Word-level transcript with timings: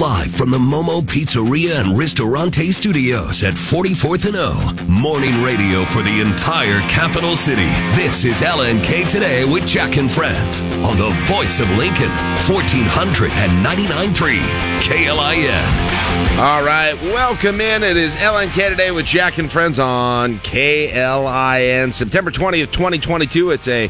Live 0.00 0.32
from 0.32 0.50
the 0.50 0.58
Momo 0.58 1.02
Pizzeria 1.02 1.80
and 1.80 1.96
Ristorante 1.96 2.72
Studios 2.72 3.44
at 3.44 3.54
44th 3.54 4.26
and 4.26 4.34
O. 4.36 4.52
Morning 4.88 5.40
radio 5.40 5.84
for 5.84 6.02
the 6.02 6.20
entire 6.20 6.80
capital 6.88 7.36
city. 7.36 7.68
This 7.94 8.24
is 8.24 8.40
LNK 8.40 9.08
Today 9.08 9.44
with 9.44 9.64
Jack 9.68 9.96
and 9.96 10.10
Friends 10.10 10.62
on 10.62 10.98
the 10.98 11.14
voice 11.28 11.60
of 11.60 11.70
Lincoln, 11.76 12.10
1499.3 12.48 14.40
KLIN. 14.80 16.40
All 16.40 16.64
right, 16.64 17.00
welcome 17.00 17.60
in. 17.60 17.84
It 17.84 17.96
is 17.96 18.16
LNK 18.16 18.70
Today 18.70 18.90
with 18.90 19.06
Jack 19.06 19.38
and 19.38 19.52
Friends 19.52 19.78
on 19.78 20.40
KLIN. 20.40 21.92
September 21.94 22.32
20th, 22.32 22.72
2022. 22.72 23.52
It's 23.52 23.68
a 23.68 23.88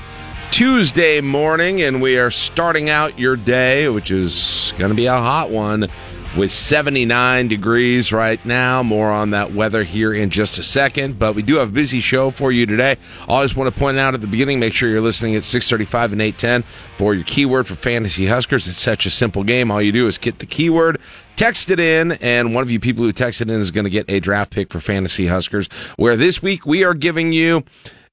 Tuesday 0.55 1.21
morning, 1.21 1.83
and 1.83 2.01
we 2.01 2.17
are 2.17 2.31
starting 2.31 2.89
out 2.89 3.19
your 3.19 3.35
day, 3.35 3.89
which 3.89 4.13
is 4.13 4.73
going 4.79 4.89
to 4.89 4.95
be 4.95 5.07
a 5.07 5.13
hot 5.13 5.51
one 5.51 5.89
with 6.37 6.53
79 6.53 7.49
degrees 7.49 8.13
right 8.13 8.45
now. 8.45 8.81
More 8.81 9.11
on 9.11 9.31
that 9.31 9.53
weather 9.53 9.83
here 9.83 10.15
in 10.15 10.31
just 10.31 10.57
a 10.57 10.63
second, 10.63 11.19
but 11.19 11.35
we 11.35 11.43
do 11.43 11.57
have 11.57 11.71
a 11.71 11.73
busy 11.73 11.99
show 11.99 12.31
for 12.31 12.53
you 12.53 12.67
today. 12.67 12.99
Always 13.27 13.57
want 13.57 13.75
to 13.75 13.77
point 13.77 13.99
out 13.99 14.15
at 14.15 14.21
the 14.21 14.29
beginning, 14.29 14.61
make 14.61 14.75
sure 14.75 14.89
you're 14.89 15.01
listening 15.01 15.35
at 15.35 15.43
635 15.43 16.13
and 16.13 16.23
810 16.23 16.63
for 16.99 17.15
your 17.15 17.25
keyword 17.25 17.67
for 17.67 17.75
Fantasy 17.75 18.27
Huskers. 18.27 18.69
It's 18.69 18.79
such 18.79 19.07
a 19.07 19.11
simple 19.11 19.43
game. 19.43 19.73
All 19.73 19.83
you 19.83 19.91
do 19.91 20.07
is 20.07 20.19
get 20.19 20.39
the 20.39 20.47
keyword, 20.47 21.01
text 21.35 21.69
it 21.69 21.81
in, 21.81 22.13
and 22.13 22.55
one 22.55 22.63
of 22.63 22.71
you 22.71 22.79
people 22.79 23.03
who 23.03 23.13
texted 23.13 23.51
in 23.51 23.61
is 23.61 23.73
going 23.73 23.87
to 23.87 23.91
get 23.91 24.09
a 24.09 24.21
draft 24.21 24.53
pick 24.53 24.71
for 24.71 24.79
Fantasy 24.79 25.27
Huskers, 25.27 25.67
where 25.97 26.15
this 26.15 26.41
week 26.41 26.65
we 26.65 26.85
are 26.85 26.95
giving 26.95 27.33
you 27.33 27.65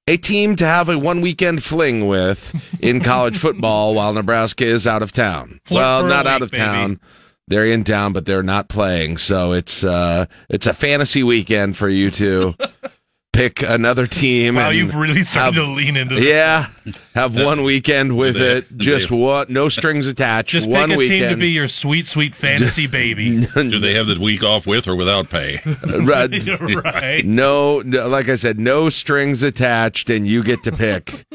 a 0.08 0.18
team 0.18 0.55
to 0.58 0.66
have 0.66 0.90
a 0.90 0.98
one 0.98 1.22
weekend 1.22 1.64
fling 1.64 2.08
with 2.08 2.55
in 2.80 3.00
college 3.04 3.38
football 3.38 3.94
while 3.94 4.14
Nebraska 4.14 4.66
is 4.66 4.88
out 4.88 5.04
of 5.04 5.12
town. 5.12 5.59
Flirt 5.64 5.78
well, 5.78 6.05
not 6.05 6.28
out 6.28 6.42
of 6.42 6.52
baby. 6.52 6.64
town. 6.64 7.00
They're 7.48 7.66
in 7.66 7.84
town, 7.84 8.14
but 8.14 8.26
they're 8.26 8.44
not 8.44 8.70
playing. 8.70 9.18
So 9.18 9.52
it's 9.52 9.84
uh 9.84 10.26
it's 10.50 10.68
a 10.68 10.73
fantasy 10.73 11.23
weekend 11.23 11.78
for 11.78 11.90
you 11.90 12.09
to 12.12 12.56
pick 13.50 13.61
another 13.67 14.06
team. 14.08 14.56
Wow, 14.56 14.70
and 14.70 14.78
you've 14.78 14.95
really 14.95 15.23
started 15.23 15.56
have- 15.56 15.66
to 15.66 15.72
lean 15.73 15.97
into 15.97 16.16
this. 16.16 16.23
yeah, 16.23 16.67
have 17.16 17.36
one 17.36 17.64
weekend 17.64 18.16
with 18.17 18.36
they- 18.36 18.58
it. 18.58 18.78
Just 18.78 19.09
they- 19.09 19.16
one, 19.16 19.47
no 19.50 19.67
strings 19.70 20.06
attached. 20.08 20.50
Just 20.50 20.70
one 20.70 20.89
pick 20.89 20.95
a 20.95 20.97
weekend. 20.97 21.20
team 21.22 21.30
to 21.30 21.36
be 21.38 21.50
your 21.50 21.67
sweet, 21.67 22.06
sweet 22.08 22.36
fantasy 22.36 22.88
baby. 22.88 23.45
Do 23.56 23.80
they 23.80 23.94
have 23.95 24.08
the 24.08 24.19
week 24.19 24.44
off 24.44 24.67
with 24.67 24.88
or 24.88 24.95
without 24.95 25.30
pay? 25.30 25.59
Right. 26.02 26.31
right. 26.84 27.25
No, 27.25 27.80
no, 27.81 28.08
like 28.08 28.30
I 28.30 28.36
said, 28.36 28.59
no 28.59 28.89
strings 28.89 29.44
attached, 29.44 30.09
and 30.09 30.28
you 30.28 30.44
get 30.44 30.64
to 30.64 30.72
pick 30.72 31.25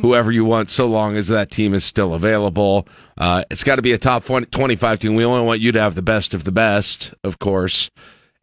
whoever 0.00 0.30
you 0.32 0.44
want, 0.44 0.70
so 0.70 0.86
long 0.86 1.16
as 1.16 1.28
that 1.28 1.50
team 1.50 1.74
is 1.74 1.84
still 1.84 2.14
available. 2.14 2.86
Uh, 3.18 3.44
it's 3.50 3.64
got 3.64 3.76
to 3.76 3.82
be 3.82 3.92
a 3.92 3.98
top 3.98 4.24
25 4.24 4.98
team. 4.98 5.14
We 5.14 5.24
only 5.24 5.44
want 5.44 5.60
you 5.60 5.72
to 5.72 5.80
have 5.80 5.94
the 5.94 6.02
best 6.02 6.34
of 6.34 6.44
the 6.44 6.52
best, 6.52 7.12
of 7.24 7.38
course, 7.38 7.90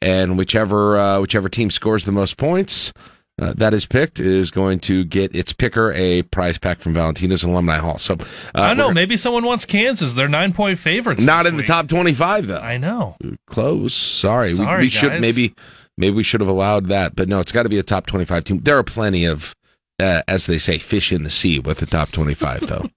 and 0.02 0.38
whichever 0.38 0.98
uh, 0.98 1.20
whichever 1.22 1.50
team 1.50 1.72
scores 1.72 2.06
the 2.06 2.12
most 2.12 2.38
points. 2.38 2.94
Uh, 3.42 3.54
that 3.56 3.74
is 3.74 3.86
picked 3.86 4.20
is 4.20 4.52
going 4.52 4.82
to 4.82 5.06
get 5.06 5.34
its 5.34 5.54
picker 5.54 5.94
a 5.94 6.22
prize 6.24 6.58
pack 6.58 6.78
from 6.80 6.94
Valentino's 6.94 7.42
Alumni 7.42 7.78
Hall. 7.78 7.98
So 7.98 8.16
uh, 8.16 8.26
I 8.56 8.68
don't 8.68 8.78
know. 8.78 8.92
Maybe 8.92 9.16
someone 9.16 9.46
wants 9.46 9.64
Kansas. 9.64 10.12
They're 10.12 10.28
nine 10.28 10.52
point 10.52 10.78
favorites. 10.78 11.24
not 11.24 11.46
in 11.46 11.56
the 11.56 11.64
top 11.64 11.88
twenty-five 11.88 12.48
though. 12.48 12.60
I 12.60 12.78
know. 12.78 13.16
Close. 13.48 13.94
Sorry, 13.94 14.52
We- 14.52 14.58
Sorry, 14.58 14.84
we, 14.84 14.90
should 14.90 15.12
guys. 15.12 15.22
maybe 15.22 15.56
maybe 15.98 16.16
we 16.18 16.24
should 16.24 16.42
have 16.42 16.50
allowed 16.50 16.88
that, 16.88 17.16
but 17.16 17.30
no, 17.30 17.40
it's 17.40 17.54
got 17.54 17.64
to 17.64 17.70
be 17.70 17.80
a 17.80 17.84
top 17.84 18.08
twenty-five 18.08 18.44
team. 18.44 18.60
There 18.60 18.78
are 18.78 18.84
plenty 18.84 19.24
of, 19.24 19.56
uh, 20.02 20.22
as 20.28 20.46
they 20.46 20.58
say, 20.58 20.78
fish 20.78 21.14
in 21.14 21.24
the 21.24 21.30
sea 21.30 21.60
with 21.60 21.78
the 21.78 21.86
top 21.86 22.12
twenty-five 22.12 22.68
though. 22.68 22.90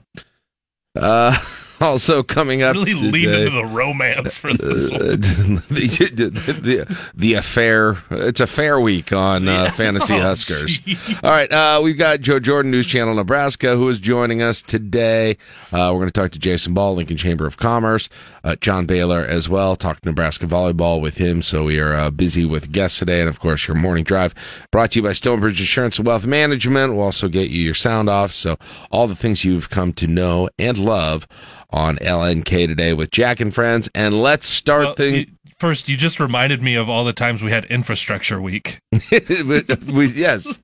uh, 0.96 1.38
also 1.86 2.22
coming 2.22 2.62
up 2.62 2.74
Really 2.74 2.94
lean 2.94 3.28
into 3.28 3.50
the 3.50 3.64
romance 3.64 4.36
for 4.36 4.52
this 4.54 4.90
one. 4.90 5.00
uh, 5.02 5.60
the, 5.68 6.30
the, 6.62 6.98
the 7.14 7.34
affair. 7.34 7.98
It's 8.10 8.40
a 8.40 8.46
fair 8.46 8.80
week 8.80 9.12
on 9.12 9.48
uh, 9.48 9.70
Fantasy 9.72 10.14
Oh, 10.16 10.20
Huskers. 10.20 10.78
gee. 10.78 10.96
All 11.22 11.30
right, 11.30 11.50
uh, 11.52 11.80
we've 11.82 11.98
got 11.98 12.20
Joe 12.20 12.38
Jordan, 12.38 12.70
News 12.70 12.86
Channel 12.86 13.14
Nebraska, 13.14 13.76
who 13.76 13.88
is 13.88 13.98
joining 13.98 14.42
us 14.42 14.62
today. 14.62 15.36
Uh, 15.72 15.90
we're 15.92 16.00
going 16.00 16.08
to 16.10 16.12
talk 16.12 16.30
to 16.32 16.38
Jason 16.38 16.74
Ball, 16.74 16.94
Lincoln 16.94 17.16
Chamber 17.16 17.46
of 17.46 17.56
Commerce, 17.56 18.08
uh, 18.44 18.56
John 18.56 18.86
Baylor 18.86 19.20
as 19.20 19.48
well. 19.48 19.76
Talk 19.76 20.04
Nebraska 20.04 20.46
volleyball 20.46 21.00
with 21.00 21.16
him. 21.16 21.42
So 21.42 21.64
we 21.64 21.80
are 21.80 21.94
uh, 21.94 22.10
busy 22.10 22.44
with 22.44 22.72
guests 22.72 22.98
today, 22.98 23.20
and 23.20 23.28
of 23.28 23.40
course 23.40 23.66
your 23.66 23.76
morning 23.76 24.04
drive 24.04 24.34
brought 24.70 24.92
to 24.92 24.98
you 24.98 25.02
by 25.02 25.12
Stonebridge 25.12 25.60
Insurance 25.60 25.98
and 25.98 26.06
Wealth 26.06 26.26
Management. 26.26 26.94
We'll 26.94 27.04
also 27.04 27.28
get 27.28 27.50
you 27.50 27.62
your 27.62 27.74
sound 27.74 28.08
off. 28.08 28.32
So 28.32 28.56
all 28.90 29.06
the 29.06 29.14
things 29.16 29.44
you've 29.44 29.70
come 29.70 29.92
to 29.94 30.06
know 30.06 30.48
and 30.58 30.78
love 30.78 31.26
on 31.72 31.96
LNK 31.96 32.66
today 32.66 32.92
with 32.92 33.10
Jack 33.10 33.40
and 33.40 33.54
friends. 33.54 33.88
And 33.94 34.20
let's 34.20 34.46
start 34.46 34.84
Well, 34.84 34.94
things. 34.94 35.26
First, 35.58 35.88
you 35.88 35.96
just 35.96 36.18
reminded 36.18 36.60
me 36.60 36.74
of 36.74 36.88
all 36.88 37.04
the 37.04 37.12
times 37.12 37.40
we 37.42 37.52
had 37.52 37.64
infrastructure 37.66 38.40
week. 38.40 38.80
we, 39.10 40.06
yes. 40.08 40.58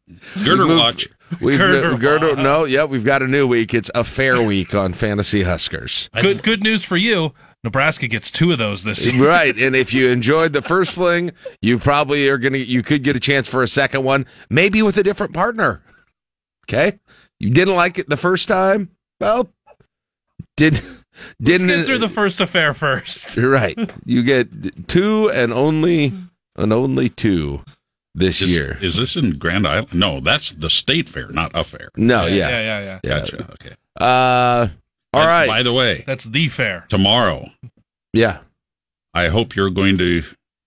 Girder 0.44 0.66
Moved- 0.66 0.78
watch. 0.80 1.08
We've 1.40 1.58
Girder 1.58 1.96
Girder, 1.98 2.36
no, 2.36 2.64
yeah, 2.64 2.84
we've 2.84 3.04
got 3.04 3.22
a 3.22 3.26
new 3.28 3.46
week. 3.46 3.74
It's 3.74 3.90
a 3.94 4.02
fair 4.02 4.40
week 4.42 4.74
on 4.74 4.94
Fantasy 4.94 5.42
Huskers. 5.42 6.08
Good, 6.22 6.42
good 6.42 6.62
news 6.62 6.84
for 6.84 6.96
you. 6.96 7.34
Nebraska 7.62 8.08
gets 8.08 8.30
two 8.30 8.50
of 8.50 8.56
those 8.58 8.82
this 8.82 9.04
year. 9.04 9.28
right, 9.28 9.54
and 9.58 9.76
if 9.76 9.92
you 9.92 10.08
enjoyed 10.08 10.54
the 10.54 10.62
first 10.62 10.92
fling, 10.92 11.32
you 11.60 11.78
probably 11.78 12.26
are 12.30 12.38
gonna. 12.38 12.56
You 12.58 12.82
could 12.82 13.02
get 13.04 13.14
a 13.14 13.20
chance 13.20 13.46
for 13.46 13.62
a 13.62 13.68
second 13.68 14.04
one, 14.04 14.24
maybe 14.48 14.80
with 14.80 14.96
a 14.96 15.02
different 15.02 15.34
partner. 15.34 15.82
Okay, 16.66 16.98
you 17.38 17.50
didn't 17.50 17.76
like 17.76 17.98
it 17.98 18.08
the 18.08 18.16
first 18.16 18.48
time. 18.48 18.90
Well, 19.20 19.50
did 20.56 20.80
Let's 21.18 21.34
didn't 21.42 21.66
get 21.68 21.86
through 21.86 21.98
the 21.98 22.08
first 22.08 22.40
affair 22.40 22.74
first. 22.74 23.36
You're 23.36 23.50
right? 23.50 23.78
You 24.04 24.22
get 24.22 24.88
two 24.88 25.30
and 25.30 25.52
only 25.52 26.14
and 26.56 26.72
only 26.72 27.08
two 27.08 27.62
this 28.14 28.42
Is, 28.42 28.54
year. 28.56 28.78
is 28.80 28.96
this 28.96 29.16
in 29.16 29.38
Grand 29.38 29.66
Island? 29.66 29.94
No, 29.94 30.20
that's 30.20 30.50
the 30.52 30.70
state 30.70 31.08
fair, 31.08 31.28
not 31.28 31.52
a 31.54 31.62
fair. 31.64 31.88
No, 31.96 32.26
yeah, 32.26 32.48
yeah, 32.48 32.60
yeah, 32.60 32.80
yeah. 32.80 33.00
yeah. 33.04 33.18
Gotcha. 33.20 33.50
Okay. 33.52 33.74
Uh, 34.00 34.68
all 35.12 35.20
By- 35.22 35.26
right, 35.26 35.46
By 35.48 35.62
the 35.62 35.72
way, 35.72 36.04
That's 36.06 36.24
the 36.24 36.48
fair. 36.48 36.84
tomorrow, 36.88 37.50
yeah. 38.12 38.40
I 39.14 39.28
hope 39.28 39.54
you're 39.56 39.70
going 39.70 39.98
to 39.98 40.22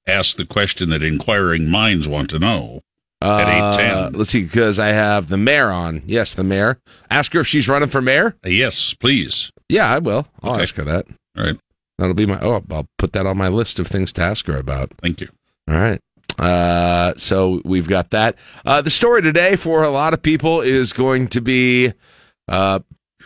ask 0.08 0.36
the 0.38 0.46
question 0.46 0.90
that 0.90 1.04
inquiring 1.04 1.70
minds 1.70 2.08
want 2.08 2.30
to 2.32 2.40
know. 2.40 2.82
At 3.22 3.48
Uh, 3.48 3.74
8:10. 3.78 4.16
Let's 4.18 4.32
see, 4.32 4.44
because 4.44 4.80
I 4.80 4.88
have 4.90 5.28
the 5.28 5.38
mayor 5.38 5.70
on. 5.70 6.02
Yes, 6.06 6.34
the 6.34 6.44
mayor. 6.44 6.80
Ask 7.10 7.34
her 7.34 7.42
if 7.42 7.48
she's 7.48 7.68
running 7.68 7.90
for 7.90 8.02
mayor. 8.02 8.36
Uh, 8.46 8.50
yes, 8.50 8.94
please. 8.96 9.52
Yeah, 9.70 9.92
I 9.94 10.00
will. 10.00 10.28
I'll 10.42 10.54
Okay. 10.54 10.64
ask 10.64 10.76
her 10.76 10.84
that. 10.84 11.06
All 11.38 11.46
right. 11.46 11.58
That'll 12.00 12.16
be 12.16 12.26
my. 12.26 12.40
Oh, 12.42 12.64
I'll 12.72 12.88
put 12.98 13.14
that 13.14 13.26
on 13.28 13.38
my 13.38 13.48
list 13.48 13.78
of 13.80 13.88
things 13.88 14.12
to 14.14 14.22
ask 14.24 14.48
her 14.48 14.58
about. 14.58 14.92
Thank 15.02 15.22
you. 15.22 15.28
All 15.70 15.76
right. 15.78 16.00
Uh, 16.40 17.14
so 17.18 17.62
we've 17.64 17.88
got 17.88 18.10
that. 18.10 18.36
Uh, 18.66 18.82
the 18.82 18.90
story 18.90 19.22
today 19.22 19.56
for 19.56 19.84
a 19.84 19.90
lot 19.92 20.14
of 20.14 20.24
people 20.24 20.62
is 20.62 20.92
going 20.94 21.28
to 21.28 21.42
be 21.42 21.94
uh, 22.48 22.80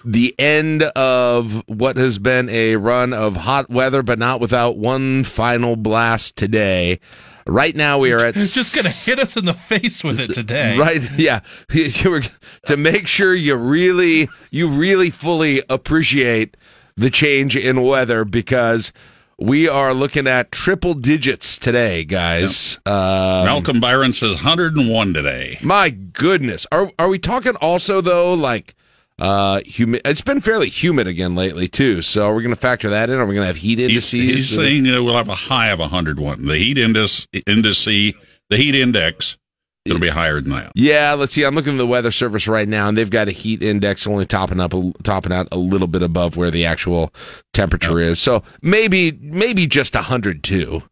the 0.04 0.36
end 0.38 0.84
of 0.84 1.64
what 1.68 1.96
has 1.96 2.20
been 2.20 2.50
a 2.50 2.76
run 2.76 3.14
of 3.14 3.38
hot 3.38 3.70
weather, 3.70 4.04
but 4.04 4.20
not 4.20 4.42
without 4.42 4.78
one 4.78 5.24
final 5.24 5.78
blast 5.78 6.36
today. 6.36 7.00
Right 7.48 7.76
now, 7.76 8.00
we 8.00 8.12
are 8.12 8.26
at 8.26 8.36
It's 8.36 8.56
just 8.56 8.74
going 8.74 8.86
to 8.86 8.92
hit 8.92 9.20
us 9.20 9.38
in 9.38 9.46
the 9.46 9.54
face 9.54 10.04
with 10.04 10.20
it 10.20 10.34
today. 10.34 10.78
Right? 10.78 11.02
Yeah. 11.18 11.42
You 11.72 12.10
were- 12.10 12.24
to 12.66 12.76
make 12.78 13.08
sure 13.08 13.36
you 13.36 13.56
really, 13.56 14.30
you 14.50 14.68
really 14.68 15.10
fully 15.12 15.62
appreciate 15.70 16.58
the 16.98 17.10
change 17.10 17.56
in 17.56 17.84
weather 17.84 18.26
because 18.26 18.92
we 19.38 19.68
are 19.68 19.94
looking 19.94 20.28
at 20.28 20.52
triple 20.52 20.94
digits 20.94 21.58
today, 21.60 22.04
guys. 22.06 22.78
Um, 22.86 23.46
Malcolm 23.46 23.80
Byron 23.80 24.14
says 24.14 24.36
101 24.36 25.14
today. 25.14 25.58
my 25.62 25.90
goodness, 25.90 26.66
are 26.72 26.92
are 26.98 27.10
we 27.10 27.20
talking 27.20 27.56
also 27.58 28.02
though 28.02 28.34
like? 28.34 28.76
Uh, 29.18 29.62
humid. 29.66 30.02
It's 30.03 30.22
been 30.22 30.42
fairly 30.42 30.70
humid 30.70 31.08
again 31.08 31.36
lately 31.36 31.68
too. 31.68 32.02
So 32.02 32.28
we're 32.30 32.36
we 32.36 32.44
going 32.44 32.56
to 32.56 32.59
factor 32.59 32.90
that 32.90 33.09
in? 33.09 33.18
Are 33.18 33.26
we 33.26 33.34
going 33.34 33.44
to 33.44 33.48
have 33.48 33.56
heat 33.56 33.80
He's, 33.80 33.90
indices? 33.90 34.12
he's 34.12 34.50
saying 34.50 34.88
uh, 34.88 35.02
we'll 35.02 35.16
have 35.16 35.30
a 35.30 35.36
high 35.36 35.70
of 35.70 35.79
101. 35.79 36.46
The 36.46 36.58
heat 36.58 36.78
index, 36.78 37.28
index, 37.47 37.85
the 37.85 38.14
heat 38.50 38.76
index, 38.76 39.38
it'll 39.85 40.02
be 40.02 40.09
higher 40.09 40.41
than 40.41 40.52
that. 40.52 40.73
Yeah, 40.76 41.14
let's 41.14 41.34
see. 41.34 41.46
I'm 41.46 41.56
looking 41.56 41.73
at 41.73 41.78
the 41.78 41.88
weather 41.88 42.12
service 42.12 42.47
right 42.47 42.67
now, 42.67 42.90
and 42.90 42.97
they've 42.97 43.09
got 43.09 43.29
a 43.29 43.32
heat 43.32 43.64
index 43.64 44.06
only 44.06 44.26
topping 44.26 44.59
up, 44.59 44.73
topping 45.03 45.32
out 45.32 45.47
a 45.52 45.58
little 45.58 45.88
bit 45.88 46.02
above 46.02 46.35
where 46.35 46.52
the 46.52 46.66
actual 46.66 47.14
temperature 47.53 48.00
is. 48.00 48.20
So 48.20 48.44
maybe, 48.62 49.14
maybe 49.22 49.66
just 49.66 49.96
102 49.96 50.84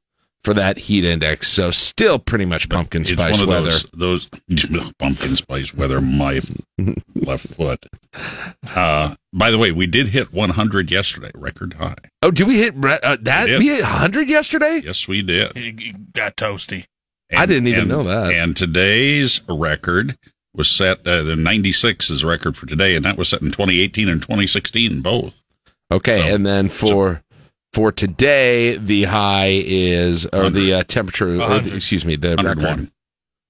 for 0.43 0.53
that 0.53 0.77
heat 0.77 1.05
index. 1.05 1.47
So 1.49 1.71
still 1.71 2.19
pretty 2.19 2.45
much 2.45 2.69
pumpkin 2.69 3.01
It's 3.03 3.11
spice 3.11 3.33
one 3.39 3.43
of 3.43 3.47
weather. 3.49 3.77
those 3.93 4.29
those 4.49 4.91
pumpkin 4.99 5.35
spice 5.35 5.73
weather. 5.73 6.01
My 6.01 6.41
left 7.15 7.47
foot. 7.47 7.85
Uh, 8.75 9.15
by 9.33 9.51
the 9.51 9.57
way, 9.57 9.71
we 9.71 9.87
did 9.87 10.07
hit 10.07 10.33
100 10.33 10.91
yesterday, 10.91 11.31
record 11.33 11.73
high. 11.73 11.95
Oh, 12.21 12.31
did 12.31 12.47
we 12.47 12.57
hit 12.57 12.75
uh, 12.83 13.17
that? 13.21 13.47
We. 13.47 13.57
We 13.59 13.67
hit 13.67 13.81
100 13.81 14.29
yesterday. 14.29 14.81
Yes, 14.83 15.07
we 15.07 15.21
did. 15.21 15.55
It- 15.55 15.75
it 15.81 16.13
got 16.13 16.35
toasty. 16.37 16.85
I 17.35 17.45
didn't 17.47 17.67
even 17.67 17.81
and- 17.81 17.89
know 17.89 18.03
that. 18.03 18.31
And 18.33 18.55
today's 18.55 19.41
record 19.49 20.17
was 20.53 20.69
set. 20.69 20.99
Uh, 21.07 21.23
the 21.23 21.35
96 21.35 22.11
is 22.11 22.21
a 22.23 22.27
record 22.27 22.55
for 22.55 22.67
today, 22.67 22.95
and 22.95 23.03
that 23.05 23.17
was 23.17 23.29
set 23.29 23.41
in 23.41 23.47
2018 23.47 24.07
and 24.07 24.21
2016 24.21 25.01
both. 25.01 25.41
Okay, 25.91 26.19
So- 26.19 26.35
and 26.35 26.45
then 26.45 26.69
for 26.69 27.23
For 27.73 27.91
today, 27.91 28.77
the 28.77 29.05
high 29.05 29.49
is, 29.65 30.27
or 30.27 30.49
the 30.51 30.73
uh, 30.75 30.83
temperature, 30.83 31.41
or 31.41 31.59
the, 31.59 31.75
excuse 31.75 32.05
me, 32.05 32.15
the 32.15 32.29
record. 32.35 32.57
101. 32.57 32.91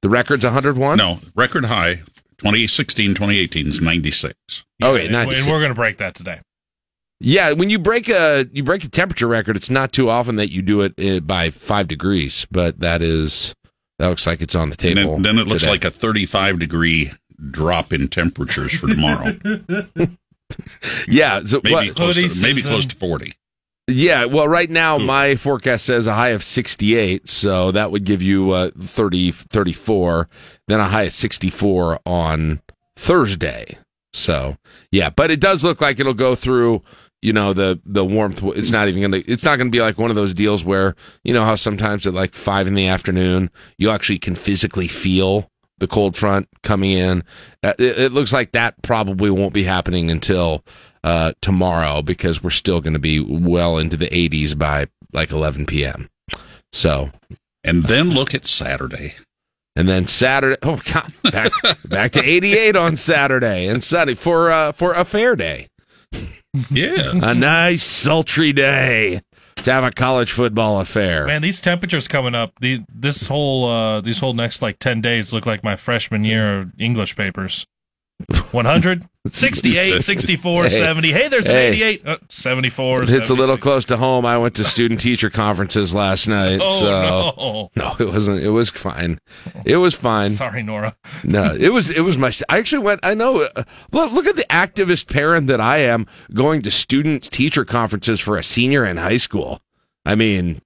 The 0.02 0.10
record's 0.10 0.46
101? 0.46 0.98
No, 0.98 1.20
record 1.36 1.66
high 1.66 1.96
2016, 2.38 3.16
2018 3.16 3.68
is 3.68 3.82
96. 3.82 4.34
Okay, 4.84 5.04
and, 5.06 5.12
96. 5.14 5.44
and 5.46 5.52
we're 5.54 5.60
going 5.60 5.72
to 5.72 5.76
break 5.76 5.98
that 5.98 6.16
today. 6.16 6.40
Yeah, 7.20 7.52
when 7.54 7.70
you 7.70 7.80
break 7.80 8.10
a 8.10 8.48
you 8.52 8.64
break 8.64 8.84
a 8.84 8.90
temperature 8.90 9.28
record, 9.28 9.56
it's 9.56 9.70
not 9.70 9.94
too 9.94 10.10
often 10.10 10.36
that 10.38 10.52
you 10.52 10.62
do 10.62 10.82
it 10.82 10.94
uh, 11.00 11.20
by 11.22 11.52
five 11.52 11.88
degrees, 11.88 12.46
but 12.52 12.80
that 12.82 13.02
is 13.02 13.56
that 14.00 14.08
looks 14.10 14.26
like 14.28 14.42
it's 14.42 14.56
on 14.56 14.70
the 14.70 14.88
And 14.88 14.98
table. 14.98 15.14
then, 15.14 15.22
then 15.24 15.38
it 15.40 15.48
looks 15.48 15.62
today. 15.62 15.72
like 15.72 15.86
a 15.86 15.92
35 15.92 16.60
degree 16.60 17.12
drop 17.52 17.94
in 17.94 18.08
temperatures 18.10 18.74
for 18.78 18.88
tomorrow. 18.88 19.38
yeah, 21.08 21.42
so, 21.46 21.62
Maybe 21.64 21.74
what- 21.74 21.96
close 21.96 22.16
to, 22.16 22.42
maybe 22.42 22.62
close 22.62 22.86
to 22.86 22.96
40. 22.96 23.34
Yeah. 23.88 24.26
Well, 24.26 24.48
right 24.48 24.70
now 24.70 24.98
Cool. 24.98 25.06
my 25.08 25.36
forecast 25.36 25.86
says 25.86 26.08
a 26.08 26.14
high 26.14 26.30
of 26.30 26.44
sixty 26.44 26.96
eight, 26.96 27.28
so 27.30 27.72
that 27.72 27.92
would 27.92 28.06
give 28.06 28.22
you 28.22 28.52
uh, 28.52 28.70
30, 28.80 29.32
34, 29.32 30.30
then 30.68 30.80
a 30.80 30.88
high 30.88 31.04
of 31.04 31.14
sixty 31.14 31.50
four 31.50 32.00
on 32.06 32.62
Thursday. 32.96 33.78
So 34.14 34.58
yeah, 34.92 35.10
but 35.10 35.32
it 35.32 35.40
does 35.42 35.64
look 35.64 35.82
like 35.82 36.00
it'll 36.00 36.14
go 36.14 36.36
through. 36.36 36.82
You 37.22 37.32
know 37.32 37.54
the 37.54 37.80
the 37.86 38.04
warmth. 38.04 38.44
It's 38.44 38.70
not 38.70 38.90
even 38.90 39.02
gonna. 39.02 39.24
It's 39.26 39.46
not 39.46 39.58
gonna 39.58 39.70
be 39.70 39.80
like 39.80 39.98
one 39.98 40.10
of 40.10 40.18
those 40.18 40.34
deals 40.34 40.62
where 40.64 40.94
you 41.24 41.34
know 41.34 41.46
how 41.46 41.56
sometimes 41.56 42.06
at 42.06 42.14
like 42.14 42.34
five 42.34 42.68
in 42.68 42.76
the 42.76 42.88
afternoon 42.88 43.50
you 43.78 43.90
actually 43.90 44.20
can 44.20 44.36
physically 44.36 44.90
feel 44.90 45.50
the 45.78 45.88
cold 45.88 46.18
front 46.18 46.50
coming 46.64 46.92
in. 46.92 47.24
Uh, 47.64 47.74
It, 47.80 47.98
it 47.98 48.12
looks 48.12 48.34
like 48.34 48.52
that 48.52 48.82
probably 48.82 49.30
won't 49.30 49.54
be 49.54 49.64
happening 49.64 50.12
until 50.12 50.66
uh, 51.04 51.34
tomorrow 51.42 52.02
because 52.02 52.42
we're 52.44 52.50
still 52.50 52.82
going 52.82 52.94
to 52.94 53.00
be 53.00 53.20
well 53.20 53.78
into 53.78 53.98
the 53.98 54.08
80s 54.08 54.58
by 54.58 54.88
like 55.12 55.32
11 55.32 55.66
p.m. 55.66 56.10
So 56.72 57.12
And 57.64 57.84
then 57.84 58.10
look 58.12 58.34
at 58.34 58.46
Saturday. 58.48 59.16
and 59.76 59.88
then 59.90 60.08
Saturday. 60.08 60.58
Oh 60.64 60.82
God, 60.92 61.12
back 61.32 61.52
back 61.90 62.12
to 62.14 62.24
88 62.24 62.76
on 62.76 62.96
Saturday 62.96 63.68
and 63.68 63.84
Sunday 63.84 64.16
for 64.16 64.52
uh, 64.52 64.72
for 64.72 64.94
a 64.94 65.04
fair 65.06 65.36
day. 65.36 65.68
Yeah. 66.70 67.14
A 67.24 67.34
nice 67.34 67.84
sultry 67.84 68.54
day 68.54 69.22
to 69.56 69.72
have 69.72 69.84
a 69.84 69.90
college 69.92 70.32
football 70.32 70.80
affair. 70.80 71.26
Man, 71.26 71.42
these 71.42 71.60
temperatures 71.62 72.08
coming 72.08 72.36
up. 72.36 72.54
The 72.62 72.84
this 72.94 73.28
whole 73.28 73.66
uh 73.70 74.02
these 74.02 74.20
whole 74.20 74.34
next 74.34 74.62
like 74.62 74.78
ten 74.80 75.02
days 75.02 75.34
look 75.34 75.46
like 75.48 75.64
my 75.64 75.76
freshman 75.76 76.24
year 76.24 76.62
of 76.62 76.72
English 76.80 77.16
papers. 77.16 77.66
100, 78.52 79.06
68, 79.30 80.04
64, 80.04 80.64
Hey. 80.64 80.70
70. 80.70 81.12
Hey, 81.12 81.28
there's 81.28 81.46
an 81.48 81.52
Hey. 81.52 81.68
88, 81.70 82.08
uh, 82.08 82.18
74. 82.30 83.04
It's 83.04 83.30
a 83.30 83.34
little 83.34 83.58
close 83.58 83.86
to 83.86 83.98
home. 83.98 84.26
I 84.26 84.38
went 84.38 84.56
to 84.56 84.66
student 84.66 85.00
teacher 85.02 85.30
conferences 85.30 85.94
last 85.94 86.28
night. 86.28 86.60
Oh 86.62 86.80
so 86.80 86.86
no! 86.86 87.70
no, 87.76 87.96
it 88.00 88.08
wasn't. 88.14 88.42
It 88.44 88.50
was 88.50 88.70
fine. 88.70 89.20
It 89.66 89.78
was 89.78 89.94
fine. 89.94 90.34
Sorry, 90.34 90.64
Nora. 90.64 90.96
No, 91.24 91.54
it 91.54 91.70
was 91.74 91.90
it 91.90 92.02
was 92.02 92.18
my. 92.18 92.32
I 92.50 92.58
actually 92.60 92.84
went. 92.84 93.00
I 93.04 93.14
know. 93.14 93.42
Uh, 93.56 93.64
look, 93.92 94.12
look 94.14 94.28
at 94.28 94.36
the 94.36 94.46
activist 94.50 95.12
parent 95.12 95.48
that 95.48 95.60
I 95.62 95.80
am, 95.80 96.06
going 96.34 96.62
to 96.62 96.72
student 96.72 97.24
teacher 97.32 97.66
conferences 97.66 98.20
for 98.20 98.38
a 98.38 98.44
senior 98.44 98.86
in 98.86 98.98
high 98.98 99.18
school. 99.18 99.62
I 100.06 100.16
mean, 100.16 100.62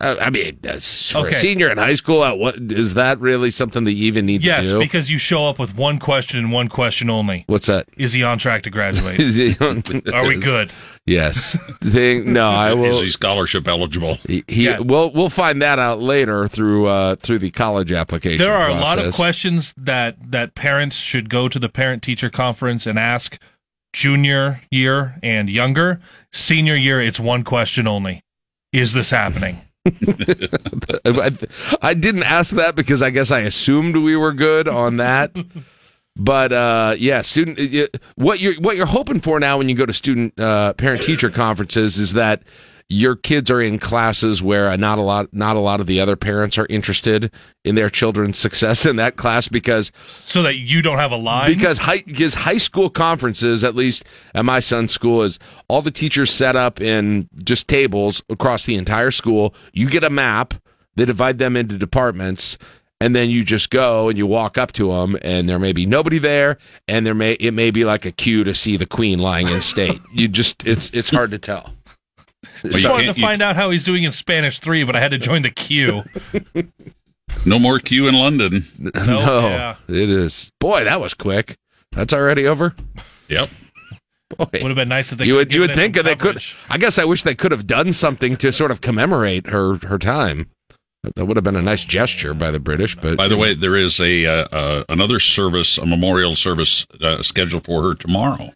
I, 0.00 0.16
I 0.18 0.30
mean, 0.30 0.58
that's 0.62 1.12
for 1.12 1.18
Okay. 1.26 1.36
a 1.36 1.38
senior 1.38 1.70
in 1.70 1.78
high 1.78 1.94
school. 1.94 2.22
uh, 2.22 2.34
What 2.34 2.56
is 2.56 2.94
that 2.94 3.20
really 3.20 3.52
something 3.52 3.84
that 3.84 3.92
you 3.92 4.06
even 4.06 4.26
need 4.26 4.42
Yes, 4.42 4.64
to 4.64 4.68
do? 4.70 4.78
because 4.80 5.10
you 5.12 5.18
show 5.18 5.46
up 5.46 5.60
with 5.60 5.76
one 5.76 5.98
question 6.00 6.40
and 6.40 6.50
one 6.50 6.68
question 6.68 7.08
only. 7.08 7.44
What's 7.46 7.66
that? 7.68 7.86
Is 7.96 8.12
he 8.12 8.24
on 8.24 8.38
track 8.38 8.64
to 8.64 8.70
graduate? 8.70 9.20
Are 10.12 10.26
we 10.26 10.40
good? 10.40 10.72
Yes. 11.06 11.56
Thing. 11.82 12.32
No, 12.32 12.48
I 12.50 12.74
will. 12.74 12.86
Is 12.96 13.00
he 13.02 13.08
scholarship 13.10 13.68
eligible? 13.68 14.18
He, 14.26 14.42
he 14.48 14.64
Yeah. 14.64 14.80
we'll 14.80 15.10
we'll 15.12 15.28
find 15.30 15.62
that 15.62 15.78
out 15.78 16.00
later 16.00 16.48
through 16.48 16.86
uh 16.86 17.14
through 17.16 17.38
the 17.38 17.50
college 17.50 17.92
application. 17.92 18.38
There 18.38 18.54
are 18.54 18.70
a 18.70 18.74
lot 18.74 18.98
of 18.98 19.14
questions 19.14 19.72
that 19.76 20.16
that 20.32 20.54
parents 20.56 20.96
should 20.96 21.28
go 21.30 21.48
to 21.48 21.58
the 21.60 21.68
parent 21.68 22.02
teacher 22.02 22.28
conference 22.30 22.86
and 22.86 22.98
ask 22.98 23.38
junior 23.92 24.62
year 24.70 25.16
and 25.22 25.48
younger. 25.48 26.00
Senior 26.32 26.74
year, 26.74 27.00
it's 27.00 27.20
one 27.20 27.44
question 27.44 27.86
only. 27.86 28.23
Is 28.74 28.92
this 28.92 29.10
happening? 29.10 29.60
I, 31.80 31.94
didn't 31.94 32.24
ask 32.24 32.56
that 32.56 32.72
because 32.74 33.02
I 33.02 33.10
guess 33.10 33.30
I 33.30 33.40
assumed 33.40 33.96
we 33.96 34.16
were 34.16 34.32
good 34.32 34.66
on 34.66 34.96
that. 34.96 35.38
But 36.16 36.52
uh, 36.52 36.96
yeah, 36.98 37.22
student, 37.22 37.60
what 38.16 38.40
you're 38.40 38.54
what 38.54 38.76
you're 38.76 38.86
hoping 38.86 39.20
for 39.20 39.38
now 39.38 39.58
when 39.58 39.68
you 39.68 39.76
go 39.76 39.86
to 39.86 39.92
student 39.92 40.38
uh, 40.40 40.72
parent 40.74 41.02
teacher 41.02 41.30
conferences 41.30 41.98
is 41.98 42.14
that 42.14 42.42
your 42.90 43.16
kids 43.16 43.50
are 43.50 43.60
in 43.62 43.78
classes 43.78 44.42
where 44.42 44.76
not 44.76 44.98
a 44.98 45.02
lot 45.02 45.32
not 45.32 45.56
a 45.56 45.58
lot 45.60 45.80
of 45.80 45.86
the 45.86 45.98
other 46.00 46.16
parents 46.16 46.58
are 46.58 46.66
interested 46.68 47.30
in 47.64 47.74
their 47.76 47.88
children's 47.88 48.38
success 48.38 48.84
in 48.84 48.96
that 48.96 49.16
class 49.16 49.48
because 49.48 49.90
So 50.20 50.42
that 50.42 50.56
you 50.56 50.82
don't 50.82 50.98
have 50.98 51.10
a 51.10 51.16
line? 51.16 51.50
because 51.50 51.78
high 51.78 52.02
because 52.06 52.34
high 52.34 52.58
school 52.58 52.90
conferences, 52.90 53.64
at 53.64 53.74
least 53.74 54.04
at 54.34 54.44
my 54.44 54.60
son's 54.60 54.92
school, 54.92 55.22
is 55.22 55.38
all 55.68 55.80
the 55.82 55.90
teachers 55.90 56.30
set 56.30 56.56
up 56.56 56.80
in 56.80 57.28
just 57.42 57.68
tables 57.68 58.22
across 58.28 58.66
the 58.66 58.74
entire 58.76 59.10
school. 59.10 59.54
You 59.72 59.88
get 59.88 60.04
a 60.04 60.10
map. 60.10 60.54
They 60.96 61.04
divide 61.06 61.38
them 61.38 61.56
into 61.56 61.76
departments, 61.76 62.56
and 63.00 63.16
then 63.16 63.28
you 63.28 63.42
just 63.44 63.70
go 63.70 64.08
and 64.08 64.16
you 64.16 64.26
walk 64.26 64.56
up 64.56 64.70
to 64.74 64.92
them, 64.92 65.18
and 65.22 65.48
there 65.48 65.58
may 65.58 65.72
be 65.72 65.86
nobody 65.86 66.18
there, 66.18 66.58
and 66.86 67.04
there 67.04 67.14
may 67.14 67.32
it 67.32 67.52
may 67.52 67.70
be 67.72 67.84
like 67.84 68.04
a 68.04 68.12
queue 68.12 68.44
to 68.44 68.54
see 68.54 68.76
the 68.76 68.86
queen 68.86 69.18
lying 69.18 69.48
in 69.48 69.60
state. 69.60 70.00
you 70.12 70.28
just 70.28 70.64
it's 70.66 70.90
it's 70.90 71.10
hard 71.10 71.30
to 71.32 71.38
tell. 71.38 71.72
Well, 72.64 72.72
just 72.72 72.88
wanted 72.88 73.14
to 73.14 73.20
find 73.20 73.42
out 73.42 73.56
how 73.56 73.70
he's 73.70 73.84
doing 73.84 74.04
in 74.04 74.12
Spanish 74.12 74.58
3, 74.58 74.84
but 74.84 74.96
I 74.96 75.00
had 75.00 75.10
to 75.10 75.18
join 75.18 75.42
the 75.42 75.50
queue. 75.50 76.02
No 77.46 77.58
more 77.58 77.78
queue 77.78 78.08
in 78.08 78.14
London. 78.14 78.66
no, 78.78 79.48
yeah. 79.48 79.76
it 79.88 80.08
is. 80.08 80.50
Boy, 80.60 80.84
that 80.84 81.00
was 81.00 81.14
quick. 81.14 81.56
That's 81.92 82.12
already 82.12 82.46
over. 82.46 82.74
Yep. 83.28 83.50
Boy. 84.38 84.46
Would 84.52 84.62
have 84.62 84.76
been 84.76 84.88
nice 84.88 85.12
if 85.12 85.18
they 85.18 85.26
you 85.26 85.34
would 85.34 85.52
you 85.52 85.60
would 85.60 85.74
think 85.74 85.96
it 85.96 86.00
some 86.00 86.06
that 86.06 86.18
they 86.18 86.32
could. 86.32 86.42
I 86.70 86.78
guess 86.78 86.98
I 86.98 87.04
wish 87.04 87.22
they 87.22 87.34
could 87.34 87.52
have 87.52 87.66
done 87.66 87.92
something 87.92 88.36
to 88.36 88.52
sort 88.52 88.70
of 88.70 88.80
commemorate 88.80 89.48
her 89.48 89.78
her 89.86 89.98
time. 89.98 90.50
That 91.16 91.26
would 91.26 91.36
have 91.36 91.44
been 91.44 91.56
a 91.56 91.62
nice 91.62 91.84
gesture 91.84 92.32
by 92.32 92.50
the 92.50 92.58
British. 92.58 92.96
But 92.96 93.18
By 93.18 93.28
the 93.28 93.36
way, 93.36 93.54
there 93.54 93.76
is 93.76 94.00
a 94.00 94.26
uh, 94.26 94.48
uh, 94.50 94.84
another 94.88 95.20
service, 95.20 95.76
a 95.76 95.84
memorial 95.86 96.34
service 96.34 96.86
uh, 97.02 97.22
scheduled 97.22 97.64
for 97.64 97.82
her 97.82 97.94
tomorrow. 97.94 98.52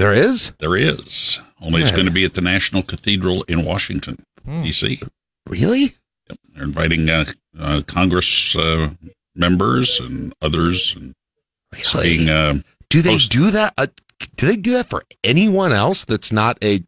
There 0.00 0.12
is 0.14 0.52
There 0.58 0.76
is. 0.76 1.40
Only 1.60 1.82
it's 1.82 1.92
going 1.92 2.06
to 2.06 2.10
be 2.12 2.24
at 2.24 2.34
the 2.34 2.40
National 2.40 2.82
Cathedral 2.82 3.42
in 3.42 3.64
Washington, 3.66 4.24
D.C. 4.46 5.00
really. 5.46 5.94
Yep. 6.28 6.38
They're 6.54 6.64
inviting 6.64 7.10
uh, 7.10 7.26
uh, 7.58 7.82
Congress 7.86 8.56
uh, 8.56 8.90
members 9.34 10.00
and 10.00 10.32
others. 10.40 10.94
And 10.96 11.14
Really? 11.94 12.16
being 12.16 12.28
uh, 12.30 12.54
do 12.88 13.02
they 13.02 13.10
post- 13.12 13.30
do 13.30 13.50
that? 13.52 13.74
Uh, 13.78 13.86
do 14.36 14.46
they 14.46 14.56
do 14.56 14.72
that 14.72 14.88
for 14.90 15.04
anyone 15.22 15.72
else 15.72 16.04
that's 16.04 16.32
not 16.32 16.58
a 16.64 16.82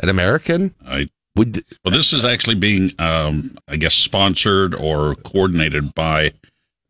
an 0.00 0.08
American? 0.08 0.74
I 0.86 1.08
Would 1.36 1.64
Well, 1.84 1.92
this 1.94 2.12
is 2.12 2.24
actually 2.24 2.54
being, 2.54 2.92
um, 2.98 3.58
I 3.68 3.76
guess, 3.76 3.94
sponsored 3.94 4.74
or 4.74 5.14
coordinated 5.16 5.94
by 5.94 6.32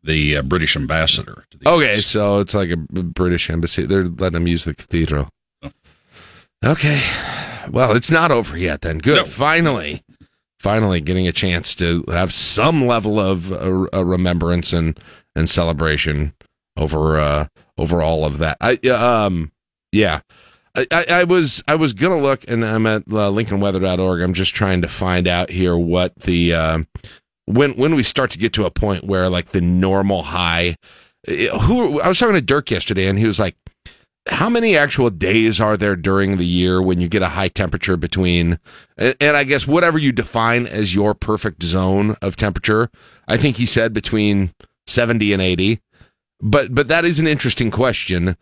the 0.03 0.37
uh, 0.37 0.41
British 0.43 0.75
ambassador. 0.75 1.43
To 1.49 1.57
the 1.57 1.69
okay, 1.69 1.95
US. 1.97 2.05
so 2.05 2.39
it's 2.39 2.53
like 2.53 2.69
a 2.69 2.77
British 2.77 3.49
embassy. 3.49 3.83
They're 3.85 4.05
letting 4.05 4.33
them 4.33 4.47
use 4.47 4.63
the 4.65 4.75
cathedral. 4.75 5.29
Okay, 6.65 7.01
well, 7.69 7.95
it's 7.95 8.09
not 8.09 8.31
over 8.31 8.57
yet. 8.57 8.81
Then 8.81 8.97
good. 8.97 9.17
No. 9.17 9.25
Finally, 9.25 10.03
finally 10.59 10.99
getting 10.99 11.27
a 11.27 11.31
chance 11.31 11.75
to 11.75 12.03
have 12.07 12.33
some 12.33 12.87
level 12.87 13.19
of 13.19 13.51
uh, 13.51 13.85
uh, 13.93 14.03
remembrance 14.05 14.73
and 14.73 14.99
and 15.35 15.49
celebration 15.49 16.33
over 16.77 17.19
uh 17.19 17.47
over 17.77 18.01
all 18.01 18.25
of 18.25 18.39
that. 18.39 18.57
I 18.61 18.79
uh, 18.85 19.25
um 19.27 19.51
yeah. 19.91 20.21
I, 20.77 20.87
I, 20.91 21.05
I 21.09 21.23
was 21.23 21.63
I 21.67 21.75
was 21.75 21.93
gonna 21.93 22.19
look 22.19 22.43
and 22.49 22.65
I'm 22.65 22.85
at 22.87 23.03
uh, 23.03 23.29
LincolnWeather.org. 23.31 24.21
I'm 24.21 24.33
just 24.33 24.55
trying 24.55 24.81
to 24.81 24.87
find 24.87 25.27
out 25.27 25.49
here 25.49 25.77
what 25.77 26.15
the 26.19 26.53
um 26.53 26.87
when 27.45 27.73
when 27.73 27.95
we 27.95 28.03
start 28.03 28.31
to 28.31 28.39
get 28.39 28.53
to 28.53 28.65
a 28.65 28.71
point 28.71 29.03
where 29.05 29.29
like 29.29 29.49
the 29.49 29.61
normal 29.61 30.23
high. 30.23 30.77
uh, 31.27 31.59
Who 31.59 32.01
I 32.01 32.07
was 32.07 32.17
talking 32.17 32.33
to 32.35 32.41
Dirk 32.41 32.71
yesterday 32.71 33.07
and 33.07 33.19
he 33.19 33.27
was 33.27 33.39
like, 33.39 33.55
"How 34.29 34.49
many 34.49 34.75
actual 34.75 35.09
days 35.09 35.59
are 35.59 35.77
there 35.77 35.95
during 35.95 36.37
the 36.37 36.45
year 36.45 36.81
when 36.81 36.99
you 36.99 37.07
get 37.07 37.21
a 37.21 37.29
high 37.29 37.47
temperature 37.47 37.97
between?" 37.97 38.59
And, 38.97 39.15
I 39.21 39.43
guess 39.43 39.67
whatever 39.67 39.97
you 39.97 40.11
define 40.11 40.67
as 40.67 40.95
your 40.95 41.13
perfect 41.13 41.63
zone 41.63 42.15
of 42.21 42.35
temperature. 42.35 42.89
I 43.27 43.37
think 43.37 43.57
he 43.57 43.65
said 43.65 43.93
between 43.93 44.53
seventy 44.87 45.33
and 45.33 45.41
eighty. 45.41 45.81
But 46.41 46.73
but 46.75 46.87
that 46.87 47.05
is 47.05 47.19
an 47.19 47.27
interesting 47.27 47.71
question. 47.71 48.37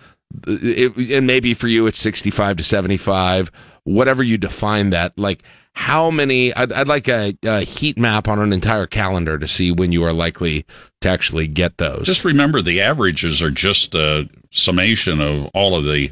It, 0.48 0.96
and 1.12 1.28
maybe 1.28 1.54
for 1.54 1.68
you 1.68 1.86
it's 1.86 2.00
65 2.00 2.58
to 2.58 2.63
75 2.63 3.52
whatever 3.84 4.24
you 4.24 4.36
define 4.40 4.90
that 4.90 5.13
like 5.16 5.44
how 5.75 6.12
many 6.12 6.53
i'd, 6.56 6.72
I'd 6.72 6.88
like 6.88 7.08
a, 7.08 7.36
a 7.44 7.62
heat 7.62 7.98
map 7.98 8.27
on 8.27 8.39
an 8.39 8.53
entire 8.53 8.86
calendar 8.88 9.38
to 9.39 9.48
see 9.48 9.72
when 9.72 9.92
you 9.92 10.03
are 10.03 10.13
likely 10.13 10.65
to 11.01 11.10
actually 11.10 11.48
get 11.48 11.77
those 11.77 12.06
Just 12.06 12.24
remember 12.25 12.62
the 12.62 12.82
averages 12.82 13.42
are 13.42 13.51
just 13.51 13.96
a 13.96 14.30
summation 14.51 15.20
of 15.20 15.46
all 15.53 15.75
of 15.75 15.84
the 15.84 16.12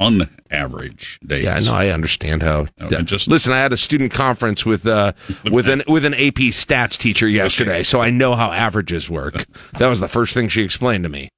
unaverage 0.00 1.18
days. 1.24 1.44
Yeah, 1.44 1.60
no, 1.60 1.74
I 1.74 1.88
understand 1.90 2.42
how. 2.42 2.66
No, 2.78 2.88
just- 3.02 3.28
listen, 3.28 3.52
I 3.52 3.58
had 3.58 3.72
a 3.72 3.76
student 3.76 4.12
conference 4.12 4.64
with 4.66 4.86
uh 4.86 5.12
with 5.50 5.68
an 5.68 5.82
with 5.86 6.04
an 6.04 6.14
AP 6.14 6.50
stats 6.52 6.96
teacher 6.98 7.28
yesterday, 7.28 7.82
so 7.82 8.00
I 8.00 8.10
know 8.10 8.34
how 8.34 8.50
averages 8.50 9.08
work. 9.08 9.44
That 9.78 9.88
was 9.88 10.00
the 10.00 10.08
first 10.08 10.34
thing 10.34 10.48
she 10.48 10.62
explained 10.62 11.04
to 11.04 11.08
me. 11.08 11.28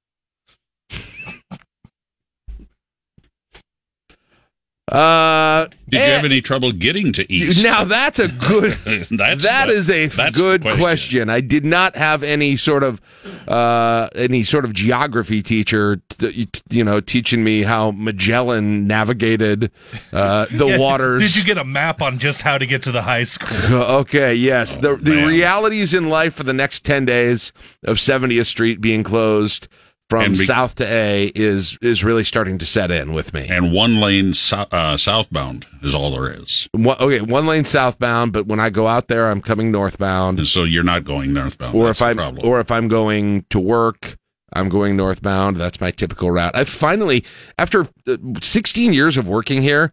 Uh, 4.91 5.65
Did 5.89 5.97
you 5.97 5.99
eh, 5.99 6.15
have 6.15 6.25
any 6.25 6.41
trouble 6.41 6.71
getting 6.71 7.11
to 7.13 7.31
East? 7.33 7.63
now 7.63 7.83
that's 7.83 8.19
a 8.19 8.27
good. 8.27 8.73
that's 8.85 9.09
That 9.09 9.65
the- 9.65 9.73
is 9.73 9.89
a 9.89 10.07
that's 10.07 10.37
good 10.37 10.61
question. 10.61 11.27
I 11.27 11.41
did 11.41 11.65
not 11.65 11.95
have 11.95 12.21
any 12.21 12.55
sort 12.55 12.83
of 12.83 13.01
uh, 13.47 14.09
any 14.13 14.43
sort 14.43 14.63
of 14.63 14.73
geography 14.73 15.41
teacher, 15.41 16.01
t- 16.19 16.47
you 16.69 16.83
know, 16.83 16.99
teaching 16.99 17.43
me 17.43 17.63
how 17.63 17.91
Magellan 17.91 18.85
navigated 18.85 19.71
uh, 20.13 20.45
the 20.51 20.67
Yeah, 20.67 20.77
waters. 20.77 21.21
Did 21.21 21.35
you 21.35 21.43
get 21.43 21.57
a 21.57 21.65
map 21.65 22.03
on 22.03 22.19
just 22.19 22.43
how 22.43 22.59
to 22.59 22.67
get 22.67 22.83
to 22.83 22.91
the 22.91 23.01
high 23.01 23.23
school? 23.23 23.57
Okay, 24.05 24.35
yes. 24.35 24.75
the 24.75 24.95
the 24.97 25.15
man. 25.15 25.27
realities 25.27 25.95
in 25.95 26.09
life 26.09 26.35
for 26.35 26.43
the 26.43 26.53
next 26.53 26.85
10 26.85 27.05
days 27.05 27.51
of 27.83 27.97
70th 27.97 28.45
Street 28.45 28.81
being 28.81 29.01
closed 29.03 29.67
from 30.09 30.29
be- 30.29 30.35
south 30.35 30.75
to 30.75 30.85
A 30.85 31.31
is 31.35 31.77
is 31.81 32.03
really 32.03 32.23
starting 32.23 32.57
to 32.59 32.65
set 32.65 32.91
in 32.91 33.13
with 33.13 33.33
me. 33.33 33.47
And 33.49 33.71
one 33.71 33.99
lane 33.99 34.33
sou- 34.33 34.65
uh, 34.71 34.97
southbound 34.97 35.65
is 35.81 35.93
all 35.93 36.11
there 36.11 36.31
is. 36.31 36.69
One, 36.73 36.97
okay, 36.99 37.21
one 37.21 37.45
lane 37.45 37.65
southbound, 37.65 38.33
but 38.33 38.45
when 38.45 38.59
I 38.59 38.69
go 38.69 38.87
out 38.87 39.07
there, 39.07 39.27
I'm 39.27 39.41
coming 39.41 39.71
northbound. 39.71 40.39
And 40.39 40.47
so 40.47 40.63
you're 40.63 40.83
not 40.83 41.03
going 41.03 41.33
northbound. 41.33 41.75
Or 41.75 41.87
That's 41.87 42.01
if 42.01 42.19
I'm 42.19 42.39
or 42.43 42.59
if 42.59 42.71
I'm 42.71 42.87
going 42.87 43.45
to 43.49 43.59
work, 43.59 44.17
I'm 44.53 44.69
going 44.69 44.95
northbound. 44.95 45.57
That's 45.57 45.81
my 45.81 45.91
typical 45.91 46.31
route. 46.31 46.55
I 46.55 46.63
finally, 46.63 47.23
after 47.57 47.87
uh, 48.07 48.17
16 48.41 48.93
years 48.93 49.17
of 49.17 49.27
working 49.27 49.61
here, 49.61 49.91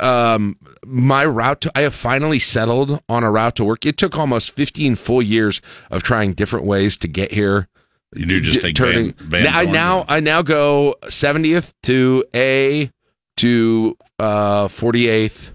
um, 0.00 0.56
my 0.84 1.24
route 1.24 1.60
to 1.62 1.72
I 1.74 1.82
have 1.82 1.94
finally 1.94 2.38
settled 2.38 3.02
on 3.08 3.24
a 3.24 3.30
route 3.30 3.56
to 3.56 3.64
work. 3.64 3.84
It 3.84 3.96
took 3.96 4.16
almost 4.16 4.52
15 4.52 4.94
full 4.94 5.22
years 5.22 5.60
of 5.90 6.02
trying 6.02 6.34
different 6.34 6.66
ways 6.66 6.96
to 6.98 7.08
get 7.08 7.32
here. 7.32 7.68
You 8.14 8.26
do 8.26 8.40
just 8.40 8.60
take 8.60 8.74
turning. 8.76 9.12
Van, 9.14 9.42
Van 9.42 9.44
now, 9.44 9.58
I 9.58 9.64
now 9.64 10.04
I 10.08 10.20
now 10.20 10.42
go 10.42 10.94
70th 11.04 11.72
to 11.84 12.24
A 12.34 12.90
to 13.38 13.96
uh 14.18 14.68
48th 14.68 15.50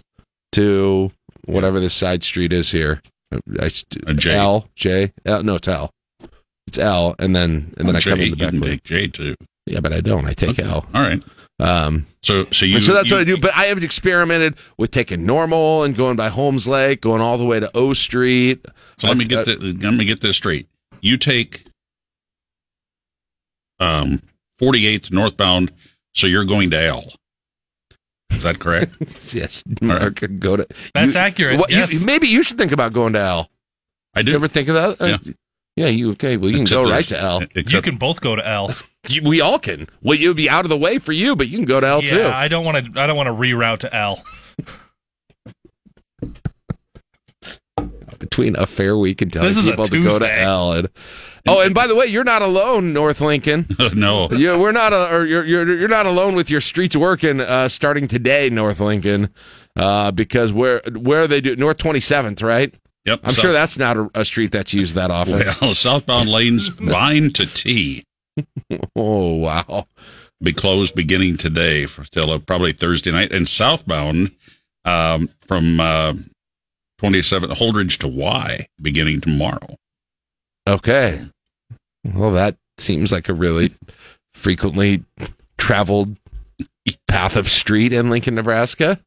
to 0.54 1.12
whatever 1.46 1.80
this 1.80 1.94
side 1.94 2.24
street 2.24 2.52
is 2.54 2.72
here. 2.72 3.02
I, 3.60 3.70
A 4.08 4.14
J. 4.14 4.34
L 4.36 4.68
J 4.76 5.14
L 5.26 5.44
no 5.44 5.56
it's 5.56 5.68
L. 5.68 5.92
It's 6.68 6.78
L 6.78 7.16
and 7.20 7.36
then 7.36 7.74
and 7.78 7.88
then 7.88 7.96
I 7.96 8.00
J, 8.00 8.10
come 8.12 8.20
in 8.20 8.26
the 8.26 8.30
you 8.30 8.36
back. 8.38 8.50
can 8.52 8.60
way. 8.62 8.70
take 8.72 8.84
J 8.84 9.08
too. 9.08 9.36
Yeah, 9.66 9.82
but 9.82 9.94
I 9.94 10.02
don't. 10.02 10.26
I 10.26 10.34
take 10.34 10.58
L. 10.60 10.86
All 10.94 11.02
right. 11.02 11.22
Um, 11.60 12.08
So 12.24 12.46
so 12.52 12.66
you 12.66 12.80
so 12.80 12.94
that's 12.94 13.10
you- 13.10 13.16
what 13.18 13.22
I 13.22 13.24
do. 13.26 13.38
But 13.38 13.54
I 13.56 13.66
have 13.66 13.84
experimented 13.84 14.56
with 14.78 14.90
taking 14.92 15.26
normal 15.26 15.84
and 15.84 15.96
going 15.96 16.16
by 16.16 16.30
Holmes 16.30 16.68
Lake, 16.68 17.02
going 17.02 17.22
all 17.22 17.38
the 17.38 17.46
way 17.46 17.60
to 17.60 17.70
O 17.76 17.94
Street. 17.94 18.66
So 18.98 19.08
let 19.08 19.18
me 19.18 19.26
get 19.26 19.40
I- 19.48 19.56
the, 19.56 19.78
let 19.80 19.94
me 19.94 20.06
get 20.06 20.22
this 20.22 20.38
straight. 20.38 20.68
You 21.02 21.18
take 21.18 21.66
um 23.80 24.22
48th 24.62 25.12
northbound, 25.12 25.72
so 26.14 26.28
you're 26.28 26.46
going 26.46 26.70
to 26.72 26.82
L. 26.82 27.14
Is 28.32 28.44
that 28.44 28.60
correct? 28.60 28.94
Yes, 29.34 29.64
Mark, 29.82 30.22
go 30.40 30.58
to. 30.58 30.68
That's 30.94 31.14
you- 31.14 31.20
accurate. 31.20 31.60
what- 31.60 31.70
you- 31.72 31.78
yes. 31.78 32.04
maybe 32.04 32.28
you 32.28 32.44
should 32.44 32.58
think 32.58 32.72
about 32.72 32.94
going 32.94 33.14
to 33.14 33.20
L. 33.20 33.50
I 34.16 34.20
You 34.20 34.26
do. 34.26 34.36
ever 34.36 34.48
think 34.48 34.68
of 34.70 34.76
that? 34.76 35.02
Uh, 35.02 35.06
Yeah. 35.24 35.34
yeah, 35.76 35.88
you 35.88 36.12
okay? 36.12 36.36
Well, 36.38 36.50
you 36.50 36.56
can 36.58 36.64
Except 36.64 36.84
go 36.84 36.90
right 36.90 37.08
to 37.08 37.20
L. 37.20 37.42
you 37.56 37.82
can 37.82 37.98
both 37.98 38.22
go 38.22 38.36
to 38.36 38.48
L. 38.48 38.74
You- 39.08 39.22
We 39.24 39.40
all 39.40 39.60
can. 39.60 39.88
Well, 40.02 40.18
you'd 40.18 40.36
be 40.36 40.50
out 40.50 40.66
of 40.66 40.70
the 40.70 40.78
way 40.78 41.00
for 41.00 41.14
you, 41.14 41.34
but 41.38 41.48
you 41.48 41.58
can 41.58 41.66
go 41.66 41.80
to 41.80 41.88
L 41.88 42.04
yeah, 42.04 42.10
too. 42.10 42.28
I 42.28 42.50
don't 42.50 42.66
want 42.66 42.94
to. 42.94 43.02
I 43.02 43.08
don't 43.08 43.16
want 43.16 43.28
to 43.28 43.34
reroute 43.34 43.80
to 43.80 43.96
L. 43.96 44.22
Between 48.20 48.58
a 48.58 48.66
fair 48.68 48.98
week 48.98 49.22
and 49.22 49.32
telling 49.32 49.48
This 49.48 49.58
is 49.58 49.68
a 49.68 49.72
people 49.72 49.88
to 49.88 50.04
go 50.04 50.20
to 50.20 50.40
L. 50.40 50.74
And, 50.74 50.90
oh, 51.48 51.62
and 51.62 51.74
by 51.74 51.88
the 51.88 51.96
way, 51.96 52.06
you're 52.08 52.24
not 52.24 52.42
alone, 52.42 52.94
North 52.94 53.22
Lincoln. 53.22 53.66
no. 53.94 54.30
Yeah, 54.32 54.58
we're 54.58 54.72
not. 54.72 54.94
A, 54.94 55.16
or 55.16 55.26
you're 55.26 55.46
you're 55.46 55.76
you're 55.76 55.88
not 55.88 56.06
alone 56.06 56.36
with 56.36 56.50
your 56.50 56.62
streets 56.62 56.96
working 56.96 57.40
uh, 57.42 57.70
starting 57.70 58.08
today, 58.08 58.50
North 58.50 58.80
Lincoln, 58.80 59.30
uh, 59.76 60.12
because 60.12 60.52
where 60.52 60.82
where 60.98 61.28
they 61.28 61.42
do 61.42 61.56
North 61.56 61.78
Twenty 61.78 62.00
Seventh, 62.00 62.42
right? 62.42 62.74
Yep. 63.06 63.22
I'm 63.24 63.32
so- 63.32 63.42
sure 63.42 63.52
that's 63.52 63.78
not 63.78 63.98
a, 63.98 64.10
a 64.16 64.26
street 64.26 64.52
that's 64.52 64.74
used 64.74 64.96
that 64.96 65.12
often. 65.12 65.46
Well, 65.62 65.74
southbound 65.74 66.28
lanes 66.30 66.68
Vine 66.68 67.32
to 67.34 67.46
T 67.46 68.04
Oh 68.96 69.36
wow. 69.36 69.88
be 70.44 70.54
closed 70.54 70.96
beginning 70.96 71.38
today 71.38 71.86
for 71.86 72.04
till 72.06 72.32
uh, 72.32 72.40
probably 72.40 72.72
Thursday 72.74 73.12
night, 73.12 73.32
and 73.32 73.48
southbound 73.48 74.32
um, 74.86 75.30
from 75.42 75.80
uh, 75.80 76.14
27th 77.02 77.56
Holdrege 77.56 77.98
to 78.00 78.08
Y 78.08 78.68
beginning 78.82 79.22
tomorrow. 79.22 79.76
Okay. 80.70 81.26
Well, 82.04 82.32
that 82.32 82.56
seems 82.78 83.12
like 83.12 83.28
a 83.28 83.34
really 83.34 83.72
frequently 84.36 85.04
traveled 85.58 86.16
path 87.08 87.36
of 87.36 87.50
street 87.50 87.92
in 87.92 88.10
Lincoln, 88.10 88.36
Nebraska. 88.36 89.00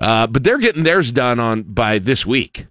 Uh, 0.00 0.26
but 0.26 0.44
they're 0.44 0.58
getting 0.58 0.84
theirs 0.84 1.10
done 1.10 1.40
on 1.40 1.62
by 1.62 1.98
this 1.98 2.24
week, 2.24 2.66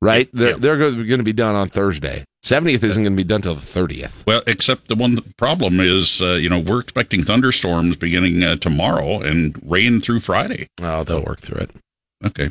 right? 0.00 0.28
They're 0.32 0.56
they're 0.56 0.76
going 0.76 1.18
to 1.18 1.22
be 1.22 1.32
done 1.32 1.54
on 1.54 1.68
Thursday. 1.68 2.24
Seventieth 2.42 2.82
isn't 2.82 3.02
going 3.02 3.12
to 3.12 3.22
be 3.22 3.28
done 3.28 3.42
till 3.42 3.54
the 3.54 3.60
thirtieth. 3.60 4.24
Well, 4.26 4.42
except 4.46 4.88
the 4.88 4.94
one 4.96 5.18
problem 5.36 5.78
is, 5.78 6.22
uh, 6.22 6.32
you 6.32 6.48
know, 6.48 6.58
we're 6.58 6.80
expecting 6.80 7.22
thunderstorms 7.22 7.96
beginning 7.96 8.42
uh, 8.42 8.56
tomorrow 8.56 9.20
and 9.20 9.60
rain 9.64 10.00
through 10.00 10.20
Friday. 10.20 10.68
Oh, 10.80 11.04
they'll 11.04 11.22
work 11.24 11.40
through 11.40 11.60
it. 11.60 11.70
Okay. 12.24 12.50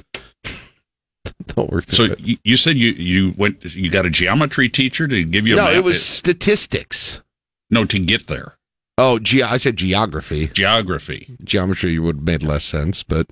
They'll 1.55 1.67
work 1.67 1.85
So 1.89 2.03
it. 2.05 2.19
you, 2.19 2.37
you 2.43 2.57
said 2.57 2.77
you, 2.77 2.91
you 2.91 3.33
went, 3.37 3.63
you 3.75 3.89
got 3.89 4.05
a 4.05 4.09
geometry 4.09 4.69
teacher 4.69 5.07
to 5.07 5.23
give 5.23 5.47
you 5.47 5.53
a 5.55 5.57
No, 5.57 5.65
map? 5.65 5.73
it 5.73 5.83
was 5.83 6.03
statistics. 6.05 7.21
no, 7.69 7.85
to 7.85 7.99
get 7.99 8.27
there. 8.27 8.55
Oh, 8.97 9.17
ge- 9.19 9.41
I 9.41 9.57
said 9.57 9.77
geography. 9.77 10.47
Geography. 10.47 11.37
Geometry 11.43 11.97
would 11.99 12.17
have 12.17 12.23
made 12.25 12.43
less 12.43 12.65
sense, 12.65 13.01
but 13.03 13.27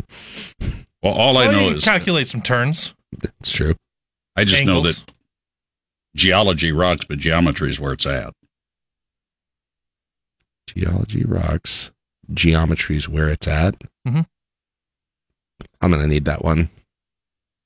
Well, 1.03 1.13
all 1.13 1.38
I 1.38 1.47
know 1.51 1.67
you 1.69 1.75
is 1.75 1.83
calculate 1.83 2.27
some 2.29 2.41
turns. 2.41 2.93
it's 3.39 3.51
true. 3.51 3.75
I 4.36 4.43
just 4.45 4.65
know 4.65 4.81
that 4.81 5.03
geology 6.15 6.71
rocks, 6.71 7.05
but 7.05 7.17
geometry 7.19 7.69
is 7.69 7.79
where 7.79 7.93
it's 7.93 8.05
at. 8.05 8.33
Geology 10.67 11.24
rocks. 11.24 11.91
Geometry 12.33 12.97
is 12.97 13.07
where 13.09 13.29
it's 13.29 13.47
at. 13.47 13.75
Mhm. 14.07 14.25
I'm 15.81 15.91
gonna 15.91 16.07
need 16.07 16.25
that 16.25 16.43
one. 16.43 16.69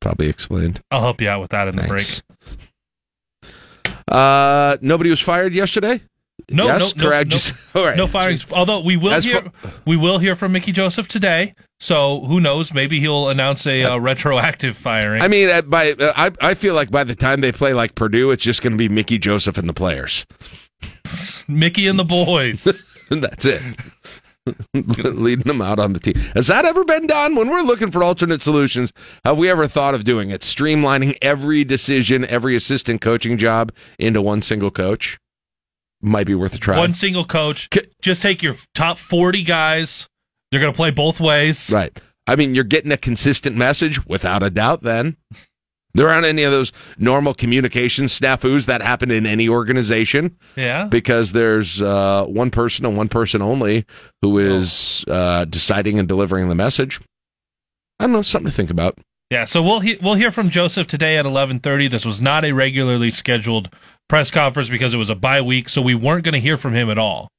Probably 0.02 0.28
explained. 0.28 0.82
I'll 0.92 1.02
help 1.02 1.22
you 1.22 1.30
out 1.30 1.40
with 1.42 1.52
that 1.52 1.68
in 1.70 1.76
the 1.78 1.84
Thanks. 1.84 2.22
Uh, 4.08 4.78
nobody 4.82 5.10
was 5.10 5.20
fired 5.22 5.54
yesterday. 5.54 6.02
No, 6.50 6.66
yes, 6.66 6.96
no, 6.96 7.04
no, 7.04 7.10
correct. 7.10 7.28
no. 7.28 7.38
Just- 7.38 7.54
all 7.76 7.86
right. 7.86 7.96
No 7.96 8.08
firings. 8.08 8.46
Although 8.52 8.80
we 8.82 8.98
will 8.98 9.14
As 9.14 9.24
hear, 9.24 9.42
fa- 9.42 9.74
we 9.86 9.96
will 9.96 10.18
hear 10.20 10.36
from 10.36 10.52
Mickey 10.52 10.72
Joseph 10.72 11.08
today. 11.08 11.54
So 11.80 12.22
who 12.26 12.40
knows? 12.40 12.74
Maybe 12.74 13.00
he'll 13.00 13.30
announce 13.30 13.66
a 13.66 13.84
uh, 13.84 13.98
retroactive 13.98 14.76
firing. 14.76 15.22
I 15.22 15.28
mean, 15.28 15.50
by 15.70 15.92
uh, 15.94 16.14
I 16.16 16.32
I 16.42 16.54
feel 16.56 16.74
like 16.76 16.92
by 16.92 17.04
the 17.04 17.16
time 17.16 17.42
they 17.42 17.52
play 17.52 17.74
like 17.74 17.96
Purdue, 17.96 18.32
it's 18.32 18.44
just 18.44 18.62
going 18.62 18.74
to 18.74 18.78
be 18.78 18.90
Mickey 18.90 19.18
Joseph 19.18 19.58
and 19.58 19.70
the 19.70 19.74
players. 19.74 20.26
Mickey 21.48 21.88
and 21.88 21.98
the 21.98 22.04
boys. 22.04 22.64
That's 23.10 23.46
it. 23.46 23.62
Leading 24.74 25.44
them 25.46 25.62
out 25.62 25.80
on 25.80 25.94
the 25.94 26.00
team. 26.00 26.16
Has 26.36 26.48
that 26.48 26.66
ever 26.66 26.84
been 26.84 27.08
done? 27.08 27.36
When 27.36 27.50
we're 27.50 27.62
looking 27.62 27.92
for 27.92 28.04
alternate 28.04 28.42
solutions, 28.42 28.92
have 29.24 29.38
we 29.38 29.50
ever 29.50 29.68
thought 29.68 29.94
of 29.94 30.04
doing 30.04 30.30
it? 30.32 30.42
Streamlining 30.42 31.18
every 31.22 31.64
decision, 31.64 32.26
every 32.26 32.56
assistant 32.56 33.02
coaching 33.02 33.38
job 33.38 33.72
into 34.00 34.22
one 34.22 34.42
single 34.42 34.72
coach? 34.72 35.18
Might 36.02 36.26
be 36.26 36.34
worth 36.34 36.56
a 36.56 36.58
try. 36.58 36.78
One 36.80 36.94
single 36.96 37.26
coach. 37.26 37.70
K- 37.70 37.86
Just 38.02 38.24
take 38.24 38.42
your 38.42 38.56
top 38.74 38.98
forty 38.98 39.44
guys. 39.44 40.08
They're 40.50 40.60
going 40.60 40.74
to 40.74 40.78
play 40.78 40.90
both 40.92 41.20
ways. 41.20 41.70
Right. 41.72 41.96
I 42.28 42.36
mean, 42.36 42.56
you're 42.56 42.64
getting 42.64 42.92
a 42.92 42.98
consistent 42.98 43.56
message 43.56 44.06
without 44.08 44.42
a 44.44 44.50
doubt 44.50 44.82
then. 44.84 45.18
There 45.94 46.10
aren't 46.10 46.26
any 46.26 46.44
of 46.44 46.52
those 46.52 46.72
normal 46.98 47.34
communication 47.34 48.06
snafus 48.06 48.66
that 48.68 48.82
happen 48.82 49.12
in 49.12 49.26
any 49.26 49.50
organization 49.50 50.38
Yeah. 50.56 50.86
because 50.86 51.32
there's 51.34 51.82
uh, 51.82 52.26
one 52.26 52.50
person 52.52 52.86
and 52.86 52.96
one 52.96 53.10
person 53.10 53.42
only 53.42 53.86
who 54.22 54.38
is 54.38 55.04
uh, 55.08 55.46
deciding 55.46 56.00
and 56.00 56.08
delivering 56.08 56.48
the 56.50 56.56
message. 56.56 57.00
I 58.00 58.06
don't 58.06 58.14
know, 58.14 58.22
something 58.22 58.50
to 58.50 58.56
think 58.56 58.70
about. 58.70 58.98
Yeah, 59.30 59.46
so 59.46 59.62
we'll 59.62 59.80
he- 59.80 59.98
we'll 60.02 60.16
hear 60.16 60.32
from 60.32 60.50
Joseph 60.50 60.88
today 60.88 61.18
at 61.18 61.26
11:30. 61.26 61.90
This 61.90 62.04
was 62.06 62.20
not 62.20 62.44
a 62.44 62.52
regularly 62.52 63.12
scheduled 63.12 63.70
press 64.10 64.30
conference 64.32 64.70
because 64.70 64.94
it 64.94 64.98
was 64.98 65.10
a 65.10 65.16
bye 65.16 65.42
week, 65.42 65.70
so 65.70 65.82
we 65.82 65.96
weren't 65.96 66.26
going 66.26 66.34
to 66.34 66.40
hear 66.42 66.58
from 66.58 66.74
him 66.74 66.90
at 66.90 66.98
all. 66.98 67.30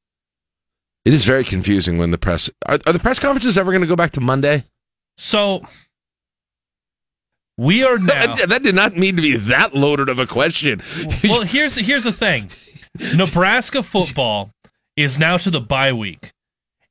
It 1.04 1.12
is 1.12 1.25
very 1.25 1.44
confusing 1.44 1.99
when 1.99 2.11
the 2.12 2.16
press 2.18 2.49
are, 2.66 2.78
are 2.87 2.92
the 2.92 2.99
press 2.99 3.18
conferences 3.18 3.59
ever 3.59 3.73
going 3.73 3.82
to 3.82 3.87
go 3.88 3.97
back 3.97 4.12
to 4.12 4.21
Monday? 4.21 4.64
So 5.18 5.66
we 7.62 7.85
are 7.85 7.99
now. 7.99 8.35
That, 8.35 8.49
that 8.49 8.62
did 8.62 8.75
not 8.75 8.97
mean 8.97 9.16
to 9.16 9.23
be 9.23 9.37
that 9.37 9.75
loaded 9.75 10.09
of 10.09 10.19
a 10.19 10.26
question. 10.26 10.83
well, 11.25 11.42
here's 11.42 11.76
here's 11.76 12.04
the 12.04 12.12
thing. 12.12 12.50
Nebraska 13.14 13.83
football 13.83 14.50
is 14.97 15.19
now 15.19 15.38
to 15.38 15.50
the 15.50 15.61
bye 15.61 15.92
week. 15.92 16.33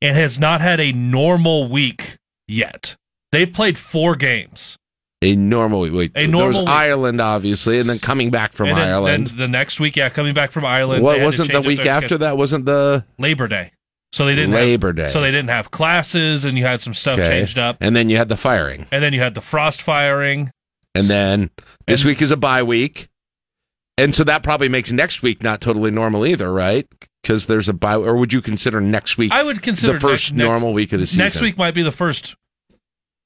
and 0.01 0.17
has 0.17 0.39
not 0.39 0.61
had 0.61 0.79
a 0.79 0.91
normal 0.91 1.67
week 1.69 2.17
yet. 2.47 2.95
They've 3.31 3.51
played 3.51 3.77
four 3.77 4.15
games. 4.15 4.77
A 5.21 5.35
normal 5.35 5.81
week. 5.81 6.11
A 6.15 6.21
there 6.21 6.27
normal 6.27 6.61
was 6.61 6.69
week. 6.69 6.69
Ireland, 6.69 7.21
obviously, 7.21 7.79
and 7.79 7.87
then 7.87 7.99
coming 7.99 8.31
back 8.31 8.53
from 8.53 8.69
and 8.69 8.77
then, 8.77 8.87
Ireland. 8.87 9.27
then 9.27 9.37
the 9.37 9.47
next 9.47 9.79
week, 9.79 9.95
yeah, 9.95 10.09
coming 10.09 10.33
back 10.33 10.51
from 10.51 10.65
Ireland. 10.65 11.03
what 11.03 11.13
they 11.13 11.19
had 11.19 11.21
to 11.21 11.25
wasn't 11.27 11.51
the 11.51 11.61
week 11.61 11.85
after 11.85 12.07
schedule. 12.07 12.17
that? 12.17 12.37
Wasn't 12.37 12.65
the 12.65 13.05
Labor 13.19 13.47
Day. 13.47 13.71
So 14.13 14.25
they 14.25 14.33
didn't 14.33 14.51
Labor 14.51 14.87
have, 14.87 14.95
Day. 14.95 15.09
So 15.09 15.21
they 15.21 15.31
didn't 15.31 15.49
have 15.49 15.69
classes, 15.69 16.43
and 16.43 16.57
you 16.57 16.65
had 16.65 16.81
some 16.81 16.95
stuff 16.95 17.19
okay? 17.19 17.29
changed 17.29 17.59
up, 17.59 17.77
And 17.79 17.95
then 17.95 18.09
you 18.09 18.17
had 18.17 18.29
the 18.29 18.35
firing, 18.35 18.87
and 18.91 19.03
then 19.03 19.13
you 19.13 19.21
had 19.21 19.35
the 19.35 19.41
Frost 19.41 19.81
firing. 19.81 20.51
And 20.95 21.07
then 21.07 21.49
this 21.87 22.01
And- 22.01 22.07
week 22.09 22.21
is 22.21 22.31
a 22.31 22.37
bye 22.37 22.63
week, 22.63 23.09
and 23.97 24.15
so 24.15 24.23
that 24.23 24.43
probably 24.43 24.69
makes 24.69 24.91
next 24.91 25.21
week 25.21 25.43
not 25.43 25.61
totally 25.61 25.91
normal 25.91 26.25
either, 26.25 26.51
right? 26.51 26.87
Because 27.21 27.45
there's 27.45 27.69
a 27.69 27.73
bye. 27.73 27.95
Or 27.95 28.15
would 28.15 28.33
you 28.33 28.41
consider 28.41 28.81
next 28.81 29.17
week 29.17 29.31
I 29.31 29.43
would 29.43 29.61
consider 29.61 29.93
the 29.93 29.99
first 29.99 30.31
next, 30.31 30.37
next- 30.37 30.47
normal 30.47 30.73
week 30.73 30.91
of 30.93 30.99
the 30.99 31.07
season? 31.07 31.23
Next 31.23 31.39
week 31.41 31.57
might 31.57 31.73
be 31.75 31.83
the 31.83 31.91
first 31.91 32.35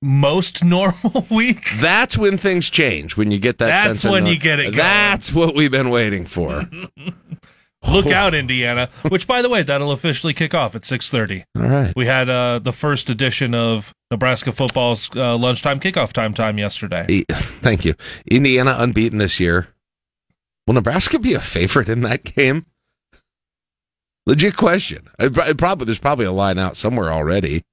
most 0.01 0.63
normal 0.65 1.25
week. 1.29 1.65
That's 1.79 2.17
when 2.17 2.38
things 2.38 2.69
change. 2.69 3.15
When 3.17 3.31
you 3.31 3.39
get 3.39 3.57
that 3.60 3.67
That's 3.67 4.01
sense. 4.01 4.12
when 4.12 4.25
you 4.25 4.38
get 4.38 4.60
it 4.60 4.63
going. 4.65 4.75
That's 4.77 5.31
what 5.34 5.55
we've 5.55 5.72
been 5.72 5.89
waiting 5.89 6.25
for. 6.25 6.69
Look 7.89 8.07
out, 8.07 8.33
Indiana! 8.33 8.89
Which, 9.09 9.27
by 9.27 9.41
the 9.41 9.49
way, 9.49 9.63
that'll 9.63 9.91
officially 9.91 10.33
kick 10.33 10.53
off 10.53 10.75
at 10.75 10.85
six 10.85 11.09
thirty. 11.09 11.45
All 11.57 11.63
right. 11.63 11.93
We 11.95 12.05
had 12.05 12.29
uh, 12.29 12.59
the 12.59 12.73
first 12.73 13.09
edition 13.09 13.53
of 13.53 13.93
Nebraska 14.11 14.51
football's 14.51 15.09
uh, 15.15 15.37
lunchtime 15.37 15.79
kickoff 15.79 16.11
time 16.13 16.33
time 16.33 16.57
yesterday. 16.57 17.05
E- 17.09 17.25
Thank 17.31 17.85
you. 17.85 17.93
Indiana 18.29 18.75
unbeaten 18.79 19.19
this 19.19 19.39
year. 19.39 19.67
Will 20.67 20.73
Nebraska 20.73 21.19
be 21.19 21.33
a 21.33 21.39
favorite 21.39 21.89
in 21.89 22.01
that 22.01 22.23
game? 22.23 22.65
Legit 24.25 24.57
question. 24.57 25.07
I, 25.19 25.25
I 25.25 25.53
probably 25.53 25.85
there's 25.85 25.99
probably 25.99 26.25
a 26.25 26.31
line 26.31 26.57
out 26.57 26.77
somewhere 26.77 27.11
already. 27.11 27.63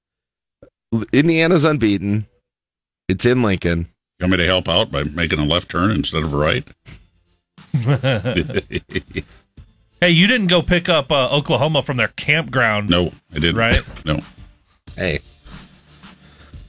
Indiana's 1.13 1.65
unbeaten. 1.65 2.27
It's 3.09 3.25
in 3.25 3.43
Lincoln. 3.43 3.89
You 4.21 4.25
want 4.25 4.33
me 4.33 4.37
to 4.39 4.47
help 4.47 4.69
out 4.69 4.91
by 4.91 5.05
making 5.05 5.39
a 5.39 5.45
left 5.45 5.71
turn 5.71 5.91
instead 5.91 6.23
of 6.23 6.35
a 6.35 6.37
right? 6.37 6.69
Hey, 10.03 10.11
you 10.11 10.27
didn't 10.27 10.49
go 10.49 10.63
pick 10.63 10.89
up 10.89 11.13
uh, 11.13 11.29
Oklahoma 11.29 11.81
from 11.81 11.97
their 11.97 12.09
campground. 12.09 12.91
No, 12.91 13.13
I 13.33 13.35
didn't. 13.39 13.55
Right? 13.55 13.81
No. 14.05 14.19
Hey. 14.97 15.21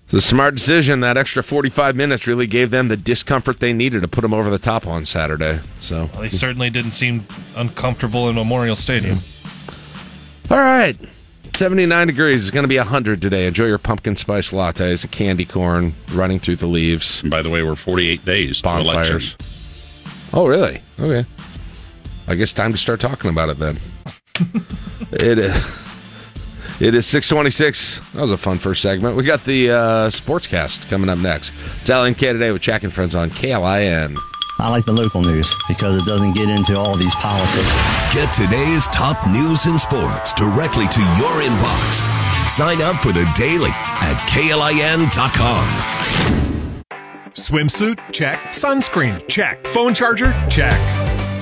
It's 0.05 0.13
a 0.13 0.21
smart 0.21 0.53
decision. 0.53 0.99
That 0.99 1.17
extra 1.17 1.41
45 1.41 1.95
minutes 1.95 2.27
really 2.27 2.45
gave 2.45 2.69
them 2.69 2.89
the 2.89 2.95
discomfort 2.95 3.59
they 3.59 3.73
needed 3.73 4.03
to 4.03 4.07
put 4.07 4.21
them 4.21 4.35
over 4.35 4.51
the 4.51 4.59
top 4.59 4.85
on 4.85 5.03
Saturday. 5.03 5.61
So, 5.79 6.11
Well, 6.13 6.21
they 6.21 6.29
certainly 6.29 6.69
didn't 6.69 6.91
seem 6.91 7.25
uncomfortable 7.55 8.29
in 8.29 8.35
Memorial 8.35 8.75
Stadium. 8.75 9.17
all 10.51 10.59
right. 10.59 10.95
79 11.55 12.05
degrees. 12.05 12.43
It's 12.43 12.51
going 12.51 12.65
to 12.65 12.67
be 12.67 12.77
100 12.77 13.19
today. 13.19 13.47
Enjoy 13.47 13.65
your 13.65 13.79
pumpkin 13.79 14.15
spice 14.15 14.51
lattes, 14.51 15.01
and 15.03 15.11
candy 15.11 15.45
corn 15.45 15.93
running 16.11 16.37
through 16.37 16.57
the 16.57 16.67
leaves. 16.67 17.23
And 17.23 17.31
by 17.31 17.41
the 17.41 17.49
way, 17.49 17.63
we're 17.63 17.75
48 17.75 18.23
days 18.25 18.61
to 18.61 18.69
election. 18.69 19.17
bonfires. 19.17 19.35
Oh, 20.33 20.45
really? 20.47 20.81
Okay. 20.99 21.25
I 22.27 22.35
guess 22.35 22.53
time 22.53 22.71
to 22.71 22.77
start 22.77 22.99
talking 22.99 23.29
about 23.29 23.49
it 23.49 23.59
then. 23.59 23.77
it 25.11 25.39
is. 25.39 25.83
It 26.79 26.95
is 26.95 27.05
626. 27.05 27.99
That 28.13 28.21
was 28.21 28.31
a 28.31 28.37
fun 28.37 28.57
first 28.57 28.81
segment. 28.81 29.15
We 29.15 29.23
got 29.23 29.43
the 29.45 29.71
uh, 29.71 29.75
Sportscast 30.09 30.89
coming 30.89 31.07
up 31.09 31.19
next. 31.19 31.53
It's 31.81 31.89
LNK 31.89 32.17
today 32.17 32.51
with 32.51 32.61
Jack 32.61 32.83
and 32.83 32.91
Friends 32.91 33.15
on 33.15 33.29
KLIN. 33.29 34.17
I 34.59 34.69
like 34.69 34.85
the 34.85 34.93
local 34.93 35.21
news 35.21 35.53
because 35.67 36.01
it 36.01 36.05
doesn't 36.05 36.33
get 36.33 36.49
into 36.49 36.79
all 36.79 36.95
these 36.95 37.15
politics. 37.15 38.13
Get 38.13 38.31
today's 38.33 38.87
top 38.87 39.27
news 39.29 39.65
and 39.65 39.79
sports 39.79 40.33
directly 40.33 40.87
to 40.87 40.99
your 40.99 41.41
inbox. 41.41 42.47
Sign 42.49 42.81
up 42.81 42.97
for 42.97 43.11
the 43.11 43.29
daily 43.35 43.71
at 43.73 44.15
klin.com. 44.29 45.67
Swimsuit? 47.33 47.99
Check. 48.11 48.39
Sunscreen? 48.49 49.27
Check. 49.27 49.65
Phone 49.67 49.93
charger? 49.93 50.33
Check. 50.49 50.79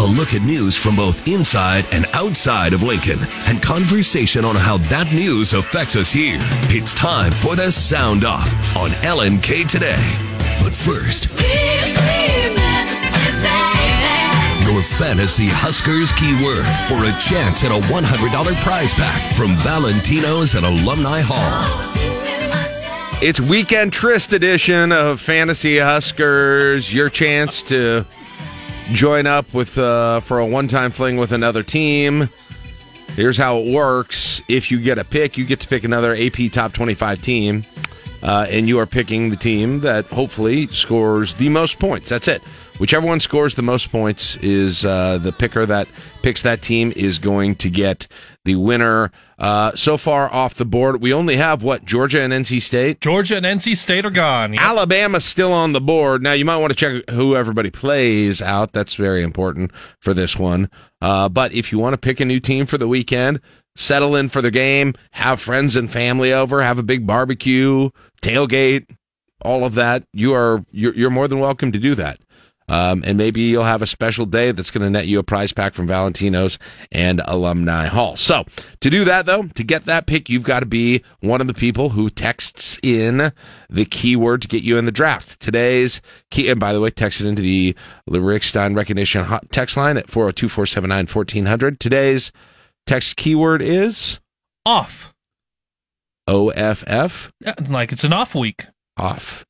A 0.00 0.16
look 0.16 0.32
at 0.32 0.40
news 0.40 0.78
from 0.78 0.96
both 0.96 1.28
inside 1.28 1.84
and 1.92 2.06
outside 2.14 2.72
of 2.72 2.82
Lincoln 2.82 3.18
and 3.44 3.60
conversation 3.60 4.46
on 4.46 4.56
how 4.56 4.78
that 4.88 5.12
news 5.12 5.52
affects 5.52 5.94
us 5.94 6.10
here. 6.10 6.38
It's 6.72 6.94
time 6.94 7.32
for 7.32 7.54
the 7.54 7.70
Sound 7.70 8.24
Off 8.24 8.50
on 8.78 8.92
LNK 9.04 9.68
today. 9.68 10.16
But 10.62 10.74
first, 10.74 11.28
your 14.64 14.80
fantasy 14.80 15.48
Huskers 15.48 16.12
keyword 16.12 16.64
for 16.88 17.04
a 17.04 17.12
chance 17.20 17.62
at 17.62 17.70
a 17.70 17.86
$100 17.92 18.62
prize 18.62 18.94
pack 18.94 19.36
from 19.36 19.54
Valentino's 19.56 20.54
at 20.54 20.64
Alumni 20.64 21.20
Hall. 21.22 21.90
It's 23.22 23.38
weekend 23.38 23.92
tryst 23.92 24.32
edition 24.32 24.92
of 24.92 25.20
Fantasy 25.20 25.76
Huskers. 25.76 26.94
Your 26.94 27.10
chance 27.10 27.62
to 27.64 28.06
join 28.92 29.26
up 29.26 29.52
with 29.54 29.78
uh, 29.78 30.20
for 30.20 30.38
a 30.38 30.46
one-time 30.46 30.90
fling 30.90 31.16
with 31.16 31.32
another 31.32 31.62
team. 31.62 32.28
Here's 33.16 33.36
how 33.36 33.58
it 33.58 33.72
works: 33.72 34.42
if 34.48 34.70
you 34.70 34.80
get 34.80 34.98
a 34.98 35.04
pick, 35.04 35.36
you 35.36 35.44
get 35.44 35.60
to 35.60 35.68
pick 35.68 35.84
another 35.84 36.14
AP 36.14 36.52
Top 36.52 36.72
25 36.72 37.22
team, 37.22 37.64
uh, 38.22 38.46
and 38.48 38.68
you 38.68 38.78
are 38.78 38.86
picking 38.86 39.30
the 39.30 39.36
team 39.36 39.80
that 39.80 40.06
hopefully 40.06 40.66
scores 40.68 41.34
the 41.34 41.48
most 41.48 41.78
points. 41.78 42.08
That's 42.08 42.28
it. 42.28 42.42
Whichever 42.80 43.06
one 43.06 43.20
scores 43.20 43.56
the 43.56 43.62
most 43.62 43.92
points 43.92 44.36
is 44.36 44.86
uh, 44.86 45.18
the 45.18 45.32
picker 45.32 45.66
that 45.66 45.86
picks 46.22 46.40
that 46.40 46.62
team 46.62 46.94
is 46.96 47.18
going 47.18 47.56
to 47.56 47.68
get 47.68 48.06
the 48.46 48.56
winner. 48.56 49.12
Uh, 49.38 49.76
so 49.76 49.98
far 49.98 50.32
off 50.32 50.54
the 50.54 50.64
board, 50.64 51.02
we 51.02 51.12
only 51.12 51.36
have 51.36 51.62
what 51.62 51.84
Georgia 51.84 52.22
and 52.22 52.32
NC 52.32 52.62
State. 52.62 53.02
Georgia 53.02 53.36
and 53.36 53.44
NC 53.44 53.76
State 53.76 54.06
are 54.06 54.10
gone. 54.10 54.54
Yep. 54.54 54.62
Alabama's 54.62 55.26
still 55.26 55.52
on 55.52 55.72
the 55.72 55.80
board. 55.80 56.22
Now, 56.22 56.32
you 56.32 56.46
might 56.46 56.56
want 56.56 56.70
to 56.72 56.74
check 56.74 57.10
who 57.10 57.36
everybody 57.36 57.70
plays 57.70 58.40
out. 58.40 58.72
That's 58.72 58.94
very 58.94 59.22
important 59.22 59.72
for 60.00 60.14
this 60.14 60.38
one. 60.38 60.70
Uh, 61.02 61.28
but 61.28 61.52
if 61.52 61.72
you 61.72 61.78
want 61.78 61.92
to 61.92 61.98
pick 61.98 62.18
a 62.18 62.24
new 62.24 62.40
team 62.40 62.64
for 62.64 62.78
the 62.78 62.88
weekend, 62.88 63.42
settle 63.76 64.16
in 64.16 64.30
for 64.30 64.40
the 64.40 64.50
game, 64.50 64.94
have 65.10 65.38
friends 65.38 65.76
and 65.76 65.92
family 65.92 66.32
over, 66.32 66.62
have 66.62 66.78
a 66.78 66.82
big 66.82 67.06
barbecue, 67.06 67.90
tailgate, 68.22 68.86
all 69.42 69.66
of 69.66 69.74
that, 69.74 70.04
you 70.14 70.32
are 70.32 70.64
you're, 70.70 70.94
you're 70.94 71.10
more 71.10 71.28
than 71.28 71.40
welcome 71.40 71.72
to 71.72 71.78
do 71.78 71.94
that. 71.94 72.20
Um, 72.70 73.02
and 73.04 73.18
maybe 73.18 73.40
you'll 73.40 73.64
have 73.64 73.82
a 73.82 73.86
special 73.86 74.26
day 74.26 74.52
that's 74.52 74.70
going 74.70 74.82
to 74.84 74.90
net 74.90 75.08
you 75.08 75.18
a 75.18 75.24
prize 75.24 75.52
pack 75.52 75.74
from 75.74 75.88
Valentino's 75.88 76.56
and 76.92 77.20
Alumni 77.24 77.86
Hall. 77.86 78.16
So 78.16 78.44
to 78.80 78.90
do 78.90 79.04
that, 79.04 79.26
though, 79.26 79.42
to 79.48 79.64
get 79.64 79.86
that 79.86 80.06
pick, 80.06 80.28
you've 80.28 80.44
got 80.44 80.60
to 80.60 80.66
be 80.66 81.02
one 81.18 81.40
of 81.40 81.48
the 81.48 81.54
people 81.54 81.88
who 81.90 82.08
texts 82.08 82.78
in 82.82 83.32
the 83.68 83.84
keyword 83.84 84.42
to 84.42 84.48
get 84.48 84.62
you 84.62 84.78
in 84.78 84.84
the 84.84 84.92
draft. 84.92 85.40
Today's 85.40 86.00
key, 86.30 86.48
and 86.48 86.60
by 86.60 86.72
the 86.72 86.80
way, 86.80 86.90
text 86.90 87.20
it 87.20 87.26
into 87.26 87.42
the 87.42 87.74
Rick 88.06 88.44
recognition 88.54 89.24
hot 89.24 89.50
text 89.50 89.76
line 89.76 89.96
at 89.96 90.08
402 90.08 90.48
479 90.48 91.06
1400. 91.06 91.80
Today's 91.80 92.30
text 92.86 93.16
keyword 93.16 93.62
is 93.62 94.20
Off. 94.64 95.12
OFF 96.28 97.32
Yeah, 97.40 97.54
Like 97.68 97.90
it's 97.90 98.04
an 98.04 98.12
off 98.12 98.34
week. 98.34 98.66
off. 98.96 99.44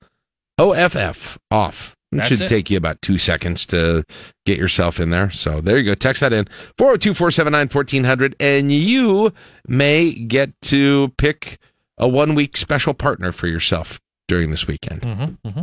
OFF 0.60 1.38
off. 1.50 1.96
It 2.12 2.16
That's 2.16 2.28
should 2.28 2.40
it. 2.42 2.48
take 2.48 2.70
you 2.70 2.76
about 2.76 3.00
two 3.02 3.18
seconds 3.18 3.64
to 3.66 4.04
get 4.44 4.58
yourself 4.58 4.98
in 4.98 5.10
there. 5.10 5.30
So 5.30 5.60
there 5.60 5.78
you 5.78 5.84
go. 5.84 5.94
Text 5.94 6.20
that 6.20 6.32
in 6.32 6.46
402 6.76 7.14
479 7.14 7.68
1400, 7.68 8.34
and 8.40 8.72
you 8.72 9.32
may 9.68 10.12
get 10.12 10.60
to 10.62 11.12
pick 11.18 11.58
a 11.98 12.08
one 12.08 12.34
week 12.34 12.56
special 12.56 12.94
partner 12.94 13.30
for 13.30 13.46
yourself 13.46 14.00
during 14.26 14.50
this 14.50 14.66
weekend. 14.66 15.02
Mm-hmm, 15.02 15.48
mm-hmm. 15.48 15.62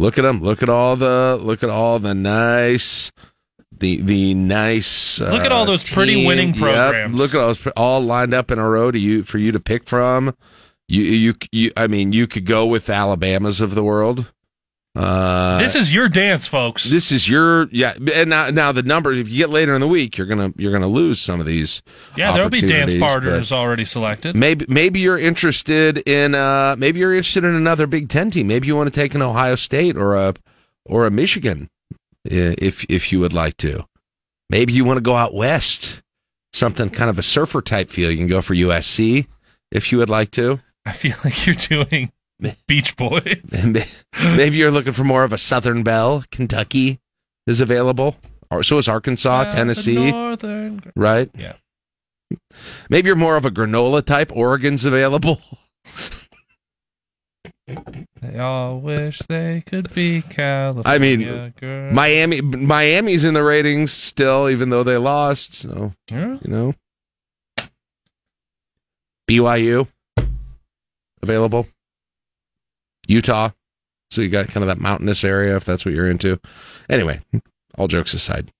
Look 0.00 0.18
at 0.18 0.22
them. 0.22 0.40
Look 0.42 0.62
at 0.62 0.68
all 0.68 0.96
the 0.96 1.38
look 1.40 1.62
at 1.62 1.70
all 1.70 2.00
the 2.00 2.14
nice 2.14 3.12
the 3.78 4.00
the 4.00 4.34
nice 4.34 5.20
Look 5.20 5.44
at 5.44 5.52
all 5.52 5.62
uh, 5.62 5.66
those 5.66 5.88
pretty 5.88 6.14
team- 6.14 6.26
winning 6.26 6.48
yep, 6.48 6.58
programs. 6.58 7.14
look 7.14 7.32
at 7.34 7.40
all 7.40 7.46
those 7.48 7.66
all 7.76 8.00
lined 8.00 8.34
up 8.34 8.50
in 8.50 8.58
a 8.58 8.68
row 8.68 8.90
to 8.90 8.98
you 8.98 9.22
for 9.22 9.38
you 9.38 9.52
to 9.52 9.60
pick 9.60 9.86
from. 9.86 10.34
You 10.88 11.02
you 11.02 11.34
you 11.50 11.72
I 11.76 11.86
mean 11.86 12.12
you 12.12 12.26
could 12.26 12.44
go 12.44 12.66
with 12.66 12.90
Alabama's 12.90 13.60
of 13.60 13.74
the 13.74 13.84
world. 13.84 14.30
Uh, 14.96 15.58
this 15.58 15.74
is 15.74 15.92
your 15.92 16.08
dance, 16.08 16.46
folks. 16.46 16.84
this 16.84 17.10
is 17.10 17.28
your 17.28 17.68
yeah, 17.72 17.94
and 18.14 18.30
now 18.30 18.48
now 18.50 18.70
the 18.70 18.82
numbers. 18.82 19.18
If 19.18 19.28
you 19.28 19.38
get 19.38 19.50
later 19.50 19.74
in 19.74 19.80
the 19.80 19.88
week, 19.88 20.16
you're 20.16 20.26
gonna 20.26 20.52
you're 20.56 20.70
gonna 20.72 20.86
lose 20.86 21.20
some 21.20 21.40
of 21.40 21.46
these. 21.46 21.82
yeah, 22.16 22.32
there'll 22.32 22.48
be 22.48 22.60
dance 22.60 22.94
partners 22.94 23.50
already 23.50 23.84
selected. 23.84 24.36
Maybe 24.36 24.66
maybe 24.68 25.00
you're 25.00 25.18
interested 25.18 25.98
in 26.06 26.36
uh 26.36 26.76
maybe 26.78 27.00
you're 27.00 27.14
interested 27.14 27.42
in 27.44 27.56
another 27.56 27.88
Big 27.88 28.08
Ten 28.08 28.30
team. 28.30 28.46
Maybe 28.46 28.68
you 28.68 28.76
want 28.76 28.92
to 28.92 28.94
take 28.94 29.16
an 29.16 29.22
Ohio 29.22 29.56
State 29.56 29.96
or 29.96 30.14
a 30.14 30.34
or 30.84 31.06
a 31.06 31.10
Michigan, 31.10 31.70
if 32.24 32.84
if 32.88 33.10
you 33.10 33.18
would 33.18 33.32
like 33.32 33.56
to. 33.56 33.86
Maybe 34.48 34.74
you 34.74 34.84
want 34.84 34.98
to 34.98 35.02
go 35.02 35.16
out 35.16 35.34
west, 35.34 36.02
something 36.52 36.88
kind 36.90 37.10
of 37.10 37.18
a 37.18 37.22
surfer 37.24 37.62
type 37.62 37.90
feel. 37.90 38.12
You 38.12 38.18
can 38.18 38.28
go 38.28 38.42
for 38.42 38.54
USC 38.54 39.26
if 39.72 39.90
you 39.90 39.98
would 39.98 40.10
like 40.10 40.30
to. 40.32 40.60
I 40.86 40.92
feel 40.92 41.16
like 41.24 41.46
you're 41.46 41.54
doing 41.54 42.12
Beach 42.66 42.96
Boys. 42.96 43.40
Maybe 44.36 44.56
you're 44.56 44.70
looking 44.70 44.92
for 44.92 45.04
more 45.04 45.24
of 45.24 45.32
a 45.32 45.38
Southern 45.38 45.82
Belle. 45.82 46.24
Kentucky 46.30 47.00
is 47.46 47.60
available. 47.60 48.16
Or 48.50 48.62
so 48.62 48.78
is 48.78 48.86
Arkansas, 48.88 49.44
the 49.44 49.50
Tennessee, 49.50 50.10
Northern- 50.12 50.92
right? 50.94 51.30
Yeah. 51.36 51.54
Maybe 52.90 53.06
you're 53.08 53.16
more 53.16 53.36
of 53.36 53.44
a 53.44 53.50
granola 53.50 54.04
type. 54.04 54.30
Oregon's 54.34 54.84
available. 54.84 55.40
They 58.20 58.38
all 58.38 58.78
wish 58.80 59.20
they 59.28 59.62
could 59.66 59.92
be 59.94 60.20
California. 60.22 60.82
I 60.94 60.98
mean, 60.98 61.54
girl. 61.58 61.92
Miami, 61.92 62.40
Miami's 62.42 63.24
in 63.24 63.32
the 63.34 63.42
ratings 63.42 63.90
still, 63.92 64.50
even 64.50 64.68
though 64.70 64.82
they 64.82 64.96
lost. 64.98 65.54
So 65.54 65.92
Yeah. 66.10 66.38
you 66.42 66.50
know, 66.50 66.74
BYU 69.28 69.88
available. 71.24 71.66
Utah. 73.08 73.50
So 74.10 74.22
you 74.22 74.28
got 74.28 74.46
kind 74.48 74.62
of 74.62 74.68
that 74.68 74.80
mountainous 74.80 75.24
area 75.24 75.56
if 75.56 75.64
that's 75.64 75.84
what 75.84 75.94
you're 75.94 76.08
into. 76.08 76.38
Anyway, 76.88 77.20
all 77.76 77.88
jokes 77.88 78.14
aside, 78.14 78.52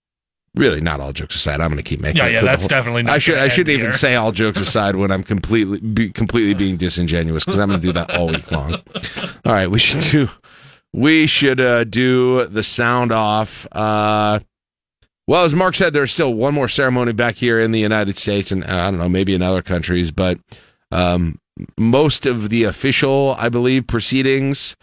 really 0.56 0.80
not 0.80 0.98
all 1.00 1.12
jokes 1.12 1.36
aside. 1.36 1.60
I'm 1.60 1.68
going 1.68 1.76
to 1.76 1.82
keep 1.84 2.00
making. 2.00 2.16
Yeah, 2.16 2.26
it 2.26 2.32
yeah, 2.32 2.40
that's 2.42 2.62
whole- 2.64 2.68
definitely 2.68 3.04
not 3.04 3.14
I 3.14 3.18
should. 3.18 3.38
I 3.38 3.48
shouldn't 3.48 3.78
even 3.78 3.92
say 3.92 4.16
all 4.16 4.32
jokes 4.32 4.58
aside 4.68 4.96
when 4.96 5.10
I'm 5.12 5.22
completely 5.22 5.78
be, 5.80 6.10
completely 6.10 6.54
being 6.54 6.76
disingenuous 6.76 7.44
because 7.44 7.60
I'm 7.60 7.68
going 7.68 7.80
to 7.80 7.86
do 7.86 7.92
that 7.92 8.10
all 8.16 8.28
week 8.28 8.50
long. 8.50 8.74
All 9.44 9.52
right, 9.52 9.70
we 9.70 9.78
should 9.78 10.00
do. 10.10 10.28
We 10.92 11.26
should 11.26 11.60
uh, 11.60 11.84
do 11.84 12.46
the 12.46 12.62
sound 12.62 13.12
off. 13.12 13.66
Uh, 13.72 14.40
well, 15.26 15.44
as 15.44 15.54
Mark 15.54 15.74
said, 15.74 15.92
there's 15.92 16.12
still 16.12 16.34
one 16.34 16.54
more 16.54 16.68
ceremony 16.68 17.12
back 17.12 17.36
here 17.36 17.58
in 17.58 17.72
the 17.72 17.80
United 17.80 18.16
States, 18.16 18.50
and 18.52 18.62
uh, 18.64 18.66
I 18.68 18.90
don't 18.90 18.98
know, 18.98 19.08
maybe 19.08 19.34
in 19.34 19.42
other 19.42 19.62
countries, 19.62 20.10
but 20.10 20.38
um, 20.90 21.38
most 21.78 22.26
of 22.26 22.50
the 22.50 22.64
official, 22.64 23.34
I 23.38 23.48
believe, 23.48 23.86
proceedings 23.86 24.76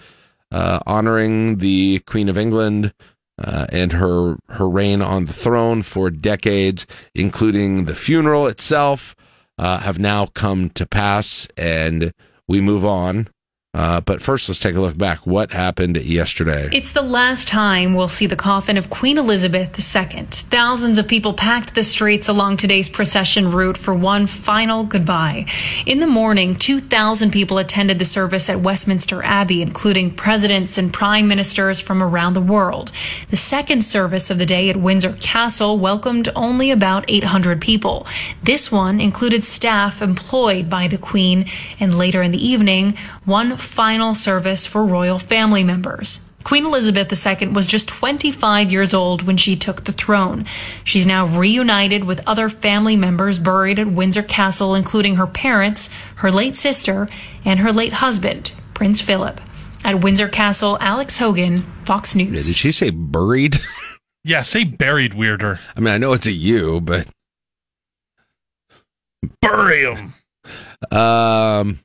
uh, 0.52 0.80
honoring 0.86 1.58
the 1.58 2.00
Queen 2.00 2.30
of 2.30 2.38
England 2.38 2.94
uh, 3.42 3.66
and 3.72 3.94
her 3.94 4.38
her 4.50 4.70
reign 4.70 5.02
on 5.02 5.26
the 5.26 5.34
throne 5.34 5.82
for 5.82 6.10
decades, 6.10 6.86
including 7.16 7.86
the 7.86 7.96
funeral 7.96 8.48
itself, 8.48 9.16
uh, 9.58 9.80
have 9.80 9.98
now 9.98 10.28
come 10.28 10.70
to 10.72 10.86
pass, 10.86 11.48
and 11.58 12.14
we 12.48 12.62
move 12.62 12.86
on. 12.86 13.28
Uh, 13.74 14.02
but 14.02 14.22
first, 14.22 14.50
let's 14.50 14.60
take 14.60 14.76
a 14.76 14.82
look 14.82 14.98
back. 14.98 15.20
What 15.20 15.54
happened 15.54 15.96
yesterday? 15.96 16.70
It's 16.74 16.92
the 16.92 17.02
last 17.02 17.48
time 17.48 17.94
we'll 17.94 18.10
see 18.10 18.26
the 18.26 18.36
coffin 18.36 18.76
of 18.76 18.90
Queen 18.90 19.18
Elizabeth 19.18 19.80
II. 19.80 20.26
Thousands 20.30 20.98
of 20.98 21.08
people 21.08 21.34
packed 21.34 21.74
the 21.74 21.86
streets 21.86 22.28
along 22.28 22.58
today's 22.58 22.90
procession 22.90 23.50
route 23.50 23.78
for 23.78 23.94
one 23.94 24.28
final 24.28 24.84
goodbye. 24.84 25.46
In 25.86 26.02
the 26.02 26.08
morning, 26.08 26.58
2,000 26.58 27.32
people 27.32 27.58
attended 27.58 27.98
the 27.98 28.04
service 28.04 28.50
at 28.50 28.60
Westminster 28.60 29.24
Abbey, 29.24 29.62
including 29.62 30.16
presidents 30.16 30.78
and 30.78 30.92
prime 30.92 31.30
ministers 31.30 31.80
from 31.80 32.04
around 32.04 32.34
the 32.34 32.42
world. 32.42 32.92
The 33.30 33.38
second 33.38 33.86
service 33.86 34.30
of 34.30 34.38
the 34.38 34.46
day 34.46 34.70
at 34.70 34.76
Windsor 34.76 35.14
Castle 35.22 35.80
welcomed 35.80 36.28
only 36.36 36.72
about 36.72 37.06
800 37.08 37.62
people. 37.62 38.06
This 38.44 38.70
one 38.70 39.00
included 39.00 39.46
staff 39.46 40.02
employed 40.02 40.70
by 40.70 40.90
the 40.90 40.98
Queen, 40.98 41.46
and 41.80 41.98
later 41.98 42.22
in 42.22 42.32
the 42.32 42.46
evening, 42.46 42.98
one 43.24 43.61
final 43.62 44.16
service 44.16 44.66
for 44.66 44.86
royal 44.86 45.20
family 45.20 45.64
members. 45.64 46.22
Queen 46.44 46.66
Elizabeth 46.66 47.12
II 47.14 47.50
was 47.50 47.68
just 47.68 47.88
25 47.88 48.72
years 48.72 48.94
old 48.94 49.22
when 49.22 49.38
she 49.38 49.56
took 49.56 49.84
the 49.84 49.92
throne. 49.92 50.46
She's 50.84 51.06
now 51.06 51.26
reunited 51.28 52.04
with 52.04 52.22
other 52.26 52.50
family 52.50 52.96
members 52.98 53.38
buried 53.38 53.78
at 53.78 53.92
Windsor 53.92 54.24
Castle, 54.24 54.74
including 54.74 55.16
her 55.18 55.28
parents, 55.28 55.90
her 56.16 56.32
late 56.32 56.56
sister, 56.56 57.08
and 57.46 57.60
her 57.60 57.72
late 57.72 57.94
husband, 57.94 58.54
Prince 58.74 59.02
Philip. 59.02 59.40
At 59.84 60.02
Windsor 60.02 60.30
Castle, 60.30 60.78
Alex 60.82 61.18
Hogan, 61.18 61.64
Fox 61.86 62.16
News. 62.16 62.48
Did 62.48 62.58
she 62.58 62.72
say 62.72 62.90
buried? 62.90 63.60
Yeah, 64.24 64.44
say 64.44 64.66
buried 64.66 65.16
weirder. 65.16 65.60
I 65.76 65.80
mean, 65.80 65.96
I 65.96 65.98
know 65.98 66.14
it's 66.14 66.28
a 66.28 66.32
you, 66.32 66.80
but 66.80 67.08
Bury 69.42 69.84
him. 69.84 70.14
Um, 70.92 71.80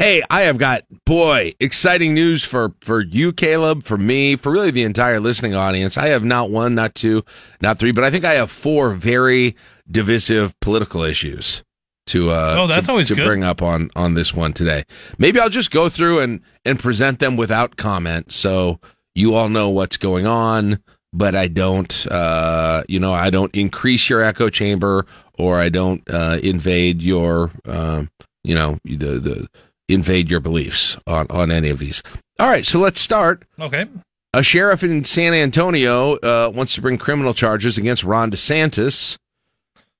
hey, 0.00 0.22
I 0.30 0.42
have 0.42 0.56
got 0.56 0.84
boy 1.04 1.52
exciting 1.60 2.14
news 2.14 2.42
for 2.42 2.72
for 2.80 3.02
you, 3.02 3.34
Caleb, 3.34 3.84
for 3.84 3.98
me, 3.98 4.34
for 4.36 4.50
really 4.50 4.70
the 4.70 4.82
entire 4.82 5.20
listening 5.20 5.54
audience. 5.54 5.98
I 5.98 6.08
have 6.08 6.24
not 6.24 6.50
one, 6.50 6.74
not 6.74 6.94
two, 6.94 7.22
not 7.60 7.78
three, 7.78 7.92
but 7.92 8.02
I 8.02 8.10
think 8.10 8.24
I 8.24 8.32
have 8.32 8.50
four 8.50 8.94
very 8.94 9.56
divisive 9.90 10.58
political 10.60 11.02
issues 11.02 11.62
to 12.06 12.30
uh 12.30 12.56
Oh, 12.58 12.66
that's 12.66 12.86
to, 12.86 12.92
always 12.92 13.08
to 13.08 13.14
good. 13.14 13.26
bring 13.26 13.44
up 13.44 13.60
on 13.60 13.90
on 13.94 14.14
this 14.14 14.32
one 14.32 14.54
today. 14.54 14.84
Maybe 15.18 15.38
I'll 15.38 15.50
just 15.50 15.70
go 15.70 15.90
through 15.90 16.20
and 16.20 16.40
and 16.64 16.78
present 16.78 17.18
them 17.18 17.36
without 17.36 17.76
comment, 17.76 18.32
so 18.32 18.80
you 19.14 19.34
all 19.34 19.50
know 19.50 19.68
what's 19.68 19.98
going 19.98 20.26
on. 20.26 20.82
But 21.12 21.34
I 21.34 21.48
don't, 21.48 22.06
uh, 22.08 22.84
you 22.88 23.00
know, 23.00 23.12
I 23.12 23.28
don't 23.28 23.54
increase 23.54 24.08
your 24.08 24.22
echo 24.22 24.48
chamber, 24.48 25.04
or 25.36 25.58
I 25.58 25.68
don't 25.68 26.02
uh, 26.08 26.38
invade 26.40 27.02
your, 27.02 27.50
um, 27.66 28.08
you 28.44 28.54
know, 28.54 28.78
the 28.84 29.18
the 29.18 29.48
invade 29.92 30.30
your 30.30 30.40
beliefs 30.40 30.96
on 31.06 31.26
on 31.30 31.50
any 31.50 31.70
of 31.70 31.78
these. 31.78 32.02
All 32.38 32.48
right, 32.48 32.64
so 32.64 32.78
let's 32.78 33.00
start. 33.00 33.44
Okay. 33.58 33.86
A 34.32 34.42
sheriff 34.42 34.82
in 34.84 35.04
San 35.04 35.34
Antonio 35.34 36.14
uh, 36.16 36.50
wants 36.54 36.74
to 36.76 36.80
bring 36.80 36.98
criminal 36.98 37.34
charges 37.34 37.76
against 37.76 38.04
Ron 38.04 38.30
DeSantis 38.30 39.16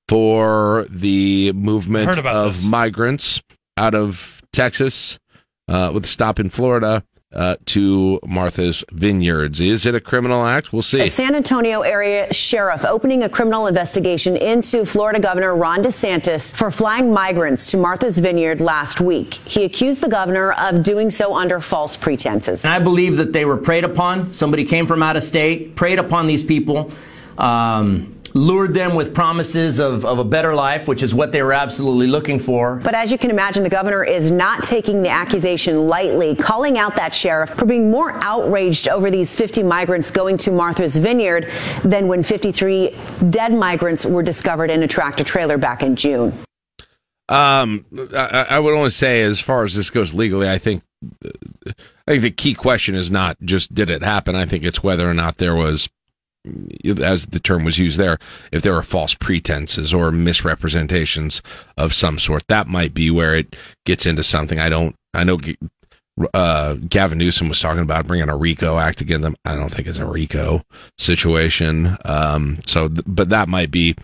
for 0.07 0.85
the 0.89 1.51
movement 1.51 2.17
of 2.17 2.55
this. 2.55 2.63
migrants 2.63 3.41
out 3.77 3.93
of 3.93 4.41
Texas 4.53 5.19
uh, 5.67 5.91
with 5.93 6.05
a 6.05 6.07
stop 6.07 6.39
in 6.39 6.49
Florida 6.49 7.03
uh, 7.33 7.55
to 7.65 8.19
Martha's 8.25 8.83
Vineyards. 8.91 9.59
Is 9.59 9.85
it 9.85 9.95
a 9.95 10.01
criminal 10.01 10.45
act? 10.45 10.73
We'll 10.73 10.81
see. 10.81 11.01
A 11.01 11.09
San 11.09 11.35
Antonio 11.35 11.81
area 11.81 12.31
sheriff 12.33 12.83
opening 12.83 13.23
a 13.23 13.29
criminal 13.29 13.67
investigation 13.67 14.35
into 14.35 14.85
Florida 14.85 15.19
Governor 15.19 15.55
Ron 15.55 15.83
DeSantis 15.83 16.53
for 16.55 16.71
flying 16.71 17.13
migrants 17.13 17.71
to 17.71 17.77
Martha's 17.77 18.17
Vineyard 18.17 18.59
last 18.59 18.99
week. 18.99 19.35
He 19.45 19.63
accused 19.63 20.01
the 20.01 20.09
governor 20.09 20.51
of 20.53 20.83
doing 20.83 21.09
so 21.09 21.35
under 21.35 21.59
false 21.59 21.95
pretenses. 21.95 22.65
And 22.65 22.73
I 22.73 22.79
believe 22.79 23.17
that 23.17 23.33
they 23.33 23.45
were 23.45 23.57
preyed 23.57 23.83
upon. 23.83 24.33
Somebody 24.33 24.65
came 24.65 24.87
from 24.87 25.01
out 25.01 25.15
of 25.15 25.23
state, 25.23 25.75
preyed 25.75 25.99
upon 25.99 26.27
these 26.27 26.43
people, 26.43 26.91
um, 27.37 28.20
lured 28.33 28.73
them 28.73 28.95
with 28.95 29.13
promises 29.13 29.79
of, 29.79 30.05
of 30.05 30.19
a 30.19 30.23
better 30.23 30.53
life, 30.53 30.87
which 30.87 31.03
is 31.03 31.13
what 31.13 31.31
they 31.31 31.41
were 31.41 31.53
absolutely 31.53 32.07
looking 32.07 32.39
for. 32.39 32.75
But 32.77 32.95
as 32.95 33.11
you 33.11 33.17
can 33.17 33.29
imagine, 33.29 33.63
the 33.63 33.69
governor 33.69 34.03
is 34.03 34.31
not 34.31 34.63
taking 34.63 35.01
the 35.01 35.09
accusation 35.09 35.87
lightly, 35.87 36.35
calling 36.35 36.77
out 36.77 36.95
that 36.95 37.13
sheriff 37.13 37.51
for 37.51 37.65
being 37.65 37.91
more 37.91 38.11
outraged 38.23 38.87
over 38.87 39.11
these 39.11 39.35
50 39.35 39.63
migrants 39.63 40.11
going 40.11 40.37
to 40.39 40.51
Martha's 40.51 40.95
Vineyard 40.95 41.51
than 41.83 42.07
when 42.07 42.23
53 42.23 42.95
dead 43.29 43.53
migrants 43.53 44.05
were 44.05 44.23
discovered 44.23 44.69
in 44.69 44.83
a 44.83 44.87
tractor 44.87 45.23
trailer 45.23 45.57
back 45.57 45.83
in 45.83 45.95
June. 45.95 46.43
Um, 47.29 47.85
I, 48.13 48.45
I 48.49 48.59
would 48.59 48.73
only 48.73 48.89
say, 48.89 49.21
as 49.21 49.39
far 49.39 49.63
as 49.63 49.73
this 49.73 49.89
goes 49.89 50.13
legally, 50.13 50.49
I 50.49 50.57
think, 50.57 50.83
I 51.25 51.71
think 52.05 52.23
the 52.23 52.31
key 52.31 52.53
question 52.53 52.93
is 52.93 53.09
not 53.09 53.37
just 53.41 53.73
did 53.73 53.89
it 53.89 54.03
happen. 54.03 54.35
I 54.35 54.45
think 54.45 54.65
it's 54.65 54.83
whether 54.83 55.09
or 55.09 55.13
not 55.13 55.37
there 55.37 55.55
was, 55.55 55.87
as 57.01 57.27
the 57.27 57.39
term 57.39 57.63
was 57.63 57.77
used 57.77 57.99
there, 57.99 58.17
if 58.51 58.61
there 58.61 58.75
are 58.75 58.83
false 58.83 59.13
pretenses 59.13 59.93
or 59.93 60.11
misrepresentations 60.11 61.41
of 61.77 61.93
some 61.93 62.17
sort. 62.19 62.47
That 62.47 62.67
might 62.67 62.93
be 62.93 63.11
where 63.11 63.35
it 63.35 63.55
gets 63.85 64.05
into 64.05 64.23
something. 64.23 64.59
I 64.59 64.69
don't. 64.69 64.95
I 65.13 65.23
know. 65.23 65.39
Uh, 66.33 66.73
Gavin 66.73 67.17
Newsom 67.17 67.47
was 67.47 67.59
talking 67.59 67.81
about 67.81 68.05
bringing 68.05 68.29
a 68.29 68.35
RICO 68.35 68.77
act 68.77 69.01
against 69.01 69.23
them. 69.23 69.35
I 69.45 69.55
don't 69.55 69.69
think 69.69 69.87
it's 69.87 69.97
a 69.97 70.05
RICO 70.05 70.61
situation. 70.97 71.97
Um, 72.05 72.59
so, 72.65 72.89
th- 72.89 73.03
but 73.07 73.29
that 73.29 73.47
might 73.47 73.71
be 73.71 73.95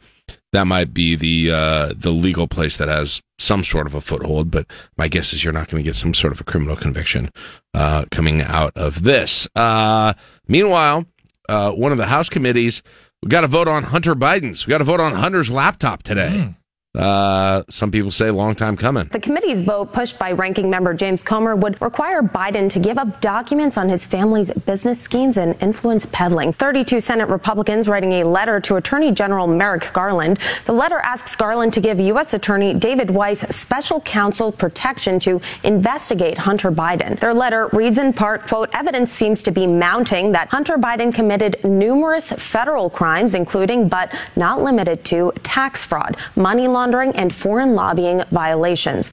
that 0.54 0.66
might 0.66 0.94
be 0.94 1.16
the 1.16 1.52
uh, 1.52 1.94
the 1.96 2.12
legal 2.12 2.48
place 2.48 2.78
that 2.78 2.88
has 2.88 3.22
some 3.38 3.64
sort 3.64 3.88
of 3.88 3.94
a 3.94 4.02
foothold. 4.02 4.50
But 4.50 4.68
my 4.98 5.08
guess 5.08 5.34
is 5.34 5.44
you're 5.44 5.54
not 5.54 5.70
going 5.70 5.84
to 5.84 5.88
get 5.88 5.96
some 5.96 6.14
sort 6.14 6.34
of 6.34 6.42
a 6.42 6.46
criminal 6.46 6.76
conviction 6.76 7.30
uh, 7.74 8.06
coming 8.12 8.42
out 8.42 8.72
of 8.76 9.04
this. 9.04 9.48
Uh, 9.56 10.14
meanwhile, 10.48 11.06
uh, 11.50 11.72
one 11.72 11.92
of 11.92 11.98
the 11.98 12.08
House 12.08 12.30
committees 12.30 12.82
we 13.22 13.30
got 13.30 13.42
to 13.42 13.48
vote 13.48 13.68
on 13.68 13.84
Hunter 13.84 14.16
Biden's. 14.16 14.68
We 14.68 14.72
got 14.72 14.78
to 14.78 14.84
vote 14.84 15.00
on 15.00 15.14
Hunter's 15.14 15.50
laptop 15.50 16.04
today. 16.04 16.54
Uh, 16.98 17.64
some 17.70 17.92
people 17.92 18.12
say 18.12 18.32
long 18.32 18.56
time 18.56 18.76
coming. 18.76 19.08
The 19.12 19.20
committee's 19.20 19.62
vote, 19.62 19.94
pushed 19.94 20.18
by 20.18 20.32
ranking 20.32 20.70
member 20.70 20.94
James 20.94 21.22
Comer, 21.22 21.56
would 21.56 21.80
require 21.82 22.22
Biden 22.22 22.72
to 22.72 22.80
give 22.80 22.98
up 22.98 23.22
documents 23.22 23.78
on 23.78 23.88
his 23.90 24.06
family's 24.06 24.52
business 24.66 25.00
schemes 25.00 25.38
and 25.38 25.56
influence 25.62 26.08
peddling. 26.12 26.54
32 26.54 27.00
Senate 27.02 27.30
Republicans 27.30 27.88
writing 27.88 28.14
a 28.14 28.24
letter 28.24 28.60
to 28.62 28.76
Attorney 28.76 29.12
General 29.12 29.48
Merrick 29.48 29.94
Garland. 29.94 30.40
The 30.66 30.74
letter 30.74 30.98
asks 31.00 31.36
Garland 31.36 31.74
to 31.74 31.82
give 31.82 32.00
U.S. 32.00 32.34
Attorney 32.34 32.74
David 32.74 33.12
Weiss 33.12 33.42
special 33.56 34.02
counsel 34.02 34.52
protection 34.52 35.20
to 35.20 35.40
investigate 35.64 36.38
Hunter 36.38 36.72
Biden. 36.72 37.20
Their 37.20 37.34
letter 37.34 37.70
reads 37.74 37.98
in 37.98 38.14
part, 38.14 38.48
quote, 38.48 38.70
evidence 38.74 39.12
seems 39.12 39.44
to 39.44 39.52
be 39.52 39.68
mounting 39.68 40.32
that 40.32 40.50
Hunter 40.50 40.78
Biden 40.78 41.14
committed 41.14 41.64
numerous 41.64 42.32
federal 42.32 42.90
crimes, 42.90 43.34
including 43.34 43.88
but 43.88 44.12
not 44.36 44.64
limited 44.64 45.04
to 45.06 45.32
tax 45.44 45.84
fraud, 45.84 46.18
money 46.36 46.68
laundering, 46.68 46.87
laundering 46.88 47.16
and 47.16 47.36
foreign 47.36 47.76
lobbying 47.76 48.24
violations. 48.32 49.12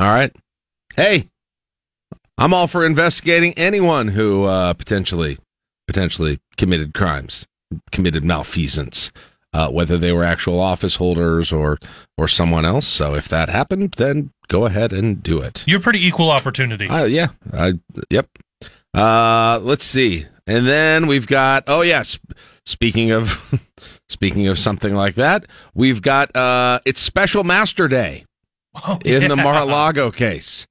All 0.00 0.08
right. 0.08 0.34
Hey, 0.96 1.28
I'm 2.38 2.52
all 2.52 2.66
for 2.66 2.84
investigating 2.84 3.54
anyone 3.56 4.08
who 4.08 4.44
uh, 4.44 4.74
potentially 4.74 5.38
potentially 5.86 6.40
committed 6.56 6.92
crimes, 6.92 7.46
committed 7.92 8.24
malfeasance, 8.24 9.12
uh, 9.52 9.68
whether 9.70 9.96
they 9.96 10.12
were 10.12 10.24
actual 10.24 10.58
office 10.58 10.96
holders 10.96 11.52
or 11.52 11.78
or 12.18 12.26
someone 12.26 12.64
else. 12.64 12.86
So 12.86 13.14
if 13.14 13.28
that 13.28 13.48
happened, 13.48 13.94
then 13.96 14.32
go 14.48 14.66
ahead 14.66 14.92
and 14.92 15.22
do 15.22 15.40
it. 15.40 15.62
You're 15.68 15.80
pretty 15.80 16.04
equal 16.04 16.30
opportunity. 16.32 16.88
Uh, 16.88 17.04
yeah. 17.04 17.28
I, 17.52 17.74
yep. 18.10 18.28
Uh, 18.92 19.60
let's 19.62 19.84
see. 19.84 20.26
And 20.48 20.66
then 20.66 21.06
we've 21.06 21.28
got 21.28 21.64
oh 21.68 21.82
yes. 21.82 22.18
Speaking 22.66 23.12
of 23.12 23.62
Speaking 24.08 24.46
of 24.48 24.58
something 24.58 24.94
like 24.94 25.14
that, 25.14 25.46
we've 25.74 26.02
got 26.02 26.34
uh, 26.36 26.80
it's 26.84 27.00
Special 27.00 27.42
Master 27.42 27.88
Day 27.88 28.24
oh, 28.86 28.98
in 29.04 29.22
yeah. 29.22 29.28
the 29.28 29.36
Mar-a-Lago 29.36 30.10
case. 30.10 30.66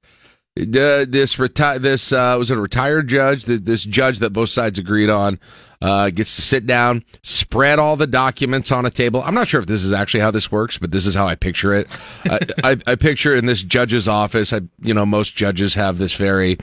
Uh, 0.55 1.03
this 1.07 1.37
reti- 1.37 1.79
this 1.79 2.11
uh, 2.11 2.35
was 2.37 2.51
a 2.51 2.57
retired 2.57 3.07
judge. 3.07 3.45
This 3.45 3.83
judge 3.83 4.19
that 4.19 4.29
both 4.29 4.49
sides 4.49 4.77
agreed 4.77 5.09
on 5.09 5.39
uh, 5.83 6.09
gets 6.09 6.37
to 6.37 6.41
sit 6.41 6.65
down, 6.65 7.03
spread 7.23 7.77
all 7.77 7.97
the 7.97 8.07
documents 8.07 8.71
on 8.71 8.85
a 8.85 8.89
table. 8.89 9.21
I'm 9.21 9.35
not 9.35 9.49
sure 9.49 9.59
if 9.59 9.67
this 9.67 9.83
is 9.83 9.91
actually 9.91 10.21
how 10.21 10.31
this 10.31 10.49
works, 10.49 10.77
but 10.77 10.91
this 10.91 11.05
is 11.05 11.13
how 11.13 11.27
I 11.27 11.35
picture 11.35 11.73
it. 11.73 11.87
I, 12.23 12.39
I, 12.63 12.77
I, 12.87 12.95
picture 12.95 13.35
in 13.35 13.47
this 13.47 13.61
judge's 13.61 14.07
office. 14.07 14.53
I, 14.53 14.61
you 14.81 14.93
know, 14.93 15.05
most 15.05 15.35
judges 15.35 15.73
have 15.73 15.97
this 15.97 16.15
very. 16.15 16.57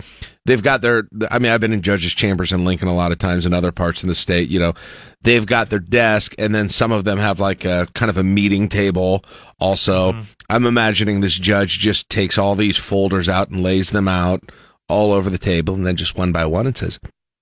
They've 0.46 0.62
got 0.62 0.80
their. 0.80 1.06
I 1.30 1.38
mean, 1.38 1.52
I've 1.52 1.60
been 1.60 1.74
in 1.74 1.82
judges' 1.82 2.14
chambers 2.14 2.50
in 2.50 2.64
Lincoln 2.64 2.88
a 2.88 2.94
lot 2.94 3.12
of 3.12 3.18
times 3.18 3.44
in 3.44 3.52
other 3.52 3.72
parts 3.72 4.02
in 4.02 4.08
the 4.08 4.14
state. 4.14 4.48
You 4.48 4.58
know, 4.58 4.72
they've 5.20 5.44
got 5.44 5.68
their 5.68 5.80
desk, 5.80 6.34
and 6.38 6.54
then 6.54 6.70
some 6.70 6.90
of 6.90 7.04
them 7.04 7.18
have 7.18 7.38
like 7.38 7.66
a 7.66 7.88
kind 7.94 8.08
of 8.08 8.16
a 8.16 8.24
meeting 8.24 8.70
table. 8.70 9.22
Also, 9.58 10.12
mm-hmm. 10.12 10.22
I'm 10.48 10.64
imagining 10.64 11.20
this 11.20 11.38
judge 11.38 11.78
just 11.78 12.08
takes 12.08 12.38
all 12.38 12.54
these 12.54 12.78
folders 12.78 13.28
out 13.28 13.50
and 13.50 13.62
lays 13.62 13.90
them 13.90 14.08
out 14.08 14.50
all 14.88 15.12
over 15.12 15.28
the 15.28 15.36
table, 15.36 15.74
and 15.74 15.86
then 15.86 15.96
just 15.96 16.16
one 16.16 16.32
by 16.32 16.46
one 16.46 16.66
and 16.66 16.74
says, 16.74 16.98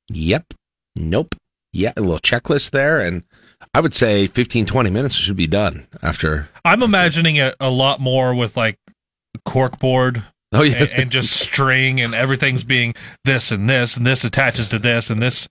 "Yep, 0.08 0.54
nope." 0.96 1.36
Yeah, 1.78 1.92
a 1.96 2.00
little 2.00 2.18
checklist 2.18 2.70
there, 2.70 2.98
and 2.98 3.22
I 3.74 3.80
would 3.80 3.94
say 3.94 4.26
15, 4.26 4.66
20 4.66 4.90
minutes 4.90 5.14
should 5.14 5.36
be 5.36 5.46
done 5.46 5.86
after. 6.02 6.48
I'm 6.64 6.82
imagining 6.82 7.36
it 7.36 7.54
a 7.60 7.70
lot 7.70 8.00
more 8.00 8.34
with 8.34 8.56
like 8.56 8.78
cork 9.44 9.78
board. 9.78 10.24
Oh 10.52 10.62
yeah, 10.62 10.78
and, 10.78 10.90
and 10.90 11.10
just 11.10 11.38
string 11.38 12.00
and 12.00 12.14
everything's 12.14 12.64
being 12.64 12.94
this 13.24 13.50
and 13.50 13.68
this 13.68 13.96
and 13.96 14.06
this 14.06 14.24
attaches 14.24 14.68
to 14.70 14.78
this 14.78 15.10
and 15.10 15.20
this. 15.22 15.48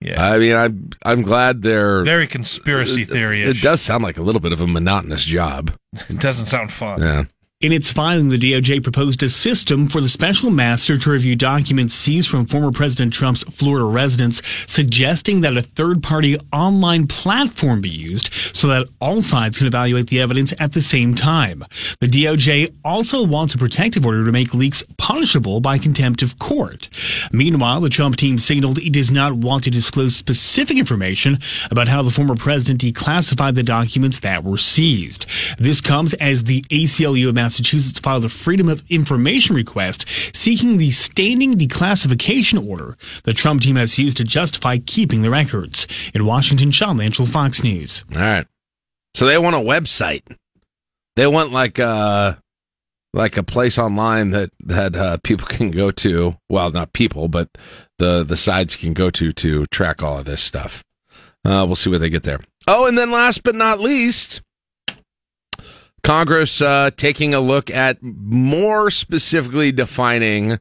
Yeah, 0.00 0.24
I 0.24 0.38
mean, 0.38 0.54
I'm 0.54 0.90
I'm 1.04 1.22
glad 1.22 1.62
they're 1.62 2.02
very 2.02 2.26
conspiracy 2.26 3.04
theory. 3.04 3.42
It 3.42 3.60
does 3.60 3.80
sound 3.80 4.02
like 4.02 4.18
a 4.18 4.22
little 4.22 4.40
bit 4.40 4.52
of 4.52 4.60
a 4.60 4.66
monotonous 4.66 5.24
job. 5.24 5.72
It 6.08 6.18
doesn't 6.18 6.46
sound 6.46 6.72
fun. 6.72 7.00
Yeah. 7.00 7.24
In 7.62 7.70
its 7.70 7.92
filing, 7.92 8.28
the 8.28 8.38
DOJ 8.38 8.82
proposed 8.82 9.22
a 9.22 9.30
system 9.30 9.86
for 9.86 10.00
the 10.00 10.08
special 10.08 10.50
master 10.50 10.98
to 10.98 11.10
review 11.12 11.36
documents 11.36 11.94
seized 11.94 12.28
from 12.28 12.44
former 12.44 12.72
President 12.72 13.14
Trump's 13.14 13.44
Florida 13.44 13.84
residence, 13.84 14.42
suggesting 14.66 15.42
that 15.42 15.56
a 15.56 15.62
third 15.62 16.02
party 16.02 16.36
online 16.52 17.06
platform 17.06 17.80
be 17.80 17.88
used 17.88 18.30
so 18.52 18.66
that 18.66 18.88
all 19.00 19.22
sides 19.22 19.58
can 19.58 19.68
evaluate 19.68 20.08
the 20.08 20.20
evidence 20.20 20.52
at 20.58 20.72
the 20.72 20.82
same 20.82 21.14
time. 21.14 21.64
The 22.00 22.08
DOJ 22.08 22.74
also 22.84 23.22
wants 23.22 23.54
a 23.54 23.58
protective 23.58 24.04
order 24.04 24.24
to 24.24 24.32
make 24.32 24.54
leaks 24.54 24.82
punishable 24.96 25.60
by 25.60 25.78
contempt 25.78 26.20
of 26.22 26.40
court. 26.40 26.88
Meanwhile, 27.30 27.82
the 27.82 27.90
Trump 27.90 28.16
team 28.16 28.38
signaled 28.38 28.78
it 28.78 28.92
does 28.92 29.12
not 29.12 29.34
want 29.34 29.62
to 29.62 29.70
disclose 29.70 30.16
specific 30.16 30.78
information 30.78 31.38
about 31.70 31.86
how 31.86 32.02
the 32.02 32.10
former 32.10 32.34
president 32.34 32.80
declassified 32.80 33.54
the 33.54 33.62
documents 33.62 34.18
that 34.18 34.42
were 34.42 34.58
seized. 34.58 35.26
This 35.60 35.80
comes 35.80 36.12
as 36.14 36.42
the 36.42 36.62
ACLU 36.62 37.28
of 37.28 37.36
filed 37.58 38.24
a 38.24 38.28
Freedom 38.28 38.68
of 38.68 38.82
Information 38.88 39.54
request 39.54 40.04
seeking 40.34 40.76
the 40.76 40.90
standing 40.90 41.54
declassification 41.54 42.68
order 42.68 42.96
the 43.24 43.34
Trump 43.34 43.62
team 43.62 43.76
has 43.76 43.98
used 43.98 44.16
to 44.18 44.24
justify 44.24 44.78
keeping 44.78 45.22
the 45.22 45.30
records. 45.30 45.86
In 46.14 46.26
Washington, 46.26 46.70
Sean 46.70 46.98
Langille, 46.98 47.28
Fox 47.28 47.62
News. 47.62 48.04
All 48.14 48.20
right. 48.20 48.46
So 49.14 49.26
they 49.26 49.38
want 49.38 49.56
a 49.56 49.60
website. 49.60 50.22
They 51.16 51.26
want 51.26 51.52
like 51.52 51.78
a 51.78 51.84
uh, 51.84 52.34
like 53.14 53.36
a 53.36 53.42
place 53.42 53.78
online 53.78 54.30
that 54.30 54.50
that 54.60 54.96
uh, 54.96 55.18
people 55.22 55.46
can 55.46 55.70
go 55.70 55.90
to. 55.90 56.36
Well, 56.48 56.70
not 56.70 56.92
people, 56.92 57.28
but 57.28 57.50
the 57.98 58.24
the 58.24 58.36
sides 58.36 58.76
can 58.76 58.94
go 58.94 59.10
to 59.10 59.32
to 59.32 59.66
track 59.66 60.02
all 60.02 60.18
of 60.18 60.24
this 60.24 60.42
stuff. 60.42 60.82
Uh, 61.44 61.64
we'll 61.66 61.76
see 61.76 61.90
where 61.90 61.98
they 61.98 62.10
get 62.10 62.22
there. 62.22 62.40
Oh, 62.66 62.86
and 62.86 62.96
then 62.96 63.10
last 63.10 63.42
but 63.42 63.54
not 63.54 63.80
least, 63.80 64.40
Congress 66.04 66.60
uh, 66.60 66.90
taking 66.96 67.32
a 67.32 67.40
look 67.40 67.70
at 67.70 68.02
more 68.02 68.90
specifically 68.90 69.70
defining 69.70 70.58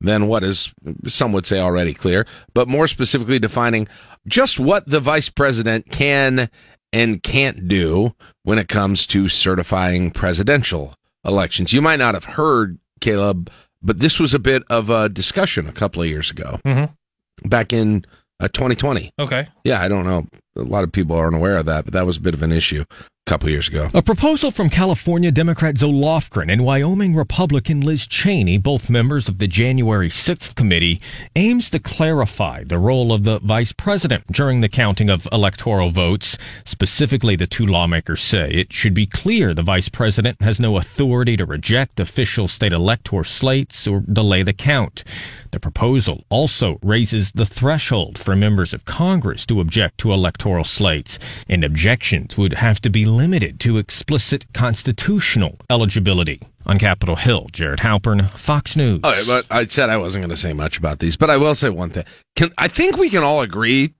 than 0.00 0.26
what 0.26 0.42
is 0.42 0.74
some 1.06 1.32
would 1.32 1.46
say 1.46 1.60
already 1.60 1.94
clear, 1.94 2.26
but 2.54 2.68
more 2.68 2.86
specifically 2.88 3.38
defining 3.38 3.88
just 4.26 4.60
what 4.60 4.86
the 4.86 5.00
vice 5.00 5.28
president 5.28 5.90
can 5.90 6.50
and 6.92 7.22
can't 7.22 7.68
do 7.68 8.14
when 8.42 8.58
it 8.58 8.68
comes 8.68 9.06
to 9.06 9.28
certifying 9.28 10.10
presidential 10.10 10.94
elections. 11.24 11.72
You 11.72 11.80
might 11.80 11.98
not 11.98 12.14
have 12.14 12.24
heard, 12.24 12.78
Caleb, 13.00 13.50
but 13.80 14.00
this 14.00 14.20
was 14.20 14.34
a 14.34 14.38
bit 14.38 14.62
of 14.68 14.90
a 14.90 15.08
discussion 15.08 15.68
a 15.68 15.72
couple 15.72 16.02
of 16.02 16.08
years 16.08 16.30
ago, 16.30 16.60
mm-hmm. 16.64 17.48
back 17.48 17.72
in 17.72 18.04
uh, 18.40 18.48
2020. 18.48 19.12
Okay. 19.18 19.48
Yeah, 19.64 19.80
I 19.80 19.88
don't 19.88 20.04
know. 20.04 20.26
A 20.56 20.62
lot 20.62 20.84
of 20.84 20.92
people 20.92 21.16
aren't 21.16 21.36
aware 21.36 21.56
of 21.56 21.66
that, 21.66 21.84
but 21.84 21.94
that 21.94 22.04
was 22.04 22.18
a 22.18 22.20
bit 22.20 22.34
of 22.34 22.42
an 22.42 22.52
issue 22.52 22.84
couple 23.26 23.48
years 23.48 23.68
ago. 23.68 23.88
A 23.94 24.02
proposal 24.02 24.50
from 24.50 24.68
California 24.68 25.30
Democrat 25.30 25.78
Zoe 25.78 25.92
Lofgren 25.92 26.50
and 26.50 26.64
Wyoming 26.64 27.14
Republican 27.14 27.80
Liz 27.80 28.04
Cheney, 28.06 28.58
both 28.58 28.90
members 28.90 29.28
of 29.28 29.38
the 29.38 29.46
January 29.46 30.08
6th 30.08 30.56
committee, 30.56 31.00
aims 31.36 31.70
to 31.70 31.78
clarify 31.78 32.64
the 32.64 32.78
role 32.78 33.12
of 33.12 33.22
the 33.22 33.38
vice 33.38 33.72
president 33.72 34.26
during 34.32 34.60
the 34.60 34.68
counting 34.68 35.08
of 35.08 35.28
electoral 35.30 35.90
votes. 35.90 36.36
Specifically, 36.64 37.36
the 37.36 37.46
two 37.46 37.64
lawmakers 37.64 38.20
say 38.20 38.50
it 38.50 38.72
should 38.72 38.92
be 38.92 39.06
clear 39.06 39.54
the 39.54 39.62
vice 39.62 39.88
president 39.88 40.42
has 40.42 40.58
no 40.58 40.76
authority 40.76 41.36
to 41.36 41.46
reject 41.46 42.00
official 42.00 42.48
state 42.48 42.72
elector 42.72 43.22
slates 43.22 43.86
or 43.86 44.00
delay 44.00 44.42
the 44.42 44.52
count. 44.52 45.04
The 45.52 45.60
proposal 45.60 46.24
also 46.30 46.78
raises 46.82 47.30
the 47.32 47.44
threshold 47.44 48.18
for 48.18 48.34
members 48.34 48.72
of 48.72 48.86
Congress 48.86 49.44
to 49.46 49.60
object 49.60 49.98
to 49.98 50.12
electoral 50.12 50.64
slates, 50.64 51.18
and 51.46 51.62
objections 51.62 52.38
would 52.38 52.54
have 52.54 52.80
to 52.80 52.90
be 52.90 53.04
limited 53.16 53.60
to 53.60 53.78
explicit 53.78 54.46
constitutional 54.52 55.58
eligibility. 55.70 56.40
On 56.64 56.78
Capitol 56.78 57.16
Hill, 57.16 57.48
Jared 57.52 57.80
Halpern, 57.80 58.30
Fox 58.30 58.76
News. 58.76 59.00
All 59.02 59.10
right, 59.10 59.26
but 59.26 59.46
I 59.50 59.66
said 59.66 59.90
I 59.90 59.96
wasn't 59.96 60.22
going 60.22 60.30
to 60.30 60.36
say 60.36 60.52
much 60.52 60.78
about 60.78 61.00
these, 61.00 61.16
but 61.16 61.28
I 61.28 61.36
will 61.36 61.56
say 61.56 61.70
one 61.70 61.90
thing. 61.90 62.04
Can 62.36 62.52
I 62.56 62.68
think 62.68 62.96
we 62.96 63.10
can 63.10 63.24
all 63.24 63.42
agree? 63.42 63.94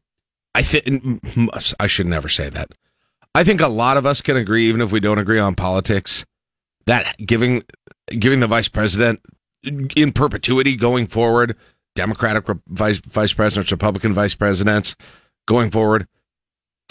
I 0.55 0.63
think 0.63 1.21
I 1.81 1.87
should 1.87 2.07
never 2.07 2.29
say 2.29 2.51
that. 2.51 2.71
I 3.35 3.45
think 3.45 3.61
a 3.61 3.69
lot 3.69 3.97
of 3.97 4.07
us 4.07 4.21
can 4.21 4.37
agree, 4.37 4.69
even 4.69 4.81
if 4.81 4.93
we 4.93 5.01
don't 5.01 5.19
agree 5.19 5.39
on 5.39 5.55
politics, 5.55 6.25
that 6.87 7.17
giving 7.19 7.63
giving 8.07 8.41
the 8.41 8.47
vice 8.47 8.69
president 8.69 9.21
in 9.65 10.13
perpetuity 10.13 10.77
going 10.77 11.07
forward, 11.07 11.57
Democratic 11.95 12.45
vice 12.69 12.99
vice 12.99 13.33
presidents, 13.33 13.73
Republican 13.73 14.13
vice 14.13 14.35
presidents 14.35 14.95
going 15.47 15.71
forward, 15.71 16.07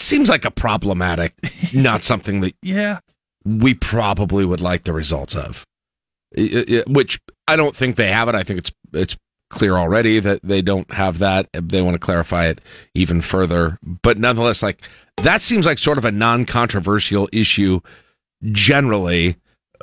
seems 0.02 0.28
like 0.28 0.44
a 0.44 0.50
problematic, 0.50 1.34
not 1.72 2.04
something 2.04 2.40
that 2.42 2.54
yeah 2.62 3.00
we 3.44 3.74
probably 3.74 4.44
would 4.44 4.60
like 4.60 4.84
the 4.84 4.92
results 4.92 5.34
of. 5.34 5.64
It, 6.32 6.70
it, 6.70 6.88
which 6.88 7.20
I 7.46 7.56
don't 7.56 7.76
think 7.76 7.96
they 7.96 8.08
have 8.08 8.28
it. 8.28 8.34
I 8.34 8.42
think 8.42 8.58
it's 8.60 8.72
it's 8.92 9.16
clear 9.50 9.76
already 9.76 10.18
that 10.18 10.40
they 10.42 10.62
don't 10.62 10.90
have 10.92 11.18
that. 11.18 11.48
They 11.52 11.82
want 11.82 11.94
to 11.94 11.98
clarify 11.98 12.46
it 12.46 12.60
even 12.94 13.20
further, 13.20 13.78
but 13.82 14.18
nonetheless, 14.18 14.62
like 14.62 14.82
that 15.18 15.42
seems 15.42 15.66
like 15.66 15.78
sort 15.78 15.98
of 15.98 16.04
a 16.04 16.12
non-controversial 16.12 17.28
issue 17.32 17.80
generally, 18.50 19.36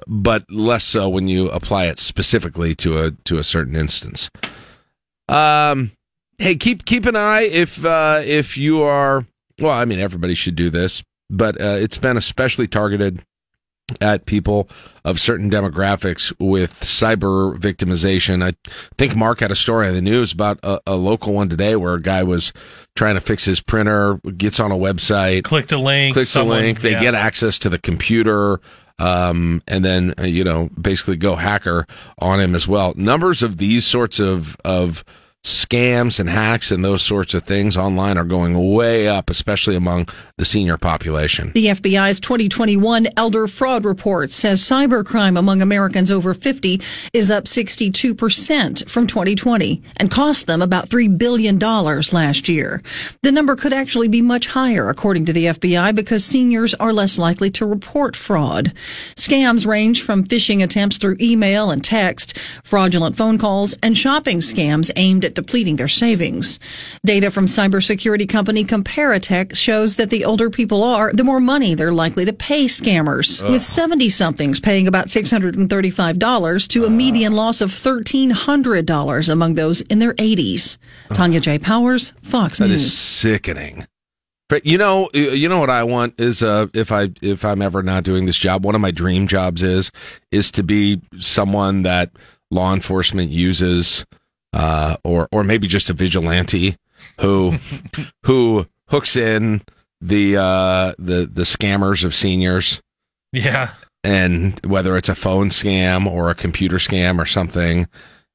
but 0.08 0.50
less 0.50 0.84
so 0.84 1.08
when 1.08 1.28
you 1.28 1.50
apply 1.52 1.86
it 1.86 2.00
specifically 2.00 2.74
to 2.76 2.98
a 3.00 3.12
to 3.26 3.38
a 3.38 3.44
certain 3.44 3.76
instance. 3.76 4.30
Um, 5.28 5.92
hey, 6.40 6.56
keep 6.56 6.86
keep 6.86 7.06
an 7.06 7.16
eye 7.16 7.44
if 7.44 7.86
uh, 7.86 8.22
if 8.26 8.58
you 8.58 8.82
are 8.82 9.26
well, 9.62 9.72
I 9.72 9.86
mean, 9.86 10.00
everybody 10.00 10.36
should 10.36 10.56
do 10.56 10.70
this, 10.70 11.04
but 11.30 11.60
uh, 11.62 11.78
it's 11.80 11.98
been 11.98 12.18
especially 12.18 12.68
targeted 12.68 13.24
at 14.02 14.28
people 14.28 14.70
of 15.04 15.20
certain 15.20 15.50
demographics 15.50 16.32
with 16.40 16.80
cyber 16.82 17.58
victimization. 17.58 18.44
I 18.44 18.54
think 19.00 19.16
Mark 19.16 19.40
had 19.40 19.50
a 19.52 19.56
story 19.56 19.88
in 19.88 19.96
the 19.96 20.02
news 20.02 20.32
about 20.32 20.60
a, 20.62 20.80
a 20.86 20.96
local 20.96 21.34
one 21.34 21.50
today 21.50 21.76
where 21.76 21.96
a 21.96 22.02
guy 22.02 22.22
was 22.22 22.54
trying 22.96 23.16
to 23.16 23.22
fix 23.22 23.46
his 23.46 23.62
printer, 23.62 24.18
gets 24.38 24.60
on 24.60 24.72
a 24.72 24.76
website, 24.76 25.44
Clicked 25.44 25.72
a 25.72 25.80
link. 25.80 26.14
clicks 26.14 26.30
someone- 26.30 26.60
a 26.60 26.62
link, 26.62 26.82
they 26.82 26.92
yeah. 26.92 27.02
get 27.02 27.16
access 27.16 27.58
to 27.60 27.70
the 27.70 27.80
computer, 27.80 28.62
um, 29.00 29.64
and 29.68 29.84
then 29.84 30.14
you 30.24 30.44
know 30.44 30.70
basically 30.80 31.16
go 31.16 31.36
hacker 31.36 31.88
on 32.20 32.40
him 32.40 32.54
as 32.54 32.68
well. 32.68 32.94
Numbers 32.96 33.42
of 33.42 33.58
these 33.58 33.86
sorts 33.86 34.20
of 34.20 34.56
of 34.64 35.04
scams 35.44 36.20
and 36.20 36.30
hacks 36.30 36.70
and 36.70 36.84
those 36.84 37.02
sorts 37.02 37.34
of 37.34 37.44
things 37.44 37.78
online 37.78 38.18
are 38.18 38.26
going 38.26 38.74
way 38.74 39.08
up, 39.08 39.30
especially 39.30 39.76
among 39.76 40.08
the 40.38 40.44
senior 40.44 40.78
population. 40.78 41.52
The 41.54 41.68
FBI's 41.68 42.20
2021 42.20 43.08
Elder 43.16 43.48
Fraud 43.48 43.86
Report 43.86 44.32
says 44.32 44.62
cybercrime 44.62 45.40
among 45.40 45.62
Americans 45.62 46.12
over 46.12 46.34
50 46.34 46.82
is 47.14 47.32
up 47.32 47.46
62% 47.46 48.90
from 48.90 49.08
2020 49.08 49.82
and 49.98 50.12
cost 50.12 50.48
them 50.48 50.62
about 50.62 50.90
$3 50.90 51.18
billion 51.18 51.58
last 51.58 52.50
year. 52.50 52.82
The 53.24 53.32
number 53.32 53.56
could 53.56 53.74
actually 53.74 54.10
be 54.10 54.22
much 54.22 54.48
higher, 54.48 54.90
according 54.90 55.26
to 55.26 55.34
the 55.34 55.46
FBI, 55.46 55.96
because 55.96 56.26
seniors 56.26 56.74
are 56.76 56.92
less 56.92 57.18
likely 57.18 57.50
to 57.52 57.66
report 57.66 58.16
fraud. 58.16 58.74
Scams 59.16 59.66
range 59.66 60.02
from 60.02 60.24
phishing 60.24 60.64
attempts 60.64 60.98
through 60.98 61.18
email 61.22 61.72
and 61.72 61.84
text, 61.84 62.38
fraudulent 62.64 63.16
phone 63.16 63.38
calls, 63.38 63.74
and 63.82 63.98
shopping 63.98 64.40
scams 64.40 64.92
aimed 64.96 65.26
at 65.26 65.29
depleting 65.36 65.76
their 65.78 65.88
savings. 65.88 66.60
Data 67.06 67.32
from 67.32 67.46
cybersecurity 67.46 68.28
company 68.28 68.64
Comparitech 68.64 69.56
shows 69.56 69.96
that 69.98 70.10
the 70.10 70.26
older 70.26 70.50
people 70.50 70.84
are, 70.84 71.12
the 71.14 71.24
more 71.24 71.40
money 71.40 71.74
they're 71.76 71.94
likely 71.94 72.26
to 72.26 72.34
pay 72.34 72.66
scammers, 72.66 73.44
Ugh. 73.44 73.52
with 73.52 73.62
70 73.64 74.10
somethings 74.10 74.60
paying 74.60 74.88
about 74.88 75.08
$635 75.08 76.68
to 76.70 76.86
a 76.86 76.90
median 76.90 77.34
loss 77.34 77.62
of 77.62 77.72
$1,300 77.72 79.30
among 79.30 79.56
those 79.56 79.82
in 79.82 80.00
their 80.00 80.14
80s. 80.16 80.78
Tanya 81.14 81.40
J. 81.40 81.60
Powers, 81.60 82.14
Fox 82.22 82.60
That 82.60 82.68
News. 82.70 82.84
is 82.84 82.98
sickening. 82.98 83.86
But 84.48 84.66
you 84.66 84.80
know, 84.80 85.10
you 85.14 85.48
know 85.48 85.60
what 85.60 85.70
I 85.70 85.84
want 85.84 86.20
is 86.20 86.42
uh, 86.42 86.68
if 86.74 86.92
I 86.92 87.12
if 87.22 87.46
I'm 87.46 87.62
ever 87.62 87.84
not 87.84 88.04
doing 88.04 88.26
this 88.26 88.38
job, 88.38 88.66
one 88.66 88.74
of 88.74 88.82
my 88.82 88.90
dream 88.90 89.28
jobs 89.28 89.62
is 89.62 89.92
is 90.32 90.50
to 90.52 90.64
be 90.64 91.02
someone 91.20 91.84
that 91.84 92.10
law 92.50 92.74
enforcement 92.74 93.30
uses, 93.30 94.08
uh, 94.54 94.98
or 95.04 95.28
or 95.32 95.44
maybe 95.44 95.68
just 95.68 95.90
a 95.90 95.94
vigilante 95.94 96.76
who 97.22 97.58
who 98.26 98.66
hooks 98.88 99.16
in 99.16 99.62
the 100.02 100.38
uh, 100.38 100.94
the 100.98 101.26
the 101.32 101.44
scammers 101.44 102.04
of 102.04 102.16
seniors 102.16 102.82
Yeah. 103.34 103.72
and 104.04 104.60
whether 104.66 104.96
it's 104.98 105.10
a 105.10 105.16
phone 105.16 105.50
scam 105.50 106.06
or 106.06 106.30
a 106.30 106.36
computer 106.36 106.78
scam 106.78 107.20
or 107.20 107.26
something, 107.26 107.88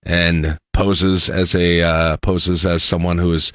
and 0.04 0.58
poses 0.72 1.28
as 1.30 1.54
a 1.54 1.82
uh, 1.82 2.16
poses 2.18 2.64
as 2.66 2.82
someone 2.82 3.18
who 3.18 3.32
is 3.32 3.52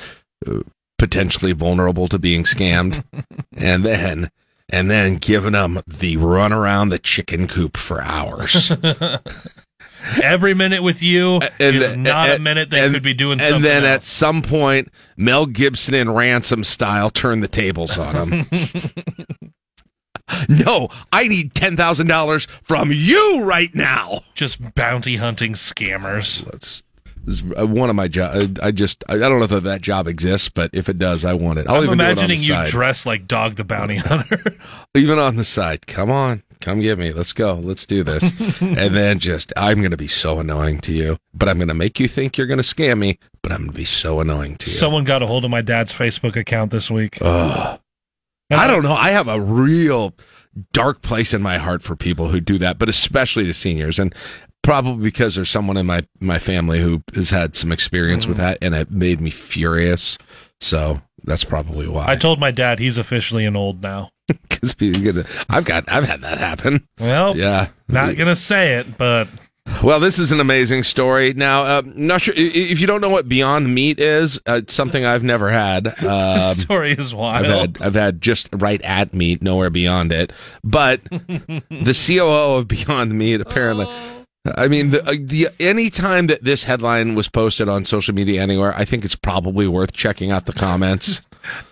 uh, 0.48 0.62
potentially 0.98 1.52
vulnerable 1.54 2.08
to 2.10 2.20
being 2.20 2.44
scammed, 2.44 3.04
and 3.58 3.86
then 3.86 4.30
and 4.72 4.90
then 4.92 5.16
giving 5.16 5.54
them 5.54 5.82
the 5.88 6.18
run 6.18 6.52
around 6.54 6.90
the 6.90 7.00
chicken 7.00 7.48
coop 7.48 7.78
for 7.78 8.02
hours. 8.02 8.72
Every 10.24 10.54
minute 10.54 10.82
with 10.84 11.02
you 11.02 11.40
is 11.60 11.98
not 11.98 12.30
a 12.30 12.40
minute 12.40 12.70
they 12.70 12.86
and- 12.86 12.94
could 12.94 13.04
be 13.04 13.14
doing 13.14 13.40
something. 13.40 13.56
and 13.56 13.64
then 13.64 13.84
else. 13.84 13.96
at 13.96 14.04
some 14.04 14.42
point, 14.42 14.90
Mel 15.18 15.46
Gibson 15.46 15.94
in 15.94 16.10
ransom 16.10 16.64
style 16.64 17.10
turn 17.10 17.42
the 17.42 17.48
tables 17.48 17.98
on 17.98 18.16
him. 18.16 18.50
no, 20.50 20.90
I 21.12 21.28
need 21.28 21.56
ten 21.56 21.76
thousand 21.76 22.08
dollars 22.08 22.46
from 22.64 22.92
you 22.94 23.44
right 23.44 23.74
now. 23.74 24.22
Just 24.36 24.76
bounty 24.76 25.18
hunting 25.18 25.54
scammers. 25.54 26.46
Let's. 26.52 26.84
Is 27.28 27.44
uh, 27.60 27.68
one 27.68 27.90
of 27.90 27.96
my 27.98 28.08
job. 28.08 28.58
I 28.64 28.72
just 28.72 29.04
I 29.10 29.18
don't 29.18 29.40
know 29.40 29.44
if 29.58 29.64
that 29.64 29.82
job 29.82 30.08
exists, 30.08 30.50
but 30.50 30.70
if 30.74 30.88
it 30.88 30.98
does, 30.98 31.26
I 31.26 31.34
want 31.34 31.60
it. 31.60 31.68
I'll 31.68 31.76
I'm 31.78 31.84
even 31.84 31.98
do 31.98 32.04
it 32.06 32.08
imagining 32.12 32.42
you 32.42 32.56
dressed 32.66 33.06
like 33.06 33.28
Dog 33.28 33.56
the 33.56 33.66
Bounty 33.66 33.98
Hunter. 33.98 34.42
even 34.96 35.20
on 35.20 35.36
the 35.36 35.44
side. 35.44 35.86
Come 35.86 36.10
on, 36.10 36.44
come 36.62 36.80
get 36.82 37.00
me. 37.00 37.12
Let's 37.12 37.34
go. 37.34 37.56
Let's 37.56 37.86
do 37.86 38.04
this. 38.04 38.24
and 38.62 38.96
then 38.96 39.20
just 39.20 39.54
I'm 39.58 39.80
going 39.80 39.92
to 39.92 39.98
be 39.98 40.08
so 40.08 40.40
annoying 40.40 40.80
to 40.82 40.94
you, 40.94 41.18
but 41.34 41.50
I'm 41.50 41.58
going 41.58 41.70
to 41.70 41.74
make 41.74 42.00
you 42.00 42.08
think 42.08 42.38
you're 42.38 42.48
going 42.48 42.62
to 42.62 42.64
scam 42.64 43.00
me, 43.00 43.20
but 43.42 43.52
I'm 43.52 43.60
going 43.60 43.72
to 43.72 43.78
be 43.78 43.86
so 43.86 44.20
annoying 44.20 44.56
to 44.58 44.70
you. 44.70 44.76
Someone 44.76 45.04
got 45.04 45.24
a 45.24 45.28
hold 45.28 45.46
of 45.46 45.52
my 45.52 45.62
dad's 45.62 45.94
Facebook 45.94 46.36
account 46.36 46.72
this 46.72 46.90
week. 46.92 47.18
Ugh. 47.22 47.80
I 48.52 48.68
don't 48.68 48.84
know. 48.84 48.94
I 48.94 49.12
have 49.12 49.28
a 49.28 49.40
real 49.40 50.16
dark 50.74 51.02
place 51.02 51.34
in 51.34 51.42
my 51.42 51.58
heart 51.58 51.84
for 51.84 51.96
people 51.96 52.30
who 52.30 52.40
do 52.40 52.58
that, 52.58 52.80
but 52.80 52.90
especially 52.90 53.44
the 53.44 53.54
seniors, 53.54 54.00
and 54.00 54.14
probably 54.64 55.04
because 55.04 55.36
there's 55.36 55.50
someone 55.50 55.78
in 55.78 55.86
my 55.86 56.06
my 56.20 56.40
family 56.40 56.80
who 56.80 57.04
has 57.14 57.30
had 57.30 57.56
some 57.56 57.72
experience 57.72 58.26
with 58.26 58.38
mm-hmm. 58.38 58.48
that, 58.48 58.58
and 58.62 58.74
it 58.74 58.92
made 58.92 59.22
me 59.22 59.30
furious. 59.30 60.18
So 60.60 61.02
that's 61.24 61.44
probably 61.44 61.88
why. 61.88 62.06
I 62.08 62.16
told 62.16 62.40
my 62.40 62.52
dad 62.52 62.80
he's 62.80 62.98
officially 62.98 63.46
an 63.46 63.56
old 63.56 63.82
now. 63.82 64.12
Because 64.50 64.74
people 64.74 65.02
get, 65.02 65.26
I've 65.50 65.66
got 65.66 65.86
I've 65.88 66.04
had 66.04 66.22
that 66.22 66.38
happen. 66.38 66.86
Well, 67.00 67.36
Yeah. 67.38 67.68
not 67.88 68.16
gonna 68.18 68.36
say 68.36 68.76
it, 68.76 68.98
but 68.98 69.28
Well, 69.84 70.00
this 70.00 70.18
is 70.20 70.32
an 70.32 70.40
amazing 70.40 70.84
story. 70.84 71.34
Now, 71.34 71.62
uh, 71.64 71.82
not 71.86 72.22
sure 72.22 72.34
if 72.36 72.80
you 72.82 72.88
don't 72.88 73.02
know 73.02 73.10
what 73.10 73.30
Beyond 73.30 73.74
Meat 73.74 74.00
is. 74.00 74.38
Uh, 74.50 74.56
it's 74.64 74.74
something 74.74 75.06
I've 75.06 75.24
never 75.24 75.50
had. 75.50 75.88
Um, 76.00 76.06
the 76.06 76.56
story 76.56 76.92
is 76.94 77.14
wild. 77.14 77.46
I've 77.46 77.52
had 77.52 77.82
I've 77.82 77.94
had 77.96 78.22
just 78.22 78.50
right 78.52 78.82
at 78.82 79.14
meat, 79.14 79.42
nowhere 79.42 79.70
beyond 79.70 80.12
it. 80.12 80.34
But 80.64 81.02
the 81.10 82.06
COO 82.08 82.58
of 82.58 82.68
Beyond 82.68 83.14
Meat 83.18 83.42
apparently. 83.42 83.88
I 84.58 84.68
mean, 84.68 84.90
the, 84.92 85.06
uh, 85.08 85.16
the 85.20 85.50
any 85.60 85.90
time 85.90 86.28
that 86.28 86.44
this 86.44 86.64
headline 86.64 87.14
was 87.14 87.28
posted 87.30 87.70
on 87.70 87.86
social 87.86 88.16
media 88.16 88.42
anywhere, 88.42 88.74
I 88.76 88.86
think 88.86 89.06
it's 89.06 89.16
probably 89.16 89.68
worth 89.68 89.92
checking 89.94 90.32
out 90.32 90.46
the 90.48 90.54
comments. 90.54 91.22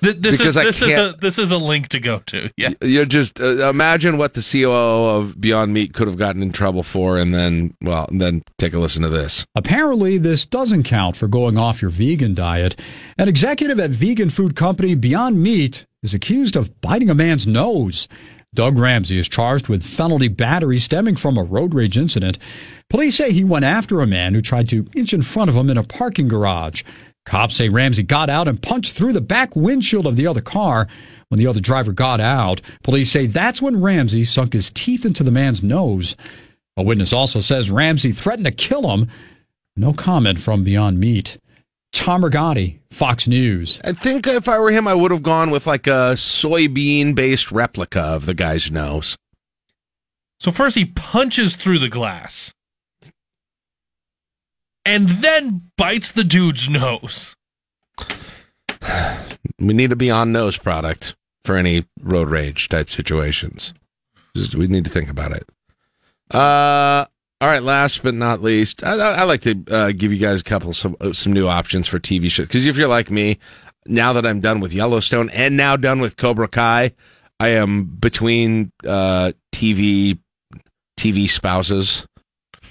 Th- 0.02 0.18
this 0.18 0.38
because 0.38 0.56
is 0.56 0.58
I 0.58 0.64
this 0.66 0.82
is 0.82 0.90
a 0.90 1.16
this 1.20 1.40
is 1.40 1.52
a 1.52 1.58
link 1.58 1.90
to 1.90 2.00
go 2.00 2.20
to. 2.28 2.50
Yeah. 2.58 2.72
You 2.82 3.06
just 3.06 3.40
uh, 3.40 3.70
imagine 3.70 4.18
what 4.18 4.34
the 4.34 4.42
COO 4.42 4.72
of 5.18 5.40
Beyond 5.40 5.74
Meat 5.74 5.94
could 5.94 6.08
have 6.08 6.18
gotten 6.18 6.42
in 6.42 6.52
trouble 6.52 6.82
for, 6.82 7.18
and 7.18 7.34
then, 7.34 7.76
well, 7.82 8.08
and 8.10 8.20
then 8.20 8.42
take 8.58 8.74
a 8.74 8.80
listen 8.80 9.04
to 9.04 9.10
this. 9.10 9.46
Apparently, 9.54 10.18
this 10.18 10.46
doesn't 10.46 10.84
count 10.84 11.16
for 11.16 11.28
going 11.28 11.58
off 11.58 11.82
your 11.82 11.92
vegan 11.92 12.34
diet. 12.34 12.80
An 13.18 13.28
executive 13.28 13.80
at 13.80 13.92
vegan 13.92 14.30
food 14.32 14.56
company 14.56 14.96
Beyond 14.96 15.42
Meat 15.42 15.86
is 16.02 16.14
accused 16.14 16.56
of 16.56 16.82
biting 16.82 17.10
a 17.10 17.16
man's 17.16 17.46
nose. 17.46 18.08
Doug 18.56 18.78
Ramsey 18.80 19.20
is 19.20 19.28
charged 19.28 19.68
with 19.68 19.84
felony 19.84 20.30
battery 20.30 20.80
stemming 20.80 21.16
from 21.16 21.38
a 21.38 21.44
road 21.44 21.74
rage 21.74 21.98
incident. 21.98 22.40
Police 22.90 23.16
say 23.16 23.32
he 23.32 23.44
went 23.44 23.66
after 23.66 24.02
a 24.02 24.08
man 24.08 24.34
who 24.34 24.42
tried 24.42 24.70
to 24.70 24.88
inch 24.96 25.14
in 25.14 25.22
front 25.22 25.50
of 25.50 25.56
him 25.56 25.70
in 25.70 25.78
a 25.78 25.84
parking 25.84 26.28
garage. 26.28 26.84
Cops 27.28 27.58
say 27.58 27.68
Ramsey 27.68 28.04
got 28.04 28.30
out 28.30 28.48
and 28.48 28.62
punched 28.62 28.94
through 28.94 29.12
the 29.12 29.20
back 29.20 29.54
windshield 29.54 30.08
of 30.08 30.16
the 30.16 30.28
other 30.28 30.40
car. 30.40 30.88
When 31.28 31.38
the 31.38 31.48
other 31.48 31.60
driver 31.60 31.92
got 31.92 32.22
out, 32.22 32.62
police 32.84 33.12
say 33.12 33.28
that's 33.28 33.62
when 33.62 33.82
Ramsey 33.82 34.24
sunk 34.24 34.54
his 34.54 34.72
teeth 34.72 35.06
into 35.06 35.26
the 35.26 35.32
man's 35.32 35.62
nose. 35.62 36.16
A 36.78 36.84
witness 36.84 37.12
also 37.12 37.42
says 37.42 37.70
Ramsey 37.70 38.14
threatened 38.14 38.46
to 38.46 38.52
kill 38.52 38.90
him. 38.90 39.10
No 39.76 39.92
comment 39.92 40.40
from 40.40 40.64
Beyond 40.64 41.02
Meat. 41.02 41.38
Tom 41.92 42.22
Rigotti, 42.24 42.80
Fox 42.92 43.28
News. 43.28 43.82
I 43.84 43.92
think 43.92 44.26
if 44.26 44.48
I 44.48 44.58
were 44.58 44.72
him, 44.72 44.88
I 44.88 44.94
would 44.94 45.12
have 45.12 45.22
gone 45.22 45.52
with 45.52 45.68
like 45.68 45.86
a 45.86 46.16
soybean 46.16 47.14
based 47.14 47.52
replica 47.52 48.00
of 48.00 48.26
the 48.26 48.36
guy's 48.36 48.72
nose. 48.72 49.18
So 50.40 50.52
first 50.52 50.78
he 50.78 50.86
punches 50.86 51.58
through 51.58 51.80
the 51.80 51.90
glass. 51.90 52.54
And 54.88 55.10
then 55.22 55.70
bites 55.76 56.14
the 56.14 56.24
dude's 56.24 56.70
nose. 56.70 57.36
We 59.60 59.74
need 59.74 59.92
a 59.92 59.98
Beyond 59.98 60.32
Nose 60.32 60.56
product 60.56 61.14
for 61.44 61.58
any 61.58 61.86
road 62.02 62.30
rage 62.30 62.70
type 62.70 62.90
situations. 62.90 63.74
Just, 64.34 64.56
we 64.56 64.68
need 64.68 64.86
to 64.86 64.90
think 64.90 65.10
about 65.10 65.34
it. 65.34 65.46
Uh, 66.34 67.06
all 67.42 67.50
right. 67.50 67.62
Last 67.62 68.02
but 68.02 68.14
not 68.14 68.42
least, 68.42 68.82
I, 68.82 68.94
I, 68.94 69.12
I 69.16 69.24
like 69.24 69.42
to 69.42 69.62
uh, 69.70 69.92
give 69.92 70.14
you 70.14 70.20
guys 70.20 70.40
a 70.40 70.46
couple 70.46 70.72
some 70.72 70.96
uh, 71.02 71.12
some 71.12 71.34
new 71.34 71.50
options 71.50 71.90
for 71.90 72.00
TV 72.00 72.32
shows 72.32 72.48
because 72.48 72.66
if 72.66 72.78
you're 72.78 72.88
like 72.88 73.12
me, 73.12 73.40
now 73.88 74.14
that 74.14 74.26
I'm 74.26 74.40
done 74.40 74.62
with 74.62 74.74
Yellowstone 74.74 75.30
and 75.32 75.58
now 75.58 75.76
done 75.76 76.00
with 76.00 76.16
Cobra 76.16 76.48
Kai, 76.48 76.94
I 77.42 77.50
am 77.50 77.84
between 77.84 78.72
uh, 78.86 79.34
TV 79.52 80.18
TV 80.98 81.30
spouses 81.30 82.08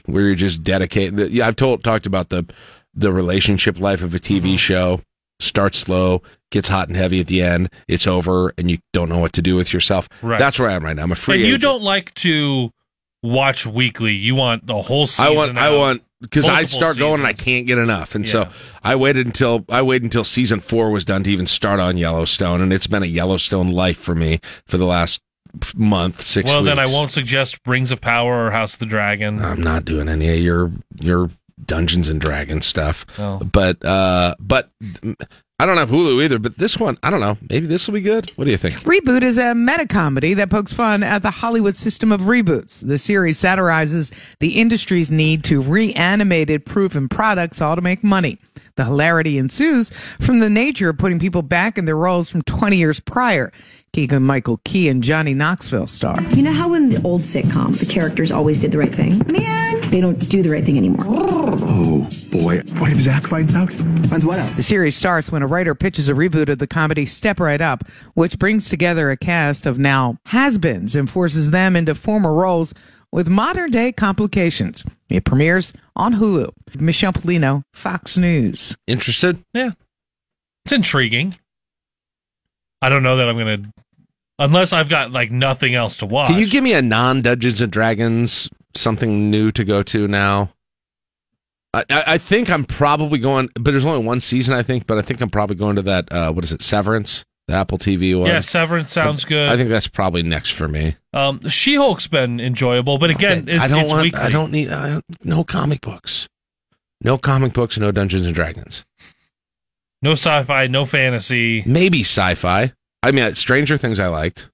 where 0.07 0.23
you're 0.23 0.35
just 0.35 0.63
dedicated. 0.63 1.31
Yeah, 1.31 1.47
I've 1.47 1.57
told 1.57 1.85
talked 1.85 2.07
about 2.07 2.31
the 2.31 2.47
the 2.95 3.13
relationship 3.13 3.79
life 3.79 4.03
of 4.03 4.15
a 4.15 4.19
TV 4.19 4.41
mm-hmm. 4.41 4.57
show. 4.57 5.01
Starts 5.39 5.79
slow, 5.79 6.23
gets 6.51 6.69
hot 6.69 6.89
and 6.89 6.97
heavy 6.97 7.21
at 7.21 7.27
the 7.27 7.43
end. 7.43 7.69
It's 7.89 8.07
over, 8.07 8.55
and 8.57 8.71
you 8.71 8.79
don't 8.95 9.11
know 9.11 9.19
what 9.19 9.35
to 9.35 9.43
do 9.43 9.55
with 9.55 9.71
yourself. 9.71 10.09
Right. 10.23 10.39
That's 10.39 10.59
where 10.59 10.71
I 10.71 10.73
am 10.73 10.83
right 10.83 10.97
now. 10.97 11.03
I'm 11.03 11.13
a 11.13 11.17
free 11.17 11.35
and 11.35 11.43
you 11.43 11.49
agent. 11.49 11.63
don't 11.63 11.83
like 11.83 12.15
to 12.15 12.73
watch 13.23 13.67
weekly. 13.67 14.15
You 14.15 14.35
want 14.35 14.67
the 14.67 14.81
whole 14.81 15.07
season. 15.07 15.27
I 15.27 15.31
want, 15.31 15.59
I 15.59 15.77
want, 15.77 16.03
because 16.23 16.49
I 16.49 16.65
start 16.65 16.97
going 16.97 17.21
and 17.21 17.27
I 17.27 17.35
can't 17.35 17.67
get 17.67 17.77
enough, 17.77 18.15
and 18.15 18.27
so 18.27 18.49
I 18.83 18.97
waited 18.97 19.27
until 19.27 19.67
I 19.69 19.83
waited 19.83 20.05
until 20.05 20.25
season 20.25 20.61
four 20.61 20.91
was 20.91 21.05
done 21.05 21.23
to 21.25 21.31
even 21.31 21.47
start 21.47 21.81
on 21.81 21.99
Yellowstone, 21.99 22.63
and 22.63 22.73
it's 22.73 22.87
been 22.87 23.03
a 23.03 23.07
Yellowstone 23.07 23.71
life 23.71 23.99
for 23.99 24.15
me 24.15 24.41
for 24.65 24.79
the 24.79 24.87
last 24.87 25.21
month, 25.75 26.23
six. 26.23 26.49
well, 26.49 26.63
then 26.63 26.79
I 26.79 26.87
won't 26.87 27.13
suggest 27.13 27.59
Rings 27.67 27.91
of 27.91 28.01
Power 28.01 28.47
or 28.47 28.51
House 28.51 28.75
of 28.75 28.79
the 28.79 28.87
Dragon. 28.87 29.41
I'm 29.41 29.61
not 29.61 29.85
doing 29.85 30.09
any 30.09 30.29
of 30.29 30.39
your 30.39 30.73
your 31.01 31.31
Dungeons 31.65 32.09
and 32.09 32.21
Dragons 32.21 32.67
stuff. 32.67 33.07
Oh. 33.19 33.39
But 33.39 33.85
uh, 33.85 34.35
but 34.39 34.71
I 35.59 35.65
don't 35.65 35.79
have 35.79 35.89
Hulu 35.89 36.23
either. 36.23 36.39
But 36.39 36.59
this 36.59 36.79
one, 36.79 36.99
I 37.03 37.11
don't 37.11 37.21
know. 37.21 37.39
Maybe 37.49 37.67
this 37.67 37.87
will 37.87 37.95
be 37.95 38.03
good. 38.03 38.31
What 38.37 38.45
do 38.45 38.51
you 38.51 38.59
think? 38.59 38.77
Reboot 38.81 39.23
is 39.23 39.39
a 39.39 39.55
meta 39.55 39.87
comedy 39.87 40.35
that 40.35 40.51
pokes 40.51 40.73
fun 40.73 41.03
at 41.03 41.23
the 41.23 41.31
Hollywood 41.31 41.77
system 41.77 42.13
of 42.13 42.23
reboots. 42.23 42.87
The 42.87 42.99
series 42.99 43.39
satirizes 43.39 44.13
the 44.41 44.59
industry's 44.59 45.11
need 45.11 45.45
to 45.45 45.63
reanimated 45.63 46.67
proven 46.67 47.09
products 47.09 47.61
all 47.61 47.75
to 47.75 47.83
make 47.83 48.05
money. 48.05 48.39
The 48.77 48.85
hilarity 48.85 49.39
ensues 49.39 49.91
from 50.21 50.41
the 50.41 50.51
nature 50.51 50.91
of 50.91 50.99
putting 50.99 51.19
people 51.19 51.41
back 51.41 51.79
in 51.79 51.87
their 51.87 51.97
roles 51.97 52.29
from 52.29 52.43
20 52.43 52.77
years 52.77 53.01
prior. 53.01 53.51
Keegan 53.97 54.25
Michael 54.25 54.61
Key 54.63 54.91
and 54.91 55.03
Johnny 55.03 55.33
Knoxville 55.33 55.87
star. 55.87 56.23
You 56.35 56.43
know 56.43 56.53
how 56.53 56.75
in 56.75 56.91
the 56.91 57.01
old 57.03 57.23
sitcom 57.23 57.75
the 57.81 57.87
characters 57.87 58.31
always 58.31 58.59
did 58.59 58.71
the 58.71 58.77
right 58.77 58.95
thing? 58.95 59.23
Man! 59.33 59.91
They 59.91 60.03
don't 60.03 60.19
do 60.29 60.43
the 60.43 60.51
right 60.51 60.63
thing 60.63 60.77
anymore. 60.77 61.07
Oh 61.09 62.07
boy. 62.31 62.59
What 62.79 62.93
if 62.93 62.99
Zach 62.99 63.23
finds 63.23 63.55
out? 63.55 63.73
Finds 63.73 64.27
what 64.27 64.39
out? 64.39 64.55
The 64.55 64.63
series 64.63 64.97
starts 64.99 65.33
when 65.33 65.41
a 65.41 65.47
writer 65.47 65.75
pitches 65.75 66.11
a 66.11 66.13
reboot 66.13 66.51
of 66.51 66.59
the 66.59 66.67
comedy 66.67 67.07
Step 67.07 67.41
Right 67.41 67.63
Up, 67.63 67.85
which 68.13 68.39
brings 68.39 68.69
together 68.69 69.11
a 69.11 69.17
cast 69.17 69.65
of 69.65 69.79
now 69.79 70.19
has-beens 70.27 70.95
and 70.95 71.09
forces 71.09 71.49
them 71.49 71.75
into 71.75 71.95
former 71.95 72.35
roles 72.35 72.75
with 73.13 73.31
modern 73.31 73.71
day 73.71 73.93
complications. 73.93 74.85
It 75.09 75.25
premieres 75.25 75.73
on 75.97 76.17
Hulu. 76.17 76.51
Michelle 76.75 77.15
Pollino, 77.15 77.63
Fox 77.73 78.19
News. 78.19 78.77
Interested? 78.87 79.43
Yeah. 79.55 79.71
It's 80.67 80.73
intriguing. 80.73 81.35
I 82.83 82.91
don't 82.91 83.03
know 83.03 83.17
that 83.17 83.27
I'm 83.27 83.37
going 83.37 83.63
to, 83.63 83.73
unless 84.39 84.73
I've 84.73 84.89
got 84.89 85.13
like 85.13 85.31
nothing 85.31 85.75
else 85.75 85.97
to 85.99 86.07
watch. 86.07 86.29
Can 86.29 86.39
you 86.39 86.49
give 86.49 86.63
me 86.65 86.73
a 86.75 86.83
non 86.83 87.23
Dungeons 87.23 87.61
and 87.61 87.71
Dragons 87.73 88.49
something 88.75 89.31
new 89.31 89.51
to 89.53 89.65
go 89.65 89.83
to 89.85 90.07
now? 90.09 90.53
I, 91.75 91.85
I 91.91 92.19
think 92.19 92.49
I'm 92.49 92.65
probably 92.65 93.19
going, 93.19 93.49
but 93.55 93.73
there's 93.73 93.85
only 93.85 94.05
one 94.07 94.21
season, 94.21 94.55
I 94.55 94.63
think. 94.63 94.87
But 94.87 94.99
I 94.99 95.03
think 95.03 95.21
I'm 95.21 95.29
probably 95.31 95.57
going 95.57 95.77
to 95.77 95.83
that. 95.83 96.11
Uh, 96.13 96.33
what 96.33 96.43
is 96.45 96.53
it? 96.53 96.63
Severance, 96.63 97.23
the 97.49 97.55
Apple 97.55 97.77
TV 97.77 98.19
one. 98.19 98.29
Yeah, 98.29 98.41
Severance 98.41 98.91
sounds 98.91 99.25
good. 99.27 99.49
I 99.49 99.57
think 99.57 99.69
that's 99.69 99.89
probably 99.89 100.23
next 100.23 100.51
for 100.53 100.69
me. 100.69 100.97
Um, 101.13 101.47
She 101.49 101.75
Hulk's 101.75 102.07
been 102.07 102.41
enjoyable, 102.41 102.97
but 102.99 103.11
again, 103.11 103.45
it's, 103.49 103.63
I 103.63 103.69
don't 103.69 103.89
want. 103.89 104.03
weekly. 104.03 104.21
I 104.21 104.31
don't 104.31 104.53
need. 104.53 104.71
I 104.71 104.89
don't, 104.89 105.05
no 105.23 105.45
comic 105.45 105.83
books. 105.83 106.29
No 107.03 107.19
comic 107.19 107.53
books. 107.53 107.77
No 107.77 107.93
Dungeons 107.93 108.27
and 108.27 108.35
Dragons. 108.35 108.85
No 110.01 110.13
sci-fi, 110.13 110.67
no 110.69 110.87
fantasy. 110.87 111.63
Maybe 111.67 112.01
sci-fi. 112.03 112.73
I 113.03 113.13
mean, 113.13 113.35
Stranger 113.35 113.79
Things 113.79 114.01
I 114.01 114.09
liked. 114.09 114.49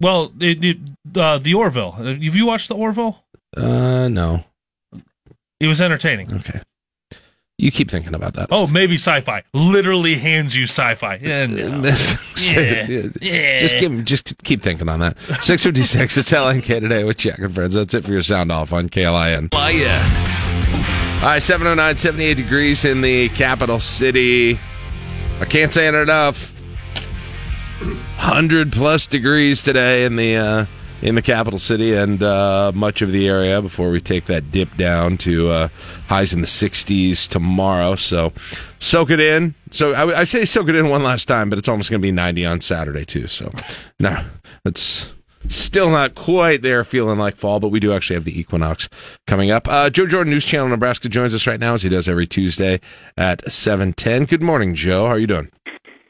Well, 0.00 0.32
it, 0.40 0.64
it, 0.64 0.78
uh, 1.16 1.38
the 1.38 1.54
Orville. 1.54 1.92
Have 1.92 2.22
you 2.22 2.46
watched 2.46 2.68
the 2.68 2.74
Orville? 2.74 3.24
Uh, 3.56 4.08
no. 4.08 4.44
It 5.60 5.66
was 5.66 5.80
entertaining. 5.80 6.32
Okay. 6.32 6.60
You 7.56 7.70
keep 7.70 7.88
thinking 7.88 8.14
about 8.14 8.34
that. 8.34 8.48
Oh, 8.50 8.66
maybe 8.66 8.96
sci-fi. 8.96 9.44
Literally 9.54 10.16
hands 10.16 10.56
you 10.56 10.64
sci-fi. 10.64 11.20
Yeah, 11.22 11.46
no. 11.46 11.66
yeah. 12.52 13.08
yeah. 13.22 13.58
Just 13.60 13.78
give, 13.78 14.04
just 14.04 14.42
keep 14.42 14.62
thinking 14.62 14.88
on 14.88 14.98
that. 15.00 15.16
Six 15.40 15.62
fifty 15.62 15.84
six. 15.84 16.16
It's 16.16 16.32
LNK 16.32 16.80
today 16.80 17.04
with 17.04 17.16
Jack 17.16 17.38
and 17.38 17.54
friends. 17.54 17.74
That's 17.74 17.94
it 17.94 18.04
for 18.04 18.12
your 18.12 18.22
sound 18.22 18.50
off 18.50 18.72
on 18.72 18.88
KLIN. 18.88 19.50
Bye. 19.50 19.72
All 21.22 21.30
right, 21.30 21.42
709, 21.42 21.96
78 21.96 22.34
degrees 22.36 22.84
in 22.84 23.00
the 23.00 23.30
capital 23.30 23.80
city. 23.80 24.58
I 25.40 25.46
can't 25.46 25.72
say 25.72 25.88
it 25.88 25.94
enough. 25.94 26.53
100 28.24 28.72
plus 28.72 29.06
degrees 29.06 29.62
today 29.62 30.06
in 30.06 30.16
the 30.16 30.34
uh, 30.34 30.66
in 31.02 31.14
the 31.14 31.20
capital 31.20 31.58
city 31.58 31.92
and 31.92 32.22
uh, 32.22 32.72
much 32.74 33.02
of 33.02 33.12
the 33.12 33.28
area 33.28 33.60
before 33.60 33.90
we 33.90 34.00
take 34.00 34.24
that 34.24 34.50
dip 34.50 34.74
down 34.78 35.18
to 35.18 35.50
uh, 35.50 35.68
highs 36.08 36.32
in 36.32 36.40
the 36.40 36.46
60s 36.46 37.28
tomorrow. 37.28 37.96
So 37.96 38.32
soak 38.78 39.10
it 39.10 39.20
in. 39.20 39.54
So 39.70 39.92
I, 39.92 40.20
I 40.20 40.24
say 40.24 40.46
soak 40.46 40.70
it 40.70 40.74
in 40.74 40.88
one 40.88 41.02
last 41.02 41.28
time, 41.28 41.50
but 41.50 41.58
it's 41.58 41.68
almost 41.68 41.90
going 41.90 42.00
to 42.00 42.02
be 42.02 42.12
90 42.12 42.46
on 42.46 42.60
Saturday 42.62 43.04
too. 43.04 43.26
So 43.26 43.52
no, 44.00 44.24
it's 44.64 45.10
still 45.50 45.90
not 45.90 46.14
quite 46.14 46.62
there 46.62 46.82
feeling 46.82 47.18
like 47.18 47.36
fall, 47.36 47.60
but 47.60 47.68
we 47.68 47.78
do 47.78 47.92
actually 47.92 48.14
have 48.14 48.24
the 48.24 48.40
equinox 48.40 48.88
coming 49.26 49.50
up. 49.50 49.68
Uh, 49.68 49.90
Joe 49.90 50.06
Jordan, 50.06 50.32
News 50.32 50.46
Channel 50.46 50.68
Nebraska, 50.68 51.10
joins 51.10 51.34
us 51.34 51.46
right 51.46 51.60
now 51.60 51.74
as 51.74 51.82
he 51.82 51.90
does 51.90 52.08
every 52.08 52.26
Tuesday 52.26 52.80
at 53.18 53.52
710. 53.52 54.24
Good 54.24 54.42
morning, 54.42 54.74
Joe. 54.74 55.04
How 55.04 55.12
are 55.12 55.18
you 55.18 55.26
doing? 55.26 55.50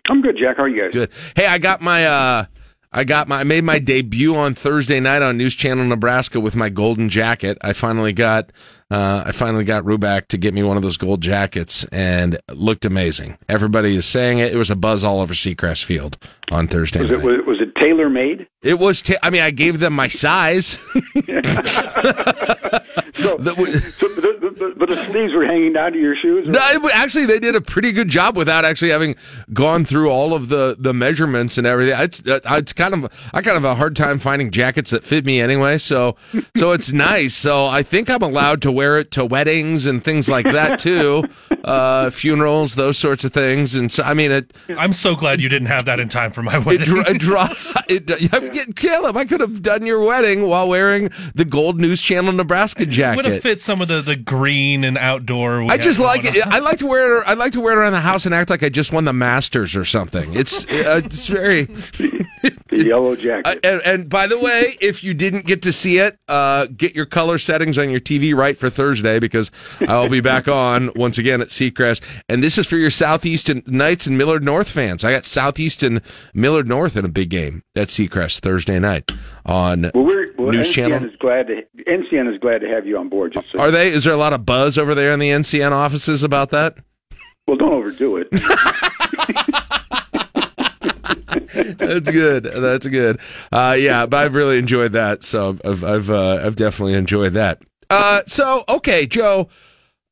I'm 0.09 0.20
good, 0.22 0.36
Jack. 0.38 0.57
How 0.59 0.64
are 0.64 0.68
you 0.68 0.82
guys? 0.82 0.92
Good. 0.92 1.11
Hey, 1.34 1.46
I 1.46 1.59
got 1.59 1.80
my 1.80 2.07
uh 2.07 2.44
I 2.92 3.05
got 3.05 3.26
my 3.28 3.40
I 3.40 3.44
made 3.44 3.64
my 3.64 3.78
debut 3.78 4.36
on 4.36 4.55
Thursday 4.55 5.00
night 5.00 5.22
on 5.22 5.36
News 5.36 5.55
Channel 5.55 5.84
Nebraska 5.86 6.40
with 6.40 6.55
my 6.55 6.68
golden 6.68 7.09
jacket. 7.09 7.59
I 7.62 7.72
finally 7.72 8.12
got 8.12 8.52
uh 8.90 9.24
I 9.26 9.32
finally 9.32 9.64
got 9.64 9.82
Ruback 9.84 10.28
to 10.28 10.36
get 10.38 10.52
me 10.55 10.62
one 10.62 10.76
of 10.76 10.82
those 10.82 10.96
gold 10.96 11.20
jackets 11.22 11.84
and 11.90 12.34
it 12.34 12.42
looked 12.55 12.84
amazing. 12.84 13.38
Everybody 13.48 13.96
is 13.96 14.05
saying 14.07 14.38
it. 14.38 14.52
It 14.55 14.57
was 14.59 14.70
a 14.70 14.76
buzz 14.76 15.02
all 15.05 15.20
over 15.20 15.34
Seacrest 15.34 15.84
Field 15.84 16.18
on 16.52 16.68
Thursday 16.68 17.00
Was 17.00 17.11
night. 17.11 17.18
it, 17.20 17.24
was, 17.24 17.36
was 17.46 17.61
it 17.61 17.74
tailor 17.74 18.09
made? 18.11 18.46
It 18.62 18.78
was. 18.78 19.00
ta- 19.02 19.14
I 19.22 19.30
mean, 19.30 19.42
I 19.42 19.50
gave 19.50 19.78
them 19.80 19.92
my 19.94 20.09
size. 20.09 20.78
So, 23.16 23.36
so 23.38 23.54
but, 23.54 23.54
the, 23.54 24.54
but, 24.58 24.78
but 24.78 24.88
the 24.88 25.04
sleeves 25.06 25.32
were 25.32 25.44
hanging 25.46 25.72
down 25.72 25.92
to 25.92 25.98
your 25.98 26.16
shoes? 26.16 26.46
No, 26.48 26.58
it- 26.60 26.94
actually, 26.94 27.26
they 27.26 27.38
did 27.38 27.54
a 27.54 27.60
pretty 27.60 27.92
good 27.92 28.08
job 28.08 28.36
without 28.36 28.64
actually 28.64 28.90
having 28.90 29.14
gone 29.52 29.84
through 29.84 30.10
all 30.10 30.34
of 30.34 30.48
the, 30.48 30.76
the 30.78 30.92
measurements 30.92 31.56
and 31.58 31.66
everything. 31.66 31.94
It's, 31.98 32.26
uh, 32.26 32.40
it's 32.50 32.72
kind 32.72 32.94
of 32.94 33.04
I 33.32 33.42
kind 33.42 33.56
of 33.56 33.62
have 33.62 33.72
a 33.72 33.74
hard 33.76 33.94
time 33.96 34.18
finding 34.18 34.50
jackets 34.50 34.90
that 34.90 35.04
fit 35.04 35.24
me 35.24 35.40
anyway. 35.40 35.78
So 35.78 36.16
so 36.56 36.72
it's 36.72 36.92
nice. 36.92 37.34
So 37.34 37.66
I 37.66 37.82
think 37.82 38.10
I'm 38.10 38.22
allowed 38.22 38.62
to 38.62 38.72
wear 38.72 38.98
it 38.98 39.10
to 39.12 39.24
weddings 39.24 39.86
and 39.86 40.02
things 40.02 40.28
like 40.28 40.46
that 40.46 40.78
too, 40.80 41.24
uh, 41.64 42.10
funerals, 42.10 42.74
those 42.74 42.98
sorts 42.98 43.24
of 43.24 43.32
things. 43.32 43.74
And 43.74 43.90
so 43.92 44.02
I 44.02 44.14
mean, 44.14 44.32
it 44.32 44.52
I'm 44.76 44.92
so 44.92 45.14
glad 45.14 45.40
you 45.40 45.48
didn't 45.48 45.68
have 45.68 45.84
that 45.84 46.00
in 46.00 46.08
time 46.08 46.32
for 46.32 46.42
my 46.42 46.58
wedding. 46.58 46.84
dra- 46.86 47.10
it, 47.10 47.18
dra- 47.18 47.54
it 47.88 48.32
I'm 48.34 48.72
Caleb. 48.74 49.16
I 49.16 49.24
could 49.24 49.40
have 49.40 49.62
done 49.62 49.86
your 49.86 50.00
wedding 50.00 50.46
while 50.48 50.68
wearing 50.68 51.10
the 51.34 51.44
Gold 51.44 51.80
News 51.80 52.00
Channel 52.00 52.32
Nebraska 52.32 52.86
would 53.16 53.24
have 53.24 53.42
fit 53.42 53.61
some 53.61 53.80
of 53.80 53.88
the, 53.88 54.00
the 54.02 54.16
green 54.16 54.84
and 54.84 54.96
outdoor. 54.96 55.70
I 55.70 55.76
just 55.76 55.98
like 55.98 56.24
it. 56.24 56.44
on. 56.44 56.52
I 56.52 56.59
like 56.59 56.78
to 56.78 56.86
wear 56.86 57.20
it. 57.20 57.24
I 57.26 57.34
like 57.34 57.52
to 57.52 57.61
wear 57.61 57.74
it 57.74 57.78
around 57.78 57.92
the 57.92 58.00
house 58.00 58.26
and 58.26 58.34
act 58.34 58.50
like 58.50 58.62
I 58.62 58.68
just 58.68 58.92
won 58.92 59.05
the 59.05 59.12
Masters 59.12 59.76
or 59.76 59.84
something. 59.84 60.34
It's 60.34 60.64
uh, 60.64 61.02
it's 61.05 61.26
very 61.26 61.64
the 62.68 62.86
yellow 62.86 63.16
jacket. 63.16 63.46
Uh, 63.64 63.68
and, 63.68 63.82
and 63.84 64.09
by 64.09 64.26
the 64.26 64.38
way, 64.38 64.76
if 64.80 65.02
you 65.05 65.14
didn't 65.14 65.46
get 65.46 65.62
to 65.62 65.72
see 65.72 65.98
it, 65.98 66.18
uh, 66.28 66.66
get 66.66 66.94
your 66.94 67.07
color 67.07 67.38
settings 67.38 67.78
on 67.78 67.90
your 67.90 68.00
TV 68.00 68.34
right 68.34 68.57
for 68.57 68.70
Thursday 68.70 69.18
because 69.18 69.50
I'll 69.88 70.09
be 70.09 70.20
back 70.20 70.48
on 70.55 70.90
once 70.94 71.18
again 71.18 71.40
at 71.40 71.48
Seacrest. 71.48 72.02
And 72.28 72.42
this 72.42 72.59
is 72.59 72.66
for 72.66 72.76
your 72.76 72.90
Southeastern 72.90 73.62
Knights 73.66 74.07
and 74.07 74.18
Millard 74.18 74.44
North 74.44 74.70
fans. 74.70 75.05
I 75.05 75.12
got 75.12 75.24
Southeastern 75.24 76.00
Millard 76.32 76.68
North 76.68 76.96
in 76.96 77.05
a 77.05 77.09
big 77.09 77.30
game 77.30 77.62
at 77.76 77.88
Seacrest 77.88 78.40
Thursday 78.40 78.78
night 78.78 79.10
on 79.44 79.90
well, 79.94 80.04
we're, 80.04 80.32
well, 80.38 80.52
News 80.52 80.68
NCN 80.68 80.72
Channel. 80.74 81.04
is 81.08 81.16
glad 81.16 81.48
to 81.48 81.62
NCN 81.88 82.32
is 82.32 82.38
glad 82.40 82.60
to 82.60 82.68
have 82.68 82.86
you 82.86 82.96
on 82.98 83.08
board. 83.08 83.32
Just 83.32 83.46
so, 83.52 83.58
Are 83.60 83.70
they? 83.70 83.88
Is 83.90 84.04
there 84.04 84.12
a 84.12 84.16
lot 84.16 84.32
of 84.32 84.46
buzz 84.46 84.78
over 84.78 84.94
there 84.94 85.12
in 85.12 85.18
the 85.18 85.30
NCN 85.30 85.72
offices 85.72 86.22
about 86.22 86.50
that? 86.50 86.76
well, 87.46 87.56
don't 87.56 87.72
overdo 87.72 88.16
it. 88.18 88.28
That's 91.78 92.10
good. 92.10 92.44
That's 92.44 92.86
good. 92.86 93.20
Uh, 93.52 93.76
yeah, 93.78 94.06
but 94.06 94.24
I've 94.24 94.34
really 94.34 94.58
enjoyed 94.58 94.92
that. 94.92 95.22
So 95.24 95.58
I've 95.64 95.84
I've 95.84 96.10
uh, 96.10 96.40
I've 96.44 96.56
definitely 96.56 96.94
enjoyed 96.94 97.32
that. 97.34 97.62
Uh, 97.90 98.22
so 98.26 98.64
okay, 98.68 99.06
Joe. 99.06 99.48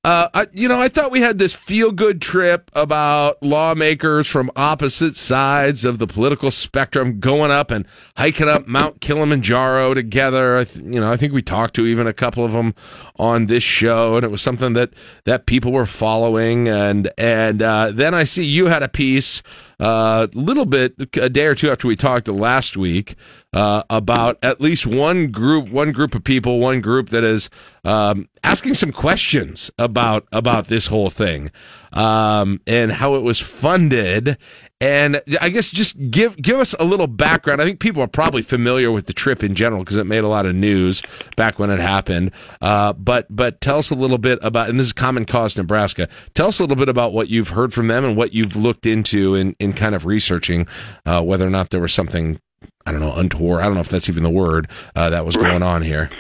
Uh, 0.05 0.29
I, 0.35 0.49
you 0.53 0.67
know, 0.67 0.81
I 0.81 0.89
thought 0.89 1.13
we 1.13 1.21
had 1.21 1.39
this 1.39 1.55
feel 1.55 1.93
good 1.93 2.21
trip 2.21 2.73
about 2.75 3.41
lawmakers 3.41 4.27
from 4.27 4.51
opposite 4.57 5.15
sides 5.15 5.85
of 5.85 6.01
the 6.01 6.09
political 6.09 6.51
spectrum 6.51 7.21
going 7.21 7.53
up 7.53 7.71
and 7.71 7.87
hiking 8.17 8.49
up 8.49 8.67
Mount 8.67 9.01
Kilimanjaro 9.01 9.95
together. 9.95 10.65
Th- 10.65 10.85
you 10.85 10.99
know, 11.01 11.13
I 11.13 11.17
think 11.17 11.33
we 11.33 11.41
talked 11.41 11.75
to 11.75 11.87
even 11.87 12.09
a 12.09 12.13
couple 12.13 12.45
of 12.45 12.51
them 12.51 12.75
on 13.15 13.47
this 13.47 13.63
show, 13.63 14.17
and 14.17 14.25
it 14.25 14.33
was 14.33 14.43
something 14.43 14.73
that 14.73 14.91
that 15.23 15.47
people 15.47 15.71
were 15.71 15.87
following. 15.87 16.67
And 16.67 17.09
and 17.17 17.63
uh, 17.63 17.93
then 17.93 18.13
I 18.13 18.25
see 18.25 18.45
you 18.45 18.67
had 18.67 18.83
a 18.83 18.89
piece 18.89 19.41
a 19.83 20.29
little 20.33 20.65
bit 20.65 20.95
a 21.17 21.29
day 21.29 21.47
or 21.47 21.55
two 21.55 21.71
after 21.71 21.89
we 21.89 21.97
talked 21.97 22.29
last 22.29 22.77
week 22.77 23.17
uh, 23.53 23.83
about 23.91 24.39
at 24.43 24.61
least 24.61 24.87
one 24.87 25.31
group, 25.31 25.69
one 25.71 25.91
group 25.91 26.15
of 26.15 26.23
people, 26.23 26.61
one 26.61 26.81
group 26.81 27.11
that 27.11 27.25
is 27.25 27.51
um, 27.85 28.29
asking 28.45 28.75
some 28.75 28.93
questions 28.93 29.71
about 29.79 30.27
about 30.31 30.69
this 30.69 30.87
whole 30.87 31.11
thing 31.11 31.51
um, 31.93 32.61
and 32.67 32.93
how 32.93 33.17
it 33.17 33.23
was 33.23 33.41
funded. 33.41 34.39
And 34.83 35.23
I 35.41 35.49
guess 35.49 35.71
just 35.71 36.11
give 36.11 36.37
give 36.43 36.59
us 36.59 36.75
a 36.81 36.85
little 36.85 37.07
background. 37.07 37.63
I 37.63 37.65
think 37.65 37.79
people 37.79 38.03
are 38.03 38.09
probably 38.09 38.43
familiar 38.43 38.91
with 38.91 39.07
the 39.07 39.13
trip 39.13 39.45
in 39.45 39.55
general 39.55 39.85
because 39.85 39.95
it 39.95 40.09
made 40.09 40.25
a 40.25 40.29
lot 40.29 40.45
of 40.45 40.57
news 40.57 41.03
back 41.37 41.61
when 41.61 41.71
it 41.71 41.79
happened. 41.79 42.33
Uh, 42.61 42.93
but 42.93 43.29
but 43.31 43.61
tell 43.61 43.79
us 43.79 43.91
a 43.91 43.95
little 43.95 44.19
bit 44.19 44.41
about, 44.43 44.69
and 44.69 44.81
this 44.81 44.89
is 44.89 44.93
Common 44.93 45.25
Cause 45.25 45.57
Nebraska. 45.57 46.09
Tell 46.35 46.49
us 46.49 46.59
a 46.59 46.65
little 46.65 46.77
bit 46.77 46.89
about 46.89 47.13
what 47.13 47.29
you've 47.29 47.51
heard 47.51 47.73
from 47.73 47.87
them 47.87 48.05
and 48.05 48.17
what 48.17 48.35
you've 48.35 48.57
looked 48.57 48.85
into 48.85 49.37
in, 49.37 49.55
in 49.61 49.73
kind 49.73 49.95
of 49.95 50.05
researching 50.05 50.67
uh, 51.07 51.23
whether 51.23 51.47
or 51.47 51.51
not 51.51 51.71
there 51.71 51.81
was 51.81 51.95
something 51.95 52.41
I 52.85 52.91
don't 52.91 53.01
know, 53.01 53.15
untoward. 53.15 53.61
I 53.61 53.67
don't 53.67 53.75
know 53.75 53.81
if 53.81 53.89
that's 53.89 54.09
even 54.09 54.25
the 54.25 54.31
word 54.31 54.69
uh, 54.97 55.11
that 55.11 55.25
was 55.25 55.37
going 55.37 55.63
on 55.63 55.83
here. 55.83 56.11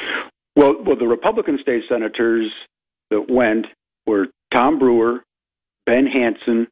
Well, 0.55 0.77
well, 0.87 0.97
the 0.97 1.07
Republican 1.09 1.59
state 1.61 1.83
senators 1.89 2.49
that 3.11 3.27
went 3.29 3.67
were 4.07 4.27
Tom 4.53 4.79
Brewer, 4.79 5.25
Ben 5.85 6.07
Hansen, 6.07 6.69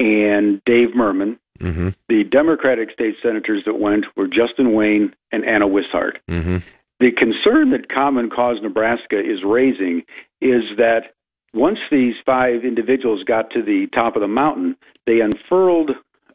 and 0.00 0.64
Dave 0.64 0.88
Murman. 0.96 1.38
Mm-hmm. 1.60 1.90
The 2.08 2.24
Democratic 2.24 2.90
state 2.90 3.16
senators 3.22 3.62
that 3.66 3.78
went 3.78 4.06
were 4.16 4.26
Justin 4.26 4.72
Wayne 4.72 5.14
and 5.30 5.44
Anna 5.44 5.68
Wishart. 5.68 6.18
Mm-hmm. 6.26 6.58
The 7.00 7.12
concern 7.12 7.70
that 7.70 7.88
Common 7.88 8.30
Cause 8.30 8.56
Nebraska 8.62 9.18
is 9.20 9.44
raising 9.44 10.02
is 10.40 10.62
that 10.78 11.12
once 11.52 11.78
these 11.90 12.14
five 12.24 12.64
individuals 12.64 13.24
got 13.24 13.50
to 13.50 13.62
the 13.62 13.86
top 13.94 14.16
of 14.16 14.22
the 14.22 14.28
mountain, 14.28 14.76
they 15.06 15.20
unfurled, 15.20 15.90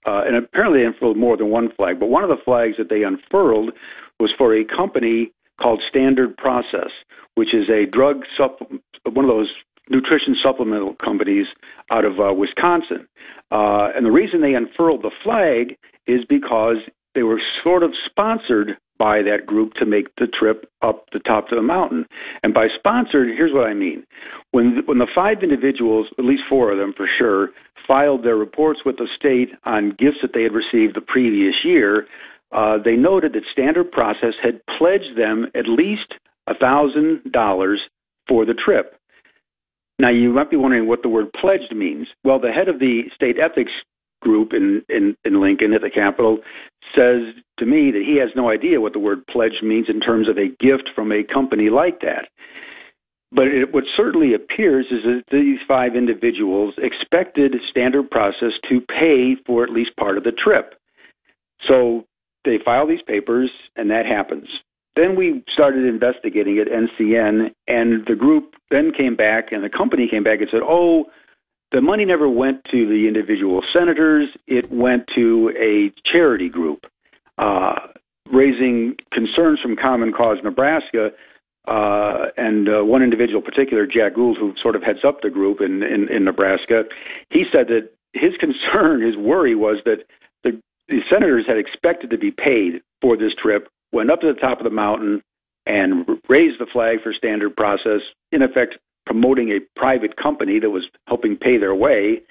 uh, 0.05 0.23
and 0.25 0.35
apparently 0.35 0.81
they 0.81 0.85
unfurled 0.85 1.17
more 1.17 1.37
than 1.37 1.49
one 1.49 1.71
flag, 1.75 1.99
but 1.99 2.07
one 2.07 2.23
of 2.23 2.29
the 2.29 2.43
flags 2.43 2.77
that 2.77 2.89
they 2.89 3.03
unfurled 3.03 3.71
was 4.19 4.31
for 4.37 4.55
a 4.55 4.63
company 4.63 5.31
called 5.59 5.81
Standard 5.89 6.37
Process, 6.37 6.89
which 7.35 7.53
is 7.53 7.69
a 7.69 7.85
drug 7.85 8.23
supplement, 8.37 8.83
one 9.11 9.25
of 9.25 9.29
those 9.29 9.51
nutrition 9.89 10.35
supplemental 10.43 10.95
companies 10.95 11.47
out 11.91 12.05
of 12.05 12.19
uh, 12.19 12.33
Wisconsin. 12.33 13.07
Uh, 13.51 13.89
and 13.95 14.05
the 14.05 14.11
reason 14.11 14.41
they 14.41 14.53
unfurled 14.53 15.03
the 15.03 15.11
flag 15.23 15.77
is 16.07 16.21
because 16.27 16.77
they 17.13 17.23
were 17.23 17.41
sort 17.63 17.83
of 17.83 17.91
sponsored 18.05 18.77
by 18.97 19.21
that 19.21 19.45
group 19.45 19.73
to 19.73 19.85
make 19.85 20.07
the 20.15 20.27
trip 20.27 20.69
up 20.81 21.09
the 21.11 21.19
top 21.19 21.51
of 21.51 21.57
the 21.57 21.61
mountain. 21.61 22.05
And 22.43 22.53
by 22.53 22.67
sponsored, 22.77 23.27
here's 23.35 23.53
what 23.53 23.67
I 23.67 23.73
mean. 23.73 24.05
When 24.51 24.83
when 24.85 24.99
the 24.99 25.07
five 25.13 25.43
individuals, 25.43 26.07
at 26.17 26.25
least 26.25 26.43
four 26.49 26.71
of 26.71 26.77
them 26.77 26.93
for 26.95 27.07
sure, 27.17 27.49
filed 27.87 28.23
their 28.23 28.37
reports 28.37 28.81
with 28.85 28.97
the 28.97 29.07
state 29.15 29.49
on 29.65 29.89
gifts 29.91 30.17
that 30.21 30.33
they 30.33 30.43
had 30.43 30.53
received 30.53 30.95
the 30.95 31.01
previous 31.01 31.55
year, 31.63 32.07
uh, 32.51 32.77
they 32.77 32.95
noted 32.95 33.33
that 33.33 33.43
Standard 33.51 33.91
Process 33.91 34.33
had 34.41 34.61
pledged 34.77 35.17
them 35.17 35.47
at 35.55 35.67
least 35.67 36.13
a 36.47 36.55
thousand 36.55 37.31
dollars 37.31 37.81
for 38.27 38.45
the 38.45 38.53
trip. 38.53 38.97
Now 39.99 40.09
you 40.09 40.33
might 40.33 40.49
be 40.49 40.57
wondering 40.57 40.87
what 40.87 41.01
the 41.03 41.09
word 41.09 41.31
pledged 41.33 41.73
means. 41.75 42.07
Well, 42.23 42.39
the 42.39 42.51
head 42.51 42.67
of 42.67 42.79
the 42.79 43.03
state 43.13 43.37
ethics 43.39 43.71
group 44.21 44.53
in, 44.53 44.83
in, 44.89 45.15
in 45.23 45.41
Lincoln 45.41 45.73
at 45.73 45.81
the 45.81 45.89
Capitol 45.89 46.39
says 46.95 47.21
to 47.59 47.65
me 47.65 47.91
that 47.91 48.03
he 48.05 48.17
has 48.19 48.29
no 48.35 48.49
idea 48.49 48.81
what 48.81 48.93
the 48.93 48.99
word 48.99 49.25
pledge 49.27 49.61
means 49.61 49.87
in 49.89 49.99
terms 49.99 50.27
of 50.27 50.37
a 50.37 50.47
gift 50.59 50.89
from 50.95 51.11
a 51.11 51.23
company 51.23 51.69
like 51.69 52.01
that. 52.01 52.27
But 53.31 53.47
it, 53.47 53.73
what 53.73 53.83
certainly 53.95 54.33
appears 54.33 54.87
is 54.91 55.03
that 55.03 55.23
these 55.31 55.59
five 55.67 55.95
individuals 55.95 56.73
expected 56.77 57.53
standard 57.69 58.09
process 58.09 58.51
to 58.69 58.81
pay 58.81 59.35
for 59.45 59.63
at 59.63 59.69
least 59.69 59.95
part 59.97 60.17
of 60.17 60.23
the 60.23 60.31
trip. 60.31 60.75
So 61.67 62.05
they 62.45 62.59
file 62.63 62.87
these 62.87 63.01
papers, 63.01 63.51
and 63.75 63.89
that 63.91 64.05
happens. 64.05 64.47
Then 64.95 65.15
we 65.17 65.43
started 65.51 65.85
investigating 65.85 66.57
at 66.57 66.67
NCN, 66.67 67.51
and 67.67 68.05
the 68.05 68.15
group 68.15 68.55
then 68.71 68.91
came 68.91 69.15
back, 69.15 69.51
and 69.51 69.63
the 69.63 69.69
company 69.69 70.07
came 70.07 70.23
back 70.23 70.39
and 70.39 70.49
said, 70.49 70.61
"Oh, 70.63 71.07
the 71.71 71.81
money 71.81 72.05
never 72.05 72.29
went 72.29 72.63
to 72.65 72.87
the 72.87 73.07
individual 73.07 73.61
senators; 73.73 74.29
it 74.47 74.71
went 74.71 75.07
to 75.15 75.51
a 75.59 75.91
charity 76.09 76.47
group, 76.47 76.87
uh, 77.37 77.87
raising 78.31 78.95
concerns 79.11 79.59
from 79.59 79.75
Common 79.75 80.13
Cause 80.13 80.37
Nebraska." 80.43 81.11
Uh, 81.67 82.27
and 82.37 82.69
uh, 82.69 82.83
one 82.83 83.01
individual, 83.01 83.39
in 83.39 83.45
particular, 83.45 83.87
Jack 83.87 84.13
Gould, 84.13 84.37
who 84.37 84.53
sort 84.61 84.75
of 84.75 84.83
heads 84.83 85.03
up 85.03 85.21
the 85.21 85.31
group 85.31 85.61
in, 85.61 85.81
in, 85.81 86.07
in 86.09 86.23
Nebraska, 86.23 86.83
he 87.31 87.43
said 87.51 87.67
that 87.69 87.91
his 88.13 88.37
concern, 88.39 89.01
his 89.01 89.17
worry 89.17 89.55
was 89.55 89.77
that 89.83 90.05
the, 90.43 90.61
the 90.87 91.01
senators 91.09 91.45
had 91.47 91.57
expected 91.57 92.11
to 92.11 92.17
be 92.17 92.31
paid 92.31 92.81
for 93.01 93.17
this 93.17 93.33
trip 93.33 93.67
went 93.95 94.11
up 94.11 94.21
to 94.21 94.27
the 94.31 94.39
top 94.39 94.59
of 94.59 94.65
the 94.65 94.69
mountain 94.69 95.23
and 95.65 96.05
raised 96.29 96.59
the 96.59 96.67
flag 96.71 97.01
for 97.01 97.13
standard 97.13 97.55
process, 97.55 98.01
in 98.31 98.43
effect 98.43 98.77
promoting 99.05 99.49
a 99.49 99.59
private 99.79 100.17
company 100.17 100.59
that 100.59 100.69
was 100.69 100.83
helping 101.07 101.37
pay 101.37 101.57
their 101.57 101.73
way. 101.73 102.21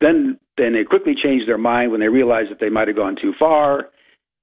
Then, 0.00 0.38
then 0.56 0.74
they 0.74 0.84
quickly 0.84 1.14
changed 1.20 1.48
their 1.48 1.58
mind 1.58 1.90
when 1.90 2.00
they 2.00 2.08
realized 2.08 2.50
that 2.50 2.60
they 2.60 2.68
might 2.68 2.88
have 2.88 2.96
gone 2.96 3.16
too 3.20 3.32
far. 3.38 3.88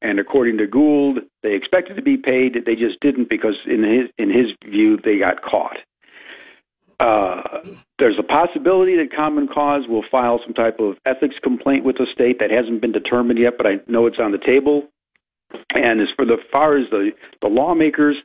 And 0.01 0.19
according 0.19 0.57
to 0.57 0.67
Gould, 0.67 1.19
they 1.43 1.53
expected 1.53 1.95
to 1.95 2.01
be 2.01 2.17
paid. 2.17 2.57
They 2.65 2.75
just 2.75 2.99
didn't 2.99 3.29
because, 3.29 3.55
in 3.65 3.83
his 3.83 4.09
in 4.17 4.29
his 4.29 4.47
view, 4.69 4.97
they 5.03 5.17
got 5.17 5.41
caught. 5.41 5.77
Uh, 6.99 7.41
there's 7.99 8.19
a 8.19 8.23
possibility 8.23 8.95
that 8.97 9.15
Common 9.15 9.47
Cause 9.47 9.83
will 9.87 10.03
file 10.09 10.39
some 10.45 10.53
type 10.53 10.79
of 10.79 10.97
ethics 11.05 11.35
complaint 11.41 11.83
with 11.83 11.97
the 11.97 12.07
state 12.13 12.39
that 12.39 12.51
hasn't 12.51 12.81
been 12.81 12.91
determined 12.91 13.39
yet, 13.39 13.53
but 13.57 13.65
I 13.65 13.79
know 13.87 14.05
it's 14.05 14.19
on 14.19 14.31
the 14.31 14.37
table. 14.37 14.87
And 15.73 16.01
as 16.01 16.07
for 16.15 16.25
the 16.25 16.37
far 16.51 16.77
as 16.77 16.89
the, 16.89 17.11
the 17.41 17.47
lawmakers, 17.47 18.17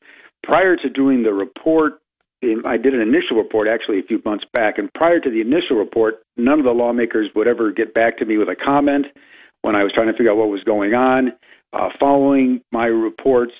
prior 0.42 0.76
to 0.76 0.88
doing 0.88 1.22
the 1.22 1.32
report, 1.32 2.00
I 2.64 2.76
did 2.78 2.94
an 2.94 3.00
initial 3.00 3.36
report 3.36 3.68
actually 3.68 3.98
a 3.98 4.02
few 4.02 4.22
months 4.24 4.44
back, 4.54 4.78
and 4.78 4.92
prior 4.94 5.20
to 5.20 5.30
the 5.30 5.40
initial 5.40 5.76
report, 5.76 6.22
none 6.36 6.58
of 6.58 6.64
the 6.64 6.70
lawmakers 6.70 7.28
would 7.34 7.46
ever 7.46 7.70
get 7.70 7.92
back 7.92 8.16
to 8.18 8.24
me 8.24 8.38
with 8.38 8.48
a 8.48 8.56
comment 8.56 9.06
when 9.62 9.76
I 9.76 9.82
was 9.82 9.92
trying 9.92 10.06
to 10.06 10.14
figure 10.14 10.30
out 10.30 10.38
what 10.38 10.48
was 10.48 10.64
going 10.64 10.94
on. 10.94 11.32
Uh, 11.72 11.90
following 12.00 12.62
my 12.72 12.86
reports, 12.86 13.52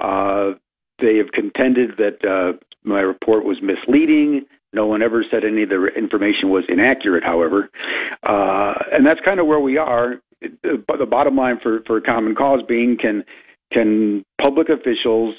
uh, 0.00 0.52
they 0.98 1.18
have 1.18 1.30
contended 1.32 1.98
that 1.98 2.24
uh, 2.24 2.58
my 2.84 3.00
report 3.00 3.44
was 3.44 3.58
misleading. 3.60 4.46
No 4.72 4.86
one 4.86 5.02
ever 5.02 5.22
said 5.30 5.44
any 5.44 5.64
of 5.64 5.68
the 5.68 5.88
information 5.96 6.48
was 6.48 6.64
inaccurate, 6.68 7.22
however. 7.22 7.70
Uh, 8.22 8.72
and 8.90 9.06
that's 9.06 9.20
kind 9.20 9.40
of 9.40 9.46
where 9.46 9.60
we 9.60 9.76
are 9.76 10.22
but 10.86 10.98
the 10.98 11.06
bottom 11.06 11.36
line 11.36 11.58
for, 11.62 11.82
for 11.86 12.00
common 12.00 12.34
cause 12.34 12.60
being 12.66 12.96
can 12.96 13.24
can 13.72 14.24
public 14.40 14.68
officials 14.68 15.34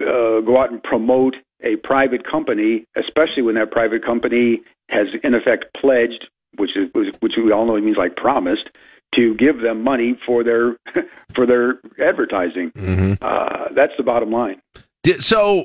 uh, 0.00 0.40
go 0.40 0.58
out 0.60 0.70
and 0.70 0.82
promote 0.82 1.36
a 1.62 1.76
private 1.76 2.28
company, 2.28 2.84
especially 2.96 3.42
when 3.42 3.54
that 3.54 3.70
private 3.70 4.04
company 4.04 4.60
has 4.88 5.06
in 5.22 5.34
effect 5.34 5.66
pledged, 5.74 6.28
which 6.56 6.70
is 6.76 6.90
which 7.20 7.32
we 7.36 7.52
all 7.52 7.66
know 7.66 7.78
means 7.80 7.96
like 7.96 8.16
promised, 8.16 8.68
to 9.14 9.34
give 9.36 9.60
them 9.60 9.82
money 9.82 10.18
for 10.26 10.44
their 10.44 10.76
for 11.34 11.46
their 11.46 11.80
advertising. 12.00 12.70
Mm-hmm. 12.72 13.14
Uh, 13.22 13.74
that's 13.74 13.92
the 13.96 14.02
bottom 14.02 14.30
line. 14.30 14.60
Did, 15.02 15.22
so 15.22 15.64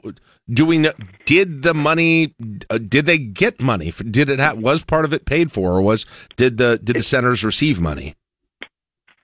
do 0.51 0.65
we 0.65 0.77
know 0.77 0.91
did 1.25 1.63
the 1.63 1.73
money 1.73 2.33
uh, 2.69 2.77
did 2.77 3.05
they 3.05 3.17
get 3.17 3.61
money? 3.61 3.91
Did 3.91 4.29
it 4.29 4.39
have, 4.39 4.57
was 4.57 4.83
part 4.83 5.05
of 5.05 5.13
it 5.13 5.25
paid 5.25 5.51
for 5.51 5.73
or 5.73 5.81
was 5.81 6.05
did 6.35 6.57
the 6.57 6.79
did 6.83 6.95
the 6.95 7.03
senators 7.03 7.43
receive 7.43 7.79
money? 7.79 8.15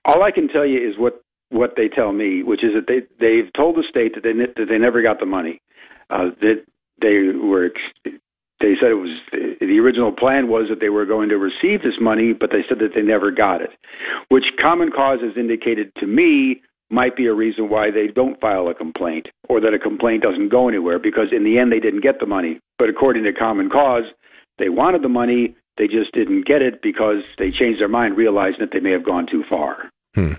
All 0.04 0.22
i 0.22 0.30
can 0.30 0.48
tell 0.48 0.66
you 0.66 0.78
is 0.78 0.98
what 0.98 1.22
what 1.50 1.74
they 1.76 1.88
tell 1.88 2.12
me 2.12 2.42
which 2.42 2.62
is 2.62 2.72
that 2.74 2.86
they 2.86 3.00
they've 3.20 3.52
told 3.54 3.76
the 3.76 3.84
state 3.88 4.14
that 4.14 4.22
they 4.22 4.32
that 4.32 4.68
they 4.68 4.78
never 4.78 5.02
got 5.02 5.20
the 5.20 5.26
money. 5.26 5.60
Uh, 6.10 6.30
that 6.40 6.64
they 7.02 7.36
were 7.36 7.70
they 8.60 8.74
said 8.80 8.90
it 8.90 8.94
was 8.94 9.20
the 9.60 9.78
original 9.78 10.12
plan 10.12 10.48
was 10.48 10.66
that 10.68 10.80
they 10.80 10.88
were 10.88 11.04
going 11.04 11.28
to 11.28 11.36
receive 11.36 11.82
this 11.82 12.00
money 12.00 12.32
but 12.32 12.50
they 12.50 12.64
said 12.68 12.78
that 12.78 12.94
they 12.94 13.02
never 13.02 13.30
got 13.30 13.60
it 13.60 13.70
which 14.28 14.44
common 14.64 14.90
cause 14.90 15.20
has 15.20 15.36
indicated 15.36 15.94
to 15.94 16.06
me 16.06 16.60
might 16.90 17.16
be 17.16 17.26
a 17.26 17.34
reason 17.34 17.68
why 17.68 17.90
they 17.90 18.06
don't 18.06 18.40
file 18.40 18.68
a 18.68 18.74
complaint 18.74 19.28
or 19.48 19.60
that 19.60 19.74
a 19.74 19.78
complaint 19.78 20.22
doesn't 20.22 20.48
go 20.48 20.68
anywhere 20.68 20.98
because 20.98 21.28
in 21.32 21.44
the 21.44 21.58
end 21.58 21.70
they 21.70 21.80
didn't 21.80 22.02
get 22.02 22.20
the 22.20 22.26
money. 22.26 22.60
But 22.78 22.88
according 22.88 23.24
to 23.24 23.32
Common 23.32 23.68
Cause, 23.68 24.04
they 24.58 24.68
wanted 24.68 25.02
the 25.02 25.08
money, 25.08 25.54
they 25.76 25.86
just 25.86 26.12
didn't 26.12 26.46
get 26.46 26.62
it 26.62 26.82
because 26.82 27.22
they 27.36 27.50
changed 27.50 27.80
their 27.80 27.88
mind, 27.88 28.16
realizing 28.16 28.60
that 28.60 28.72
they 28.72 28.80
may 28.80 28.92
have 28.92 29.04
gone 29.04 29.26
too 29.26 29.44
far. 29.48 29.90
Hmm. 30.14 30.32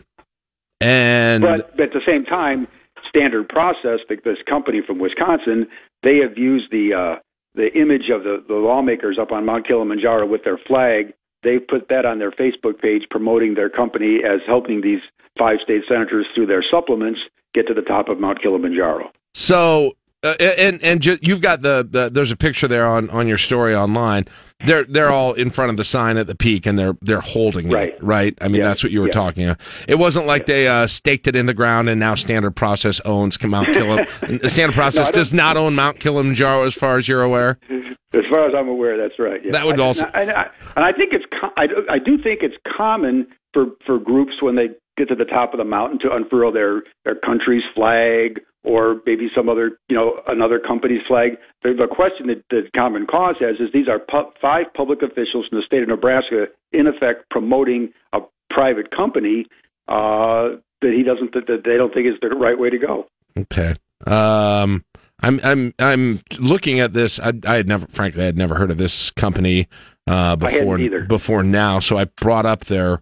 And 0.82 1.44
but, 1.44 1.76
but 1.76 1.84
at 1.88 1.94
the 1.94 2.02
same 2.06 2.26
time, 2.26 2.68
Standard 3.08 3.50
Process, 3.50 4.00
this 4.08 4.38
company 4.46 4.82
from 4.86 5.00
Wisconsin, 5.00 5.68
they 6.04 6.18
have 6.18 6.38
used 6.38 6.72
the 6.72 6.94
uh, 6.94 7.20
the 7.56 7.74
image 7.74 8.10
of 8.14 8.24
the, 8.24 8.44
the 8.48 8.56
lawmakers 8.56 9.18
up 9.20 9.32
on 9.32 9.46
Mount 9.46 9.68
Kilimanjaro 9.68 10.26
with 10.28 10.44
their 10.44 10.58
flag. 10.58 11.14
They 11.44 11.60
put 11.60 11.88
that 11.90 12.06
on 12.06 12.20
their 12.20 12.32
Facebook 12.32 12.80
page, 12.80 13.04
promoting 13.10 13.56
their 13.56 13.70
company 13.70 14.20
as 14.26 14.40
helping 14.46 14.82
these 14.82 15.02
five 15.38 15.58
state 15.64 15.84
senators 15.88 16.26
through 16.36 16.48
their 16.48 16.64
supplements 16.70 17.20
get 17.54 17.68
to 17.68 17.74
the 17.74 17.82
top 17.82 18.10
of 18.10 18.20
Mount 18.20 18.42
Kilimanjaro. 18.42 19.10
So, 19.34 19.94
uh, 20.22 20.36
and 20.40 20.84
and 20.84 21.02
ju- 21.02 21.18
you've 21.22 21.42
got 21.42 21.62
the, 21.62 21.88
the 21.90 22.10
there's 22.10 22.32
a 22.32 22.36
picture 22.36 22.68
there 22.68 22.86
on 22.86 23.10
on 23.10 23.28
your 23.28 23.38
story 23.38 23.74
online. 23.74 24.26
They're 24.66 24.84
they're 24.84 25.10
all 25.10 25.32
in 25.34 25.50
front 25.50 25.72
of 25.72 25.78
the 25.78 25.86
sign 25.86 26.18
at 26.18 26.28
the 26.28 26.36
peak 26.36 26.66
and 26.66 26.78
they're 26.78 26.98
they're 27.02 27.22
holding 27.22 27.70
right. 27.70 27.94
it, 27.94 28.04
right? 28.04 28.38
I 28.42 28.50
mean, 28.50 28.60
yeah. 28.60 28.68
that's 28.68 28.84
what 28.84 28.92
you 28.92 29.00
were 29.00 29.08
yeah. 29.08 29.14
talking 29.14 29.46
about. 29.46 29.62
It 29.88 29.96
wasn't 29.96 30.26
like 30.26 30.42
yeah. 30.42 30.54
they 30.54 30.68
uh, 30.68 30.88
staked 30.88 31.28
it 31.28 31.38
in 31.38 31.46
the 31.46 31.54
ground 31.54 31.88
and 31.88 32.00
now 32.00 32.16
Standard 32.16 32.52
Process 32.52 33.00
owns 33.06 33.42
Mount 33.42 33.68
Kilimanjaro. 33.68 34.50
Standard 34.50 34.76
Process 34.76 35.08
no, 35.08 35.12
does 35.14 35.32
not 35.32 35.56
own 35.56 35.76
Mount 35.76 36.02
Kilimanjaro, 36.02 36.66
as 36.66 36.74
far 36.74 36.98
as 36.98 37.08
you're 37.08 37.24
aware. 37.24 37.58
As 37.70 38.24
far 38.30 38.48
as 38.48 38.54
I'm 38.58 38.68
aware, 38.68 38.98
that's 38.98 39.18
right. 39.20 39.40
That 39.52 39.66
would 39.66 39.80
I, 39.80 39.84
also, 39.84 40.06
and 40.14 40.32
I, 40.32 40.50
and 40.76 40.84
I 40.84 40.92
think 40.92 41.14
it's 41.14 41.26
I, 41.56 41.68
I 41.90 42.00
do 42.00 42.22
think 42.22 42.40
it's 42.42 42.56
common 42.76 43.28
for 43.54 43.68
for 43.86 43.98
groups 43.98 44.42
when 44.42 44.58
they 44.58 44.68
get 44.98 45.08
to 45.08 45.16
the 45.16 45.26
top 45.26 45.54
of 45.54 45.60
the 45.60 45.66
mountain 45.66 46.00
to 46.00 46.14
unfurl 46.14 46.52
their 46.52 46.84
their 47.06 47.16
country's 47.16 47.64
flag 47.74 48.42
or 48.64 49.02
maybe 49.06 49.30
some 49.36 49.50
other 49.50 49.80
you 49.90 49.96
know 49.96 50.22
another 50.28 50.60
company's 50.60 51.02
flag. 51.08 51.38
The, 51.64 51.74
the 51.74 51.88
question 51.88 52.28
that, 52.28 52.44
that 52.50 52.72
Common 52.76 53.08
Cause 53.08 53.36
has 53.40 53.56
is 53.60 53.72
these 53.74 53.88
are 53.88 54.00
pu- 54.00 54.32
five 54.42 54.66
public 54.76 55.02
officials 55.02 55.48
in 55.52 55.58
the 55.58 55.64
state 55.66 55.82
of 55.82 55.90
Nebraska 55.90 56.46
in 56.72 56.88
effect 56.88 57.30
promoting 57.30 57.94
a 58.14 58.20
private 58.50 58.92
company. 58.92 59.46
Uh, 59.88 60.60
that 60.82 60.94
he 60.94 61.04
doesn't 61.04 61.34
that 61.34 61.64
they 61.66 61.78
don't 61.78 61.94
think 61.94 62.08
is 62.08 62.14
the 62.22 62.30
right 62.30 62.58
way 62.58 62.70
to 62.70 62.78
go. 62.78 63.08
Okay. 63.38 63.76
Um, 64.08 64.86
I'm 65.22 65.40
I'm 65.44 65.74
I'm 65.80 66.22
looking 66.38 66.80
at 66.80 66.94
this. 66.94 67.20
I, 67.20 67.34
I 67.46 67.56
had 67.56 67.68
never, 67.68 67.86
frankly, 67.88 68.24
I 68.24 68.26
had 68.26 68.38
never 68.38 68.56
heard 68.56 68.72
of 68.72 68.78
this 68.78 69.12
company 69.12 69.68
uh, 70.08 70.36
before 70.36 70.78
before 71.08 71.44
now. 71.44 71.80
So 71.80 71.98
I 71.98 72.06
brought 72.06 72.46
up 72.46 72.66
their 72.66 73.02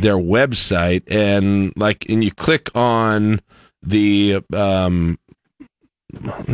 their 0.00 0.16
website 0.16 1.02
and 1.08 1.72
like, 1.76 2.06
and 2.08 2.24
you 2.24 2.30
click 2.30 2.74
on 2.74 3.40
the 3.82 4.42
um. 4.54 5.18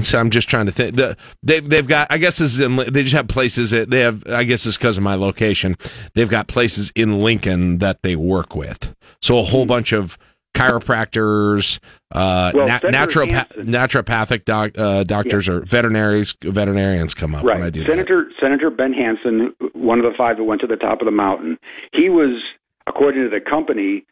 So 0.02 0.20
I'm 0.20 0.30
just 0.30 0.48
trying 0.48 0.66
to 0.66 0.72
think. 0.72 0.94
The, 0.96 1.16
they 1.42 1.58
they've 1.60 1.86
got. 1.86 2.06
I 2.10 2.18
guess 2.18 2.38
this 2.38 2.52
is 2.54 2.60
in. 2.60 2.76
They 2.76 3.02
just 3.02 3.14
have 3.14 3.26
places. 3.26 3.70
That 3.72 3.90
they 3.90 4.00
have. 4.00 4.22
I 4.28 4.44
guess 4.44 4.64
it's 4.66 4.76
because 4.76 4.96
of 4.96 5.02
my 5.02 5.16
location. 5.16 5.76
They've 6.14 6.28
got 6.30 6.46
places 6.46 6.92
in 6.94 7.20
Lincoln 7.20 7.78
that 7.78 8.02
they 8.02 8.14
work 8.14 8.54
with. 8.54 8.94
So 9.20 9.38
a 9.38 9.42
whole 9.42 9.64
Hmm. 9.64 9.68
bunch 9.68 9.92
of 9.92 10.16
chiropractors, 10.54 11.78
uh, 12.12 12.52
Well, 12.54 12.66
na- 12.68 12.78
naturopath- 12.80 13.64
naturopathic 13.64 14.44
doc, 14.44 14.72
uh, 14.78 15.04
doctors 15.04 15.48
or 15.48 15.60
veterinaries 15.62 16.34
veterinarians 16.42 17.14
come 17.14 17.34
up 17.34 17.44
when 17.44 17.56
I 17.58 17.60
Right. 17.62 17.72
do 17.72 17.80
that. 17.80 17.88
Senator 17.88 18.30
Senator 18.40 18.70
Ben 18.70 18.92
Hansen, 18.92 19.52
one 19.72 19.98
of 19.98 20.04
the 20.10 20.16
five 20.16 20.36
that 20.36 20.44
went 20.44 20.60
to 20.62 20.66
the 20.66 20.76
top 20.76 21.00
of 21.00 21.04
the 21.06 21.10
mountain, 21.12 21.58
he 21.92 22.08
was, 22.08 22.40
according 22.86 23.22
to 23.24 23.28
the 23.28 23.40
company, 23.40 24.04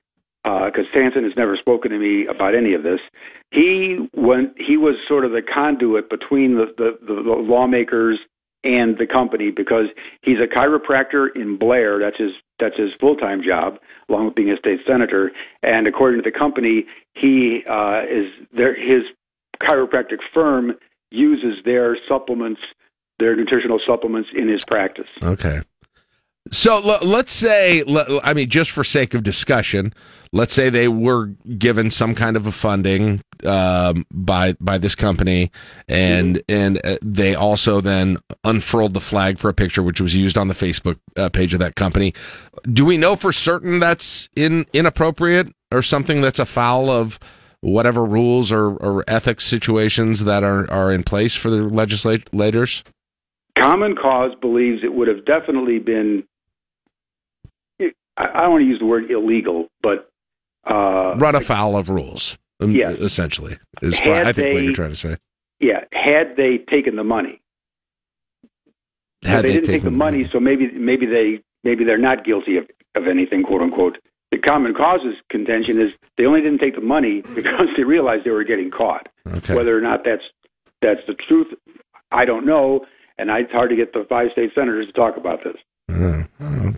because 0.46 0.86
Hansen 0.94 1.24
has 1.24 1.32
never 1.36 1.56
spoken 1.56 1.90
to 1.90 1.98
me 1.98 2.26
about 2.26 2.54
any 2.54 2.72
of 2.74 2.84
this. 2.84 3.00
He 3.50 4.08
went. 4.14 4.54
He 4.56 4.76
was 4.76 4.94
sort 5.08 5.24
of 5.24 5.32
the 5.32 5.42
conduit 5.42 6.08
between 6.08 6.54
the, 6.54 6.66
the, 6.76 6.98
the, 7.00 7.14
the 7.14 7.36
lawmakers 7.42 8.20
and 8.62 8.96
the 8.98 9.06
company 9.06 9.50
because 9.50 9.86
he's 10.22 10.38
a 10.38 10.46
chiropractor 10.46 11.28
in 11.34 11.58
Blair. 11.58 11.98
That's 11.98 12.18
his 12.18 12.30
that's 12.60 12.76
his 12.76 12.90
full 13.00 13.16
time 13.16 13.42
job, 13.42 13.78
along 14.08 14.26
with 14.26 14.34
being 14.36 14.50
a 14.50 14.56
state 14.56 14.80
senator. 14.86 15.32
And 15.62 15.86
according 15.86 16.22
to 16.22 16.30
the 16.30 16.36
company, 16.36 16.86
he 17.14 17.62
uh, 17.68 18.02
is 18.08 18.26
their 18.52 18.74
his 18.74 19.02
chiropractic 19.60 20.18
firm 20.32 20.72
uses 21.10 21.64
their 21.64 21.96
supplements, 22.08 22.60
their 23.18 23.34
nutritional 23.34 23.80
supplements 23.84 24.28
in 24.32 24.48
his 24.48 24.64
practice. 24.64 25.08
Okay. 25.22 25.60
So 26.50 26.78
let's 27.02 27.32
say, 27.32 27.82
I 28.22 28.32
mean, 28.32 28.48
just 28.48 28.70
for 28.70 28.84
sake 28.84 29.14
of 29.14 29.22
discussion, 29.22 29.92
let's 30.32 30.54
say 30.54 30.70
they 30.70 30.88
were 30.88 31.26
given 31.58 31.90
some 31.90 32.14
kind 32.14 32.36
of 32.36 32.46
a 32.46 32.52
funding 32.52 33.20
um, 33.44 34.06
by 34.12 34.54
by 34.60 34.78
this 34.78 34.94
company, 34.94 35.50
and 35.88 36.40
and 36.48 36.84
uh, 36.84 36.98
they 37.02 37.34
also 37.34 37.80
then 37.80 38.18
unfurled 38.44 38.94
the 38.94 39.00
flag 39.00 39.38
for 39.38 39.48
a 39.48 39.54
picture, 39.54 39.82
which 39.82 40.00
was 40.00 40.14
used 40.14 40.38
on 40.38 40.48
the 40.48 40.54
Facebook 40.54 40.98
uh, 41.16 41.28
page 41.28 41.52
of 41.52 41.60
that 41.60 41.74
company. 41.74 42.14
Do 42.72 42.84
we 42.84 42.96
know 42.96 43.16
for 43.16 43.32
certain 43.32 43.80
that's 43.80 44.28
in 44.36 44.66
inappropriate 44.72 45.52
or 45.72 45.82
something 45.82 46.20
that's 46.20 46.38
a 46.38 46.46
foul 46.46 46.90
of 46.90 47.18
whatever 47.60 48.04
rules 48.04 48.52
or, 48.52 48.76
or 48.76 49.04
ethics 49.08 49.44
situations 49.44 50.24
that 50.24 50.44
are, 50.44 50.70
are 50.70 50.92
in 50.92 51.02
place 51.02 51.34
for 51.34 51.50
the 51.50 51.62
legislators? 51.62 52.84
Common 53.58 53.96
Cause 53.96 54.32
believes 54.40 54.84
it 54.84 54.94
would 54.94 55.08
have 55.08 55.24
definitely 55.24 55.78
been. 55.78 56.24
I 58.16 58.24
I 58.26 58.40
don't 58.42 58.50
want 58.52 58.62
to 58.62 58.66
use 58.68 58.78
the 58.78 58.86
word 58.86 59.10
illegal, 59.10 59.68
but 59.82 60.10
uh, 60.68 61.14
run 61.16 61.34
afoul 61.34 61.76
of 61.76 61.88
rules. 61.90 62.36
um, 62.60 62.70
Yes. 62.72 62.98
essentially 62.98 63.56
is 63.82 63.98
what 64.00 64.26
I 64.26 64.32
think 64.32 64.54
what 64.54 64.62
you're 64.64 64.72
trying 64.72 64.90
to 64.90 64.96
say. 64.96 65.16
yeah, 65.60 65.84
had 65.92 66.36
they 66.36 66.58
taken 66.58 66.96
the 66.96 67.04
money, 67.04 67.40
Had 69.22 69.44
they, 69.44 69.48
they 69.48 69.54
didn't 69.54 69.66
take 69.70 69.82
the 69.82 69.90
money, 69.90 70.28
so 70.30 70.40
maybe 70.40 70.70
maybe 70.72 71.06
they 71.06 71.40
maybe 71.64 71.84
they're 71.84 71.98
not 71.98 72.24
guilty 72.24 72.56
of, 72.56 72.66
of 72.94 73.06
anything, 73.08 73.42
quote 73.42 73.62
unquote. 73.62 73.98
The 74.32 74.38
Common 74.38 74.74
Cause's 74.74 75.14
contention 75.30 75.80
is 75.80 75.92
they 76.16 76.24
only 76.26 76.40
didn't 76.40 76.58
take 76.58 76.74
the 76.74 76.80
money 76.80 77.20
because 77.34 77.68
they 77.76 77.84
realized 77.84 78.24
they 78.24 78.30
were 78.30 78.44
getting 78.44 78.70
caught. 78.70 79.08
Okay. 79.28 79.54
Whether 79.54 79.76
or 79.76 79.80
not 79.80 80.04
that's 80.04 80.24
that's 80.82 81.00
the 81.06 81.14
truth, 81.14 81.48
I 82.12 82.24
don't 82.24 82.44
know, 82.46 82.84
and 83.18 83.30
it's 83.30 83.52
hard 83.52 83.70
to 83.70 83.76
get 83.76 83.92
the 83.92 84.04
five 84.08 84.28
state 84.32 84.50
senators 84.54 84.86
to 84.86 84.92
talk 84.92 85.16
about 85.16 85.44
this. 85.44 85.56
Oh, 85.88 86.24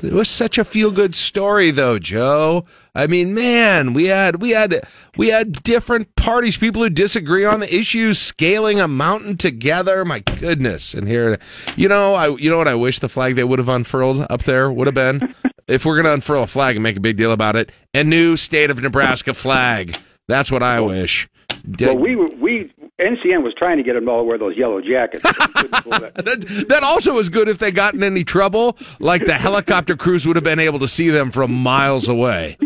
It 0.03 0.13
was 0.13 0.29
such 0.29 0.59
a 0.59 0.65
feel 0.65 0.91
good 0.91 1.15
story 1.15 1.71
though, 1.71 1.99
Joe. 1.99 2.67
I 2.95 3.07
mean, 3.07 3.33
man, 3.33 3.95
we 3.95 4.05
had 4.05 4.43
we 4.43 4.51
had 4.51 4.83
we 5.17 5.29
had 5.29 5.63
different 5.63 6.15
parties, 6.15 6.59
people 6.59 6.83
who 6.83 6.91
disagree 6.91 7.45
on 7.45 7.61
the 7.61 7.75
issues, 7.75 8.19
scaling 8.19 8.81
a 8.81 8.89
mountain 8.89 9.37
together. 9.39 10.05
My 10.05 10.21
goodness. 10.21 10.93
And 10.93 11.09
here 11.09 11.39
you 11.75 11.89
know, 11.89 12.15
I 12.15 12.29
you 12.37 12.51
know 12.51 12.59
what 12.59 12.69
I 12.69 12.75
wish 12.75 12.99
the 12.99 13.09
flag 13.09 13.37
they 13.37 13.45
would 13.45 13.59
have 13.59 13.69
unfurled 13.69 14.27
up 14.29 14.43
there 14.43 14.71
would 14.71 14.87
have 14.87 14.95
been? 14.95 15.35
if 15.69 15.87
we're 15.87 15.97
gonna 15.97 16.15
unfurl 16.15 16.43
a 16.43 16.47
flag 16.47 16.77
and 16.77 16.83
make 16.83 16.97
a 16.97 17.01
big 17.01 17.17
deal 17.17 17.33
about 17.33 17.57
it, 17.57 17.73
a 17.95 18.05
new 18.05 18.37
state 18.37 18.71
of 18.71 18.83
Nebraska 18.83 19.33
flag. 19.33 19.97
That's 20.27 20.51
what 20.51 20.63
I 20.63 20.81
wish. 20.81 21.29
Well, 21.81 21.97
we 21.97 22.15
we 22.15 22.73
NCN 23.01 23.45
was 23.45 23.55
trying 23.55 23.77
to 23.77 23.83
get 23.85 23.95
them 23.95 24.09
all 24.09 24.23
to 24.23 24.25
wear 24.25 24.39
those 24.39 24.57
yellow 24.57 24.81
jackets. 24.81 25.23
that, 25.23 26.65
that 26.69 26.83
also 26.83 27.15
was 27.15 27.29
good 27.29 27.49
if 27.49 27.59
they 27.59 27.71
got 27.71 27.95
in 27.95 28.03
any 28.03 28.25
trouble. 28.25 28.77
Like 28.99 29.25
the 29.25 29.35
helicopter 29.35 29.97
crews 29.97 30.27
would 30.27 30.37
have 30.37 30.45
been 30.45 30.59
able 30.59 30.81
to 30.81 30.89
see 30.89 31.09
them 31.11 31.31
from 31.31 31.53
miles 31.53 32.09
away. 32.09 32.57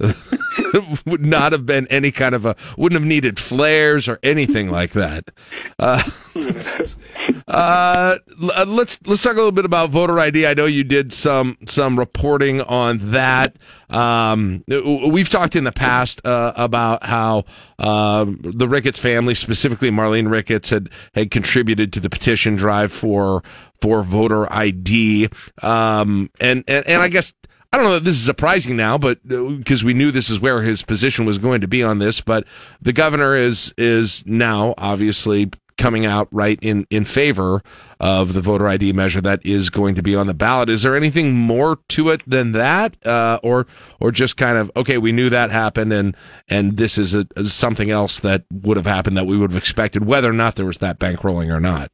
would 1.06 1.24
not 1.24 1.52
have 1.52 1.64
been 1.64 1.86
any 1.86 2.10
kind 2.10 2.34
of 2.34 2.44
a 2.44 2.56
wouldn't 2.76 3.00
have 3.00 3.08
needed 3.08 3.38
flares 3.38 4.08
or 4.08 4.18
anything 4.22 4.70
like 4.70 4.90
that. 4.92 5.30
Uh, 5.78 6.02
uh, 7.48 8.18
uh, 8.54 8.64
let's 8.66 8.98
let's 9.06 9.22
talk 9.22 9.34
a 9.34 9.36
little 9.36 9.52
bit 9.52 9.64
about 9.64 9.90
voter 9.90 10.18
ID. 10.18 10.46
I 10.46 10.54
know 10.54 10.66
you 10.66 10.82
did 10.82 11.12
some 11.12 11.56
some 11.64 11.96
reporting 11.96 12.60
on 12.62 12.98
that. 13.12 13.56
Um, 13.88 14.64
we've 14.66 15.28
talked 15.28 15.54
in 15.54 15.62
the 15.62 15.70
past 15.70 16.20
uh, 16.26 16.52
about 16.56 17.04
how 17.04 17.44
um, 17.78 18.40
the 18.42 18.68
Ricketts 18.68 18.98
family, 18.98 19.34
specifically 19.34 19.90
Marlene 19.90 20.28
Ricketts, 20.28 20.70
had 20.70 20.90
had 21.14 21.30
contributed 21.30 21.92
to 21.92 22.00
the 22.00 22.10
petition 22.10 22.56
drive 22.56 22.92
for 22.92 23.44
for 23.80 24.02
voter 24.02 24.52
ID. 24.52 25.28
Um, 25.62 26.30
and, 26.40 26.64
and 26.66 26.84
and 26.86 27.00
I 27.00 27.06
guess 27.06 27.32
I 27.72 27.76
don't 27.76 27.86
know 27.86 27.94
that 27.94 28.04
this 28.04 28.16
is 28.16 28.24
surprising 28.24 28.76
now, 28.76 28.98
but 28.98 29.22
because 29.26 29.84
we 29.84 29.94
knew 29.94 30.10
this 30.10 30.30
is 30.30 30.40
where 30.40 30.62
his 30.62 30.82
position 30.82 31.26
was 31.26 31.38
going 31.38 31.60
to 31.60 31.68
be 31.68 31.84
on 31.84 32.00
this, 32.00 32.20
but 32.20 32.44
the 32.82 32.92
governor 32.92 33.36
is 33.36 33.72
is 33.78 34.24
now 34.26 34.74
obviously 34.78 35.50
coming 35.76 36.06
out 36.06 36.28
right 36.30 36.58
in 36.62 36.86
in 36.90 37.04
favor 37.04 37.62
of 38.00 38.32
the 38.32 38.40
voter 38.40 38.66
ID 38.68 38.92
measure 38.92 39.20
that 39.20 39.44
is 39.44 39.70
going 39.70 39.94
to 39.94 40.02
be 40.02 40.14
on 40.14 40.26
the 40.26 40.34
ballot. 40.34 40.68
Is 40.68 40.82
there 40.82 40.96
anything 40.96 41.34
more 41.34 41.78
to 41.88 42.10
it 42.10 42.22
than 42.26 42.52
that, 42.52 42.96
uh, 43.06 43.38
or 43.42 43.66
or 44.00 44.10
just 44.10 44.36
kind 44.36 44.58
of 44.58 44.70
okay? 44.76 44.98
We 44.98 45.12
knew 45.12 45.30
that 45.30 45.50
happened, 45.50 45.92
and 45.92 46.16
and 46.48 46.76
this 46.76 46.98
is 46.98 47.14
a, 47.14 47.26
something 47.46 47.90
else 47.90 48.20
that 48.20 48.44
would 48.52 48.76
have 48.76 48.86
happened 48.86 49.16
that 49.16 49.26
we 49.26 49.36
would 49.36 49.52
have 49.52 49.58
expected, 49.58 50.04
whether 50.06 50.30
or 50.30 50.34
not 50.34 50.56
there 50.56 50.66
was 50.66 50.78
that 50.78 50.98
bankrolling 50.98 51.54
or 51.54 51.60
not. 51.60 51.90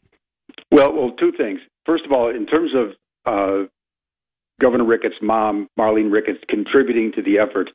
Well, 0.71 0.93
well, 0.93 1.11
two 1.13 1.33
things. 1.33 1.61
First 1.85 2.05
of 2.05 2.13
all, 2.13 2.31
in 2.31 2.47
terms 2.47 2.71
of 2.75 2.95
uh, 3.27 3.67
Governor 4.61 4.85
Ricketts' 4.85 5.17
mom, 5.21 5.69
Marlene 5.79 6.13
Ricketts, 6.13 6.39
contributing 6.49 7.13
to 7.13 7.23
the 7.23 7.39
effort, 7.39 7.71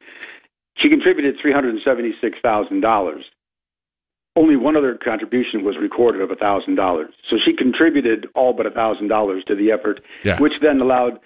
she 0.77 0.89
contributed 0.89 1.35
three 1.41 1.53
hundred 1.53 1.75
seventy-six 1.83 2.37
thousand 2.41 2.81
dollars. 2.81 3.25
Only 4.37 4.55
one 4.55 4.77
other 4.77 4.93
contribution 5.03 5.65
was 5.65 5.75
recorded 5.81 6.21
of 6.21 6.29
thousand 6.37 6.75
dollars. 6.75 7.09
So 7.29 7.37
she 7.43 7.53
contributed 7.57 8.27
all 8.35 8.53
but 8.53 8.71
thousand 8.73 9.07
dollars 9.07 9.43
to 9.47 9.55
the 9.55 9.71
effort, 9.71 9.99
Yeah. 10.23 10.37
which 10.39 10.53
then 10.61 10.79
allowed 10.79 11.19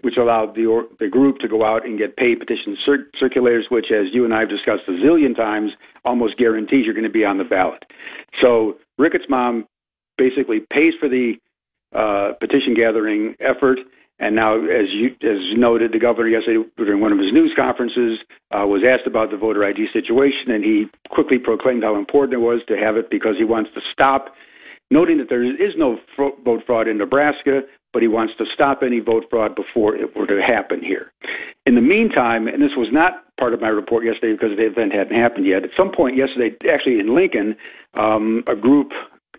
which 0.00 0.16
allowed 0.16 0.54
the 0.54 0.64
or, 0.64 0.84
the 0.98 1.08
group 1.08 1.38
to 1.40 1.48
go 1.48 1.62
out 1.62 1.84
and 1.84 1.98
get 1.98 2.16
paid 2.16 2.38
petition 2.38 2.74
cir- 2.86 3.10
circulators, 3.20 3.70
which, 3.70 3.86
as 3.92 4.06
you 4.14 4.24
and 4.24 4.32
I 4.32 4.40
have 4.40 4.48
discussed 4.48 4.84
a 4.88 4.92
zillion 4.92 5.36
times, 5.36 5.72
almost 6.06 6.38
guarantees 6.38 6.86
you're 6.86 6.94
going 6.94 7.04
to 7.04 7.10
be 7.10 7.24
on 7.24 7.36
the 7.36 7.44
ballot. 7.44 7.84
So 8.40 8.78
Ricketts' 8.96 9.26
mom 9.28 9.66
basically 10.16 10.60
pays 10.72 10.94
for 10.98 11.08
the 11.08 11.34
uh, 11.92 12.32
petition 12.40 12.72
gathering 12.74 13.34
effort. 13.40 13.78
And 14.20 14.36
now, 14.36 14.56
as 14.56 14.86
you 14.92 15.08
as 15.28 15.42
noted, 15.56 15.92
the 15.92 15.98
governor 15.98 16.28
yesterday 16.28 16.62
during 16.76 17.00
one 17.00 17.12
of 17.12 17.18
his 17.18 17.32
news 17.32 17.52
conferences 17.56 18.20
uh, 18.52 18.66
was 18.66 18.82
asked 18.86 19.08
about 19.08 19.30
the 19.30 19.36
voter 19.36 19.64
ID 19.64 19.86
situation, 19.92 20.50
and 20.54 20.62
he 20.62 20.86
quickly 21.10 21.38
proclaimed 21.38 21.82
how 21.82 21.96
important 21.96 22.34
it 22.34 22.44
was 22.44 22.60
to 22.68 22.76
have 22.76 22.96
it 22.96 23.10
because 23.10 23.34
he 23.36 23.44
wants 23.44 23.70
to 23.74 23.80
stop, 23.92 24.34
noting 24.90 25.18
that 25.18 25.28
there 25.28 25.42
is 25.42 25.74
no 25.76 25.98
vote 26.16 26.62
fraud 26.64 26.86
in 26.86 26.98
Nebraska, 26.98 27.62
but 27.92 28.02
he 28.02 28.08
wants 28.08 28.34
to 28.38 28.44
stop 28.54 28.82
any 28.82 29.00
vote 29.00 29.24
fraud 29.30 29.56
before 29.56 29.96
it 29.96 30.14
were 30.16 30.26
to 30.26 30.40
happen 30.40 30.80
here. 30.80 31.10
In 31.66 31.74
the 31.74 31.80
meantime, 31.80 32.46
and 32.46 32.62
this 32.62 32.76
was 32.76 32.88
not 32.92 33.24
part 33.38 33.52
of 33.52 33.60
my 33.60 33.68
report 33.68 34.04
yesterday 34.04 34.32
because 34.32 34.56
the 34.56 34.66
event 34.66 34.92
hadn't 34.92 35.18
happened 35.18 35.46
yet. 35.46 35.64
At 35.64 35.70
some 35.76 35.90
point 35.90 36.16
yesterday, 36.16 36.54
actually 36.72 37.00
in 37.00 37.14
Lincoln, 37.16 37.56
um, 37.94 38.44
a 38.46 38.54
group 38.54 38.92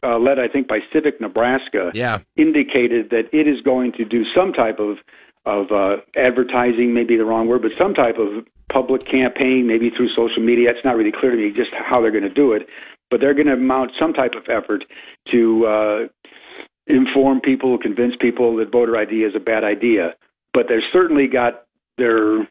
uh, 0.05 0.17
led, 0.19 0.37
I 0.39 0.47
think, 0.47 0.67
by 0.67 0.79
Civic 0.93 1.19
Nebraska, 1.19 1.91
Yeah. 1.93 2.19
indicated 2.37 3.09
that 3.09 3.25
it 3.33 3.47
is 3.47 3.61
going 3.61 3.91
to 3.93 4.05
do 4.05 4.23
some 4.35 4.53
type 4.53 4.79
of 4.79 4.97
of 5.45 5.71
uh, 5.71 5.97
advertising, 6.17 6.91
maybe 6.91 7.15
the 7.17 7.23
wrong 7.23 7.47
word, 7.47 7.61
but 7.61 7.71
some 7.77 7.93
type 7.93 8.17
of 8.17 8.43
public 8.73 9.05
campaign, 9.05 9.67
maybe 9.67 9.91
through 9.95 10.09
social 10.15 10.41
media. 10.41 10.71
It's 10.71 10.83
not 10.83 10.95
really 10.97 11.11
clear 11.11 11.29
to 11.31 11.37
me 11.37 11.51
just 11.51 11.69
how 11.71 12.01
they're 12.01 12.09
going 12.09 12.23
to 12.23 12.33
do 12.33 12.51
it, 12.53 12.67
but 13.11 13.19
they're 13.19 13.35
going 13.35 13.45
to 13.47 13.55
mount 13.55 13.91
some 13.99 14.11
type 14.11 14.33
of 14.33 14.49
effort 14.49 14.83
to 15.31 15.65
uh, 15.67 15.99
inform 16.87 17.41
people, 17.41 17.77
convince 17.77 18.15
people 18.19 18.55
that 18.57 18.71
voter 18.71 18.97
ID 18.97 19.23
is 19.23 19.35
a 19.35 19.39
bad 19.39 19.63
idea. 19.63 20.15
But 20.51 20.65
they've 20.67 20.89
certainly 20.91 21.27
got 21.27 21.65
their 21.99 22.41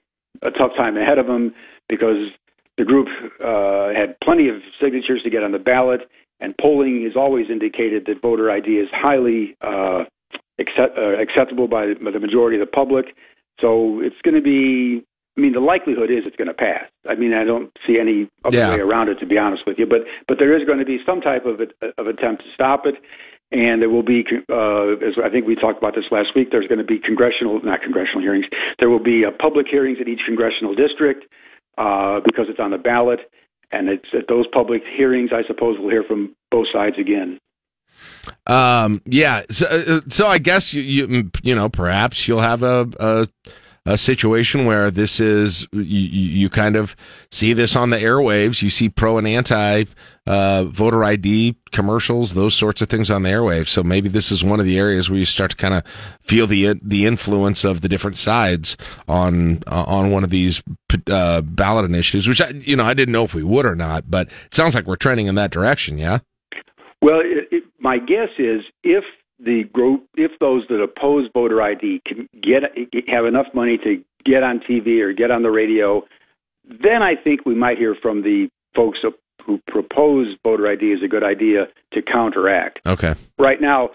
a 0.43 0.51
tough 0.57 0.73
time 0.77 0.97
ahead 0.97 1.19
of 1.19 1.27
them 1.27 1.53
because 1.89 2.31
the 2.77 2.85
group 2.85 3.09
uh, 3.45 3.89
had 3.99 4.19
plenty 4.21 4.49
of 4.49 4.57
signatures 4.81 5.23
to 5.25 5.31
get 5.31 5.43
on 5.43 5.53
the 5.53 5.59
ballot, 5.59 6.09
and 6.41 6.55
polling 6.61 7.03
has 7.05 7.17
always 7.17 7.47
indicated 7.51 8.05
that 8.07 8.21
voter 8.21 8.51
ID 8.51 8.79
is 8.79 8.89
highly 8.93 9.57
uh, 9.61 10.05
accept, 10.59 10.99
uh, 10.99 11.19
acceptable 11.21 11.69
by 11.69 11.87
the, 11.87 12.21
majority 12.21 12.59
of 12.61 12.67
the 12.67 12.71
public. 12.71 13.07
So 13.61 14.01
it's 14.01 14.21
going 14.23 14.35
to 14.35 14.43
be. 14.43 15.05
I 15.37 15.41
mean, 15.41 15.53
the 15.53 15.61
likelihood 15.61 16.13
is 16.13 16.23
it's 16.27 16.37
going 16.37 16.47
to 16.47 16.55
pass. 16.55 16.87
I 17.09 17.17
mean, 17.17 17.35
I 17.35 17.43
don't 17.43 17.73
see 17.85 17.99
any 17.99 18.31
other 18.45 18.57
Yeah. 18.57 18.71
way 18.71 18.79
around 18.79 19.09
it, 19.09 19.19
to 19.19 19.27
be 19.27 19.37
honest 19.37 19.67
with 19.67 19.79
you. 19.81 19.87
But 19.87 20.07
but 20.29 20.39
there 20.39 20.57
is 20.57 20.65
going 20.65 20.79
to 20.79 20.85
be 20.85 20.99
some 21.05 21.21
type 21.21 21.45
of 21.45 21.61
of 21.99 22.07
attempt 22.07 22.45
to 22.45 22.49
stop 22.55 22.87
it, 22.87 22.95
and 23.51 23.83
there 23.83 23.89
will 23.91 24.03
be, 24.05 24.25
uh, 24.49 24.95
as 25.03 25.15
I 25.23 25.29
think 25.31 25.47
we 25.47 25.57
talked 25.57 25.79
about 25.79 25.95
this 25.95 26.05
last 26.11 26.35
week. 26.37 26.51
There's 26.51 26.69
going 26.69 26.79
to 26.79 26.85
be 26.85 26.99
congressional, 26.99 27.61
not 27.65 27.83
congressional 27.83 28.21
hearings. 28.21 28.47
There 28.79 28.91
will 28.91 29.03
be 29.03 29.25
uh, 29.25 29.31
public 29.41 29.67
hearings 29.69 29.99
at 30.01 30.09
each 30.09 30.21
congressional 30.25 30.75
district 30.75 31.25
uh, 31.79 32.21
because 32.25 32.47
it's 32.49 32.61
on 32.61 32.71
the 32.71 32.79
ballot, 32.79 33.21
and 33.75 33.89
it's 33.89 34.09
at 34.13 34.29
those 34.29 34.47
public 34.49 34.83
hearings. 34.97 35.31
I 35.33 35.43
suppose 35.47 35.77
we'll 35.79 35.91
hear 35.91 36.05
from 36.05 36.35
both 36.51 36.67
sides 36.73 36.97
again. 36.99 37.39
Um, 38.47 39.03
yeah. 39.07 39.43
So, 39.51 39.67
uh, 39.67 40.01
so 40.09 40.27
I 40.27 40.39
guess 40.39 40.73
you, 40.73 40.83
you, 40.83 41.31
you 41.43 41.55
know, 41.55 41.69
perhaps 41.69 42.27
you'll 42.27 42.41
have 42.41 42.63
a, 42.63 42.89
a, 42.99 43.29
a 43.87 43.99
situation 43.99 44.65
where 44.65 44.91
this 44.91 45.21
is, 45.21 45.67
you, 45.73 45.81
you 45.83 46.51
kind 46.51 46.77
of 46.77 46.97
see 47.31 47.53
this 47.53 47.77
on 47.77 47.91
the 47.91 47.99
airwaves. 47.99 48.63
You 48.63 48.71
see 48.71 48.89
pro 48.89 49.19
and 49.19 49.29
anti, 49.29 49.85
uh, 50.27 50.65
voter 50.65 51.05
ID 51.05 51.57
commercials, 51.71 52.35
those 52.35 52.55
sorts 52.55 52.81
of 52.81 52.89
things 52.89 53.11
on 53.11 53.23
the 53.23 53.29
airwaves. 53.29 53.69
So 53.69 53.83
maybe 53.83 54.09
this 54.09 54.33
is 54.33 54.43
one 54.43 54.61
of 54.61 54.67
the 54.67 54.79
areas 54.79 55.11
where 55.11 55.19
you 55.19 55.25
start 55.25 55.51
to 55.51 55.57
kind 55.57 55.75
of 55.75 55.85
feel 56.23 56.47
the, 56.47 56.79
the 56.83 57.07
influence 57.07 57.65
of 57.65 57.83
the 57.83 57.89
different 57.89 58.17
sides 58.17 58.77
on, 59.07 59.63
uh, 59.67 59.85
on 59.87 60.11
one 60.11 60.25
of 60.25 60.31
these, 60.31 60.63
uh, 61.11 61.43
ballot 61.43 61.85
initiatives, 61.85 62.29
which 62.29 62.41
I, 62.41 62.51
you 62.51 62.77
know, 62.77 62.85
I 62.85 62.95
didn't 62.95 63.13
know 63.13 63.25
if 63.25 63.35
we 63.35 63.43
would 63.43 63.67
or 63.67 63.75
not, 63.75 64.11
but 64.11 64.29
it 64.47 64.55
sounds 64.55 64.75
like 64.75 64.87
we're 64.87 64.97
trending 64.97 65.27
in 65.27 65.35
that 65.35 65.51
direction. 65.51 65.99
Yeah. 65.99 66.21
Well, 67.03 67.21
it, 67.21 67.49
it, 67.51 67.65
my 67.79 67.99
guess 67.99 68.31
is 68.39 68.63
if 68.83 69.05
the 69.39 69.65
group, 69.65 70.09
if 70.17 70.33
those 70.39 70.65
that 70.69 70.81
oppose 70.81 71.29
voter 71.35 71.61
ID 71.61 72.01
can 72.07 72.29
get 72.41 72.63
have 73.09 73.27
enough 73.27 73.47
money 73.53 73.79
to 73.79 74.03
get 74.25 74.43
on 74.43 74.61
TV 74.61 75.01
or 75.01 75.13
get 75.13 75.31
on 75.31 75.43
the 75.43 75.51
radio, 75.51 76.03
then 76.65 77.03
I 77.03 77.15
think 77.15 77.45
we 77.45 77.55
might 77.55 77.77
hear 77.77 77.95
from 78.01 78.23
the 78.23 78.49
folks 78.75 79.01
who 79.43 79.59
propose 79.67 80.37
voter 80.43 80.67
ID 80.69 80.93
as 80.93 81.03
a 81.03 81.09
good 81.09 81.25
idea 81.25 81.69
to 81.93 82.03
counteract. 82.03 82.81
Okay. 82.87 83.15
Right 83.39 83.61
now, 83.61 83.91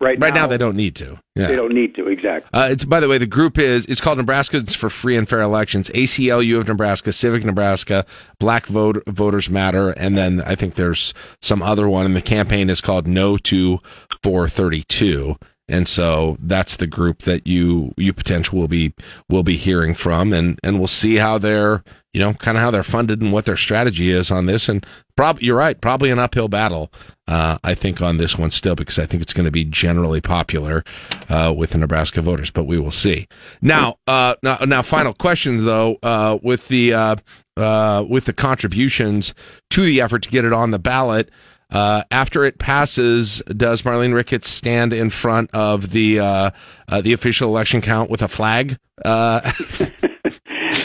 right, 0.00 0.20
Right 0.20 0.34
now, 0.34 0.46
they 0.46 0.58
don't 0.58 0.76
need 0.76 0.96
to. 0.96 1.18
Yeah. 1.34 1.48
They 1.48 1.56
don't 1.56 1.72
need 1.72 1.94
to 1.96 2.08
exactly. 2.08 2.50
Uh, 2.52 2.68
it's 2.70 2.84
by 2.84 3.00
the 3.00 3.08
way, 3.08 3.18
the 3.18 3.26
group 3.26 3.58
is 3.58 3.86
it's 3.86 4.00
called 4.00 4.18
Nebraskans 4.18 4.74
for 4.74 4.90
Free 4.90 5.16
and 5.16 5.28
Fair 5.28 5.40
Elections. 5.40 5.88
ACLU 5.90 6.60
of 6.60 6.68
Nebraska, 6.68 7.12
Civic 7.12 7.44
Nebraska, 7.44 8.04
Black 8.40 8.66
Vote, 8.66 9.02
Voters 9.06 9.48
Matter, 9.48 9.90
and 9.90 10.16
then 10.16 10.40
I 10.42 10.54
think 10.54 10.74
there's 10.74 11.14
some 11.40 11.62
other 11.62 11.88
one. 11.88 12.06
And 12.06 12.16
the 12.16 12.22
campaign 12.22 12.70
is 12.70 12.80
called 12.80 13.06
No 13.06 13.36
to 13.38 13.80
432. 14.22 15.36
And 15.68 15.86
so 15.86 16.38
that's 16.40 16.76
the 16.76 16.86
group 16.86 17.22
that 17.22 17.46
you 17.46 17.92
you 17.96 18.12
potentially 18.12 18.58
will 18.58 18.68
be 18.68 18.94
will 19.28 19.42
be 19.42 19.56
hearing 19.56 19.94
from, 19.94 20.32
and 20.32 20.58
and 20.62 20.78
we'll 20.78 20.88
see 20.88 21.16
how 21.16 21.36
they're 21.36 21.84
you 22.18 22.24
know 22.24 22.34
kind 22.34 22.58
of 22.58 22.64
how 22.64 22.72
they're 22.72 22.82
funded 22.82 23.22
and 23.22 23.32
what 23.32 23.44
their 23.44 23.56
strategy 23.56 24.10
is 24.10 24.28
on 24.28 24.46
this. 24.46 24.68
And 24.68 24.84
prob 25.16 25.40
you're 25.40 25.56
right, 25.56 25.80
probably 25.80 26.10
an 26.10 26.18
uphill 26.18 26.48
battle. 26.48 26.90
Uh, 27.28 27.58
I 27.62 27.74
think 27.74 28.02
on 28.02 28.16
this 28.16 28.36
one 28.36 28.50
still 28.50 28.74
because 28.74 28.98
I 28.98 29.06
think 29.06 29.22
it's 29.22 29.32
going 29.32 29.44
to 29.44 29.52
be 29.52 29.64
generally 29.64 30.20
popular 30.20 30.82
uh, 31.28 31.54
with 31.56 31.70
the 31.70 31.78
Nebraska 31.78 32.20
voters, 32.20 32.50
but 32.50 32.64
we 32.64 32.76
will 32.76 32.90
see. 32.90 33.28
Now, 33.62 33.98
uh, 34.08 34.34
now, 34.42 34.56
now, 34.66 34.82
final 34.82 35.14
question 35.14 35.64
though, 35.64 35.98
uh, 36.02 36.38
with 36.42 36.66
the 36.66 36.92
uh, 36.92 37.16
uh, 37.56 38.04
with 38.08 38.24
the 38.24 38.32
contributions 38.32 39.32
to 39.70 39.82
the 39.82 40.00
effort 40.00 40.24
to 40.24 40.28
get 40.28 40.44
it 40.44 40.52
on 40.52 40.72
the 40.72 40.80
ballot. 40.80 41.30
Uh, 41.70 42.02
after 42.10 42.44
it 42.44 42.58
passes, 42.58 43.42
does 43.48 43.82
Marlene 43.82 44.14
Ricketts 44.14 44.48
stand 44.48 44.92
in 44.92 45.10
front 45.10 45.50
of 45.52 45.90
the 45.90 46.18
uh, 46.18 46.50
uh, 46.88 47.00
the 47.00 47.12
official 47.12 47.48
election 47.48 47.80
count 47.80 48.10
with 48.10 48.22
a 48.22 48.28
flag? 48.28 48.76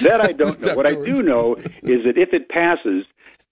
That 0.01 0.21
I 0.21 0.31
don't 0.31 0.59
know. 0.61 0.75
What 0.75 0.87
I 0.87 0.93
do 0.95 1.21
know 1.23 1.55
is 1.83 2.03
that 2.05 2.17
if 2.17 2.33
it 2.33 2.49
passes, 2.49 3.05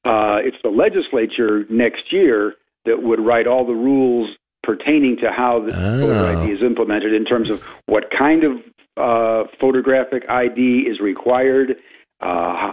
uh, 0.06 0.40
it's 0.44 0.58
the 0.64 0.70
legislature 0.70 1.66
next 1.70 2.12
year 2.12 2.56
that 2.86 3.04
would 3.04 3.20
write 3.20 3.48
all 3.48 3.66
the 3.66 3.74
rules 3.74 4.30
pertaining 4.64 5.18
to 5.18 5.32
how 5.32 5.60
the 5.60 5.72
voter 5.72 6.38
ID 6.38 6.52
is 6.52 6.62
implemented 6.62 7.14
in 7.14 7.26
terms 7.26 7.50
of 7.50 7.64
what 7.86 8.06
kind 8.18 8.44
of 8.44 8.58
uh, 8.98 9.48
photographic 9.60 10.24
ID 10.30 10.86
is 10.88 11.00
required, 11.00 11.78
uh, 12.22 12.72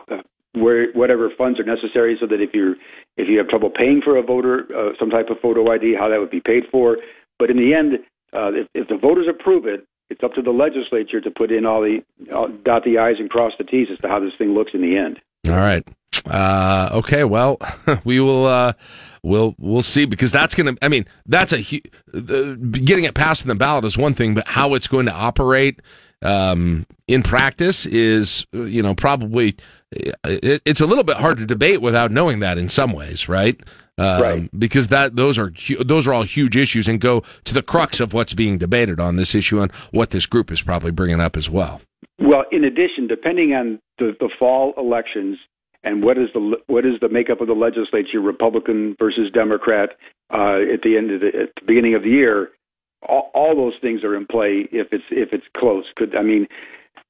where 0.53 0.91
whatever 0.93 1.31
funds 1.37 1.61
are 1.61 1.65
necessary, 1.65 2.17
so 2.21 2.27
that 2.27 2.41
if 2.41 2.51
you're 2.55 2.75
if 3.17 3.29
you 3.29 3.39
have 3.39 3.49
trouble 3.49 3.71
paying 3.71 4.01
for 4.03 4.17
a 4.17 4.23
voter 4.23 4.67
uh, 4.77 4.93
some 4.99 5.11
type 5.11 5.29
of 5.31 5.39
photo 5.41 5.71
ID, 5.71 5.95
how 5.95 6.09
that 6.09 6.19
would 6.19 6.31
be 6.31 6.41
paid 6.41 6.65
for. 6.71 6.99
But 7.39 7.51
in 7.51 7.57
the 7.57 7.75
end, 7.75 7.95
uh, 8.33 8.53
if, 8.53 8.67
if 8.75 8.89
the 8.89 8.97
voters 8.97 9.27
approve 9.29 9.67
it, 9.67 9.87
it's 10.11 10.23
up 10.23 10.35
to 10.35 10.43
the 10.43 10.51
legislature 10.51 11.21
to 11.21 11.31
put 11.31 11.51
in 11.51 11.67
all 11.67 11.83
the 11.83 12.03
uh, 12.35 12.49
dot 12.65 12.85
the 12.85 12.99
i's 12.99 13.17
and 13.19 13.31
cross 13.31 13.53
the 13.59 13.65
t's 13.65 13.89
as 13.93 13.99
to 13.99 14.09
how 14.09 14.21
this 14.21 14.33
thing 14.39 14.55
looks 14.55 14.73
in 14.75 14.81
the 14.81 14.97
end. 14.97 15.21
All 15.49 15.57
right. 15.57 15.87
Uh, 16.27 16.91
okay. 16.93 17.25
Well, 17.25 17.59
we 18.05 18.21
will. 18.21 18.47
Uh, 18.47 18.73
we'll 19.23 19.55
we'll 19.59 19.83
see 19.83 20.05
because 20.05 20.33
that's 20.33 20.55
going 20.55 20.75
to. 20.75 20.85
I 20.85 20.89
mean, 20.89 21.07
that's 21.27 21.53
a 21.53 21.63
getting 21.63 23.05
it 23.05 23.15
passed 23.15 23.43
in 23.43 23.49
the 23.49 23.55
ballot 23.55 23.85
is 23.85 23.97
one 23.97 24.15
thing, 24.15 24.35
but 24.35 24.49
how 24.49 24.75
it's 24.75 24.89
going 24.89 25.07
to 25.07 25.13
operate 25.13 25.81
um, 26.23 26.87
in 27.07 27.23
practice 27.23 27.87
is, 27.87 28.47
you 28.53 28.83
know, 28.83 28.95
probably 28.95 29.57
it, 29.93 30.63
it's 30.65 30.81
a 30.81 30.87
little 30.87 31.05
bit 31.05 31.17
hard 31.17 31.39
to 31.39 31.47
debate 31.47 31.81
without 31.81 32.11
knowing 32.11 32.41
that 32.41 32.59
in 32.59 32.69
some 32.69 32.93
ways, 32.93 33.29
right? 33.29 33.61
Um, 33.99 34.23
Right. 34.23 34.51
Because 34.59 34.89
that 34.89 35.17
those 35.17 35.39
are 35.39 35.51
hu- 35.51 35.83
those 35.85 36.07
are 36.07 36.13
all 36.13 36.23
huge 36.23 36.57
issues 36.57 36.89
and 36.89 37.01
go 37.01 37.23
to 37.45 37.55
the 37.55 37.63
crux 37.63 38.01
of 38.01 38.13
what's 38.13 38.33
being 38.33 38.59
debated 38.59 39.01
on 39.01 39.17
this 39.17 39.35
issue 39.35 39.61
and 39.61 39.73
what 39.91 40.11
this 40.11 40.27
group 40.27 40.51
is 40.51 40.63
probably 40.63 40.91
bringing 40.93 41.21
up 41.21 41.37
as 41.37 41.51
well. 41.51 41.81
Well, 42.21 42.45
in 42.51 42.65
addition, 42.65 43.07
depending 43.07 43.55
on 43.55 43.81
the, 43.99 44.17
the 44.19 44.31
fall 44.39 44.75
elections 44.77 45.39
and 45.85 46.03
what 46.03 46.19
is 46.19 46.29
the 46.35 46.57
what 46.67 46.85
is 46.85 46.95
the 47.01 47.09
makeup 47.09 47.41
of 47.41 47.49
the 47.49 47.55
legislature, 47.55 48.21
Republican 48.21 48.97
versus 48.99 49.31
Democrat, 49.33 49.91
uh, 50.33 50.59
at 50.73 50.83
the 50.83 50.97
end 50.97 51.11
of 51.11 51.21
the 51.21 51.29
at 51.29 51.55
the 51.57 51.65
beginning 51.67 51.95
of 51.95 52.03
the 52.03 52.11
year, 52.11 52.51
all, 53.09 53.31
all 53.35 53.57
those 53.57 53.75
things 53.81 54.03
are 54.05 54.17
in 54.17 54.27
play 54.27 54.69
if 54.73 54.89
it's 54.93 55.05
if 55.11 55.33
it's 55.33 55.47
close. 55.57 55.85
Could 55.97 56.17
I 56.17 56.23
mean, 56.23 56.47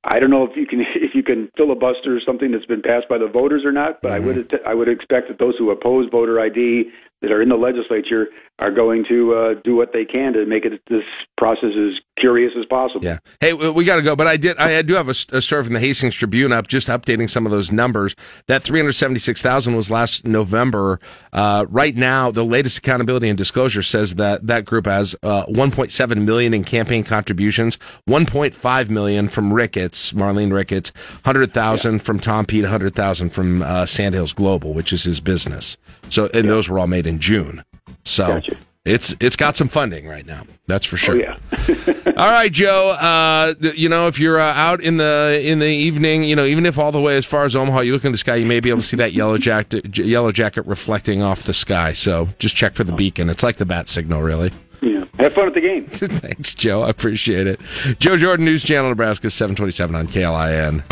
I 0.05 0.19
don't 0.19 0.31
know 0.31 0.45
if 0.45 0.57
you 0.57 0.67
can 0.67 0.81
if 0.95 1.15
you 1.15 1.23
can 1.23 1.51
filibuster 1.57 2.21
something 2.25 2.51
that's 2.51 2.67
been 2.67 2.83
passed 2.83 3.09
by 3.09 3.19
the 3.19 3.29
voters 3.29 3.65
or 3.65 3.73
not, 3.73 4.01
but 4.03 4.13
I 4.13 4.19
would 4.19 4.61
I 4.67 4.75
would 4.75 4.89
expect 4.89 5.29
that 5.29 5.39
those 5.39 5.55
who 5.59 5.71
oppose 5.71 6.09
voter 6.11 6.41
ID 6.41 6.91
that 7.21 7.33
are 7.33 7.43
in 7.43 7.49
the 7.49 7.57
legislature 7.57 8.29
are 8.61 8.73
going 8.73 9.05
to 9.09 9.35
uh, 9.35 9.55
do 9.63 9.77
what 9.77 9.93
they 9.93 10.05
can 10.05 10.33
to 10.33 10.45
make 10.45 10.65
it 10.65 10.81
this 10.89 11.05
process 11.37 11.71
as 11.77 12.01
curious 12.17 12.53
as 12.59 12.65
possible. 12.67 13.05
Yeah. 13.05 13.19
Hey, 13.41 13.53
we, 13.53 13.85
got 13.85 13.97
to 13.97 14.03
go, 14.03 14.17
but 14.17 14.27
I 14.27 14.37
did. 14.37 14.57
I 14.59 14.83
do 14.83 14.95
have 14.95 15.09
a, 15.09 15.15
a 15.33 15.41
story 15.41 15.63
from 15.63 15.75
the 15.75 15.81
Hastings 15.81 16.17
Tribune 16.17 16.53
up, 16.53 16.67
just 16.67 16.89
updating 16.89 17.31
some 17.31 17.47
of 17.47 17.53
those 17.53 17.71
numbers. 17.71 18.17
That 18.49 18.65
three 18.65 18.81
hundred 18.81 18.93
seventy-six 18.93 19.43
thousand 19.43 19.77
was 19.77 19.91
last 19.91 20.25
November. 20.25 20.99
Uh, 21.33 21.67
right 21.69 21.95
now, 21.95 22.33
the 22.33 22.45
latest 22.45 22.79
accountability 22.79 23.29
and 23.29 23.39
disclosure 23.39 23.83
says 23.83 24.17
that 24.17 24.47
that 24.49 24.65
group 24.65 24.87
has 24.87 25.15
uh, 25.23 25.45
one 25.47 25.71
point 25.71 25.93
seven 25.93 26.25
million 26.25 26.53
in 26.53 26.65
campaign 26.65 27.05
contributions, 27.05 27.79
one 28.07 28.27
point 28.27 28.55
five 28.55 28.91
million 28.91 29.29
from 29.29 29.53
Ricketts, 29.53 30.13
Marlene 30.13 30.53
Ricketts, 30.53 30.93
hundred 31.25 31.53
thousand 31.53 32.01
from 32.01 32.19
Tom 32.19 32.45
Peed, 32.45 32.65
hundred 32.65 32.95
thousand 32.97 33.31
from 33.31 33.63
uh, 33.63 33.87
Sandhills 33.87 34.33
Global, 34.33 34.73
which 34.73 34.93
is 34.93 35.05
his 35.05 35.21
business. 35.21 35.77
So, 36.11 36.29
and 36.35 36.49
those 36.49 36.69
were 36.69 36.79
all 36.79 36.87
made 36.87 37.07
in 37.07 37.19
June. 37.19 37.65
So. 38.05 38.41
It's 38.89 39.15
it's 39.21 39.37
got 39.37 39.55
some 39.55 39.69
funding 39.69 40.07
right 40.07 40.25
now. 40.25 40.45
That's 40.67 40.87
for 40.87 40.97
sure. 40.97 41.17
Oh, 41.17 41.19
yeah. 41.19 41.95
All 42.17 42.31
right, 42.31 42.51
Joe. 42.51 42.91
Uh, 42.91 43.55
you 43.61 43.89
know, 43.89 44.07
if 44.07 44.19
you're 44.19 44.41
uh, 44.41 44.55
out 44.55 44.81
in 44.83 44.97
the 44.97 45.41
in 45.45 45.59
the 45.59 45.67
evening, 45.67 46.25
you 46.25 46.35
know, 46.35 46.47
even 46.47 46.65
if 46.65 46.79
all 46.79 46.91
the 46.91 47.01
way 47.01 47.17
as 47.17 47.27
far 47.27 47.45
as 47.45 47.55
Omaha, 47.55 47.81
you 47.81 47.93
look 47.93 48.05
in 48.07 48.13
the 48.13 48.19
sky, 48.19 48.37
you 48.37 48.47
may 48.47 48.61
be 48.61 48.71
able 48.71 48.81
to 48.81 48.87
see 48.87 48.97
that 48.97 49.13
yellow 49.13 49.37
jacket, 49.37 49.99
yellow 49.99 50.33
jacket 50.33 50.65
reflecting 50.67 51.23
off 51.23 51.43
the 51.43 51.53
sky. 51.53 51.93
So 51.93 52.29
just 52.39 52.57
check 52.57 52.75
for 52.75 52.85
the 52.85 52.93
beacon. 52.93 53.29
It's 53.29 53.43
like 53.43 53.57
the 53.57 53.67
bat 53.67 53.89
signal, 53.89 54.23
really. 54.23 54.53
Yeah. 54.81 55.05
Have 55.19 55.35
fun 55.35 55.49
at 55.49 55.55
the 55.55 55.61
game. 55.61 55.85
Thanks, 55.87 56.55
Joe. 56.55 56.83
I 56.83 56.91
appreciate 56.91 57.47
it. 57.47 57.61
Joe 57.99 58.17
Jordan, 58.17 58.47
News 58.47 58.63
Channel, 58.63 58.89
Nebraska, 58.89 59.29
seven 59.29 59.55
twenty-seven 59.55 59.95
on 59.95 60.07
KLIN. 60.07 60.83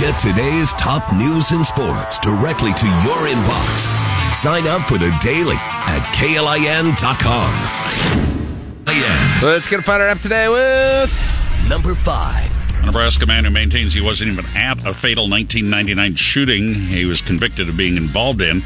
Get 0.00 0.18
today's 0.18 0.72
top 0.72 1.12
news 1.14 1.50
and 1.50 1.66
sports 1.66 2.18
directly 2.18 2.72
to 2.72 2.86
your 2.86 3.28
inbox. 3.28 4.03
Sign 4.34 4.66
up 4.66 4.82
for 4.82 4.98
the 4.98 5.16
daily 5.22 5.56
at 5.56 6.02
klin.com. 6.12 7.54
Let's 9.42 9.68
get 9.68 9.78
a 9.78 9.82
finder 9.82 10.08
up 10.08 10.18
today 10.18 10.48
with 10.48 11.10
number 11.68 11.94
five. 11.94 12.50
A 12.82 12.86
Nebraska 12.86 13.26
man 13.26 13.44
who 13.44 13.50
maintains 13.50 13.94
he 13.94 14.00
wasn't 14.00 14.32
even 14.32 14.44
at 14.56 14.84
a 14.84 14.92
fatal 14.92 15.30
1999 15.30 16.16
shooting 16.16 16.74
he 16.74 17.04
was 17.04 17.22
convicted 17.22 17.68
of 17.68 17.76
being 17.76 17.96
involved 17.96 18.42
in 18.42 18.62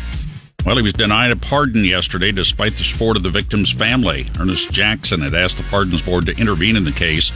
Well, 0.65 0.77
he 0.77 0.83
was 0.83 0.93
denied 0.93 1.31
a 1.31 1.37
pardon 1.37 1.85
yesterday 1.85 2.33
despite 2.33 2.77
the 2.77 2.85
support 2.85 3.17
of 3.17 3.23
the 3.23 3.31
victim's 3.31 3.73
family. 3.73 4.27
Ernest 4.39 4.73
Jackson 4.73 5.23
had 5.23 5.35
asked 5.35 5.57
the 5.57 5.63
Pardons 5.63 6.03
Board 6.03 6.27
to 6.27 6.37
intervene 6.37 6.77
in 6.77 6.85
the 6.85 6.93
case. 6.93 7.33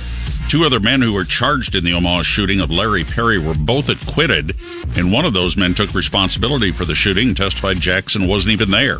Two 0.49 0.65
other 0.65 0.81
men 0.81 1.01
who 1.01 1.13
were 1.13 1.25
charged 1.25 1.75
in 1.75 1.85
the 1.85 1.95
Omaha 1.95 2.23
shooting 2.23 2.61
of 2.61 2.71
Larry 2.71 3.05
Perry 3.05 3.39
were 3.39 3.55
both 3.55 3.89
acquitted, 3.89 4.57
and 4.97 5.13
one 5.13 5.25
of 5.25 5.33
those 5.33 5.57
men 5.57 5.73
took 5.73 5.95
responsibility 5.95 6.73
for 6.73 6.85
the 6.85 6.95
shooting 6.95 7.35
testified 7.35 7.81
Jackson 7.81 8.27
wasn't 8.27 8.53
even 8.53 8.71
there. 8.71 8.99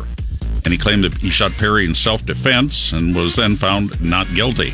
And 0.63 0.71
he 0.71 0.77
claimed 0.77 1.03
that 1.03 1.17
he 1.17 1.29
shot 1.29 1.51
Perry 1.51 1.85
in 1.85 1.93
self 1.93 2.25
defense 2.25 2.93
and 2.93 3.13
was 3.13 3.35
then 3.35 3.57
found 3.57 4.01
not 4.01 4.33
guilty. 4.33 4.73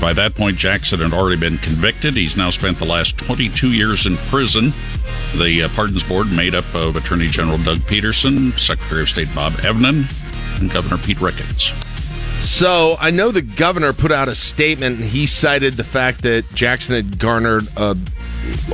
By 0.00 0.12
that 0.12 0.34
point, 0.34 0.56
Jackson 0.56 1.00
had 1.00 1.12
already 1.12 1.40
been 1.40 1.58
convicted. 1.58 2.14
He's 2.14 2.36
now 2.36 2.50
spent 2.50 2.78
the 2.78 2.84
last 2.84 3.18
22 3.18 3.72
years 3.72 4.06
in 4.06 4.16
prison. 4.16 4.72
The 5.36 5.62
uh, 5.64 5.68
Pardons 5.70 6.04
Board, 6.04 6.30
made 6.30 6.54
up 6.54 6.72
of 6.74 6.96
Attorney 6.96 7.28
General 7.28 7.58
Doug 7.58 7.84
Peterson, 7.86 8.52
Secretary 8.52 9.02
of 9.02 9.08
State 9.08 9.34
Bob 9.34 9.54
Evnen, 9.54 10.04
and 10.60 10.70
Governor 10.70 10.98
Pete 10.98 11.20
Ricketts. 11.20 11.72
So 12.40 12.96
I 13.00 13.10
know 13.10 13.32
the 13.32 13.42
governor 13.42 13.92
put 13.92 14.12
out 14.12 14.28
a 14.28 14.34
statement. 14.34 15.00
And 15.00 15.04
he 15.04 15.26
cited 15.26 15.76
the 15.76 15.84
fact 15.84 16.22
that 16.22 16.44
Jackson 16.54 16.94
had 16.94 17.18
garnered 17.18 17.66
a, 17.76 17.96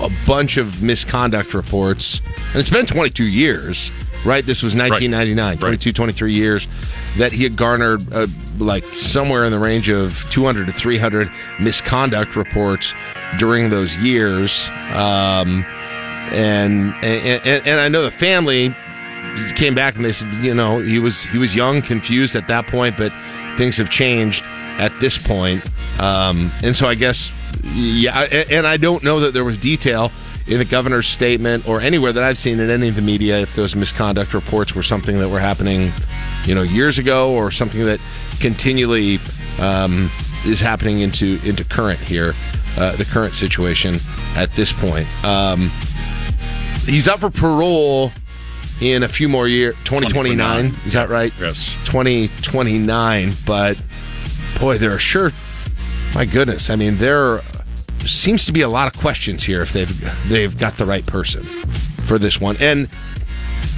a 0.00 0.10
bunch 0.26 0.58
of 0.58 0.82
misconduct 0.82 1.54
reports, 1.54 2.20
and 2.48 2.56
it's 2.56 2.70
been 2.70 2.86
22 2.86 3.24
years, 3.24 3.90
right? 4.24 4.44
This 4.44 4.62
was 4.62 4.74
1999, 4.74 5.58
22, 5.58 5.92
23 5.92 6.32
years 6.32 6.68
that 7.16 7.32
he 7.32 7.42
had 7.42 7.56
garnered 7.56 8.12
uh, 8.12 8.26
like 8.58 8.84
somewhere 8.84 9.44
in 9.44 9.52
the 9.52 9.58
range 9.58 9.88
of 9.88 10.26
200 10.30 10.66
to 10.66 10.72
300 10.72 11.30
misconduct 11.60 12.36
reports 12.36 12.94
during 13.38 13.70
those 13.70 13.96
years. 13.98 14.68
Um, 14.92 15.64
and, 16.32 16.94
and 17.04 17.66
and 17.66 17.80
I 17.80 17.88
know 17.88 18.02
the 18.02 18.10
family 18.10 18.74
came 19.56 19.74
back 19.74 19.96
and 19.96 20.04
they 20.04 20.12
said, 20.12 20.32
you 20.34 20.54
know, 20.54 20.78
he 20.78 20.98
was 20.98 21.22
he 21.24 21.38
was 21.38 21.54
young, 21.54 21.82
confused 21.82 22.34
at 22.36 22.48
that 22.48 22.66
point, 22.66 22.96
but 22.96 23.12
things 23.56 23.76
have 23.76 23.90
changed 23.90 24.44
at 24.78 24.92
this 25.00 25.18
point. 25.18 25.64
Um, 26.00 26.50
and 26.62 26.74
so 26.74 26.88
I 26.88 26.94
guess, 26.94 27.30
yeah, 27.74 28.20
and 28.20 28.66
I 28.66 28.76
don't 28.76 29.02
know 29.02 29.20
that 29.20 29.34
there 29.34 29.44
was 29.44 29.58
detail 29.58 30.10
in 30.46 30.58
the 30.58 30.64
governor's 30.64 31.06
statement 31.06 31.66
or 31.66 31.80
anywhere 31.80 32.12
that 32.12 32.22
I've 32.22 32.38
seen 32.38 32.60
in 32.60 32.70
any 32.70 32.88
of 32.88 32.96
the 32.96 33.02
media 33.02 33.40
if 33.40 33.54
those 33.56 33.74
misconduct 33.74 34.34
reports 34.34 34.74
were 34.74 34.82
something 34.82 35.18
that 35.18 35.28
were 35.28 35.40
happening, 35.40 35.90
you 36.44 36.54
know, 36.54 36.62
years 36.62 36.98
ago 36.98 37.32
or 37.32 37.50
something 37.50 37.84
that 37.84 38.00
continually 38.40 39.20
um, 39.58 40.10
is 40.44 40.60
happening 40.60 41.00
into 41.00 41.40
into 41.44 41.64
current 41.64 42.00
here, 42.00 42.34
uh, 42.76 42.94
the 42.96 43.04
current 43.04 43.34
situation 43.34 43.96
at 44.36 44.52
this 44.52 44.72
point. 44.72 45.06
Um, 45.24 45.70
he's 46.84 47.08
up 47.08 47.20
for 47.20 47.30
parole 47.30 48.12
in 48.80 49.02
a 49.04 49.08
few 49.08 49.28
more 49.28 49.46
years 49.46 49.74
2029 49.84 50.74
is 50.84 50.92
that 50.94 51.08
right? 51.08 51.32
Yes. 51.40 51.74
2029 51.84 53.32
but 53.46 53.80
boy 54.58 54.78
there 54.78 54.92
are 54.92 54.98
sure 54.98 55.30
my 56.14 56.24
goodness 56.24 56.70
i 56.70 56.76
mean 56.76 56.96
there 56.96 57.40
seems 58.06 58.44
to 58.46 58.52
be 58.52 58.62
a 58.62 58.68
lot 58.68 58.92
of 58.92 59.00
questions 59.00 59.42
here 59.44 59.62
if 59.62 59.72
they've 59.72 60.28
they've 60.28 60.56
got 60.56 60.76
the 60.78 60.86
right 60.86 61.04
person 61.06 61.42
for 61.42 62.18
this 62.18 62.40
one. 62.40 62.56
And 62.60 62.88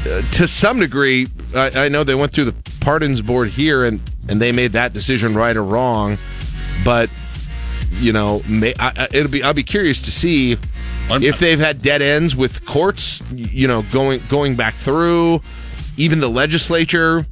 uh, 0.09 0.22
to 0.33 0.47
some 0.49 0.79
degree 0.79 1.27
I, 1.55 1.87
I 1.87 1.89
know 1.89 2.05
they 2.05 2.14
went 2.14 2.33
through 2.33 2.47
the 2.47 2.55
pardons 2.81 3.22
board 3.22 3.49
here 3.49 3.85
and 3.85 4.01
and 4.29 4.41
they 4.41 4.53
made 4.53 4.72
that 4.72 4.93
decision 4.93 5.35
right 5.35 5.57
or 5.57 5.62
wrong 5.64 6.18
but 6.85 7.09
you 7.93 8.12
know 8.12 8.43
may, 8.49 8.74
I, 8.79 8.93
I- 8.97 9.09
it'll 9.12 9.31
be 9.31 9.43
i'll 9.43 9.53
be 9.55 9.62
curious 9.62 10.01
to 10.03 10.11
see 10.11 10.57
if 11.22 11.39
they've 11.39 11.59
had 11.61 11.83
dead 11.83 12.03
ends 12.03 12.35
with 12.35 12.66
courts, 12.66 13.22
you 13.33 13.68
know, 13.68 13.83
going 13.93 14.20
going 14.29 14.57
back 14.57 14.74
through, 14.74 15.41
even 15.97 16.18
the 16.18 16.29
legislature 16.29 17.24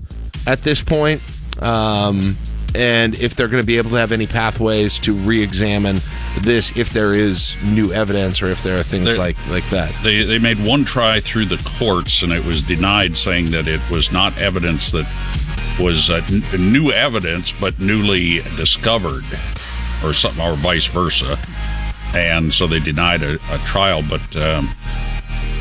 at 0.46 0.62
this 0.62 0.80
point, 0.80 1.20
um, 1.60 2.36
and 2.74 3.14
if 3.14 3.34
they're 3.36 3.48
going 3.48 3.62
to 3.62 3.66
be 3.66 3.78
able 3.78 3.90
to 3.90 3.96
have 3.96 4.12
any 4.12 4.26
pathways 4.26 4.98
to 5.00 5.12
re-examine 5.12 6.00
this 6.40 6.76
if 6.76 6.90
there 6.90 7.14
is 7.14 7.56
new 7.62 7.92
evidence 7.92 8.42
or 8.42 8.46
if 8.46 8.62
there 8.62 8.78
are 8.78 8.82
things 8.82 9.06
There- 9.06 9.18
like 9.18 9.36
like 9.48 9.68
that. 9.70 9.92
They 10.02 10.24
they 10.24 10.38
made 10.38 10.58
one 10.64 10.84
try 10.84 11.20
through 11.20 11.46
the 11.46 11.62
courts, 11.78 12.22
and 12.22 12.32
it 12.32 12.44
was 12.44 12.62
denied, 12.62 13.16
saying 13.16 13.50
that 13.52 13.68
it 13.68 13.80
was 13.90 14.10
not 14.10 14.36
evidence 14.38 14.90
that 14.92 15.06
was 15.80 16.10
uh, 16.10 16.20
n- 16.30 16.72
new 16.72 16.90
evidence, 16.90 17.52
but 17.52 17.78
newly 17.80 18.40
discovered, 18.56 19.24
or 20.04 20.12
something, 20.12 20.44
or 20.44 20.54
vice 20.54 20.86
versa. 20.86 21.38
And 22.14 22.54
so 22.54 22.66
they 22.66 22.78
denied 22.78 23.22
a, 23.22 23.34
a 23.50 23.58
trial. 23.64 24.02
But 24.08 24.36
um, 24.36 24.70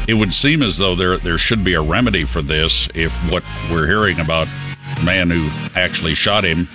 it 0.07 0.13
would 0.15 0.33
seem 0.33 0.61
as 0.61 0.77
though 0.77 0.95
there 0.95 1.17
there 1.17 1.37
should 1.37 1.63
be 1.63 1.73
a 1.73 1.81
remedy 1.81 2.25
for 2.25 2.41
this 2.41 2.89
if 2.95 3.11
what 3.31 3.43
we're 3.71 3.87
hearing 3.87 4.19
about 4.19 4.47
the 4.97 5.03
man 5.03 5.29
who 5.29 5.49
actually 5.75 6.13
shot 6.13 6.43
him 6.43 6.67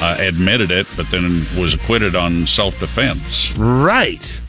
uh, 0.00 0.16
admitted 0.18 0.70
it, 0.70 0.86
but 0.96 1.10
then 1.10 1.44
was 1.58 1.74
acquitted 1.74 2.14
on 2.14 2.46
self 2.46 2.78
defense. 2.80 3.56
Right. 3.56 4.40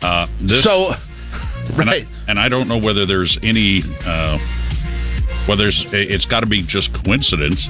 Uh, 0.00 0.26
this, 0.40 0.62
So, 0.62 0.94
and 1.76 1.88
I, 1.90 2.06
and 2.28 2.38
I 2.38 2.48
don't 2.48 2.68
know 2.68 2.78
whether 2.78 3.06
there's 3.06 3.38
any, 3.42 3.82
uh, 4.04 4.38
whether 5.46 5.64
there's, 5.64 5.92
it's 5.92 6.26
got 6.26 6.40
to 6.40 6.46
be 6.46 6.62
just 6.62 6.92
coincidence. 6.92 7.68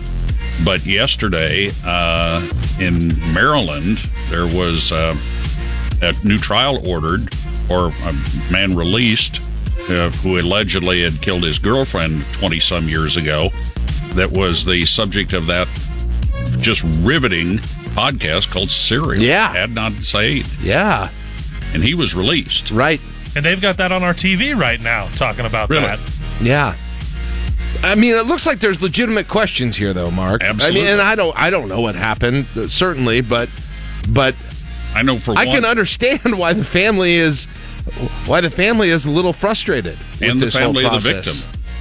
But 0.64 0.84
yesterday 0.84 1.70
uh, 1.84 2.46
in 2.78 3.18
Maryland, 3.32 3.98
there 4.28 4.46
was 4.46 4.92
uh, 4.92 5.16
a 6.02 6.14
new 6.24 6.38
trial 6.38 6.86
ordered, 6.88 7.32
or 7.70 7.88
a 7.88 8.52
man 8.52 8.76
released 8.76 9.40
uh, 9.88 10.10
who 10.10 10.38
allegedly 10.38 11.02
had 11.02 11.20
killed 11.22 11.42
his 11.42 11.58
girlfriend 11.58 12.24
20 12.32 12.60
some 12.60 12.88
years 12.88 13.16
ago. 13.16 13.50
That 14.10 14.30
was 14.30 14.64
the 14.64 14.84
subject 14.84 15.32
of 15.32 15.46
that 15.46 15.68
just 16.60 16.82
riveting 17.00 17.58
podcast 17.94 18.50
called 18.50 18.70
Serial. 18.70 19.22
Yeah. 19.22 19.66
Adnan 19.66 20.04
Syed. 20.04 20.46
Yeah. 20.62 21.10
And 21.74 21.82
he 21.82 21.94
was 21.94 22.14
released. 22.14 22.70
Right. 22.70 23.00
And 23.34 23.44
they've 23.44 23.60
got 23.60 23.78
that 23.78 23.92
on 23.92 24.02
our 24.02 24.14
TV 24.14 24.58
right 24.58 24.80
now, 24.80 25.08
talking 25.16 25.46
about 25.46 25.70
Really? 25.70 25.86
that. 25.86 25.98
Yeah. 26.40 26.74
I 27.82 27.94
mean, 27.94 28.14
it 28.14 28.26
looks 28.26 28.46
like 28.46 28.60
there's 28.60 28.80
legitimate 28.82 29.26
questions 29.28 29.76
here, 29.76 29.92
though, 29.92 30.10
Mark. 30.10 30.42
Absolutely. 30.42 30.80
I 30.82 30.84
mean, 30.84 30.92
and 30.92 31.02
I 31.02 31.14
don't, 31.14 31.36
I 31.38 31.50
don't 31.50 31.68
know 31.68 31.80
what 31.80 31.94
happened, 31.94 32.46
uh, 32.56 32.68
certainly, 32.68 33.22
but, 33.22 33.48
but 34.08 34.34
I 34.94 35.02
know 35.02 35.18
for 35.18 35.32
I 35.36 35.46
one, 35.46 35.56
can 35.56 35.64
understand 35.64 36.20
why 36.38 36.52
the 36.52 36.64
family 36.64 37.14
is, 37.14 37.46
why 38.26 38.40
the 38.42 38.50
family 38.50 38.90
is 38.90 39.06
a 39.06 39.10
little 39.10 39.32
frustrated, 39.32 39.98
with 39.98 40.22
And 40.22 40.40
the 40.40 40.46
this 40.46 40.54
whole 40.54 40.74
family 40.74 40.84
of 40.84 40.92
the 40.92 40.98
victim. 41.00 41.34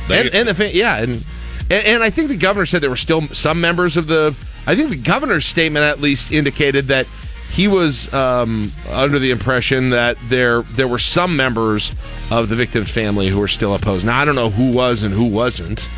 They- 0.08 0.22
and, 0.28 0.36
and 0.36 0.48
the 0.48 0.56
fa- 0.56 0.74
yeah, 0.76 0.98
and, 0.98 1.24
and 1.70 1.86
and 1.86 2.04
I 2.04 2.10
think 2.10 2.30
the 2.30 2.38
governor 2.38 2.66
said 2.66 2.82
there 2.82 2.90
were 2.90 2.96
still 2.96 3.28
some 3.30 3.62
members 3.62 3.96
of 3.98 4.08
the. 4.08 4.34
I 4.68 4.76
think 4.76 4.90
the 4.92 4.98
governor's 4.98 5.46
statement 5.46 5.84
at 5.86 6.00
least 6.02 6.32
indicated 6.32 6.86
that 6.88 7.08
he 7.52 7.68
was 7.68 8.14
um, 8.14 8.72
under 8.90 9.20
the 9.20 9.32
impression 9.32 9.90
that 9.90 10.18
there 10.26 10.62
there 10.62 10.88
were 10.88 11.00
some 11.00 11.36
members 11.36 11.92
of 12.30 12.48
the 12.50 12.56
victim's 12.56 12.90
family 12.92 13.28
who 13.28 13.40
were 13.40 13.48
still 13.48 13.76
opposed. 13.76 14.06
Now 14.06 14.20
I 14.22 14.26
don't 14.26 14.36
know 14.36 14.50
who 14.50 14.72
was 14.72 15.04
and 15.04 15.14
who 15.14 15.26
wasn't 15.26 15.90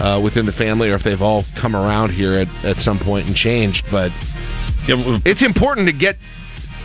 uh, 0.00 0.20
within 0.22 0.46
the 0.46 0.52
family, 0.52 0.90
or 0.90 0.94
if 0.94 1.02
they've 1.02 1.20
all 1.22 1.44
come 1.54 1.76
around 1.76 2.10
here 2.10 2.32
at, 2.32 2.48
at 2.64 2.80
some 2.80 2.98
point 2.98 3.26
and 3.26 3.36
changed. 3.36 3.84
But 3.90 4.10
it's 4.88 5.42
important 5.42 5.86
to 5.86 5.92
get 5.92 6.16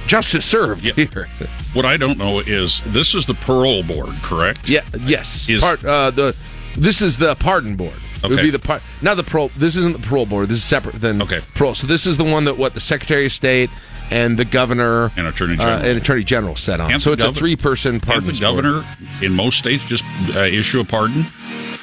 justice 0.05 0.45
served 0.45 0.85
here. 0.95 1.27
What 1.73 1.85
I 1.85 1.97
don't 1.97 2.17
know 2.19 2.39
is 2.41 2.81
this 2.87 3.15
is 3.15 3.25
the 3.25 3.33
parole 3.33 3.81
board, 3.83 4.13
correct? 4.21 4.69
Yeah. 4.69 4.81
Yes. 4.99 5.49
Is- 5.49 5.63
Part, 5.63 5.83
uh, 5.83 6.11
the 6.11 6.35
this 6.77 7.01
is 7.01 7.17
the 7.17 7.33
pardon 7.35 7.75
board. 7.75 7.93
It 8.25 8.35
would 8.35 8.41
be 8.41 8.49
the 8.49 8.59
part, 8.59 8.81
not 9.01 9.15
the 9.17 9.23
parole. 9.23 9.51
This 9.57 9.75
isn't 9.75 9.93
the 9.99 10.07
parole 10.07 10.25
board. 10.25 10.49
This 10.49 10.57
is 10.57 10.63
separate 10.63 11.01
than 11.01 11.21
okay. 11.21 11.41
parole. 11.55 11.75
So 11.75 11.87
this 11.87 12.05
is 12.05 12.17
the 12.17 12.23
one 12.23 12.45
that 12.45 12.57
what 12.57 12.73
the 12.73 12.79
Secretary 12.79 13.25
of 13.25 13.31
State 13.31 13.69
and 14.11 14.37
the 14.37 14.45
governor 14.45 15.11
and 15.17 15.27
Attorney 15.27 15.55
uh, 15.55 15.57
General. 15.57 15.85
and 15.85 15.97
Attorney 15.97 16.23
General 16.23 16.55
set 16.55 16.79
on. 16.79 16.89
Can't 16.89 17.01
so 17.01 17.11
it's 17.11 17.23
a 17.23 17.33
three 17.33 17.55
person 17.55 17.93
Can't 17.99 18.03
pardon. 18.05 18.33
the 18.33 18.39
governor 18.39 18.85
in 19.21 19.33
most 19.33 19.57
states 19.57 19.83
just 19.85 20.03
uh, 20.35 20.41
issue 20.41 20.79
a 20.79 20.85
pardon? 20.85 21.25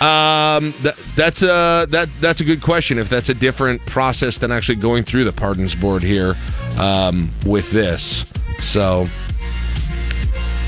Um, 0.00 0.74
that, 0.82 0.96
that's 1.14 1.42
a 1.42 1.86
that 1.90 2.08
that's 2.20 2.40
a 2.40 2.44
good 2.44 2.60
question. 2.60 2.98
If 2.98 3.08
that's 3.08 3.28
a 3.28 3.34
different 3.34 3.84
process 3.86 4.38
than 4.38 4.50
actually 4.50 4.76
going 4.76 5.04
through 5.04 5.24
the 5.24 5.32
pardons 5.32 5.74
board 5.74 6.02
here, 6.02 6.36
um, 6.78 7.30
with 7.46 7.70
this, 7.70 8.24
so 8.60 9.08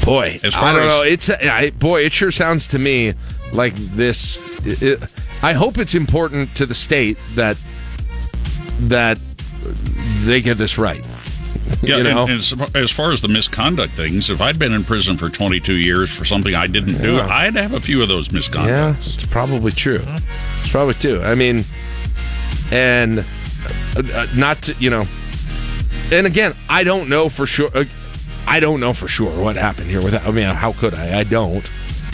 boy, 0.05 0.39
As 0.43 0.55
I 0.55 0.73
don't 0.73 0.83
as- 0.83 0.89
know. 0.89 1.03
It's 1.03 1.31
I, 1.31 1.71
boy, 1.71 2.05
it 2.05 2.13
sure 2.13 2.31
sounds 2.31 2.69
to 2.69 2.79
me 2.79 3.15
like 3.53 3.75
this. 3.75 4.39
it- 4.65 5.03
I 5.45 5.53
hope 5.53 5.77
it's 5.77 5.95
important 5.95 6.55
to 6.57 6.65
the 6.65 6.75
state 6.75 7.19
that 7.35 7.59
that 8.81 9.19
they 10.23 10.41
get 10.41 10.57
this 10.57 10.79
right. 10.79 11.05
Yeah, 11.83 11.99
you 11.99 12.07
and- 12.07 12.15
know? 12.17 12.23
and, 12.23 12.31
as, 12.39 12.55
as 12.75 12.91
far 12.91 13.13
as 13.13 13.21
the 13.21 13.29
misconduct 13.29 13.93
things, 13.95 14.31
if 14.31 14.41
I'd 14.41 14.59
been 14.59 14.73
in 14.73 14.85
prison 14.85 15.19
for 15.19 15.29
22 15.29 15.75
years 15.75 16.11
for 16.11 16.25
something 16.25 16.55
I 16.55 16.67
didn't 16.67 17.01
do, 17.03 17.17
Yeah. 17.17 17.27
I'd 17.29 17.57
have 17.57 17.75
a 17.75 17.81
few 17.81 18.01
of 18.01 18.09
those 18.09 18.29
misconducts. 18.31 18.69
Yeah, 18.69 18.97
it's 19.01 19.27
probably 19.27 19.71
true. 19.73 20.03
It's 20.61 20.71
probably 20.71 20.95
true. 20.95 21.21
I 21.23 21.35
mean, 21.35 21.65
and 22.73 23.19
uh, 23.97 24.03
uh, 24.15 24.27
not 24.35 24.63
to, 24.63 24.75
you 24.79 24.89
know, 24.89 25.07
and 26.11 26.27
again, 26.27 26.55
I 26.71 26.85
don't 26.85 27.09
know 27.11 27.29
for 27.29 27.47
sure. 27.47 27.71
Uh, 27.75 27.85
I 28.47 28.61
don't 28.61 28.81
know 28.81 28.93
for 28.95 29.09
sure 29.09 29.43
what 29.43 29.57
happened 29.57 29.89
here. 29.91 30.03
With 30.03 30.15
I 30.27 30.31
mean, 30.31 30.47
how 30.47 30.73
could 30.73 30.95
I? 30.95 31.21
I 31.21 31.25
don't. 31.25 31.69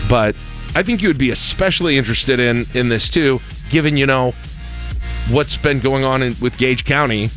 But 0.09 0.35
I 0.75 0.83
think 0.83 1.03
you 1.03 1.09
would 1.09 1.18
be 1.18 1.31
especially 1.31 1.99
interested 1.99 2.39
in 2.41 2.66
in 2.75 2.89
this 2.89 3.09
too, 3.09 3.41
given 3.71 3.97
you 3.97 4.07
know 4.07 4.35
what's 5.29 5.57
been 5.57 5.81
going 5.81 6.05
on 6.05 6.23
in, 6.23 6.37
with 6.41 6.57
Gage 6.59 6.85
County, 6.85 7.31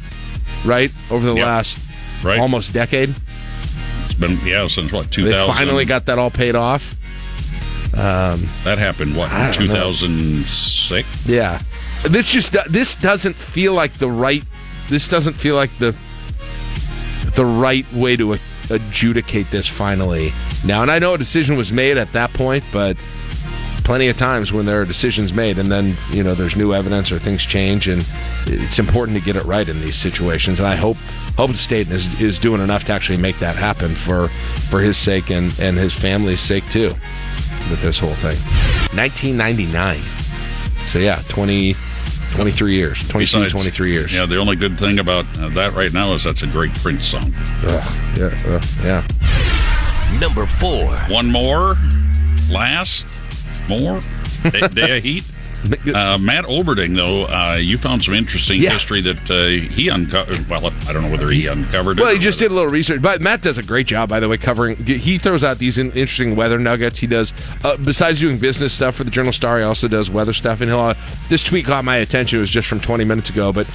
right 0.65 0.91
over 1.09 1.25
the 1.25 1.36
Yep. 1.36 1.45
last 1.45 1.77
Right. 2.23 2.39
almost 2.39 2.73
decade. 2.73 3.13
It's 4.05 4.13
been 4.13 4.39
yeah 4.45 4.67
since 4.67 4.91
what 4.91 5.11
two 5.11 5.23
They 5.25 5.31
finally 5.47 5.86
got 5.86 6.05
that 6.05 6.19
all 6.19 6.31
paid 6.31 6.55
off. 6.55 6.95
Um, 7.93 8.47
that 8.63 8.77
happened. 8.79 9.15
What 9.15 9.29
two 9.53 9.67
thousand 9.67 10.45
six? 10.45 11.07
Yeah, 11.27 11.61
this 12.03 12.31
just 12.31 12.55
this 12.69 12.95
doesn't 12.95 13.36
feel 13.36 13.73
like 13.73 13.93
the 13.93 14.09
right. 14.09 14.43
This 14.89 15.07
doesn't 15.07 15.34
feel 15.34 15.55
like 15.55 15.69
the 15.79 15.95
the 17.36 17.45
right 17.45 17.91
way 17.93 18.15
to 18.15 18.38
adjudicate 18.69 19.49
this 19.51 19.67
finally 19.67 20.31
now. 20.63 20.81
And 20.81 20.89
I 20.91 20.99
know 20.99 21.13
a 21.13 21.17
decision 21.17 21.55
was 21.57 21.71
made 21.71 21.97
at 21.97 22.11
that 22.13 22.31
point, 22.34 22.63
but 22.71 22.95
plenty 23.84 24.07
of 24.07 24.17
times 24.17 24.51
when 24.51 24.65
there 24.65 24.81
are 24.81 24.86
decisions 24.86 25.34
made 25.34 25.57
and 25.57 25.71
then 25.71 25.95
you 26.11 26.23
know 26.23 26.34
there's 26.34 26.55
new 26.55 26.73
evidence 26.73 27.11
or 27.11 27.19
things 27.19 27.45
change, 27.45 27.88
and 27.88 28.05
it's 28.47 28.79
important 28.79 29.17
to 29.17 29.23
get 29.23 29.36
it 29.36 29.43
right 29.45 29.67
in 29.67 29.79
these 29.81 29.95
situations. 29.95 30.59
And 30.59 30.67
I 30.67 30.75
hope 30.75 30.97
hope 31.38 31.51
the 31.51 31.57
state 31.57 31.89
is 31.89 32.19
is 32.19 32.39
doing 32.39 32.61
enough 32.61 32.84
to 32.86 32.93
actually 32.93 33.17
make 33.17 33.39
that 33.39 33.55
happen 33.55 33.93
for 33.95 34.29
for 34.69 34.79
his 34.79 34.97
sake 34.97 35.29
and 35.29 35.57
and 35.59 35.77
his 35.77 35.93
family's 35.93 36.39
sake 36.39 36.67
too. 36.69 36.93
With 37.69 37.81
this 37.81 37.97
whole 37.97 38.13
thing, 38.15 38.36
1999. 38.97 40.01
So 40.86 40.99
yeah, 40.99 41.21
20, 41.29 41.75
23 42.34 42.73
years, 42.73 43.07
22, 43.07 43.17
Besides, 43.19 43.51
23 43.53 43.93
years. 43.93 44.13
Yeah, 44.13 44.25
the 44.25 44.38
only 44.38 44.57
good 44.57 44.77
thing 44.77 44.99
about 44.99 45.25
uh, 45.39 45.47
that 45.49 45.73
right 45.73 45.93
now 45.93 46.13
is 46.13 46.25
that's 46.25 46.43
a 46.43 46.47
great 46.47 46.73
Prince 46.75 47.05
song. 47.05 47.34
Ugh, 47.65 48.17
yeah, 48.17 48.38
uh, 48.47 48.61
yeah. 48.84 50.19
Number 50.19 50.45
four. 50.45 50.93
One 51.07 51.31
more, 51.31 51.75
last, 52.51 53.05
more. 53.68 54.01
Day, 54.51 54.68
day 54.68 54.97
of 54.97 55.03
heat. 55.03 55.24
Uh, 55.64 56.18
Matt 56.18 56.43
Olberding, 56.43 56.93
though, 56.93 57.24
uh, 57.28 57.55
you 57.55 57.78
found 57.78 58.03
some 58.03 58.14
interesting 58.14 58.59
Yeah. 58.59 58.72
history 58.72 58.99
that 58.99 59.32
uh, 59.32 59.45
he 59.74 59.88
uncovered. 59.88 60.49
Well, 60.49 60.74
I 60.89 60.91
don't 60.91 61.03
know 61.03 61.09
whether 61.09 61.30
he 61.30 61.47
uncovered 61.47 61.97
it. 61.99 62.01
Well, 62.01 62.11
he 62.14 62.20
just 62.20 62.38
did 62.38 62.51
a 62.51 62.53
little 62.53 62.70
research, 62.70 63.01
but 63.01 63.22
Matt 63.22 63.41
does 63.43 63.57
a 63.57 63.64
great 63.64 63.88
job, 63.88 64.09
by 64.09 64.20
the 64.20 64.28
way, 64.28 64.36
covering. 64.38 64.76
He 64.76 65.18
throws 65.18 65.41
out 65.41 65.59
these 65.59 65.78
in, 65.78 65.88
interesting 65.93 66.36
weather 66.36 66.59
nuggets. 66.59 66.99
He 66.99 67.07
does, 67.07 67.32
uh, 67.64 67.78
besides 67.78 68.20
doing 68.20 68.39
business 68.39 68.74
stuff 68.74 68.95
for 68.95 69.05
the 69.05 69.11
Journal 69.11 69.32
Star, 69.32 69.59
he 69.59 69.64
also 69.64 69.88
does 69.88 70.09
weather 70.09 70.34
stuff. 70.34 70.59
And 70.59 70.70
he'll, 70.70 70.80
uh, 70.82 70.95
this 71.30 71.45
tweet 71.45 71.64
caught 71.66 71.86
my 71.86 71.95
attention. 71.95 72.39
It 72.39 72.41
was 72.41 72.49
just 72.49 72.68
from 72.68 72.82
20 72.82 73.05
minutes 73.05 73.30
ago, 73.30 73.53
but 73.53 73.66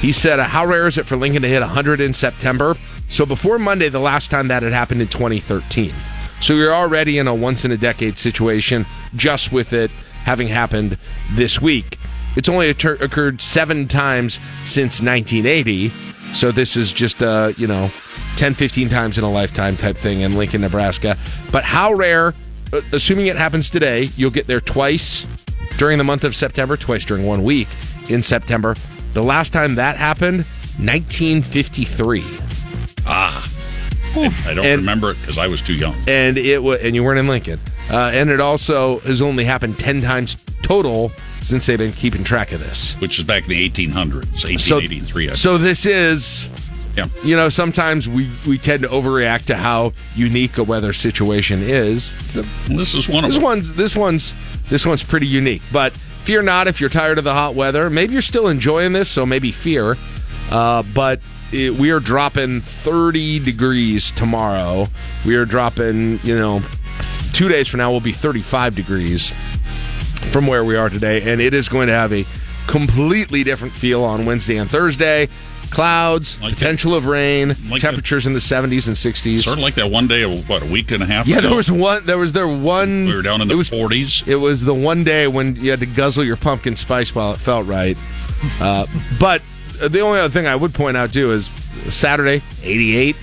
he 0.00 0.12
said, 0.12 0.40
uh, 0.40 0.44
"How 0.44 0.64
rare 0.64 0.86
is 0.86 0.96
it 0.96 1.04
for 1.04 1.16
Lincoln 1.16 1.42
to 1.42 1.48
hit 1.48 1.60
100 1.60 2.00
in 2.00 2.14
September?" 2.14 2.74
So 3.08 3.26
before 3.26 3.58
Monday, 3.58 3.90
the 3.90 4.00
last 4.00 4.30
time 4.30 4.48
that 4.48 4.62
had 4.62 4.72
happened 4.72 5.02
in 5.02 5.08
2013. 5.08 5.92
So 6.44 6.52
you're 6.52 6.74
already 6.74 7.16
in 7.16 7.26
a 7.26 7.34
once 7.34 7.64
in 7.64 7.70
a 7.70 7.76
decade 7.78 8.18
situation, 8.18 8.84
just 9.16 9.50
with 9.50 9.72
it 9.72 9.90
having 10.24 10.46
happened 10.46 10.98
this 11.32 11.58
week. 11.58 11.98
It's 12.36 12.50
only 12.50 12.68
occur- 12.68 12.98
occurred 13.00 13.40
seven 13.40 13.88
times 13.88 14.34
since 14.62 15.00
1980. 15.00 15.90
So 16.34 16.52
this 16.52 16.76
is 16.76 16.92
just, 16.92 17.22
uh, 17.22 17.54
you 17.56 17.66
know, 17.66 17.90
10, 18.36 18.52
15 18.52 18.90
times 18.90 19.16
in 19.16 19.24
a 19.24 19.32
lifetime 19.32 19.74
type 19.78 19.96
thing 19.96 20.20
in 20.20 20.36
Lincoln, 20.36 20.60
Nebraska. 20.60 21.16
But 21.50 21.64
how 21.64 21.94
rare, 21.94 22.34
uh, 22.74 22.82
assuming 22.92 23.28
it 23.28 23.36
happens 23.36 23.70
today, 23.70 24.10
you'll 24.14 24.30
get 24.30 24.46
there 24.46 24.60
twice 24.60 25.24
during 25.78 25.96
the 25.96 26.04
month 26.04 26.24
of 26.24 26.36
September, 26.36 26.76
twice 26.76 27.06
during 27.06 27.24
one 27.24 27.42
week 27.42 27.68
in 28.10 28.22
September. 28.22 28.76
The 29.14 29.22
last 29.22 29.54
time 29.54 29.76
that 29.76 29.96
happened, 29.96 30.44
1953. 30.76 32.22
Ah. 33.06 33.53
I, 34.16 34.32
I 34.50 34.54
don't 34.54 34.64
And- 34.64 34.80
remember 34.82 35.10
it 35.10 35.16
because 35.20 35.38
I 35.38 35.46
was 35.46 35.60
too 35.62 35.74
young. 35.74 35.94
and 36.08 36.36
it 36.38 36.62
was, 36.62 36.80
and 36.80 36.94
you 36.94 37.02
weren't 37.04 37.18
in 37.18 37.28
Lincoln. 37.28 37.60
Uh, 37.90 38.10
and 38.14 38.30
it 38.30 38.40
also 38.40 38.98
has 39.00 39.20
only 39.20 39.44
happened 39.44 39.78
10 39.78 40.00
times 40.02 40.36
total 40.62 41.12
since 41.42 41.66
they've 41.66 41.78
been 41.78 41.92
keeping 41.92 42.24
track 42.24 42.52
of 42.52 42.60
this. 42.60 42.94
Which 43.00 43.18
is 43.18 43.24
back 43.24 43.42
in 43.44 43.50
the 43.50 43.68
1800s, 43.68 44.44
1883. 44.48 45.30
I 45.30 45.34
So 45.34 45.58
this 45.58 45.84
is, 45.84 46.48
Yeah. 46.96 47.06
you 47.22 47.36
know, 47.36 47.50
sometimes 47.50 48.08
we, 48.08 48.30
we 48.46 48.56
tend 48.56 48.82
to 48.84 48.88
overreact 48.88 49.44
to 49.46 49.56
how 49.56 49.92
unique 50.16 50.56
a 50.56 50.64
weather 50.64 50.94
situation 50.94 51.60
is. 51.62 52.14
The- 52.32 52.46
this 52.68 52.94
is 52.94 53.06
one 53.08 53.24
of 53.24 53.28
this 53.28 53.36
them. 53.36 53.42
one's 53.44 53.72
this 53.74 53.94
one's 53.94 54.34
this 54.70 54.86
one's 54.86 55.02
pretty 55.02 55.26
unique. 55.26 55.60
But 55.70 55.92
fear 55.92 56.40
not 56.40 56.66
if 56.68 56.80
you're 56.80 56.88
tired 56.88 57.18
of 57.18 57.24
the 57.24 57.34
hot 57.34 57.54
weather. 57.54 57.90
Maybe 57.90 58.14
you're 58.14 58.22
still 58.22 58.48
enjoying 58.48 58.94
this, 58.94 59.10
so 59.10 59.26
maybe 59.26 59.52
fear. 59.52 59.98
Uh, 60.50 60.82
but 60.94 61.20
it, 61.54 61.74
we 61.74 61.90
are 61.90 62.00
dropping 62.00 62.60
30 62.60 63.38
degrees 63.40 64.10
tomorrow. 64.10 64.88
We 65.24 65.36
are 65.36 65.44
dropping, 65.44 66.18
you 66.22 66.36
know, 66.38 66.60
two 67.32 67.48
days 67.48 67.68
from 67.68 67.78
now 67.78 67.90
will 67.92 68.00
be 68.00 68.12
35 68.12 68.74
degrees 68.74 69.30
from 70.32 70.46
where 70.46 70.64
we 70.64 70.76
are 70.76 70.88
today, 70.90 71.30
and 71.32 71.40
it 71.40 71.54
is 71.54 71.68
going 71.68 71.86
to 71.88 71.92
have 71.92 72.12
a 72.12 72.24
completely 72.66 73.44
different 73.44 73.74
feel 73.74 74.02
on 74.04 74.24
Wednesday 74.26 74.56
and 74.56 74.70
Thursday. 74.70 75.28
Clouds, 75.70 76.36
potential 76.36 76.94
of 76.94 77.06
rain, 77.06 77.54
temperatures 77.78 78.26
in 78.26 78.32
the 78.32 78.38
70s 78.38 78.86
and 78.86 78.94
60s. 78.94 79.42
Sort 79.42 79.58
of 79.58 79.62
like 79.62 79.74
that 79.74 79.90
one 79.90 80.06
day, 80.06 80.22
of, 80.22 80.48
what, 80.48 80.62
a 80.62 80.66
week 80.66 80.92
and 80.92 81.02
a 81.02 81.06
half 81.06 81.26
Yeah, 81.26 81.38
ago? 81.38 81.48
there 81.48 81.56
was 81.56 81.68
one. 81.70 82.06
There 82.06 82.18
was 82.18 82.32
there 82.32 82.46
one. 82.46 83.06
We 83.06 83.16
were 83.16 83.22
down 83.22 83.40
in 83.40 83.48
the 83.48 83.54
40s. 83.54 84.28
It 84.28 84.36
was 84.36 84.64
the 84.64 84.74
one 84.74 85.02
day 85.02 85.26
when 85.26 85.56
you 85.56 85.70
had 85.70 85.80
to 85.80 85.86
guzzle 85.86 86.22
your 86.22 86.36
pumpkin 86.36 86.76
spice 86.76 87.12
while 87.12 87.32
it 87.32 87.40
felt 87.40 87.66
right. 87.66 87.96
Uh, 88.60 88.86
but 89.18 89.42
the 89.80 90.00
only 90.00 90.20
other 90.20 90.32
thing 90.32 90.46
I 90.46 90.56
would 90.56 90.74
point 90.74 90.96
out 90.96 91.12
too 91.12 91.32
is 91.32 91.48
Saturday, 91.88 92.42
88. 92.62 93.16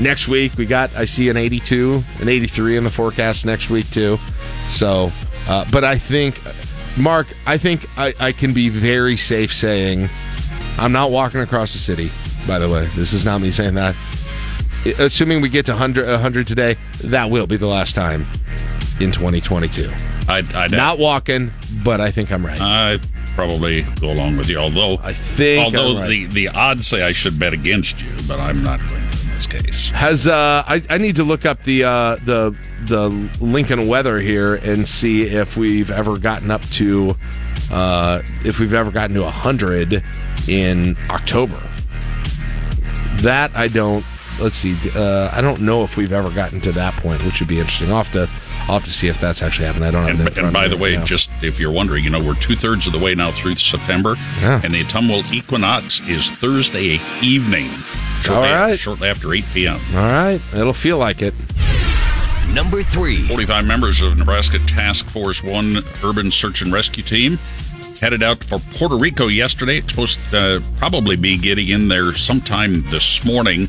Next 0.00 0.26
week 0.26 0.56
we 0.56 0.66
got 0.66 0.94
I 0.96 1.04
see 1.04 1.28
an 1.28 1.36
82, 1.36 2.02
an 2.20 2.28
83 2.28 2.76
in 2.78 2.84
the 2.84 2.90
forecast 2.90 3.44
next 3.44 3.70
week 3.70 3.90
too. 3.90 4.18
So, 4.68 5.12
uh, 5.48 5.64
but 5.70 5.84
I 5.84 5.98
think, 5.98 6.40
Mark, 6.96 7.26
I 7.46 7.58
think 7.58 7.86
I, 7.98 8.14
I 8.18 8.32
can 8.32 8.52
be 8.52 8.68
very 8.68 9.16
safe 9.16 9.52
saying 9.52 10.08
I'm 10.78 10.92
not 10.92 11.10
walking 11.10 11.40
across 11.40 11.72
the 11.72 11.78
city. 11.78 12.10
By 12.46 12.58
the 12.58 12.68
way, 12.68 12.86
this 12.96 13.12
is 13.12 13.24
not 13.24 13.40
me 13.40 13.50
saying 13.50 13.74
that. 13.74 13.94
Assuming 14.98 15.40
we 15.40 15.48
get 15.48 15.66
to 15.66 15.72
100, 15.72 16.08
100 16.08 16.46
today, 16.46 16.76
that 17.04 17.30
will 17.30 17.46
be 17.46 17.56
the 17.56 17.68
last 17.68 17.94
time 17.94 18.26
in 18.98 19.12
2022. 19.12 19.90
I'd, 20.28 20.52
I'd 20.54 20.70
Not 20.72 20.98
walking, 20.98 21.52
but 21.84 22.00
I 22.00 22.10
think 22.10 22.32
I'm 22.32 22.44
right. 22.44 22.60
I 22.60 22.98
probably 23.34 23.82
go 24.00 24.10
along 24.10 24.36
with 24.36 24.48
you. 24.48 24.58
Although 24.58 24.98
I 25.02 25.12
think 25.12 25.64
although 25.64 26.00
right. 26.00 26.08
the 26.08 26.26
the 26.26 26.48
odds 26.48 26.86
say 26.86 27.02
I 27.02 27.12
should 27.12 27.38
bet 27.38 27.52
against 27.52 28.02
you, 28.02 28.10
but 28.26 28.40
I'm 28.40 28.62
not 28.62 28.80
going 28.80 29.02
to 29.02 29.12
in 29.22 29.30
this 29.34 29.46
case. 29.46 29.90
Has 29.90 30.26
uh, 30.26 30.64
I, 30.66 30.82
I 30.90 30.98
need 30.98 31.16
to 31.16 31.24
look 31.24 31.46
up 31.46 31.62
the 31.64 31.84
uh, 31.84 32.16
the 32.24 32.54
the 32.84 33.08
Lincoln 33.40 33.86
weather 33.88 34.18
here 34.18 34.56
and 34.56 34.86
see 34.86 35.22
if 35.22 35.56
we've 35.56 35.90
ever 35.90 36.18
gotten 36.18 36.50
up 36.50 36.62
to 36.70 37.16
uh, 37.70 38.22
if 38.44 38.58
we've 38.58 38.74
ever 38.74 38.90
gotten 38.90 39.14
to 39.16 39.28
hundred 39.28 40.02
in 40.48 40.96
October. 41.10 41.60
That 43.16 43.54
I 43.54 43.68
don't. 43.68 44.04
Let's 44.40 44.56
see. 44.56 44.74
Uh, 44.96 45.30
I 45.32 45.40
don't 45.40 45.60
know 45.60 45.84
if 45.84 45.96
we've 45.96 46.12
ever 46.12 46.30
gotten 46.30 46.60
to 46.62 46.72
that 46.72 46.94
point, 46.94 47.24
which 47.24 47.38
would 47.40 47.48
be 47.48 47.60
interesting. 47.60 47.88
Have 47.88 48.10
to, 48.12 48.28
I'll 48.68 48.78
have 48.78 48.84
to 48.84 48.90
see 48.90 49.08
if 49.08 49.20
that's 49.20 49.42
actually 49.42 49.66
happened. 49.66 49.84
I 49.84 49.90
don't 49.90 50.02
have 50.02 50.10
And, 50.10 50.20
it 50.20 50.26
in 50.28 50.32
front 50.34 50.46
and 50.46 50.54
by 50.54 50.68
the 50.68 50.76
way, 50.76 50.96
right 50.96 51.06
just 51.06 51.30
if 51.42 51.58
you're 51.58 51.72
wondering, 51.72 52.04
you 52.04 52.10
know, 52.10 52.22
we're 52.22 52.34
two 52.36 52.54
thirds 52.54 52.86
of 52.86 52.92
the 52.92 52.98
way 52.98 53.14
now 53.14 53.30
through 53.32 53.56
September, 53.56 54.14
Yeah. 54.40 54.60
and 54.64 54.72
the 54.72 54.82
autumnal 54.82 55.22
equinox 55.32 56.00
is 56.08 56.28
Thursday 56.30 57.00
evening, 57.20 57.68
shortly, 58.20 58.48
All 58.48 58.54
right. 58.68 58.78
shortly 58.78 59.08
after 59.08 59.32
8 59.34 59.44
p.m. 59.52 59.80
All 59.94 60.00
right, 60.02 60.40
it'll 60.54 60.72
feel 60.72 60.96
like 60.98 61.22
it. 61.22 61.34
Number 62.54 62.82
three. 62.82 63.16
45 63.28 63.64
members 63.64 64.00
of 64.02 64.16
Nebraska 64.18 64.58
Task 64.60 65.06
Force 65.08 65.42
One 65.42 65.78
Urban 66.04 66.30
Search 66.30 66.60
and 66.62 66.72
Rescue 66.72 67.02
Team 67.02 67.38
headed 68.00 68.22
out 68.22 68.42
for 68.42 68.58
Puerto 68.74 68.96
Rico 68.96 69.28
yesterday. 69.28 69.78
It's 69.78 69.90
supposed 69.90 70.18
to 70.32 70.56
uh, 70.56 70.60
probably 70.76 71.14
be 71.16 71.38
getting 71.38 71.68
in 71.68 71.86
there 71.88 72.12
sometime 72.14 72.82
this 72.90 73.24
morning. 73.24 73.68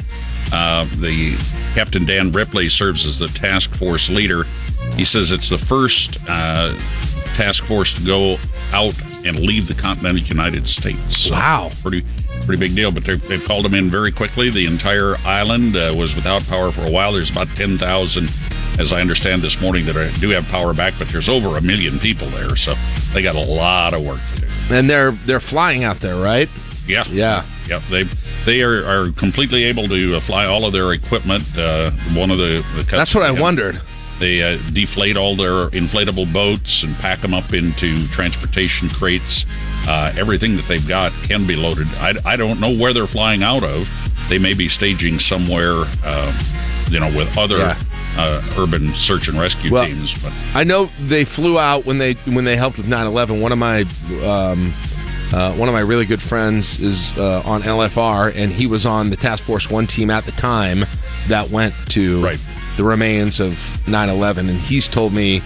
Uh, 0.52 0.86
the 0.98 1.36
Captain 1.76 2.04
Dan 2.06 2.32
Ripley 2.32 2.68
serves 2.68 3.06
as 3.06 3.20
the 3.20 3.28
task 3.28 3.74
force 3.76 4.10
leader. 4.10 4.46
He 4.95 5.05
says 5.05 5.31
it's 5.31 5.49
the 5.49 5.57
first 5.57 6.17
uh, 6.27 6.77
task 7.34 7.63
force 7.65 7.93
to 7.95 8.03
go 8.05 8.38
out 8.71 8.93
and 9.25 9.39
leave 9.39 9.67
the 9.67 9.73
continental 9.73 10.21
United 10.21 10.67
States. 10.69 11.17
So 11.17 11.31
Wow. 11.34 11.71
pretty 11.81 12.05
pretty 12.45 12.59
big 12.59 12.75
deal. 12.75 12.91
But 12.91 13.05
they've, 13.05 13.25
they've 13.27 13.43
called 13.43 13.63
them 13.65 13.73
in 13.73 13.89
very 13.89 14.11
quickly. 14.11 14.49
The 14.49 14.65
entire 14.65 15.15
island 15.25 15.75
uh, 15.75 15.93
was 15.95 16.13
without 16.15 16.43
power 16.47 16.71
for 16.71 16.81
a 16.86 16.91
while. 16.91 17.13
There's 17.13 17.31
about 17.31 17.47
ten 17.55 17.77
thousand, 17.77 18.29
as 18.79 18.91
I 18.93 19.01
understand 19.01 19.41
this 19.41 19.59
morning, 19.61 19.86
that 19.86 19.95
are, 19.95 20.09
do 20.19 20.29
have 20.31 20.45
power 20.49 20.73
back. 20.73 20.93
But 20.99 21.07
there's 21.07 21.29
over 21.29 21.57
a 21.57 21.61
million 21.61 21.99
people 21.99 22.27
there, 22.29 22.55
so 22.55 22.75
they 23.13 23.21
got 23.23 23.36
a 23.36 23.39
lot 23.41 23.93
of 23.93 24.03
work 24.05 24.19
to 24.36 24.41
do. 24.41 24.47
And 24.71 24.89
they're 24.89 25.11
they're 25.11 25.39
flying 25.39 25.84
out 25.86 26.01
there, 26.01 26.17
right? 26.17 26.49
Yeah, 26.86 27.05
Yeah. 27.09 27.45
yeah. 27.67 27.79
They 27.89 28.03
they 28.45 28.61
are, 28.61 28.84
are 28.86 29.11
completely 29.13 29.63
able 29.63 29.88
to 29.88 30.15
uh, 30.15 30.19
fly 30.19 30.45
all 30.45 30.65
of 30.65 30.73
their 30.73 30.91
equipment. 30.91 31.45
Uh, 31.57 31.91
one 32.13 32.29
of 32.29 32.38
the, 32.38 32.63
the 32.75 32.84
That's 32.84 33.15
what 33.15 33.23
I 33.23 33.31
wondered. 33.31 33.81
They 34.24 34.41
uh, 34.41 34.57
deflate 34.71 35.17
all 35.17 35.36
their 35.36 35.67
inflatable 35.71 36.32
boats 36.32 36.84
and 36.84 36.95
pack 36.95 37.19
them 37.19 37.34
up 37.34 37.53
into 37.53 38.07
transportation 38.07 38.88
crates. 38.88 39.45
Uh, 39.86 40.13
everything 40.17 40.55
that 40.55 40.65
they've 40.65 40.88
got 40.88 41.11
can 41.24 41.45
be 41.45 41.57
loaded. 41.57 41.88
I, 41.95 42.13
I 42.24 42.38
don't 42.38 42.61
know 42.61 42.74
where 42.74 42.93
they're 42.93 43.05
flying 43.05 43.43
out 43.43 43.65
of. 43.65 43.86
They 44.30 44.38
may 44.38 44.53
be 44.53 44.69
staging 44.69 45.19
somewhere, 45.19 45.84
uh, 46.05 46.34
you 46.89 47.01
know, 47.01 47.07
with 47.17 47.38
other 47.38 47.57
Yeah. 47.57 47.78
uh, 48.17 48.41
urban 48.57 48.93
search 48.93 49.28
and 49.28 49.38
rescue 49.38 49.74
Well, 49.74 49.88
teams. 49.88 50.13
But 50.24 50.32
I 50.55 50.63
know 50.63 50.89
they 51.01 51.26
flew 51.26 51.59
out 51.59 51.86
when 51.86 51.97
they 51.97 52.13
when 52.24 52.45
they 52.45 52.55
helped 52.55 52.78
with 52.78 52.88
9/11. 52.88 53.41
One 53.41 53.51
of 53.51 53.57
my 53.57 53.82
um, 54.24 54.74
uh, 55.34 55.51
one 55.55 55.67
of 55.67 55.74
my 55.74 55.82
really 55.82 56.05
good 56.05 56.21
friends 56.21 56.80
is 56.80 57.11
uh, 57.17 57.41
on 57.43 57.61
LFR, 57.63 58.34
and 58.34 58.53
he 58.53 58.67
was 58.67 58.86
on 58.86 59.09
the 59.09 59.17
Task 59.17 59.43
Force 59.43 59.69
One 59.69 59.86
team 59.86 60.09
at 60.09 60.24
the 60.26 60.32
time 60.32 60.86
that 61.28 61.49
went 61.49 61.74
to 61.89 62.21
the 62.78 62.84
remains 62.84 63.39
of 63.39 63.53
9/11, 63.86 64.49
and 64.49 64.59
he's 64.59 64.88
told 64.88 65.13
me 65.13 65.41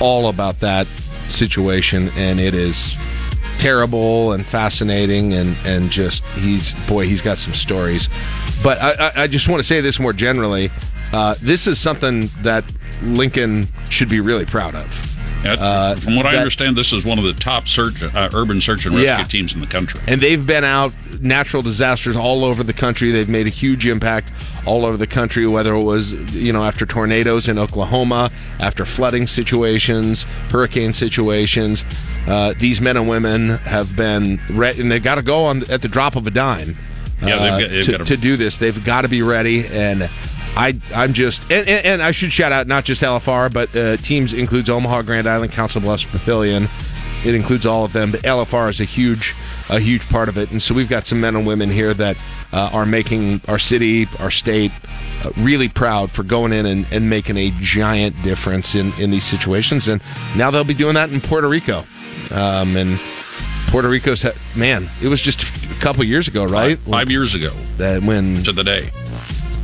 all 0.00 0.28
about 0.28 0.60
that 0.60 0.86
situation, 1.28 2.10
and 2.16 2.40
it 2.40 2.54
is 2.54 2.96
terrible 3.58 4.32
and 4.32 4.46
fascinating, 4.46 5.34
and 5.34 5.56
and 5.64 5.90
just 5.90 6.24
he's 6.36 6.72
boy, 6.86 7.06
he's 7.06 7.22
got 7.22 7.38
some 7.38 7.54
stories. 7.54 8.08
But 8.62 8.78
I, 8.80 8.92
I, 8.92 9.22
I 9.22 9.26
just 9.26 9.48
want 9.48 9.60
to 9.60 9.64
say 9.64 9.80
this 9.80 9.98
more 9.98 10.12
generally. 10.12 10.70
Uh, 11.12 11.34
this 11.40 11.66
is 11.66 11.80
something 11.80 12.28
that 12.42 12.64
Lincoln 13.02 13.66
should 13.88 14.08
be 14.08 14.20
really 14.20 14.44
proud 14.44 14.74
of. 14.74 15.07
Uh, 15.44 15.96
from 15.96 16.16
what 16.16 16.26
I 16.26 16.32
that- 16.32 16.38
understand, 16.38 16.76
this 16.76 16.92
is 16.92 17.04
one 17.04 17.18
of 17.18 17.24
the 17.24 17.32
top 17.32 17.68
search 17.68 18.02
uh, 18.02 18.28
urban 18.32 18.60
search 18.60 18.86
and 18.86 18.94
rescue 18.94 19.08
Yeah. 19.10 19.24
teams 19.24 19.54
in 19.54 19.60
the 19.60 19.66
country. 19.66 20.00
And 20.06 20.20
they've 20.20 20.44
been 20.44 20.64
out 20.64 20.92
natural 21.20 21.62
disasters 21.62 22.16
all 22.16 22.44
over 22.44 22.62
the 22.62 22.72
country. 22.72 23.10
They've 23.10 23.28
made 23.28 23.46
a 23.46 23.50
huge 23.50 23.86
impact 23.86 24.30
all 24.66 24.84
over 24.84 24.96
the 24.96 25.06
country, 25.06 25.46
whether 25.46 25.74
it 25.74 25.82
was, 25.82 26.12
you 26.34 26.52
know, 26.52 26.64
after 26.64 26.86
tornadoes 26.86 27.48
in 27.48 27.58
Oklahoma, 27.58 28.30
after 28.60 28.84
flooding 28.84 29.26
situations, 29.26 30.24
hurricane 30.50 30.92
situations. 30.92 31.84
Uh, 32.26 32.54
these 32.58 32.80
men 32.80 32.96
and 32.96 33.08
women 33.08 33.50
have 33.58 33.96
been 33.96 34.40
ready, 34.50 34.80
and 34.80 34.92
they've 34.92 35.02
got 35.02 35.16
to 35.16 35.22
go 35.22 35.44
on 35.44 35.68
at 35.70 35.82
the 35.82 35.88
drop 35.88 36.14
of 36.16 36.26
a 36.26 36.30
dime 36.30 36.76
Yeah, 37.22 37.36
they've 37.38 37.40
uh, 37.40 37.58
got- 37.60 37.70
they've 37.70 37.84
to, 37.86 37.90
got 37.92 37.98
to- 37.98 38.04
to 38.04 38.16
do 38.16 38.36
this. 38.36 38.56
They've 38.58 38.84
got 38.84 39.00
to 39.02 39.08
be 39.08 39.22
ready. 39.22 39.66
And 39.66 40.08
I, 40.58 40.80
I'm 40.92 41.12
just, 41.12 41.42
and, 41.44 41.68
and, 41.68 41.86
and 41.86 42.02
I 42.02 42.10
should 42.10 42.32
shout 42.32 42.50
out 42.50 42.66
not 42.66 42.84
just 42.84 43.00
LFR, 43.00 43.52
but 43.52 43.74
uh, 43.76 43.96
teams 43.98 44.34
includes 44.34 44.68
Omaha, 44.68 45.02
Grand 45.02 45.28
Island, 45.28 45.52
Council 45.52 45.80
Bluffs, 45.80 46.04
Papillion. 46.04 46.68
It 47.24 47.36
includes 47.36 47.64
all 47.64 47.84
of 47.84 47.92
them, 47.92 48.10
but 48.10 48.22
LFR 48.22 48.68
is 48.68 48.80
a 48.80 48.84
huge, 48.84 49.36
a 49.70 49.78
huge 49.78 50.08
part 50.08 50.28
of 50.28 50.36
it. 50.36 50.50
And 50.50 50.60
so 50.60 50.74
we've 50.74 50.88
got 50.88 51.06
some 51.06 51.20
men 51.20 51.36
and 51.36 51.46
women 51.46 51.70
here 51.70 51.94
that 51.94 52.16
uh, 52.52 52.70
are 52.72 52.86
making 52.86 53.40
our 53.46 53.60
city, 53.60 54.08
our 54.18 54.32
state, 54.32 54.72
uh, 55.24 55.30
really 55.36 55.68
proud 55.68 56.10
for 56.10 56.24
going 56.24 56.52
in 56.52 56.66
and, 56.66 56.86
and 56.90 57.08
making 57.08 57.36
a 57.36 57.52
giant 57.60 58.20
difference 58.24 58.74
in, 58.74 58.92
in 58.98 59.12
these 59.12 59.24
situations. 59.24 59.86
And 59.86 60.02
now 60.36 60.50
they'll 60.50 60.64
be 60.64 60.74
doing 60.74 60.94
that 60.94 61.10
in 61.10 61.20
Puerto 61.20 61.48
Rico. 61.48 61.84
Um, 62.32 62.76
and 62.76 62.98
Puerto 63.68 63.88
Rico's, 63.88 64.22
ha- 64.22 64.58
man, 64.58 64.88
it 65.00 65.06
was 65.06 65.22
just 65.22 65.42
a 65.70 65.80
couple 65.80 66.02
years 66.02 66.26
ago, 66.26 66.44
right? 66.44 66.78
Five 66.80 67.10
years 67.10 67.36
ago, 67.36 67.50
that 67.76 68.02
when 68.02 68.42
to 68.42 68.52
the 68.52 68.64
day, 68.64 68.90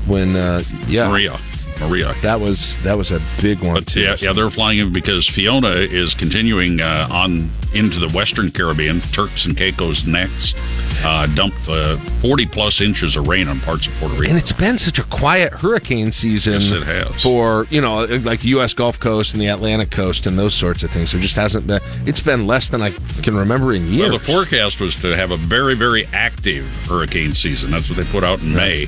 when 0.07 0.37
uh, 0.37 0.63
yeah, 0.87 1.09
Maria, 1.09 1.39
Maria. 1.81 2.15
That 2.23 2.41
was 2.41 2.77
that 2.83 2.97
was 2.97 3.11
a 3.13 3.21
big 3.41 3.61
one 3.61 3.75
But 3.75 3.87
too. 3.87 4.01
yeah, 4.01 4.17
yeah, 4.19 4.33
they're 4.33 4.51
flying 4.51 4.79
in 4.79 4.93
because 4.93 5.27
Fiona 5.29 5.69
is 5.71 6.15
continuing 6.15 6.81
uh, 6.81 7.09
on 7.11 7.51
into 7.75 7.99
the 7.99 8.09
Western 8.17 8.53
Caribbean. 8.53 9.01
Turks 9.01 9.47
and 9.47 9.57
Caicos 9.57 10.07
next. 10.07 10.57
Uh, 11.05 11.27
dumped 11.35 11.69
uh, 11.69 11.97
40 12.23 12.47
plus 12.47 12.81
inches 12.81 13.17
of 13.17 13.27
rain 13.27 13.49
on 13.49 13.59
parts 13.61 13.89
of 13.89 13.93
Puerto 13.95 14.15
Rico. 14.15 14.29
And 14.31 14.39
it's 14.39 14.53
been 14.53 14.79
such 14.79 14.99
a 15.01 15.03
quiet 15.03 15.53
hurricane 15.53 16.13
season 16.13 16.55
Yes, 16.55 16.71
it 16.71 16.83
has. 16.85 17.21
for, 17.23 17.67
you 17.71 17.81
know, 17.81 18.05
like 18.23 18.41
the 18.41 18.49
U.S. 18.51 18.73
Gulf 18.75 19.01
Coast 19.01 19.35
and 19.35 19.43
the 19.43 19.49
Atlantic 19.49 19.91
Coast 19.91 20.27
and 20.27 20.39
those 20.39 20.55
sorts 20.55 20.85
of 20.85 20.91
things. 20.93 21.11
There 21.13 21.21
just 21.21 21.35
hasn't 21.37 21.67
been, 21.67 21.81
it's 22.07 22.21
been 22.21 22.47
less 22.47 22.69
than 22.71 22.81
I 22.81 22.91
can 23.23 23.37
remember 23.37 23.75
in 23.75 23.89
years. 23.89 24.09
Well, 24.11 24.19
the 24.19 24.25
forecast 24.25 24.81
was 24.81 24.95
to 25.03 25.15
have 25.17 25.33
a 25.33 25.37
very, 25.37 25.75
very 25.75 26.07
active 26.13 26.65
hurricane 26.87 27.35
season. 27.35 27.73
That's 27.73 27.91
what 27.91 27.99
they 27.99 28.05
put 28.05 28.23
out 28.25 28.41
in 28.41 28.55
May, 28.55 28.87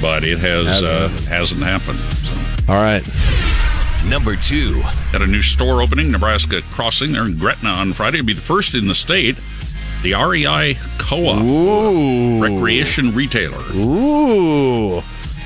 but 0.00 0.24
it 0.24 0.38
has 0.38 0.82
uh, 0.82 1.08
hasn't 1.28 1.62
happened. 1.62 1.98
So. 1.98 2.72
All 2.72 2.80
right. 2.80 3.02
Number 4.08 4.36
two. 4.36 4.82
Got 5.12 5.22
a 5.22 5.26
new 5.26 5.42
store 5.42 5.80
opening, 5.82 6.10
Nebraska 6.10 6.62
Crossing 6.70 7.12
there 7.12 7.24
in 7.24 7.38
Gretna 7.38 7.68
on 7.68 7.92
Friday. 7.92 8.18
It'll 8.18 8.26
be 8.26 8.32
the 8.32 8.40
first 8.40 8.74
in 8.74 8.88
the 8.88 8.94
state. 8.94 9.36
The 10.02 10.14
REI 10.14 10.76
Co-op, 10.98 12.42
recreation 12.42 13.14
retailer. 13.14 13.62
Ooh. 13.74 15.00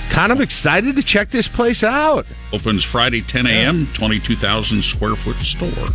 Kind 0.09 0.33
of 0.33 0.41
excited 0.41 0.97
to 0.97 1.03
check 1.03 1.31
this 1.31 1.47
place 1.47 1.85
out. 1.85 2.27
Opens 2.53 2.83
Friday 2.83 3.21
10 3.21 3.47
a.m. 3.47 3.87
22,000 3.93 4.81
square 4.83 5.15
foot 5.15 5.37
store. 5.37 5.89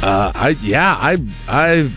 Uh, 0.00 0.30
I 0.32 0.50
yeah, 0.62 0.94
I 0.94 1.18
I 1.48 1.90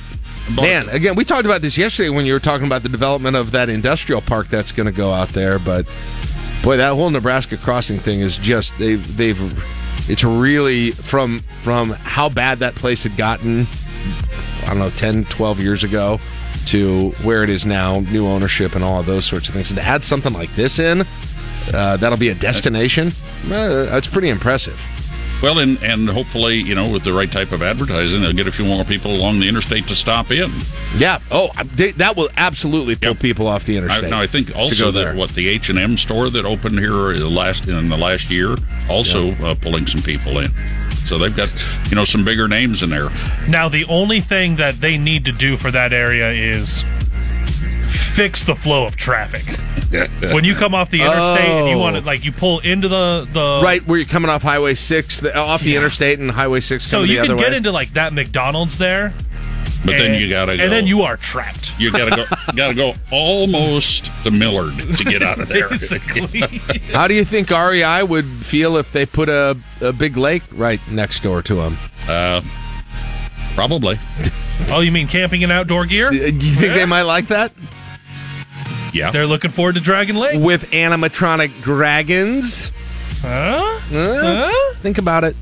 man, 0.55 0.89
again, 0.89 1.15
we 1.15 1.25
talked 1.25 1.45
about 1.45 1.61
this 1.61 1.77
yesterday 1.77 2.09
when 2.09 2.25
you 2.25 2.33
were 2.33 2.39
talking 2.39 2.65
about 2.65 2.83
the 2.83 2.89
development 2.89 3.35
of 3.35 3.51
that 3.51 3.69
industrial 3.69 4.21
park 4.21 4.47
that's 4.47 4.71
going 4.71 4.85
to 4.85 4.91
go 4.91 5.11
out 5.11 5.29
there, 5.29 5.59
but 5.59 5.85
boy, 6.63 6.77
that 6.77 6.93
whole 6.93 7.09
Nebraska 7.09 7.57
crossing 7.57 7.99
thing 7.99 8.21
is 8.21 8.37
just 8.37 8.77
they've 8.77 9.17
they've 9.17 9.39
it's 10.09 10.23
really 10.23 10.91
from 10.91 11.39
from 11.61 11.91
how 11.91 12.29
bad 12.29 12.59
that 12.59 12.75
place 12.75 13.03
had 13.03 13.15
gotten 13.17 13.67
I 14.63 14.67
don't 14.67 14.79
know 14.79 14.89
10 14.91 15.25
12 15.25 15.59
years 15.59 15.83
ago 15.83 16.19
to 16.67 17.09
where 17.23 17.43
it 17.43 17.49
is 17.49 17.65
now, 17.65 17.99
new 17.99 18.27
ownership 18.27 18.75
and 18.75 18.83
all 18.83 18.99
of 18.99 19.05
those 19.05 19.25
sorts 19.25 19.49
of 19.49 19.55
things. 19.55 19.71
And 19.71 19.79
to 19.79 19.85
add 19.85 20.03
something 20.03 20.31
like 20.31 20.53
this 20.55 20.79
in, 20.79 21.01
uh, 21.73 21.97
that'll 21.97 22.17
be 22.17 22.29
a 22.29 22.35
destination. 22.35 23.11
Uh, 23.45 23.85
that's 23.85 24.07
pretty 24.07 24.29
impressive. 24.29 24.79
Well, 25.41 25.59
and, 25.59 25.81
and 25.83 26.07
hopefully, 26.07 26.57
you 26.57 26.75
know, 26.75 26.91
with 26.91 27.03
the 27.03 27.13
right 27.13 27.31
type 27.31 27.51
of 27.51 27.63
advertising, 27.63 28.21
they'll 28.21 28.33
get 28.33 28.47
a 28.47 28.51
few 28.51 28.65
more 28.65 28.83
people 28.83 29.15
along 29.15 29.39
the 29.39 29.49
interstate 29.49 29.87
to 29.87 29.95
stop 29.95 30.31
in. 30.31 30.51
Yeah. 30.97 31.19
Oh, 31.31 31.49
they, 31.75 31.91
that 31.93 32.15
will 32.15 32.29
absolutely 32.37 32.95
pull 32.95 33.15
people 33.15 33.47
off 33.47 33.65
the 33.65 33.75
I, 33.75 33.77
interstate. 33.79 34.09
no, 34.11 34.19
I 34.19 34.27
think 34.27 34.55
also 34.55 34.91
that 34.91 35.03
there. 35.03 35.15
what 35.15 35.31
the 35.31 35.49
H 35.49 35.69
and 35.69 35.79
M 35.79 35.97
store 35.97 36.29
that 36.29 36.45
opened 36.45 36.77
here 36.79 37.13
the 37.13 37.29
last 37.29 37.67
in 37.67 37.89
the 37.89 37.97
last 37.97 38.29
year 38.29 38.55
also 38.89 39.31
uh, 39.43 39.55
pulling 39.55 39.87
some 39.87 40.01
people 40.01 40.39
in. 40.39 40.51
So 41.05 41.17
they've 41.17 41.35
got 41.35 41.49
you 41.89 41.95
know 41.95 42.05
some 42.05 42.23
bigger 42.23 42.47
names 42.47 42.83
in 42.83 42.89
there. 42.89 43.09
Now, 43.49 43.67
the 43.67 43.85
only 43.85 44.21
thing 44.21 44.57
that 44.57 44.75
they 44.75 44.97
need 44.97 45.25
to 45.25 45.31
do 45.31 45.57
for 45.57 45.71
that 45.71 45.91
area 45.91 46.29
is 46.31 46.85
fix 48.13 48.43
the 48.43 48.55
flow 48.55 48.85
of 48.85 48.95
traffic. 48.95 49.57
when 50.33 50.43
you 50.43 50.55
come 50.55 50.73
off 50.75 50.89
the 50.89 51.01
interstate 51.01 51.49
and 51.49 51.67
you 51.69 51.75
Oh. 51.75 51.79
want 51.79 51.95
to, 51.97 52.01
like, 52.03 52.23
you 52.25 52.31
pull 52.31 52.59
into 52.59 52.87
the 52.87 53.27
the 53.31 53.61
right 53.63 53.85
where 53.87 53.97
you're 53.97 54.07
coming 54.07 54.29
off 54.29 54.41
Highway 54.43 54.75
Six, 54.75 55.19
the, 55.19 55.35
off 55.37 55.61
the 55.63 55.75
interstate, 55.75 56.19
and 56.19 56.31
Highway 56.31 56.59
Six 56.61 56.85
So 56.87 57.01
you 57.01 57.07
the 57.07 57.15
can 57.23 57.31
other 57.31 57.35
get 57.43 57.51
way. 57.51 57.57
into 57.57 57.71
like 57.71 57.93
that 57.93 58.13
McDonald's 58.13 58.77
there, 58.77 59.13
But 59.83 59.97
then 59.97 60.19
you 60.19 60.29
gotta 60.29 60.55
go. 60.57 60.63
and 60.63 60.71
then 60.71 60.87
you 60.87 61.01
are 61.01 61.17
trapped. 61.17 61.73
You 61.79 61.91
gotta 61.91 62.15
go. 62.15 62.25
gotta 62.55 62.73
go 62.75 62.93
almost 63.11 64.11
to 64.23 64.31
Millard 64.31 64.77
to 64.97 65.03
get 65.03 65.23
out 65.23 65.39
of 65.39 65.47
there. 65.47 65.69
Basically. 65.69 66.39
How 66.93 67.07
do 67.07 67.13
you 67.13 67.25
think 67.25 67.49
REI 67.49 68.03
would 68.03 68.25
feel 68.25 68.77
if 68.77 68.91
they 68.93 69.05
put 69.05 69.27
a, 69.29 69.57
a 69.81 69.91
big 69.91 70.15
lake 70.17 70.43
right 70.53 70.79
next 70.89 71.23
door 71.23 71.41
to 71.41 71.55
them? 71.55 71.77
Uh, 72.07 72.41
probably. 73.55 73.99
oh, 74.69 74.79
you 74.81 74.91
mean 74.91 75.07
camping 75.07 75.43
and 75.43 75.51
outdoor 75.51 75.85
gear? 75.85 76.11
Do 76.11 76.17
you 76.17 76.31
think 76.55 76.73
they 76.75 76.85
might 76.85 77.01
like 77.03 77.27
that? 77.27 77.51
Yeah. 78.93 79.11
They're 79.11 79.25
looking 79.27 79.51
forward 79.51 79.75
to 79.75 79.81
Dragon 79.81 80.15
Lake. 80.17 80.39
With 80.41 80.69
animatronic 80.71 81.61
dragons? 81.61 82.71
Huh? 83.21 83.79
Huh? 83.89 84.73
Think 84.75 84.97
about 84.97 85.23
it. 85.23 85.35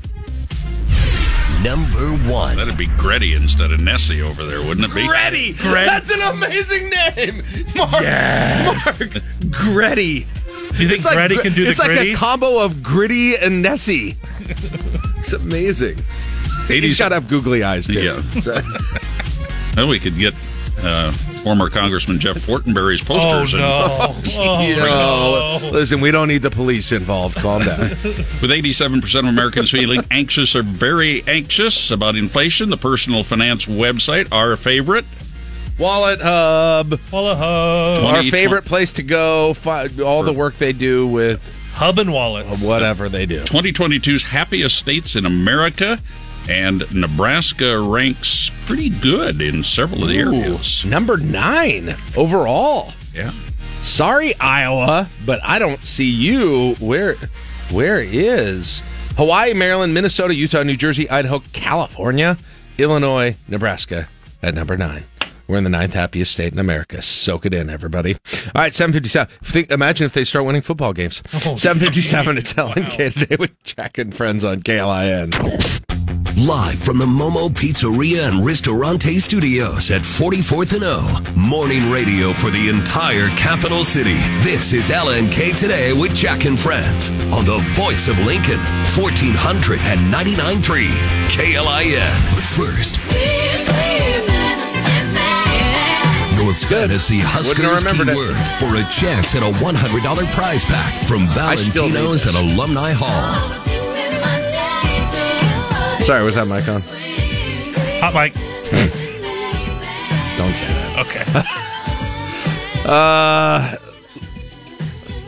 Number 1.62 2.12
one. 2.30 2.56
That'd 2.56 2.78
be 2.78 2.86
Gretty 2.86 3.34
instead 3.34 3.70
of 3.72 3.80
Nessie 3.80 4.22
over 4.22 4.46
there, 4.46 4.62
wouldn't 4.62 4.90
it 4.90 4.94
be? 4.94 5.06
Gretty! 5.06 5.52
Gretty. 5.52 5.86
That's 5.86 6.10
an 6.10 6.22
amazing 6.22 6.88
name! 6.88 7.42
Mark! 7.76 8.00
Yes. 8.02 8.98
Mark! 8.98 9.22
Gretty! 9.50 10.26
You 10.78 10.88
think 10.88 11.02
Gretty 11.02 11.34
gr- 11.34 11.42
can 11.42 11.52
do 11.52 11.64
the 11.64 11.70
It's 11.70 11.78
like 11.78 11.90
a 11.90 12.14
combo 12.14 12.60
of 12.60 12.82
Gritty 12.82 13.36
and 13.36 13.60
Nessie. 13.60 14.16
it's 14.38 15.32
amazing. 15.34 15.98
He's 16.68 16.98
got 16.98 17.10
to 17.10 17.16
have 17.16 17.28
googly 17.28 17.62
eyes, 17.62 17.86
too. 17.86 18.00
Yeah. 18.00 18.22
So- 18.40 18.62
Well, 19.76 19.88
we 19.88 19.98
could 20.00 20.16
get 20.18 20.34
uh, 20.78 21.12
former 21.42 21.68
Congressman 21.70 22.18
Jeff 22.18 22.36
Fortenberry's 22.36 23.02
posters. 23.02 23.54
Oh, 23.54 23.56
and- 23.56 23.60
no. 23.60 24.16
Oh, 24.42 24.60
You 24.62 24.76
no. 24.76 25.70
Listen, 25.72 26.00
we 26.00 26.10
don't 26.10 26.28
need 26.28 26.42
the 26.42 26.50
police 26.50 26.92
involved. 26.92 27.36
Calm 27.36 27.62
down. 27.64 27.78
With 28.40 28.50
87% 28.50 29.18
of 29.20 29.24
Americans 29.26 29.70
feeling 29.70 30.02
anxious 30.10 30.54
or 30.54 30.62
very 30.62 31.22
anxious 31.26 31.90
about 31.90 32.16
inflation, 32.16 32.68
the 32.70 32.76
personal 32.76 33.22
finance 33.22 33.66
website, 33.66 34.30
our 34.32 34.56
favorite, 34.56 35.04
Wallet 35.78 36.20
Hub. 36.20 36.98
Wallet 37.10 37.38
Hub. 37.38 37.98
Our 38.04 38.22
favorite 38.24 38.64
place 38.66 38.92
to 38.92 39.02
go. 39.02 39.54
Fi- 39.54 39.88
all 40.04 40.22
the 40.22 40.32
work 40.32 40.54
they 40.54 40.72
do 40.74 41.06
with 41.06 41.40
Hub 41.72 41.98
and 41.98 42.12
wallets. 42.12 42.60
whatever 42.62 43.08
they 43.08 43.24
do. 43.24 43.40
2022's 43.44 44.24
happiest 44.24 44.76
states 44.76 45.16
in 45.16 45.24
America, 45.24 45.98
and 46.48 46.84
Nebraska 46.94 47.80
ranks 47.80 48.50
pretty 48.66 48.88
good 48.88 49.40
in 49.40 49.62
several 49.62 50.02
of 50.02 50.08
the 50.08 50.18
areas. 50.18 50.84
Number 50.84 51.16
nine 51.16 51.94
overall. 52.16 52.92
Yeah. 53.14 53.32
Sorry, 53.82 54.34
Iowa, 54.38 55.08
but 55.24 55.40
I 55.42 55.58
don't 55.58 55.84
see 55.84 56.10
you. 56.10 56.74
Where, 56.80 57.14
where 57.70 58.00
is 58.00 58.82
Hawaii, 59.16 59.54
Maryland, 59.54 59.94
Minnesota, 59.94 60.34
Utah, 60.34 60.62
New 60.62 60.76
Jersey, 60.76 61.08
Idaho, 61.08 61.42
California, 61.52 62.36
Illinois, 62.78 63.36
Nebraska 63.48 64.08
at 64.42 64.54
number 64.54 64.76
nine. 64.76 65.04
We're 65.46 65.58
in 65.58 65.64
the 65.64 65.70
ninth 65.70 65.94
happiest 65.94 66.30
state 66.30 66.52
in 66.52 66.60
America. 66.60 67.02
Soak 67.02 67.44
it 67.44 67.52
in, 67.52 67.70
everybody. 67.70 68.14
All 68.54 68.62
right, 68.62 68.72
757. 68.72 69.28
Think, 69.42 69.70
imagine 69.72 70.04
if 70.06 70.12
they 70.12 70.22
start 70.22 70.44
winning 70.44 70.62
football 70.62 70.92
games. 70.92 71.24
Oh, 71.34 71.56
757 71.56 72.38
it's 72.38 72.52
LNK 72.54 73.14
today 73.14 73.36
with 73.36 73.60
Jack 73.64 73.98
and 73.98 74.14
Friends 74.14 74.44
on 74.44 74.60
KLIN. 74.60 75.89
Live 76.46 76.78
from 76.78 76.96
the 76.96 77.04
Momo 77.04 77.50
Pizzeria 77.50 78.26
and 78.26 78.42
Ristorante 78.46 79.18
Studios 79.18 79.90
at 79.90 80.00
44th 80.00 80.72
and 80.74 80.84
O. 80.84 81.02
Morning 81.36 81.90
radio 81.90 82.32
for 82.32 82.48
the 82.48 82.70
entire 82.70 83.28
capital 83.36 83.84
city. 83.84 84.16
This 84.40 84.72
is 84.72 84.88
LNK 84.88 85.58
Today 85.58 85.92
with 85.92 86.14
Jack 86.14 86.46
and 86.46 86.58
Friends 86.58 87.10
on 87.30 87.44
the 87.44 87.58
voice 87.76 88.08
of 88.08 88.18
Lincoln, 88.24 88.58
1499.3 88.96 90.88
KLIN. 91.28 92.08
But 92.32 92.44
first, 92.44 92.96
your 96.40 96.54
fantasy 96.54 97.18
Huskers 97.20 97.84
keyword 97.84 98.34
for 98.58 98.76
a 98.80 98.84
chance 98.88 99.34
at 99.34 99.42
a 99.42 99.52
$100 99.62 100.32
prize 100.32 100.64
pack 100.64 101.06
from 101.06 101.26
Valentino's 101.28 102.24
at 102.26 102.34
Alumni 102.34 102.92
Hall. 102.94 103.79
Sorry, 106.00 106.22
was 106.24 106.34
that 106.34 106.46
mic 106.48 106.66
on? 106.68 106.80
Hot 108.00 108.14
mic. 108.14 108.32
Don't 110.36 110.56
say 110.56 110.66
that. 110.66 111.06
Okay. 111.06 111.56
Uh, 112.80 113.76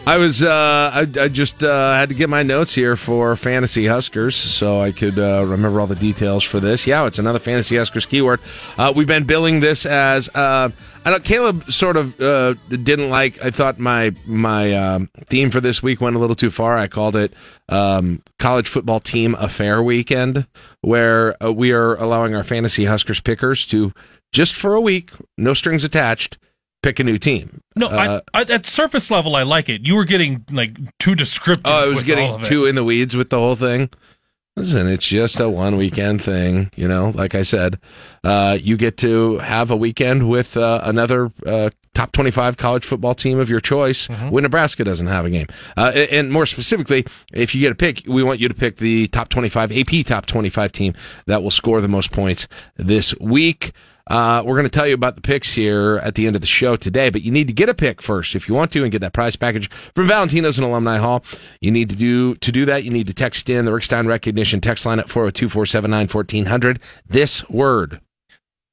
I 0.04 0.16
was 0.16 0.42
uh, 0.42 0.90
I, 0.92 1.00
I 1.20 1.28
just 1.28 1.62
uh, 1.62 1.94
had 1.94 2.08
to 2.08 2.14
get 2.16 2.28
my 2.28 2.42
notes 2.42 2.74
here 2.74 2.96
for 2.96 3.36
Fantasy 3.36 3.86
Huskers 3.86 4.34
so 4.34 4.80
I 4.80 4.90
could 4.90 5.16
uh, 5.16 5.44
remember 5.46 5.80
all 5.80 5.86
the 5.86 5.94
details 5.94 6.42
for 6.42 6.58
this. 6.58 6.88
Yeah, 6.88 7.06
it's 7.06 7.20
another 7.20 7.38
Fantasy 7.38 7.76
Huskers 7.76 8.04
keyword. 8.04 8.40
Uh, 8.76 8.92
we've 8.96 9.06
been 9.06 9.24
billing 9.24 9.60
this 9.60 9.86
as 9.86 10.28
uh, 10.34 10.70
I 11.04 11.10
know 11.10 11.18
Caleb 11.18 11.70
sort 11.70 11.96
of 11.96 12.20
uh, 12.20 12.54
didn't 12.68 13.10
like. 13.10 13.44
I 13.44 13.50
thought 13.50 13.78
my 13.78 14.14
my 14.24 14.72
um, 14.74 15.10
theme 15.26 15.50
for 15.50 15.60
this 15.60 15.82
week 15.82 16.00
went 16.00 16.14
a 16.16 16.18
little 16.18 16.36
too 16.36 16.50
far. 16.50 16.76
I 16.76 16.86
called 16.86 17.16
it 17.16 17.32
um, 17.68 18.22
College 18.38 18.68
Football 18.68 19.00
Team 19.00 19.34
Affair 19.38 19.82
Weekend, 19.82 20.46
where 20.80 21.42
uh, 21.42 21.52
we 21.52 21.72
are 21.72 21.96
allowing 21.96 22.34
our 22.34 22.44
Fantasy 22.44 22.84
Huskers 22.84 23.20
pickers 23.20 23.66
to 23.66 23.92
just 24.32 24.54
for 24.54 24.74
a 24.74 24.80
week, 24.80 25.10
no 25.36 25.54
strings 25.54 25.82
attached, 25.84 26.38
pick 26.82 27.00
a 27.00 27.04
new 27.04 27.18
team. 27.18 27.60
No, 27.74 27.88
Uh, 27.88 28.20
I, 28.32 28.40
I, 28.40 28.42
at 28.42 28.66
surface 28.66 29.10
level, 29.10 29.34
I 29.34 29.42
like 29.42 29.68
it. 29.68 29.82
You 29.86 29.96
were 29.96 30.04
getting 30.04 30.44
like 30.50 30.76
too 30.98 31.14
descriptive. 31.14 31.64
Oh, 31.66 31.90
I 31.90 31.92
was 31.92 32.02
getting 32.02 32.40
too 32.42 32.66
in 32.66 32.74
the 32.76 32.84
weeds 32.84 33.16
with 33.16 33.30
the 33.30 33.38
whole 33.38 33.56
thing. 33.56 33.90
Listen, 34.54 34.86
it's 34.86 35.06
just 35.06 35.40
a 35.40 35.48
one 35.48 35.76
weekend 35.76 36.20
thing, 36.22 36.70
you 36.76 36.86
know. 36.86 37.10
Like 37.14 37.34
I 37.34 37.42
said, 37.42 37.80
uh, 38.22 38.58
you 38.60 38.76
get 38.76 38.98
to 38.98 39.38
have 39.38 39.70
a 39.70 39.76
weekend 39.76 40.28
with 40.28 40.58
uh, 40.58 40.82
another 40.84 41.32
uh, 41.46 41.70
top 41.94 42.12
twenty-five 42.12 42.58
college 42.58 42.84
football 42.84 43.14
team 43.14 43.40
of 43.40 43.48
your 43.48 43.60
choice. 43.60 44.08
Mm-hmm. 44.08 44.28
When 44.28 44.42
Nebraska 44.42 44.84
doesn't 44.84 45.06
have 45.06 45.24
a 45.24 45.30
game, 45.30 45.46
uh, 45.78 45.92
and 46.10 46.30
more 46.30 46.44
specifically, 46.44 47.06
if 47.32 47.54
you 47.54 47.62
get 47.62 47.72
a 47.72 47.74
pick, 47.74 48.02
we 48.06 48.22
want 48.22 48.40
you 48.40 48.48
to 48.48 48.54
pick 48.54 48.76
the 48.76 49.08
top 49.08 49.30
twenty-five 49.30 49.72
AP 49.74 50.04
top 50.04 50.26
twenty-five 50.26 50.70
team 50.70 50.92
that 51.24 51.42
will 51.42 51.50
score 51.50 51.80
the 51.80 51.88
most 51.88 52.12
points 52.12 52.46
this 52.76 53.18
week. 53.18 53.72
Uh, 54.08 54.42
we're 54.44 54.56
going 54.56 54.64
to 54.64 54.70
tell 54.70 54.86
you 54.86 54.94
about 54.94 55.14
the 55.14 55.20
picks 55.20 55.52
here 55.52 56.00
at 56.02 56.14
the 56.14 56.26
end 56.26 56.34
of 56.34 56.42
the 56.42 56.46
show 56.46 56.76
today, 56.76 57.10
but 57.10 57.22
you 57.22 57.30
need 57.30 57.46
to 57.46 57.52
get 57.52 57.68
a 57.68 57.74
pick 57.74 58.02
first 58.02 58.34
if 58.34 58.48
you 58.48 58.54
want 58.54 58.72
to 58.72 58.82
and 58.82 58.92
get 58.92 59.00
that 59.00 59.12
prize 59.12 59.36
package 59.36 59.70
from 59.94 60.06
Valentino's 60.06 60.58
and 60.58 60.66
Alumni 60.66 60.98
Hall. 60.98 61.24
You 61.60 61.70
need 61.70 61.88
to 61.90 61.96
do 61.96 62.34
to 62.36 62.52
do 62.52 62.64
that. 62.66 62.84
You 62.84 62.90
need 62.90 63.06
to 63.06 63.14
text 63.14 63.48
in 63.48 63.64
the 63.64 63.72
Rick 63.72 63.84
Stein 63.84 64.06
recognition 64.06 64.60
text 64.60 64.84
line 64.86 64.98
at 64.98 65.08
402 65.08 65.48
479 65.48 66.08
1400. 66.08 66.80
This 67.06 67.48
word 67.48 68.00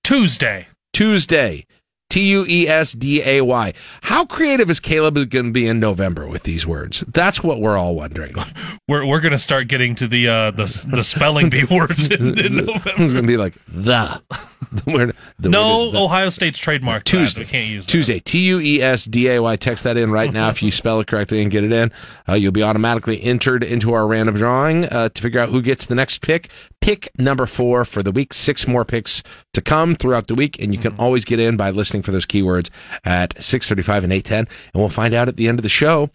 Tuesday. 0.04 0.68
Tuesday. 0.94 1.66
T 2.10 2.30
U 2.32 2.46
E 2.48 2.68
S 2.68 2.94
D 2.94 3.22
A 3.24 3.42
Y. 3.42 3.74
How 4.02 4.26
creative 4.26 4.70
is 4.70 4.80
Caleb 4.80 5.16
going 5.30 5.46
to 5.46 5.52
be 5.52 5.68
in 5.68 5.80
November 5.80 6.28
with 6.28 6.44
these 6.44 6.66
words? 6.66 7.04
That's 7.08 7.44
what 7.44 7.62
we're 7.62 7.78
all 7.78 7.96
wondering. 7.96 8.36
We're 8.88 9.06
we're 9.06 9.20
gonna 9.20 9.38
start 9.38 9.68
getting 9.68 9.94
to 9.96 10.08
the 10.08 10.28
uh, 10.28 10.50
the 10.52 10.86
the 10.90 11.04
spelling 11.04 11.52
bee 11.52 11.64
words 11.70 12.08
in, 12.08 12.40
in 12.40 12.58
It's 12.60 12.68
November. 12.68 12.96
going 12.98 13.14
to 13.14 13.22
be 13.22 13.38
like 13.38 13.54
the. 13.68 14.20
the 14.72 14.92
word, 14.92 15.16
the 15.40 15.50
no, 15.50 15.92
the. 15.92 16.00
Ohio 16.00 16.30
State's 16.30 16.58
trademark. 16.60 17.04
that. 17.06 17.10
Tuesday. 17.10 17.42
We 17.42 17.46
can't 17.46 17.70
use 17.70 17.86
that. 17.86 17.92
Tuesday. 17.92 18.20
T 18.20 18.40
U 18.48 18.60
E 18.60 18.82
S 18.82 19.06
D 19.06 19.30
A 19.30 19.40
Y. 19.42 19.56
Text 19.58 19.84
that 19.84 19.96
in 19.96 20.12
right 20.12 20.32
now 20.34 20.50
if 20.50 20.62
you 20.64 20.72
spell 20.72 21.00
it 21.00 21.08
correctly 21.08 21.42
and 21.42 21.52
get 21.52 21.64
it 21.64 21.72
in. 21.72 21.92
Uh, 22.28 22.34
you'll 22.34 22.52
be 22.52 22.64
automatically 22.64 23.22
entered 23.24 23.64
into 23.64 23.94
our 23.94 24.08
random 24.08 24.36
drawing 24.36 24.86
uh, 24.86 25.10
to 25.10 25.22
figure 25.22 25.40
out 25.40 25.50
who 25.50 25.62
gets 25.62 25.86
the 25.86 25.96
next 25.96 26.22
pick. 26.22 26.50
Pick 26.82 27.10
number 27.18 27.46
four 27.46 27.86
for 27.86 28.02
the 28.02 28.12
week. 28.12 28.34
Six 28.34 28.68
more 28.68 28.86
picks 28.86 29.22
to 29.54 29.62
come 29.62 29.96
throughout 29.96 30.28
the 30.28 30.36
week, 30.36 30.60
and 30.62 30.74
you 30.74 30.80
can 30.80 30.96
always 30.98 31.26
get 31.26 31.40
in 31.40 31.58
by 31.58 31.70
listening 31.70 31.99
for 32.02 32.12
those 32.12 32.26
keywords 32.26 32.70
at 33.04 33.42
six 33.42 33.68
thirty-five 33.70 34.04
and 34.04 34.14
eight 34.14 34.26
ten, 34.26 34.40
and 34.74 34.82
we'll 34.82 34.90
find 34.90 35.14
out 35.14 35.28
at 35.28 35.38
the 35.38 35.48
end 35.48 35.60
of 35.60 35.64
the 35.64 35.70
show 35.70 36.10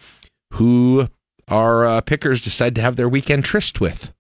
who 0.55 1.09
our 1.49 1.85
uh, 1.85 2.01
pickers 2.01 2.41
decide 2.41 2.75
to 2.77 2.81
have 2.81 2.97
their 2.97 3.09
weekend 3.09 3.45
tryst 3.45 3.81
with. 3.81 4.13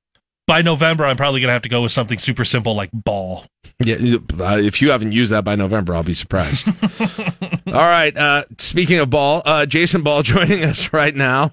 By 0.46 0.60
November, 0.60 1.04
I'm 1.06 1.16
probably 1.16 1.40
gonna 1.40 1.54
have 1.54 1.62
to 1.62 1.68
go 1.70 1.82
with 1.82 1.92
something 1.92 2.18
super 2.18 2.44
simple 2.44 2.74
like 2.74 2.90
ball. 2.92 3.46
Yeah, 3.82 3.96
uh, 4.38 4.58
if 4.60 4.80
you 4.82 4.90
haven't 4.90 5.12
used 5.12 5.32
that 5.32 5.42
by 5.44 5.56
November, 5.56 5.94
I'll 5.94 6.02
be 6.02 6.14
surprised. 6.14 6.68
All 7.66 7.72
right. 7.72 8.16
Uh, 8.16 8.44
speaking 8.58 8.98
of 8.98 9.10
ball, 9.10 9.42
uh, 9.44 9.66
Jason 9.66 10.02
Ball 10.02 10.22
joining 10.24 10.62
us 10.62 10.92
right 10.92 11.14
now 11.16 11.52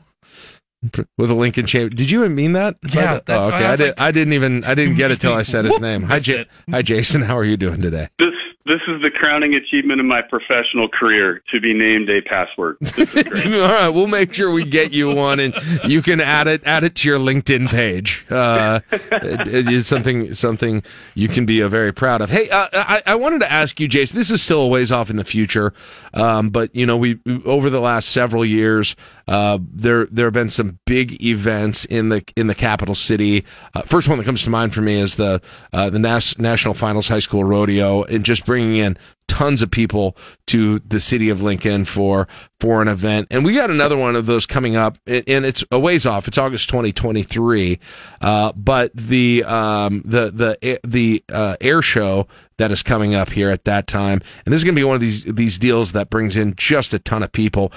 with 1.18 1.32
a 1.32 1.34
Lincoln 1.34 1.66
champ. 1.66 1.96
Did 1.96 2.12
you 2.12 2.20
even 2.20 2.36
mean 2.36 2.54
that? 2.54 2.76
Yeah, 2.94 3.14
Oh, 3.16 3.22
that's- 3.26 3.54
okay. 3.54 3.66
I 3.66 3.72
I, 3.72 3.76
did. 3.76 3.88
like- 3.88 4.02
I 4.02 4.12
didn't 4.12 4.34
even. 4.34 4.64
I 4.66 4.76
didn't 4.76 4.96
get 4.96 5.12
it 5.12 5.22
till 5.22 5.34
I 5.34 5.44
said 5.44 5.66
his 5.66 5.80
name. 5.88 6.04
Hi, 6.04 6.20
J- 6.20 6.46
Hi, 6.70 6.82
Jason. 6.82 7.22
How 7.22 7.38
are 7.38 7.44
you 7.46 7.58
doing 7.58 7.82
today? 7.82 8.08
This 8.20 8.34
this 8.72 8.82
is 8.88 9.02
the 9.02 9.12
crowning 9.12 9.54
achievement 9.54 10.00
of 10.00 10.06
my 10.06 10.22
professional 10.22 10.88
career 10.88 11.44
to 11.52 11.60
be 11.60 11.74
named 11.74 12.10
a 12.10 12.22
password. 12.22 12.78
This 12.80 13.14
is 13.14 13.24
great. 13.24 13.60
All 13.60 13.68
right, 13.68 13.90
we'll 13.90 14.08
make 14.08 14.34
sure 14.34 14.50
we 14.50 14.64
get 14.64 14.94
you 14.94 15.14
one, 15.14 15.42
and 15.42 15.54
you 15.84 16.02
can 16.02 16.22
add 16.22 16.48
it 16.48 16.62
add 16.66 16.86
it 16.86 16.96
to 16.96 17.10
your 17.10 17.20
LinkedIn 17.20 17.70
page. 17.70 18.26
Uh, 18.30 18.80
it, 18.92 19.48
it 19.48 19.68
is 19.70 19.88
something 19.88 20.34
something 20.34 20.84
you 21.16 21.28
can 21.28 21.46
be 21.46 21.62
uh, 21.62 21.68
very 21.68 21.92
proud 21.92 22.22
of. 22.22 22.30
Hey, 22.30 22.50
uh, 22.50 22.70
I, 22.72 23.04
I 23.06 23.16
wanted 23.16 23.42
to 23.42 23.52
ask 23.52 23.78
you, 23.78 23.90
Jason. 23.90 24.18
This 24.18 24.32
is 24.32 24.42
still 24.42 24.62
a 24.62 24.68
ways 24.68 24.90
off 24.90 25.10
in 25.10 25.18
the 25.18 25.26
future, 25.26 25.74
um, 26.14 26.50
but 26.50 26.74
you 26.74 26.86
know, 26.86 26.96
we 26.96 27.20
over 27.44 27.70
the 27.70 27.82
last 27.82 28.10
several 28.10 28.46
years, 28.46 28.96
uh, 29.28 29.60
there 29.62 30.06
there 30.06 30.28
have 30.28 30.34
been 30.34 30.50
some 30.50 30.80
big 30.86 31.22
events 31.24 31.84
in 31.86 32.08
the 32.08 32.24
in 32.38 32.48
the 32.48 32.56
capital 32.56 32.96
city. 32.96 33.44
Uh, 33.74 33.82
first 33.82 34.08
one 34.08 34.18
that 34.18 34.24
comes 34.24 34.44
to 34.44 34.50
mind 34.50 34.74
for 34.74 34.82
me 34.82 34.96
is 34.96 35.16
the 35.16 35.42
uh, 35.74 35.90
the 35.90 36.00
Nas- 36.00 36.38
National 36.40 36.74
Finals 36.74 37.10
High 37.10 37.20
School 37.20 37.44
Rodeo, 37.44 38.04
and 38.04 38.24
just 38.24 38.46
bringing 38.62 38.78
in 38.78 38.98
tons 39.28 39.62
of 39.62 39.72
people 39.72 40.18
to 40.46 40.80
the 40.80 41.00
city 41.00 41.30
of 41.30 41.42
Lincoln 41.42 41.86
for 41.86 42.28
for 42.60 42.82
an 42.82 42.88
event. 42.88 43.28
And 43.32 43.44
we 43.46 43.54
got 43.56 43.70
another 43.70 43.98
one 43.98 44.16
of 44.16 44.26
those 44.26 44.46
coming 44.46 44.76
up, 44.76 44.98
and 45.08 45.46
it's 45.46 45.64
a 45.72 45.80
ways 45.80 46.06
off. 46.06 46.28
It's 46.28 46.38
August 46.38 46.70
2023. 46.70 47.80
Uh, 48.20 48.52
but 48.54 48.92
the 48.94 49.44
um, 49.46 50.02
the 50.06 50.32
the 50.32 50.80
the 50.86 51.24
uh, 51.32 51.56
air 51.62 51.82
show 51.82 52.28
that 52.62 52.72
is 52.72 52.84
coming 52.84 53.16
up 53.16 53.32
here 53.32 53.50
at 53.50 53.66
that 53.66 53.88
time, 53.88 54.22
and 54.46 54.54
this 54.54 54.60
is 54.60 54.64
going 54.64 54.76
to 54.76 54.80
be 54.80 54.84
one 54.84 54.94
of 54.94 55.02
these 55.02 55.24
these 55.24 55.58
deals 55.58 55.94
that 55.94 56.10
brings 56.12 56.36
in 56.36 56.54
just 56.56 56.94
a 56.94 57.00
ton 57.00 57.24
of 57.24 57.32
people. 57.32 57.72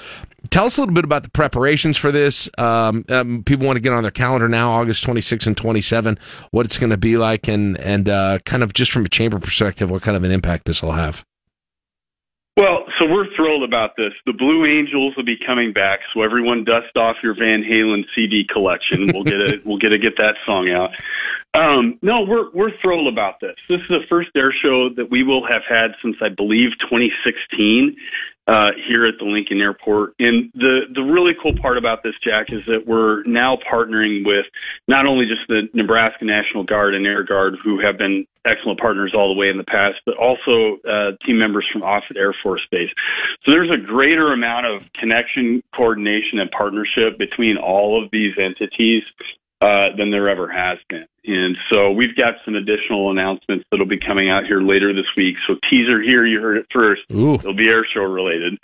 Tell 0.51 0.65
us 0.65 0.77
a 0.77 0.81
little 0.81 0.93
bit 0.93 1.03
about 1.03 1.23
the 1.23 1.29
preparations 1.29 1.97
for 1.97 2.11
this. 2.11 2.47
Um, 2.59 3.03
um, 3.09 3.43
people 3.43 3.65
want 3.65 3.77
to 3.77 3.81
get 3.81 3.93
on 3.93 4.03
their 4.03 4.11
calendar 4.11 4.47
now, 4.47 4.71
August 4.71 5.01
26 5.03 5.47
and 5.47 5.57
27, 5.57 6.19
what 6.51 6.67
it's 6.67 6.77
going 6.77 6.91
to 6.91 6.97
be 6.97 7.17
like, 7.17 7.47
and 7.47 7.79
and 7.79 8.07
uh, 8.07 8.37
kind 8.45 8.61
of 8.61 8.73
just 8.73 8.91
from 8.91 9.05
a 9.05 9.09
chamber 9.09 9.39
perspective, 9.39 9.89
what 9.89 10.03
kind 10.03 10.15
of 10.15 10.23
an 10.23 10.31
impact 10.31 10.65
this 10.65 10.83
will 10.83 10.91
have. 10.91 11.25
Well, 12.57 12.85
so 12.97 13.05
we're 13.05 13.27
thrilled 13.35 13.63
about 13.63 13.97
this. 13.97 14.13
The 14.25 14.31
Blue 14.31 14.65
Angels 14.65 15.13
will 15.17 15.25
be 15.25 15.35
coming 15.45 15.73
back, 15.73 15.99
so 16.13 16.21
everyone 16.21 16.63
dust 16.63 16.95
off 16.95 17.17
your 17.21 17.33
Van 17.33 17.63
Halen 17.63 18.03
CD 18.15 18.45
collection. 18.47 19.11
We'll 19.13 19.25
get 19.25 19.41
a 19.41 19.59
we'll 19.65 19.79
get 19.79 19.89
to 19.89 19.97
get 19.97 20.15
that 20.17 20.35
song 20.45 20.69
out. 20.69 20.91
Um, 21.55 21.97
no, 22.01 22.25
we're 22.27 22.51
we're 22.51 22.71
thrilled 22.81 23.07
about 23.07 23.39
this. 23.39 23.55
This 23.69 23.79
is 23.79 23.87
the 23.87 24.03
first 24.09 24.29
air 24.35 24.53
show 24.61 24.89
that 24.97 25.09
we 25.09 25.23
will 25.23 25.47
have 25.47 25.61
had 25.67 25.91
since 26.01 26.17
I 26.21 26.27
believe 26.27 26.71
2016 26.79 27.95
uh, 28.47 28.71
here 28.87 29.07
at 29.07 29.15
the 29.17 29.25
Lincoln 29.25 29.61
Airport. 29.61 30.15
And 30.19 30.51
the 30.53 30.81
the 30.93 31.01
really 31.01 31.31
cool 31.41 31.55
part 31.55 31.77
about 31.77 32.03
this, 32.03 32.13
Jack, 32.21 32.51
is 32.51 32.65
that 32.67 32.85
we're 32.85 33.23
now 33.23 33.57
partnering 33.71 34.25
with 34.25 34.45
not 34.89 35.05
only 35.05 35.25
just 35.27 35.47
the 35.47 35.69
Nebraska 35.73 36.25
National 36.25 36.65
Guard 36.65 36.93
and 36.93 37.07
Air 37.07 37.23
Guard, 37.23 37.55
who 37.63 37.79
have 37.79 37.97
been 37.97 38.27
excellent 38.43 38.79
partners 38.79 39.13
all 39.15 39.33
the 39.33 39.39
way 39.39 39.47
in 39.47 39.57
the 39.57 39.63
past, 39.63 40.01
but 40.05 40.17
also 40.17 40.77
uh, 40.83 41.11
team 41.25 41.39
members 41.39 41.65
from 41.71 41.83
Offutt 41.83 42.17
Air 42.17 42.35
Force 42.43 42.67
Base. 42.69 42.91
So 43.45 43.51
there's 43.51 43.71
a 43.71 43.81
greater 43.81 44.33
amount 44.33 44.65
of 44.65 44.81
connection, 44.93 45.63
coordination, 45.73 46.39
and 46.39 46.51
partnership 46.51 47.17
between 47.17 47.55
all 47.55 48.03
of 48.03 48.11
these 48.11 48.33
entities 48.37 49.03
uh, 49.61 49.95
than 49.97 50.11
there 50.11 50.29
ever 50.29 50.47
has 50.51 50.77
been. 50.89 51.05
And 51.25 51.57
so 51.69 51.91
we've 51.91 52.15
got 52.15 52.35
some 52.43 52.55
additional 52.55 53.09
announcements 53.09 53.65
that'll 53.71 53.87
be 53.87 53.99
coming 53.99 54.29
out 54.29 54.45
here 54.45 54.61
later 54.61 54.93
this 54.93 55.07
week. 55.17 55.35
So 55.47 55.55
teaser 55.69 56.01
here, 56.01 56.25
you 56.25 56.39
heard 56.39 56.57
it 56.57 56.67
first. 56.71 57.01
Ooh. 57.11 57.35
It'll 57.35 57.55
be 57.55 57.67
air 57.67 57.85
show 57.85 58.01
related. 58.01 58.59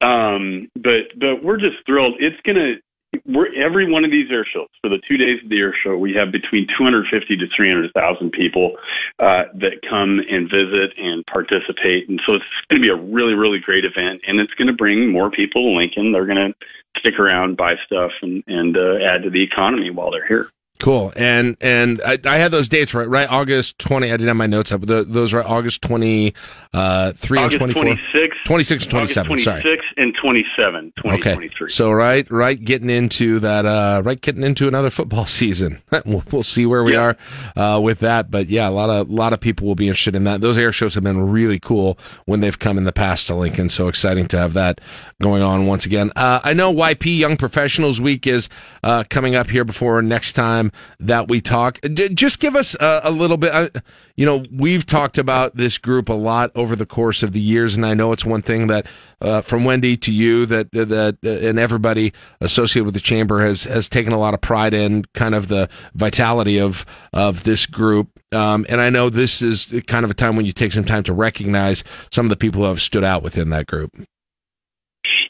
Um, 0.00 0.68
but 0.74 1.18
but 1.18 1.42
we're 1.42 1.56
just 1.56 1.76
thrilled. 1.86 2.14
It's 2.20 2.40
gonna 2.44 2.74
we're, 3.24 3.52
every 3.54 3.90
one 3.90 4.04
of 4.04 4.10
these 4.10 4.30
air 4.30 4.44
shows 4.44 4.68
for 4.82 4.88
the 4.88 5.00
two 5.08 5.16
days 5.16 5.42
of 5.42 5.50
the 5.50 5.58
air 5.58 5.74
show, 5.82 5.96
we 5.96 6.14
have 6.14 6.32
between 6.32 6.66
250 6.66 7.36
to 7.36 7.46
300,000 7.54 8.30
people 8.30 8.76
uh, 9.18 9.44
that 9.54 9.82
come 9.88 10.20
and 10.30 10.50
visit 10.50 10.92
and 10.98 11.26
participate, 11.26 12.08
and 12.08 12.20
so 12.26 12.34
it's 12.34 12.44
going 12.68 12.80
to 12.80 12.86
be 12.86 12.92
a 12.92 12.96
really, 12.96 13.34
really 13.34 13.58
great 13.58 13.84
event, 13.84 14.22
and 14.26 14.40
it's 14.40 14.54
going 14.54 14.68
to 14.68 14.74
bring 14.74 15.10
more 15.10 15.30
people 15.30 15.62
to 15.62 15.76
Lincoln. 15.76 16.12
They're 16.12 16.26
going 16.26 16.52
to 16.52 16.54
stick 16.98 17.18
around, 17.18 17.56
buy 17.56 17.74
stuff, 17.86 18.12
and 18.22 18.42
and 18.46 18.76
uh, 18.76 18.96
add 19.04 19.22
to 19.24 19.30
the 19.30 19.42
economy 19.42 19.90
while 19.90 20.10
they're 20.10 20.26
here. 20.26 20.50
Cool. 20.80 21.12
And 21.16 21.56
and 21.60 22.00
I, 22.04 22.18
I 22.24 22.36
had 22.38 22.50
those 22.50 22.68
dates 22.68 22.94
right. 22.94 23.08
Right, 23.08 23.30
August 23.30 23.78
twenty. 23.78 24.08
I 24.08 24.16
didn't 24.16 24.28
have 24.28 24.36
my 24.36 24.46
notes 24.46 24.72
up. 24.72 24.82
The, 24.82 25.04
those 25.04 25.32
were 25.32 25.42
August 25.42 25.82
23 25.82 26.34
uh, 26.74 27.12
three 27.12 27.38
August 27.38 27.62
and 27.62 27.72
twenty 27.72 27.94
four. 27.94 27.94
26, 27.94 28.36
26 28.44 28.84
and 28.84 28.90
27, 28.90 29.32
August 29.32 29.44
sorry. 29.44 29.62
26 29.62 29.86
and 29.96 30.14
27, 30.20 30.92
2023. 30.96 31.48
Okay. 31.66 31.72
So 31.72 31.92
right, 31.92 32.30
right, 32.30 32.62
getting 32.62 32.90
into 32.90 33.38
that, 33.38 33.64
uh, 33.64 34.02
right, 34.04 34.20
getting 34.20 34.42
into 34.42 34.68
another 34.68 34.90
football 34.90 35.26
season. 35.26 35.80
we'll, 36.04 36.24
we'll 36.30 36.42
see 36.42 36.66
where 36.66 36.84
we 36.84 36.96
are 36.96 37.16
uh, 37.56 37.80
with 37.82 38.00
that, 38.00 38.30
but 38.30 38.48
yeah, 38.48 38.68
a 38.68 38.70
lot 38.70 38.90
of 38.90 39.08
a 39.08 39.12
lot 39.12 39.32
of 39.32 39.40
people 39.40 39.66
will 39.66 39.74
be 39.74 39.86
interested 39.86 40.14
in 40.14 40.24
that. 40.24 40.40
Those 40.40 40.58
air 40.58 40.72
shows 40.72 40.94
have 40.94 41.04
been 41.04 41.30
really 41.30 41.58
cool 41.58 41.98
when 42.26 42.40
they've 42.40 42.58
come 42.58 42.76
in 42.76 42.84
the 42.84 42.92
past 42.92 43.28
to 43.28 43.34
Lincoln. 43.34 43.68
So 43.68 43.88
exciting 43.88 44.26
to 44.28 44.38
have 44.38 44.52
that 44.54 44.80
going 45.22 45.42
on 45.42 45.66
once 45.66 45.86
again. 45.86 46.10
Uh, 46.16 46.40
I 46.42 46.52
know 46.52 46.72
YP 46.72 47.16
Young 47.16 47.36
Professionals 47.36 48.00
Week 48.00 48.26
is 48.26 48.48
uh, 48.82 49.04
coming 49.08 49.34
up 49.34 49.48
here 49.50 49.64
before 49.64 50.02
next 50.02 50.32
time 50.34 50.72
that 51.00 51.28
we 51.28 51.40
talk. 51.40 51.80
Just 52.14 52.40
give 52.40 52.56
us 52.56 52.74
a, 52.80 53.02
a 53.04 53.10
little 53.10 53.36
bit. 53.36 53.52
Uh, 53.52 53.68
you 54.16 54.24
know, 54.24 54.44
we've 54.52 54.86
talked 54.86 55.18
about 55.18 55.56
this 55.56 55.78
group 55.78 56.08
a 56.08 56.14
lot 56.14 56.50
over 56.54 56.76
the 56.76 56.86
course 56.86 57.22
of 57.22 57.32
the 57.32 57.40
years, 57.40 57.74
and 57.74 57.84
I 57.84 57.94
know 57.94 58.12
it's 58.12 58.24
one 58.24 58.42
thing 58.42 58.68
that 58.68 58.86
uh, 59.20 59.40
from 59.40 59.64
Wendy 59.64 59.96
to 59.98 60.12
you 60.12 60.46
that 60.46 60.70
that 60.72 61.18
uh, 61.24 61.28
and 61.28 61.58
everybody 61.58 62.12
associated 62.40 62.84
with 62.84 62.94
the 62.94 63.00
chamber 63.00 63.40
has 63.40 63.64
has 63.64 63.88
taken 63.88 64.12
a 64.12 64.18
lot 64.18 64.34
of 64.34 64.40
pride 64.40 64.74
in 64.74 65.04
kind 65.14 65.34
of 65.34 65.48
the 65.48 65.68
vitality 65.94 66.58
of 66.58 66.84
of 67.12 67.44
this 67.44 67.66
group. 67.66 68.10
Um, 68.32 68.66
and 68.68 68.80
I 68.80 68.90
know 68.90 69.10
this 69.10 69.42
is 69.42 69.72
kind 69.86 70.04
of 70.04 70.10
a 70.10 70.14
time 70.14 70.36
when 70.36 70.46
you 70.46 70.52
take 70.52 70.72
some 70.72 70.84
time 70.84 71.04
to 71.04 71.12
recognize 71.12 71.84
some 72.10 72.26
of 72.26 72.30
the 72.30 72.36
people 72.36 72.62
who 72.62 72.68
have 72.68 72.82
stood 72.82 73.04
out 73.04 73.22
within 73.22 73.50
that 73.50 73.66
group. 73.66 73.92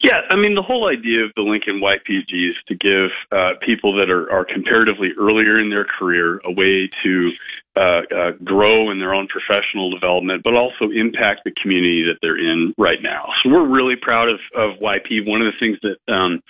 Yeah, 0.05 0.21
I 0.29 0.37
mean, 0.37 0.55
the 0.55 0.61
whole 0.61 0.87
idea 0.87 1.25
of 1.25 1.33
the 1.35 1.41
Lincoln 1.41 1.81
YPG 1.81 2.51
is 2.51 2.57
to 2.69 2.75
give 2.75 3.09
uh, 3.33 3.53
people 3.65 3.97
that 3.97 4.11
are, 4.11 4.31
are 4.31 4.45
comparatively 4.45 5.13
earlier 5.19 5.59
in 5.59 5.71
their 5.71 5.87
career 5.87 6.43
a 6.45 6.53
way 6.53 6.91
to 7.03 7.31
uh, 7.75 8.03
uh, 8.15 8.31
grow 8.45 8.91
in 8.91 8.99
their 8.99 9.15
own 9.15 9.29
professional 9.29 9.89
development, 9.89 10.43
but 10.45 10.53
also 10.53 10.91
impact 10.95 11.41
the 11.47 11.53
community 11.53 12.05
that 12.05 12.19
they're 12.21 12.37
in 12.37 12.75
right 12.77 13.01
now. 13.01 13.31
So 13.43 13.49
we're 13.49 13.67
really 13.67 13.97
proud 13.97 14.29
of, 14.29 14.41
of 14.55 14.79
YP. 14.79 15.27
One 15.27 15.41
of 15.41 15.51
the 15.51 15.59
things 15.59 15.79
that 15.81 16.13
um, 16.13 16.43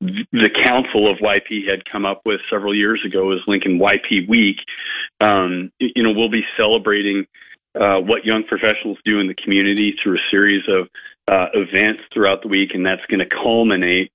the 0.00 0.48
council 0.64 1.12
of 1.12 1.18
YP 1.18 1.68
had 1.68 1.84
come 1.84 2.06
up 2.06 2.22
with 2.24 2.40
several 2.48 2.74
years 2.74 3.04
ago 3.04 3.30
is 3.32 3.40
Lincoln 3.46 3.78
YP 3.78 4.26
Week. 4.26 4.56
Um, 5.20 5.70
you 5.78 6.02
know, 6.02 6.12
we'll 6.12 6.30
be 6.30 6.46
celebrating 6.56 7.26
uh, 7.74 8.00
what 8.00 8.24
young 8.24 8.44
professionals 8.44 8.96
do 9.04 9.20
in 9.20 9.28
the 9.28 9.34
community 9.34 9.96
through 10.02 10.16
a 10.16 10.22
series 10.30 10.62
of 10.66 10.88
uh, 11.28 11.46
events 11.54 12.02
throughout 12.12 12.42
the 12.42 12.48
week, 12.48 12.70
and 12.74 12.84
that's 12.84 13.04
going 13.08 13.20
to 13.20 13.26
culminate 13.26 14.10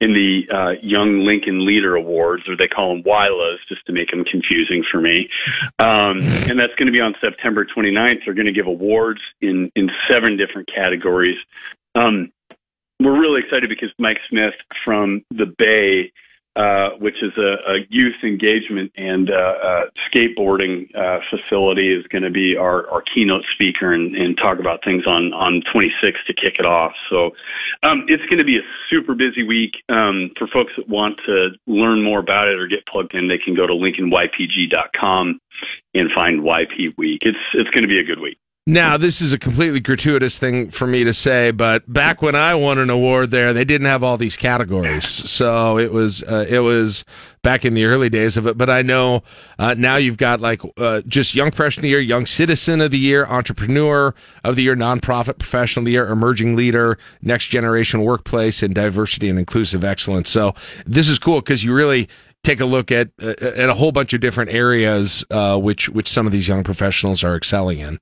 in 0.00 0.14
the 0.14 0.42
uh, 0.50 0.70
Young 0.82 1.26
Lincoln 1.26 1.66
Leader 1.66 1.94
Awards, 1.94 2.48
or 2.48 2.56
they 2.56 2.68
call 2.68 2.94
them 2.94 3.02
WILAs, 3.04 3.58
just 3.68 3.84
to 3.86 3.92
make 3.92 4.10
them 4.10 4.24
confusing 4.24 4.82
for 4.90 5.00
me. 5.00 5.28
Um, 5.78 6.20
and 6.48 6.58
that's 6.58 6.74
going 6.76 6.86
to 6.86 6.92
be 6.92 7.00
on 7.00 7.14
September 7.20 7.66
29th. 7.66 8.20
They're 8.24 8.34
going 8.34 8.46
to 8.46 8.52
give 8.52 8.66
awards 8.66 9.20
in 9.40 9.70
in 9.76 9.90
seven 10.08 10.36
different 10.36 10.68
categories. 10.74 11.36
Um, 11.94 12.32
we're 12.98 13.18
really 13.18 13.40
excited 13.40 13.68
because 13.68 13.90
Mike 13.98 14.18
Smith 14.28 14.54
from 14.84 15.24
the 15.30 15.46
Bay 15.46 16.12
uh, 16.56 16.90
which 16.98 17.22
is 17.22 17.32
a, 17.38 17.72
a, 17.72 17.86
youth 17.90 18.16
engagement 18.24 18.90
and 18.96 19.30
uh, 19.30 19.54
uh, 19.62 19.84
skateboarding 20.10 20.92
uh, 20.96 21.20
facility, 21.30 21.94
is 21.94 22.04
going 22.08 22.24
to 22.24 22.30
be 22.30 22.56
our, 22.56 22.90
our 22.90 23.02
keynote 23.02 23.44
speaker 23.54 23.92
and, 23.92 24.16
and, 24.16 24.36
talk 24.36 24.58
about 24.58 24.82
things 24.82 25.06
on 25.06 25.32
on 25.32 25.62
26 25.72 26.18
to 26.26 26.34
kick 26.34 26.54
it 26.58 26.66
off. 26.66 26.92
So 27.08 27.30
um, 27.82 28.04
it's 28.08 28.24
going 28.24 28.38
to 28.38 28.44
be 28.44 28.56
a 28.56 28.66
super 28.88 29.14
busy 29.14 29.44
week. 29.44 29.76
Um, 29.88 30.30
for 30.36 30.48
folks 30.48 30.72
that 30.76 30.88
want 30.88 31.20
to 31.26 31.50
learn 31.66 32.02
more 32.02 32.18
about 32.18 32.48
it 32.48 32.58
or 32.58 32.66
get 32.66 32.86
plugged 32.86 33.14
in, 33.14 33.28
they 33.28 33.38
can 33.38 33.54
go 33.54 33.66
to 33.66 33.72
lincolnypg.com 33.72 35.40
and 35.94 36.10
find 36.12 36.40
YP 36.40 36.96
Week. 36.96 37.22
It's 37.24 37.38
it's 37.54 37.70
going 37.70 37.82
to 37.82 37.88
be 37.88 38.00
a 38.00 38.04
good 38.04 38.20
week. 38.20 38.38
Now, 38.70 38.96
this 38.96 39.20
is 39.20 39.32
a 39.32 39.38
completely 39.38 39.80
gratuitous 39.80 40.38
thing 40.38 40.70
for 40.70 40.86
me 40.86 41.02
to 41.02 41.12
say, 41.12 41.50
but 41.50 41.92
back 41.92 42.22
when 42.22 42.36
I 42.36 42.54
won 42.54 42.78
an 42.78 42.88
award 42.88 43.32
there, 43.32 43.52
they 43.52 43.64
didn't 43.64 43.88
have 43.88 44.04
all 44.04 44.16
these 44.16 44.36
categories. 44.36 45.06
So 45.06 45.76
it 45.76 45.92
was, 45.92 46.22
uh, 46.22 46.46
it 46.48 46.60
was 46.60 47.04
back 47.42 47.64
in 47.64 47.74
the 47.74 47.84
early 47.84 48.08
days 48.08 48.36
of 48.36 48.46
it. 48.46 48.56
But 48.56 48.70
I 48.70 48.82
know 48.82 49.24
uh, 49.58 49.74
now 49.76 49.96
you've 49.96 50.18
got 50.18 50.40
like 50.40 50.62
uh, 50.78 51.00
just 51.08 51.34
Young 51.34 51.50
Professional 51.50 51.80
of 51.80 51.82
the 51.82 51.88
Year, 51.88 51.98
Young 51.98 52.26
Citizen 52.26 52.80
of 52.80 52.92
the 52.92 52.98
Year, 52.98 53.26
Entrepreneur 53.26 54.14
of 54.44 54.54
the 54.54 54.62
Year, 54.62 54.76
Nonprofit 54.76 55.38
Professional 55.38 55.82
of 55.82 55.86
the 55.86 55.92
Year, 55.92 56.06
Emerging 56.06 56.54
Leader, 56.54 56.96
Next 57.22 57.48
Generation 57.48 58.04
Workplace, 58.04 58.62
and 58.62 58.72
Diversity 58.72 59.28
and 59.28 59.38
Inclusive 59.40 59.82
Excellence. 59.82 60.30
So 60.30 60.54
this 60.86 61.08
is 61.08 61.18
cool 61.18 61.40
because 61.40 61.64
you 61.64 61.74
really 61.74 62.08
take 62.44 62.60
a 62.60 62.66
look 62.66 62.92
at 62.92 63.10
uh, 63.20 63.34
at 63.40 63.68
a 63.68 63.74
whole 63.74 63.90
bunch 63.90 64.12
of 64.12 64.20
different 64.20 64.52
areas 64.52 65.24
uh, 65.32 65.58
which 65.58 65.88
which 65.88 66.06
some 66.06 66.24
of 66.24 66.30
these 66.30 66.46
young 66.46 66.62
professionals 66.62 67.24
are 67.24 67.34
excelling 67.34 67.80
in. 67.80 67.98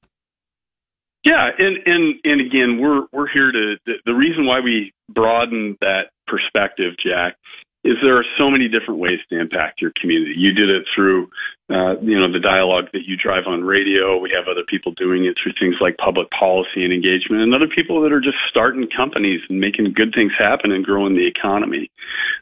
Yeah, 1.24 1.50
and 1.58 1.78
and 1.84 2.14
and 2.24 2.40
again, 2.40 2.78
we're 2.80 3.06
we're 3.12 3.28
here 3.28 3.50
to 3.50 3.76
the, 3.84 3.94
the 4.06 4.14
reason 4.14 4.46
why 4.46 4.60
we 4.60 4.92
broaden 5.08 5.76
that 5.80 6.10
perspective, 6.26 6.94
Jack, 6.96 7.36
is 7.84 7.96
there 8.02 8.16
are 8.16 8.24
so 8.36 8.50
many 8.50 8.68
different 8.68 9.00
ways 9.00 9.18
to 9.30 9.38
impact 9.38 9.80
your 9.80 9.92
community. 10.00 10.34
You 10.36 10.52
did 10.52 10.68
it 10.68 10.84
through, 10.94 11.30
uh, 11.70 11.98
you 12.00 12.18
know, 12.18 12.30
the 12.30 12.40
dialogue 12.40 12.86
that 12.92 13.02
you 13.06 13.16
drive 13.16 13.46
on 13.46 13.64
radio. 13.64 14.18
We 14.18 14.30
have 14.36 14.48
other 14.48 14.64
people 14.66 14.92
doing 14.92 15.24
it 15.24 15.36
through 15.42 15.52
things 15.58 15.76
like 15.80 15.96
public 15.96 16.28
policy 16.30 16.84
and 16.84 16.92
engagement, 16.92 17.42
and 17.42 17.54
other 17.54 17.68
people 17.68 18.00
that 18.02 18.12
are 18.12 18.20
just 18.20 18.38
starting 18.48 18.88
companies 18.94 19.40
and 19.48 19.60
making 19.60 19.92
good 19.94 20.12
things 20.14 20.32
happen 20.38 20.70
and 20.70 20.84
growing 20.84 21.14
the 21.14 21.26
economy. 21.26 21.90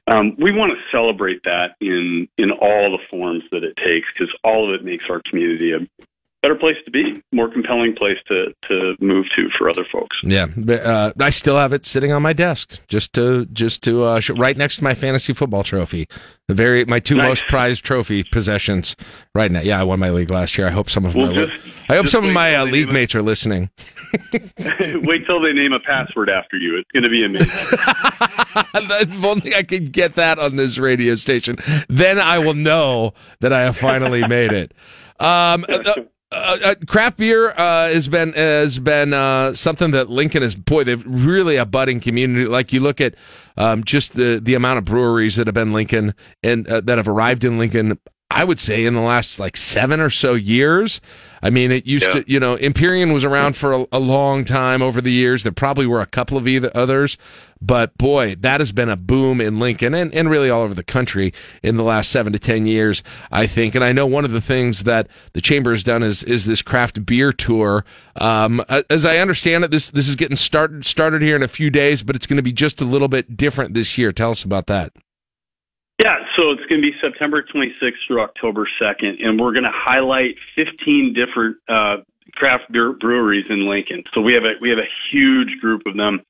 Um, 0.06 0.36
we 0.38 0.52
want 0.52 0.72
to 0.72 0.96
celebrate 0.96 1.42
that 1.44 1.76
in 1.80 2.28
in 2.38 2.50
all 2.50 2.92
the 2.92 3.02
forms 3.10 3.44
that 3.52 3.64
it 3.64 3.76
takes 3.76 4.08
because 4.12 4.34
all 4.44 4.68
of 4.68 4.78
it 4.78 4.84
makes 4.84 5.04
our 5.08 5.22
community 5.28 5.72
a 5.72 5.80
better 6.46 6.58
place 6.58 6.76
to 6.84 6.90
be, 6.92 7.20
more 7.32 7.50
compelling 7.50 7.94
place 7.94 8.18
to 8.28 8.52
to 8.68 8.94
move 9.00 9.26
to 9.34 9.48
for 9.58 9.68
other 9.68 9.84
folks. 9.84 10.16
Yeah, 10.22 10.46
uh, 10.68 11.12
I 11.18 11.30
still 11.30 11.56
have 11.56 11.72
it 11.72 11.84
sitting 11.84 12.12
on 12.12 12.22
my 12.22 12.32
desk, 12.32 12.80
just 12.86 13.12
to 13.14 13.46
just 13.46 13.82
to 13.84 14.04
uh, 14.04 14.20
right 14.36 14.56
next 14.56 14.76
to 14.76 14.84
my 14.84 14.94
fantasy 14.94 15.32
football 15.32 15.64
trophy. 15.64 16.06
The 16.46 16.54
very 16.54 16.84
my 16.84 17.00
two 17.00 17.16
nice. 17.16 17.28
most 17.28 17.46
prized 17.48 17.84
trophy 17.84 18.22
possessions 18.22 18.94
right 19.34 19.50
now. 19.50 19.60
Yeah, 19.60 19.80
I 19.80 19.84
won 19.84 19.98
my 19.98 20.10
league 20.10 20.30
last 20.30 20.56
year. 20.56 20.68
I 20.68 20.70
hope 20.70 20.88
some 20.88 21.04
of 21.04 21.16
well, 21.16 21.26
my 21.26 21.34
just, 21.34 21.52
I 21.88 21.96
hope 21.96 22.06
some 22.06 22.24
of 22.24 22.32
my 22.32 22.54
uh, 22.54 22.64
league 22.64 22.92
mates 22.92 23.14
are 23.16 23.22
listening. 23.22 23.68
wait 25.02 25.26
till 25.26 25.40
they 25.40 25.52
name 25.52 25.72
a 25.72 25.80
password 25.80 26.30
after 26.30 26.56
you. 26.56 26.78
It's 26.78 26.90
going 26.92 27.02
to 27.02 27.08
be 27.08 27.24
amazing. 27.24 27.48
if 28.74 29.24
only 29.24 29.54
I 29.54 29.64
could 29.64 29.90
get 29.90 30.14
that 30.14 30.38
on 30.38 30.54
this 30.54 30.78
radio 30.78 31.16
station, 31.16 31.56
then 31.88 32.20
I 32.20 32.38
will 32.38 32.54
know 32.54 33.14
that 33.40 33.52
I 33.52 33.62
have 33.62 33.76
finally 33.76 34.26
made 34.26 34.52
it. 34.52 34.72
Um, 35.18 35.64
uh, 36.32 36.58
uh, 36.64 36.74
craft 36.86 37.18
beer 37.18 37.50
uh, 37.50 37.88
has 37.88 38.08
been 38.08 38.32
has 38.32 38.78
been 38.78 39.12
uh, 39.12 39.54
something 39.54 39.92
that 39.92 40.10
Lincoln 40.10 40.42
is 40.42 40.54
boy 40.54 40.82
they've 40.82 41.04
really 41.06 41.56
a 41.56 41.64
budding 41.64 42.00
community. 42.00 42.46
Like 42.46 42.72
you 42.72 42.80
look 42.80 43.00
at 43.00 43.14
um, 43.56 43.84
just 43.84 44.14
the 44.14 44.40
the 44.42 44.54
amount 44.54 44.78
of 44.78 44.84
breweries 44.84 45.36
that 45.36 45.46
have 45.46 45.54
been 45.54 45.72
Lincoln 45.72 46.14
and 46.42 46.66
uh, 46.68 46.80
that 46.82 46.98
have 46.98 47.08
arrived 47.08 47.44
in 47.44 47.58
Lincoln. 47.58 47.98
I 48.28 48.42
would 48.42 48.58
say 48.58 48.84
in 48.84 48.94
the 48.94 49.00
last 49.00 49.38
like 49.38 49.56
seven 49.56 50.00
or 50.00 50.10
so 50.10 50.34
years. 50.34 51.00
I 51.46 51.50
mean, 51.50 51.70
it 51.70 51.86
used 51.86 52.06
yeah. 52.06 52.12
to, 52.14 52.24
you 52.26 52.40
know, 52.40 52.56
Empyrean 52.56 53.12
was 53.12 53.22
around 53.22 53.56
for 53.56 53.72
a, 53.72 53.86
a, 53.92 54.00
long 54.00 54.44
time 54.44 54.82
over 54.82 55.00
the 55.00 55.12
years. 55.12 55.44
There 55.44 55.52
probably 55.52 55.86
were 55.86 56.00
a 56.00 56.06
couple 56.06 56.36
of 56.36 56.48
either 56.48 56.72
others, 56.74 57.16
but 57.62 57.96
boy, 57.96 58.34
that 58.40 58.60
has 58.60 58.72
been 58.72 58.88
a 58.88 58.96
boom 58.96 59.40
in 59.40 59.60
Lincoln 59.60 59.94
and, 59.94 60.12
and 60.12 60.28
really 60.28 60.50
all 60.50 60.62
over 60.62 60.74
the 60.74 60.82
country 60.82 61.32
in 61.62 61.76
the 61.76 61.84
last 61.84 62.10
seven 62.10 62.32
to 62.32 62.40
10 62.40 62.66
years, 62.66 63.04
I 63.30 63.46
think. 63.46 63.76
And 63.76 63.84
I 63.84 63.92
know 63.92 64.08
one 64.08 64.24
of 64.24 64.32
the 64.32 64.40
things 64.40 64.82
that 64.82 65.06
the 65.34 65.40
chamber 65.40 65.70
has 65.70 65.84
done 65.84 66.02
is, 66.02 66.24
is 66.24 66.46
this 66.46 66.62
craft 66.62 67.06
beer 67.06 67.32
tour. 67.32 67.84
Um, 68.16 68.64
as 68.90 69.04
I 69.04 69.18
understand 69.18 69.62
it, 69.62 69.70
this, 69.70 69.92
this 69.92 70.08
is 70.08 70.16
getting 70.16 70.36
started, 70.36 70.84
started 70.84 71.22
here 71.22 71.36
in 71.36 71.44
a 71.44 71.48
few 71.48 71.70
days, 71.70 72.02
but 72.02 72.16
it's 72.16 72.26
going 72.26 72.38
to 72.38 72.42
be 72.42 72.52
just 72.52 72.80
a 72.80 72.84
little 72.84 73.06
bit 73.08 73.36
different 73.36 73.72
this 73.72 73.96
year. 73.96 74.10
Tell 74.10 74.32
us 74.32 74.42
about 74.42 74.66
that. 74.66 74.92
So 76.46 76.52
it's 76.52 76.64
going 76.66 76.80
to 76.80 76.86
be 76.86 76.94
September 77.02 77.42
26th 77.42 78.06
through 78.06 78.20
October 78.20 78.68
2nd, 78.80 79.18
and 79.18 79.40
we're 79.40 79.50
going 79.50 79.64
to 79.64 79.74
highlight 79.74 80.36
15 80.54 81.12
different 81.12 81.56
uh, 81.68 82.04
craft 82.34 82.70
beer 82.70 82.92
breweries 82.92 83.46
in 83.50 83.68
Lincoln. 83.68 84.04
So 84.14 84.20
we 84.20 84.34
have 84.34 84.44
a 84.44 84.54
we 84.60 84.70
have 84.70 84.78
a 84.78 84.86
huge 85.10 85.58
group 85.60 85.82
of 85.86 85.96
them. 85.96 86.22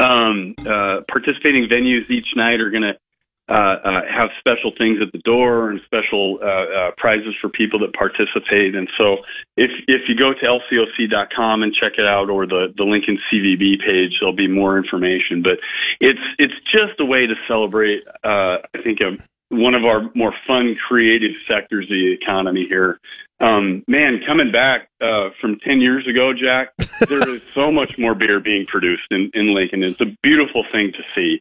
Um, 0.00 0.56
uh, 0.58 1.06
participating 1.06 1.68
venues 1.70 2.10
each 2.10 2.26
night 2.34 2.58
are 2.58 2.70
going 2.70 2.82
to 2.82 2.98
uh, 3.46 3.52
uh, 3.52 4.00
have 4.10 4.30
special 4.40 4.72
things 4.76 4.98
at 5.00 5.12
the 5.12 5.18
door 5.18 5.70
and 5.70 5.80
special 5.84 6.40
uh, 6.42 6.46
uh, 6.46 6.90
prizes 6.96 7.34
for 7.40 7.48
people 7.48 7.78
that 7.78 7.92
participate. 7.92 8.74
And 8.74 8.88
so, 8.98 9.18
if 9.56 9.70
if 9.86 10.08
you 10.08 10.16
go 10.16 10.32
to 10.34 10.40
lcoc.com 10.40 11.62
and 11.62 11.72
check 11.72 11.92
it 11.96 12.06
out, 12.06 12.28
or 12.28 12.44
the 12.44 12.74
the 12.76 12.82
Lincoln 12.82 13.20
CVB 13.30 13.78
page, 13.86 14.18
there'll 14.18 14.34
be 14.34 14.48
more 14.48 14.78
information. 14.78 15.42
But 15.44 15.60
it's 16.00 16.26
it's 16.38 16.58
just 16.72 16.98
a 16.98 17.04
way 17.04 17.28
to 17.28 17.34
celebrate. 17.46 18.02
Uh, 18.24 18.66
I 18.74 18.82
think 18.82 18.98
a, 19.00 19.14
one 19.60 19.74
of 19.74 19.84
our 19.84 20.10
more 20.14 20.34
fun, 20.46 20.76
creative 20.88 21.32
sectors 21.48 21.84
of 21.86 21.90
the 21.90 22.12
economy 22.20 22.66
here. 22.68 22.98
Um, 23.40 23.82
man, 23.88 24.20
coming 24.26 24.52
back 24.52 24.88
uh, 25.00 25.30
from 25.40 25.58
10 25.60 25.80
years 25.80 26.06
ago, 26.08 26.32
Jack, 26.32 26.68
there 27.08 27.28
is 27.34 27.42
so 27.54 27.70
much 27.72 27.92
more 27.98 28.14
beer 28.14 28.40
being 28.40 28.64
produced 28.66 29.06
in, 29.10 29.30
in 29.34 29.54
Lincoln. 29.54 29.82
It's 29.82 30.00
a 30.00 30.16
beautiful 30.22 30.64
thing 30.72 30.92
to 30.92 31.02
see. 31.14 31.40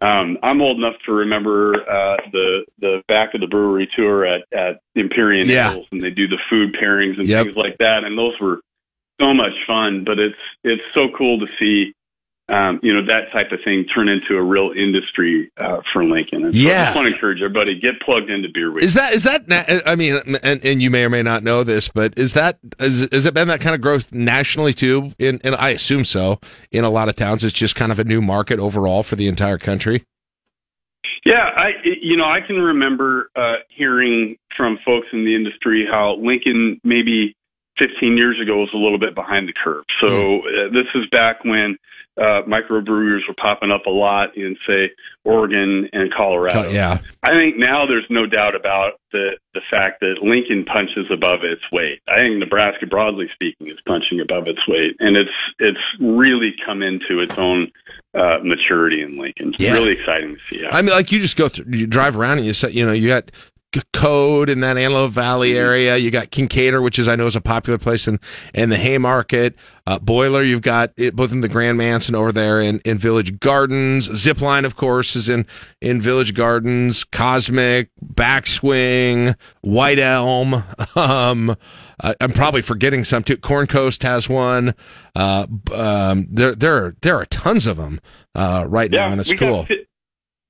Um, 0.00 0.38
I'm 0.42 0.60
old 0.60 0.78
enough 0.78 0.94
to 1.06 1.12
remember 1.12 1.74
uh, 1.74 2.16
the 2.30 2.64
the 2.78 3.02
back 3.08 3.34
of 3.34 3.40
the 3.40 3.48
brewery 3.48 3.88
tour 3.96 4.24
at 4.24 4.42
at 4.56 4.78
Empyrean 4.96 5.48
Yeah. 5.48 5.72
Ales, 5.72 5.86
and 5.90 6.00
they 6.00 6.10
do 6.10 6.28
the 6.28 6.38
food 6.48 6.76
pairings 6.80 7.18
and 7.18 7.26
Yep. 7.26 7.46
things 7.46 7.56
like 7.56 7.76
that, 7.78 8.04
and 8.04 8.16
those 8.16 8.34
were 8.40 8.60
so 9.20 9.34
much 9.34 9.50
fun. 9.66 10.04
But 10.04 10.20
it's 10.20 10.38
it's 10.62 10.82
so 10.94 11.08
cool 11.18 11.40
to 11.40 11.46
see, 11.58 11.92
um, 12.50 12.80
you 12.82 12.92
know, 12.92 13.06
that 13.06 13.30
type 13.32 13.52
of 13.52 13.60
thing 13.64 13.84
turn 13.94 14.08
into 14.08 14.36
a 14.36 14.42
real 14.42 14.72
industry 14.76 15.52
uh, 15.56 15.80
for 15.92 16.04
Lincoln. 16.04 16.44
And 16.44 16.54
so 16.54 16.60
I 16.60 16.84
just 16.84 16.96
want 16.96 17.06
to 17.06 17.14
encourage 17.14 17.38
everybody 17.38 17.78
get 17.78 18.00
plugged 18.00 18.28
into 18.28 18.48
beer 18.52 18.72
week. 18.72 18.82
Is 18.82 18.94
that 18.94 19.14
is 19.14 19.22
that? 19.22 19.46
na- 19.46 19.64
I 19.86 19.94
mean, 19.94 20.20
and, 20.42 20.64
and 20.64 20.82
you 20.82 20.90
may 20.90 21.04
or 21.04 21.10
may 21.10 21.22
not 21.22 21.44
know 21.44 21.62
this, 21.62 21.88
but 21.88 22.18
is 22.18 22.32
that 22.32 22.58
is 22.80 23.08
has 23.12 23.24
it 23.24 23.34
been 23.34 23.48
that 23.48 23.60
kind 23.60 23.74
of 23.74 23.80
growth 23.80 24.12
nationally 24.12 24.74
too? 24.74 25.12
In 25.18 25.40
and 25.44 25.54
I 25.54 25.70
assume 25.70 26.04
so. 26.04 26.40
In 26.72 26.84
a 26.84 26.90
lot 26.90 27.08
of 27.08 27.14
towns, 27.14 27.44
it's 27.44 27.54
just 27.54 27.76
kind 27.76 27.92
of 27.92 27.98
a 27.98 28.04
new 28.04 28.20
market 28.20 28.58
overall 28.58 29.02
for 29.02 29.14
the 29.16 29.28
entire 29.28 29.58
country. 29.58 30.04
Yeah, 31.24 31.50
I 31.56 31.70
you 31.84 32.16
know 32.16 32.24
I 32.24 32.40
can 32.44 32.56
remember 32.56 33.30
uh, 33.36 33.56
hearing 33.68 34.36
from 34.56 34.78
folks 34.84 35.06
in 35.12 35.24
the 35.24 35.36
industry 35.36 35.86
how 35.88 36.16
Lincoln 36.16 36.80
maybe 36.82 37.36
15 37.78 38.16
years 38.16 38.40
ago 38.40 38.58
was 38.58 38.70
a 38.74 38.76
little 38.76 38.98
bit 38.98 39.14
behind 39.14 39.48
the 39.48 39.52
curve. 39.52 39.84
So 40.00 40.40
uh, 40.40 40.72
this 40.72 40.86
is 40.94 41.04
back 41.10 41.44
when 41.44 41.78
uh, 42.20 42.42
microbreweries 42.46 43.26
were 43.26 43.34
popping 43.38 43.70
up 43.70 43.86
a 43.86 43.90
lot 43.90 44.36
in 44.36 44.56
say 44.66 44.90
Oregon 45.24 45.88
and 45.92 46.12
Colorado. 46.12 46.68
Yeah. 46.70 46.98
I 47.22 47.30
think 47.30 47.56
now 47.56 47.86
there's 47.86 48.06
no 48.10 48.26
doubt 48.26 48.54
about 48.54 49.00
the 49.12 49.38
the 49.54 49.60
fact 49.70 50.00
that 50.00 50.16
Lincoln 50.22 50.64
punches 50.64 51.06
above 51.10 51.40
its 51.42 51.62
weight. 51.72 52.00
I 52.08 52.16
think 52.16 52.38
Nebraska, 52.38 52.86
broadly 52.86 53.26
speaking, 53.34 53.68
is 53.68 53.78
punching 53.86 54.20
above 54.20 54.46
its 54.48 54.60
weight, 54.68 54.96
and 55.00 55.16
it's 55.16 55.30
it's 55.58 55.78
really 56.00 56.54
come 56.64 56.82
into 56.82 57.20
its 57.20 57.34
own 57.38 57.70
uh, 58.14 58.38
maturity 58.44 59.02
in 59.02 59.18
Lincoln. 59.18 59.50
It's 59.54 59.60
Yeah. 59.60 59.72
really 59.72 59.92
exciting 59.92 60.36
to 60.36 60.40
see. 60.54 60.64
I 60.70 60.82
mean, 60.82 60.90
like 60.92 61.10
you 61.10 61.20
just 61.20 61.36
go 61.36 61.48
through, 61.48 61.66
you 61.72 61.86
drive 61.86 62.16
around 62.16 62.38
and 62.38 62.46
you 62.46 62.54
say, 62.54 62.70
you 62.70 62.84
know, 62.86 62.92
you 62.92 63.08
got 63.08 63.30
Code 63.92 64.50
in 64.50 64.60
that 64.60 64.76
Antelope 64.76 65.12
Valley 65.12 65.56
area. 65.56 65.96
You 65.96 66.10
got 66.10 66.30
Kinkaider, 66.30 66.82
which 66.82 66.98
is 66.98 67.06
I 67.06 67.16
know 67.16 67.26
is 67.26 67.36
a 67.36 67.40
popular 67.40 67.78
place 67.78 68.08
in 68.08 68.18
in 68.52 68.70
the 68.70 68.76
Haymarket. 68.76 69.54
Uh, 69.86 69.98
Boiler, 69.98 70.42
you've 70.42 70.62
got 70.62 70.92
it 70.96 71.14
both 71.14 71.32
in 71.32 71.40
the 71.40 71.48
Grand 71.48 71.78
Manson 71.78 72.14
over 72.14 72.32
there 72.32 72.60
in, 72.60 72.80
in 72.84 72.98
Village 72.98 73.38
Gardens. 73.40 74.08
Zipline, 74.08 74.64
of 74.64 74.76
course, 74.76 75.14
is 75.14 75.28
in 75.28 75.46
in 75.80 76.00
Village 76.00 76.34
Gardens. 76.34 77.04
Cosmic, 77.04 77.90
Backswing, 78.04 79.36
White 79.62 79.98
Elm. 79.98 80.64
Um, 80.96 81.56
I, 82.02 82.14
I'm 82.20 82.32
probably 82.32 82.62
forgetting 82.62 83.04
some 83.04 83.22
too. 83.22 83.36
Corn 83.36 83.66
Coast 83.66 84.02
has 84.02 84.28
one. 84.28 84.74
Uh, 85.14 85.46
um, 85.72 86.26
there 86.30 86.54
there 86.54 86.84
are, 86.84 86.96
there 87.02 87.16
are 87.16 87.26
tons 87.26 87.66
of 87.66 87.76
them 87.76 88.00
uh, 88.34 88.64
right 88.68 88.90
now, 88.90 89.06
and 89.12 89.20
it's 89.20 89.32
cool. 89.38 89.66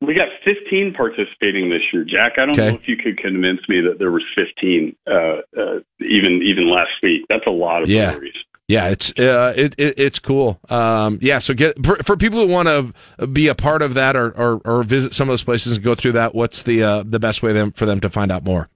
We 0.01 0.15
got 0.15 0.29
15 0.45 0.95
participating 0.95 1.69
this 1.69 1.83
year, 1.93 2.05
Jack. 2.05 2.39
I 2.39 2.47
don't 2.47 2.59
Okay. 2.59 2.71
know 2.71 2.75
if 2.77 2.89
you 2.89 2.97
could 2.97 3.19
convince 3.19 3.61
me 3.69 3.81
that 3.83 3.99
there 3.99 4.11
was 4.11 4.23
15 4.35 4.97
uh, 5.07 5.11
uh, 5.13 5.81
even 6.01 6.41
even 6.43 6.71
last 6.71 6.91
week. 7.03 7.27
That's 7.29 7.47
a 7.47 7.51
lot 7.51 7.83
of 7.83 7.89
Yeah. 7.91 8.13
breweries. 8.13 8.35
Yeah, 8.67 8.89
it's 8.89 9.13
uh, 9.19 9.53
it, 9.57 9.75
it 9.79 9.99
it's 9.99 10.19
cool. 10.21 10.61
Um, 10.71 11.19
yeah, 11.21 11.41
so 11.41 11.53
get 11.55 11.85
for, 11.85 11.97
for 11.97 12.17
people 12.17 12.39
who 12.47 12.53
want 12.53 12.69
to 12.69 13.27
be 13.27 13.49
a 13.49 13.55
part 13.55 13.83
of 13.83 13.95
that 13.95 14.15
or, 14.17 14.31
or 14.31 14.61
or 14.65 14.83
visit 14.85 15.13
some 15.13 15.29
of 15.29 15.33
those 15.33 15.43
places 15.43 15.75
and 15.77 15.85
go 15.85 15.95
through 15.97 16.13
that. 16.13 16.35
What's 16.37 16.63
the 16.63 16.83
uh, 16.83 17.03
the 17.05 17.19
best 17.19 17.43
way 17.43 17.53
them 17.53 17.73
for 17.73 17.85
them 17.85 17.99
to 18.01 18.09
find 18.09 18.31
out 18.31 18.45
more? 18.45 18.69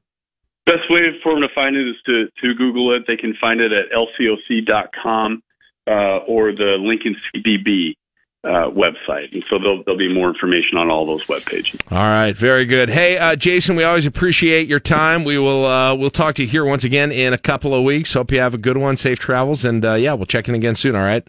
Best 0.66 0.90
way 0.90 1.02
for 1.22 1.32
them 1.34 1.42
to 1.42 1.54
find 1.54 1.76
it 1.76 1.86
is 1.86 1.96
to, 2.06 2.26
to 2.42 2.54
Google 2.54 2.94
it. 2.96 3.04
They 3.06 3.16
can 3.16 3.34
find 3.40 3.60
it 3.60 3.70
at 3.70 3.84
lcoc.com 3.92 5.42
uh, 5.86 5.90
or 6.26 6.52
the 6.52 6.76
Lincoln 6.80 7.14
CVB 7.36 7.94
uh, 8.44 8.70
website. 8.70 9.32
And 9.32 9.42
so 9.48 9.58
there'll, 9.58 9.82
there'll 9.84 9.98
be 9.98 10.12
more 10.12 10.28
information 10.28 10.76
on 10.76 10.90
all 10.90 11.06
those 11.06 11.26
web 11.28 11.44
pages. 11.44 11.80
All 11.90 11.98
right, 11.98 12.36
very 12.36 12.66
good. 12.66 12.90
Hey, 12.90 13.16
uh, 13.16 13.36
Jason, 13.36 13.76
we 13.76 13.84
always 13.84 14.06
appreciate 14.06 14.68
your 14.68 14.80
time. 14.80 15.24
We 15.24 15.38
will 15.38 15.64
uh, 15.64 15.94
we'll 15.94 16.10
talk 16.10 16.34
to 16.36 16.42
you 16.42 16.48
here 16.48 16.64
once 16.64 16.84
again 16.84 17.10
in 17.10 17.32
a 17.32 17.38
couple 17.38 17.74
of 17.74 17.84
weeks. 17.84 18.12
Hope 18.12 18.30
you 18.30 18.40
have 18.40 18.54
a 18.54 18.58
good 18.58 18.76
one, 18.76 18.96
safe 18.96 19.18
travels, 19.18 19.64
and 19.64 19.84
uh, 19.84 19.94
yeah, 19.94 20.12
we'll 20.12 20.26
check 20.26 20.48
in 20.48 20.54
again 20.54 20.76
soon. 20.76 20.94
All 20.94 21.02
right. 21.02 21.26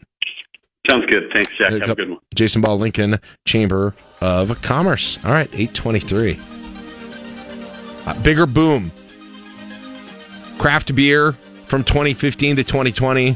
Sounds 0.89 1.05
good. 1.07 1.23
Thanks, 1.33 1.51
Jack. 1.57 1.71
Have 1.71 1.89
a 1.89 1.95
good 1.95 2.09
one. 2.11 2.19
Jason 2.35 2.61
Ball, 2.61 2.77
Lincoln 2.77 3.19
Chamber 3.45 3.95
of 4.21 4.61
Commerce. 4.61 5.17
All 5.25 5.31
right, 5.31 5.49
eight 5.53 5.73
twenty 5.73 5.99
three. 5.99 6.39
Uh, 8.05 8.21
bigger 8.21 8.45
boom. 8.45 8.91
Craft 10.59 10.95
beer 10.95 11.33
from 11.65 11.83
2015 11.83 12.57
to 12.57 12.63
2020, 12.63 13.35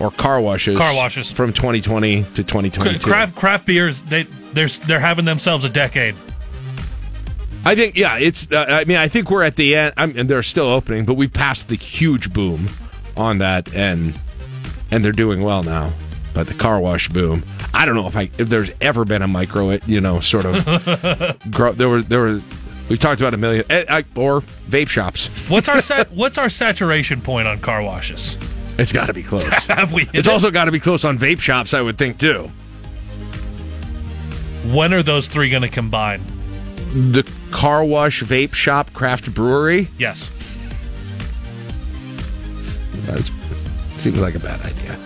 or 0.00 0.10
car 0.10 0.40
washes. 0.40 0.76
Car 0.76 0.94
washes. 0.94 1.30
from 1.30 1.52
2020 1.52 2.22
to 2.22 2.44
2022. 2.44 2.98
Craft 3.00 3.36
craft 3.36 3.66
beers, 3.66 4.00
they 4.02 4.22
they're 4.52 4.68
they're 4.68 5.00
having 5.00 5.24
themselves 5.24 5.64
a 5.64 5.68
decade. 5.68 6.14
I 7.64 7.74
think, 7.74 7.96
yeah, 7.96 8.16
it's. 8.18 8.50
Uh, 8.50 8.64
I 8.68 8.84
mean, 8.84 8.96
I 8.96 9.08
think 9.08 9.30
we're 9.30 9.42
at 9.42 9.56
the 9.56 9.76
end, 9.76 9.94
I'm, 9.96 10.16
and 10.16 10.28
they're 10.28 10.42
still 10.42 10.68
opening, 10.68 11.04
but 11.04 11.14
we've 11.14 11.32
passed 11.32 11.68
the 11.68 11.74
huge 11.74 12.32
boom 12.32 12.68
on 13.16 13.38
that, 13.38 13.72
and 13.74 14.18
and 14.90 15.04
they're 15.04 15.12
doing 15.12 15.42
well 15.42 15.62
now. 15.62 15.92
But 16.34 16.46
the 16.46 16.54
car 16.54 16.80
wash 16.80 17.08
boom, 17.08 17.42
I 17.74 17.84
don't 17.84 17.94
know 17.94 18.06
if 18.06 18.16
I 18.16 18.30
if 18.38 18.48
there's 18.48 18.70
ever 18.80 19.04
been 19.04 19.22
a 19.22 19.28
micro, 19.28 19.78
you 19.86 20.00
know, 20.00 20.20
sort 20.20 20.46
of. 20.46 21.40
grow, 21.50 21.72
there 21.72 21.88
were 21.88 22.02
there 22.02 22.20
were. 22.20 22.42
We've 22.88 22.98
talked 22.98 23.20
about 23.20 23.34
a 23.34 23.36
million, 23.36 23.66
eh, 23.68 24.02
or 24.16 24.40
vape 24.70 24.88
shops. 24.88 25.26
What's 25.50 25.68
our 25.68 25.82
sat, 25.82 26.10
what's 26.14 26.38
our 26.38 26.48
saturation 26.48 27.20
point 27.20 27.46
on 27.46 27.58
car 27.58 27.82
washes? 27.82 28.38
It's 28.78 28.92
got 28.92 29.06
to 29.06 29.12
be 29.12 29.22
close. 29.22 29.42
Have 29.66 29.92
we? 29.92 30.02
It's 30.12 30.28
it? 30.28 30.28
also 30.28 30.50
got 30.50 30.66
to 30.66 30.72
be 30.72 30.80
close 30.80 31.04
on 31.04 31.18
vape 31.18 31.40
shops, 31.40 31.74
I 31.74 31.80
would 31.80 31.98
think 31.98 32.18
too. 32.18 32.50
when 34.72 34.92
are 34.94 35.02
those 35.02 35.28
three 35.28 35.50
going 35.50 35.62
to 35.62 35.68
combine? 35.68 36.22
The 37.12 37.28
car 37.50 37.84
wash, 37.84 38.22
vape 38.22 38.54
shop, 38.54 38.92
craft 38.92 39.32
brewery. 39.34 39.88
Yes. 39.98 40.30
That 43.06 43.30
seems 43.96 44.18
like 44.18 44.34
a 44.34 44.38
bad 44.38 44.60
idea. 44.60 44.96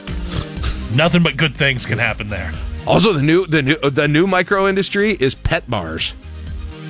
Nothing 0.94 1.23
but 1.23 1.36
good 1.36 1.55
things 1.57 1.86
can 1.86 1.99
happen 1.99 2.28
there. 2.28 2.53
Also, 2.86 3.12
the 3.12 3.23
new 3.23 3.47
the 3.47 3.62
new 3.62 3.77
the 3.77 4.09
new 4.09 4.27
micro 4.27 4.69
industry 4.69 5.12
is 5.12 5.35
pet 5.35 5.69
bars. 5.70 6.12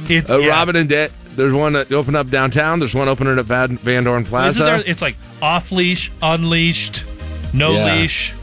It's 0.08 0.28
Uh, 0.30 0.38
yeah. 0.38 0.48
Robin 0.48 0.74
and 0.76 0.88
Det. 0.88 1.12
There's 1.36 1.52
one 1.52 1.72
that 1.74 1.90
opened 1.92 2.16
up 2.16 2.28
downtown. 2.30 2.78
There's 2.78 2.94
one 2.94 3.08
opening 3.08 3.38
at 3.38 3.44
Van, 3.46 3.78
Van 3.78 4.04
Dorn 4.04 4.22
Isn't 4.22 4.30
Plaza. 4.30 4.62
there, 4.64 4.80
it's 4.86 5.02
like 5.02 5.16
off 5.40 5.72
leash, 5.72 6.10
unleashed, 6.22 7.04
no 7.52 7.72
Yeah. 7.72 7.94
leash. 7.94 8.34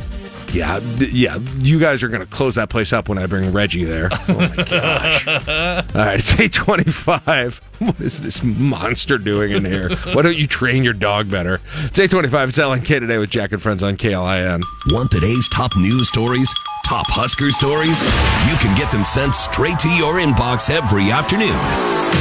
yeah, 0.52 0.80
th- 0.98 1.12
yeah. 1.12 1.38
You 1.60 1.80
guys 1.80 2.02
are 2.02 2.08
going 2.08 2.22
to 2.22 2.26
close 2.26 2.56
that 2.56 2.70
place 2.70 2.92
up 2.92 3.08
when 3.08 3.20
I 3.20 3.28
bring 3.28 3.52
Reggie 3.54 3.84
there. 3.84 4.10
Oh 4.28 4.34
my 4.34 4.64
gosh! 4.64 5.28
All 5.28 6.06
right, 6.06 6.20
it's 6.20 6.40
eight 6.40 6.54
twenty-five. 6.54 7.62
What 7.80 8.00
is 8.02 8.20
this 8.22 8.44
monster 8.44 9.18
doing 9.18 9.52
in 9.52 9.64
here? 9.66 9.96
Why 10.14 10.22
don't 10.24 10.36
you 10.38 10.48
train 10.48 10.84
your 10.84 10.94
dog 10.94 11.30
better? 11.30 11.62
It's 11.84 12.00
eight 12.00 12.10
twenty-five. 12.12 12.50
It's 12.50 12.58
LNK 12.58 12.88
today 13.00 13.18
with 13.20 13.30
Jack 13.30 13.52
and 13.52 13.62
Friends 13.62 13.84
on 13.84 13.96
KLIN. 13.98 14.62
Want 14.88 15.12
today's 15.12 15.48
top 15.50 15.72
news 15.78 16.08
stories? 16.10 16.52
Top 16.90 17.06
Husker 17.12 17.52
stories? 17.52 18.02
You 18.50 18.58
can 18.58 18.76
get 18.76 18.92
them 18.92 19.06
sent 19.06 19.36
straight 19.36 19.78
to 19.78 19.90
your 19.90 20.16
inbox 20.16 20.72
every 20.72 21.12
afternoon. 21.12 21.54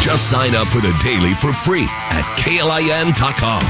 Just 0.05 0.29
sign 0.29 0.55
up 0.55 0.69
for 0.69 0.83
the 0.83 0.93
daily 1.01 1.33
for 1.33 1.55
free 1.55 1.87
at 2.13 2.29
klin.com. 2.37 3.65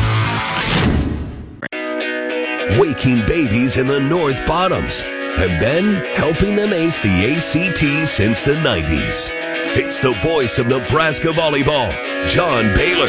Waking 2.80 3.24
babies 3.28 3.76
in 3.76 3.86
the 3.86 4.00
North 4.00 4.44
Bottoms 4.44 5.04
and 5.06 5.62
then 5.62 6.04
helping 6.16 6.56
them 6.56 6.72
ace 6.72 6.98
the 6.98 7.30
ACT 7.30 8.08
since 8.08 8.42
the 8.42 8.54
90s. 8.54 9.30
It's 9.78 9.98
the 9.98 10.14
voice 10.14 10.58
of 10.58 10.66
Nebraska 10.66 11.28
volleyball, 11.28 11.92
John 12.28 12.74
Baylor. 12.74 13.06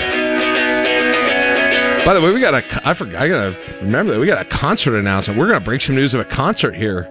By 2.06 2.14
the 2.14 2.22
way, 2.22 2.32
we 2.34 2.40
got 2.40 2.54
a. 2.54 2.88
I 2.88 2.94
forgot. 2.94 3.20
I 3.24 3.28
gotta 3.28 3.58
remember 3.82 4.14
that 4.14 4.20
we 4.20 4.28
got 4.28 4.40
a 4.40 4.48
concert 4.48 4.96
announcement. 4.96 5.40
We're 5.40 5.48
gonna 5.48 5.60
break 5.60 5.82
some 5.82 5.96
news 5.96 6.14
of 6.14 6.20
a 6.20 6.26
concert 6.26 6.76
here 6.76 7.10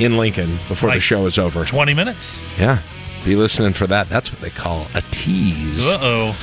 in 0.00 0.16
Lincoln 0.16 0.56
before 0.68 0.90
the 0.92 1.00
show 1.00 1.26
is 1.26 1.38
over. 1.38 1.64
Twenty 1.64 1.94
minutes. 1.94 2.38
Yeah, 2.58 2.78
be 3.24 3.36
listening 3.36 3.72
for 3.72 3.86
that. 3.86 4.08
That's 4.08 4.32
what 4.32 4.40
they 4.40 4.50
call 4.50 4.86
a 4.94 5.02
tease. 5.10 5.86
Uh 5.86 5.98
oh. 6.00 6.36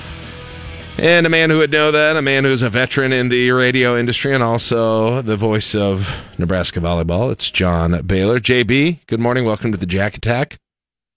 And 0.98 1.26
a 1.26 1.30
man 1.30 1.50
who 1.50 1.60
would 1.60 1.72
know 1.72 1.92
that, 1.92 2.18
a 2.18 2.22
man 2.22 2.44
who's 2.44 2.62
a 2.62 2.70
veteran 2.70 3.14
in 3.14 3.30
the 3.30 3.52
radio 3.52 3.98
industry 3.98 4.34
and 4.34 4.44
also 4.44 5.22
the 5.22 5.38
voice 5.38 5.74
of 5.74 6.08
Nebraska 6.38 6.80
volleyball. 6.80 7.32
It's 7.32 7.50
John 7.50 8.02
Baylor. 8.06 8.40
JB, 8.40 9.00
good 9.08 9.20
morning. 9.20 9.46
Welcome 9.46 9.72
to 9.72 9.78
the 9.78 9.86
Jack 9.86 10.18
Attack. 10.18 10.58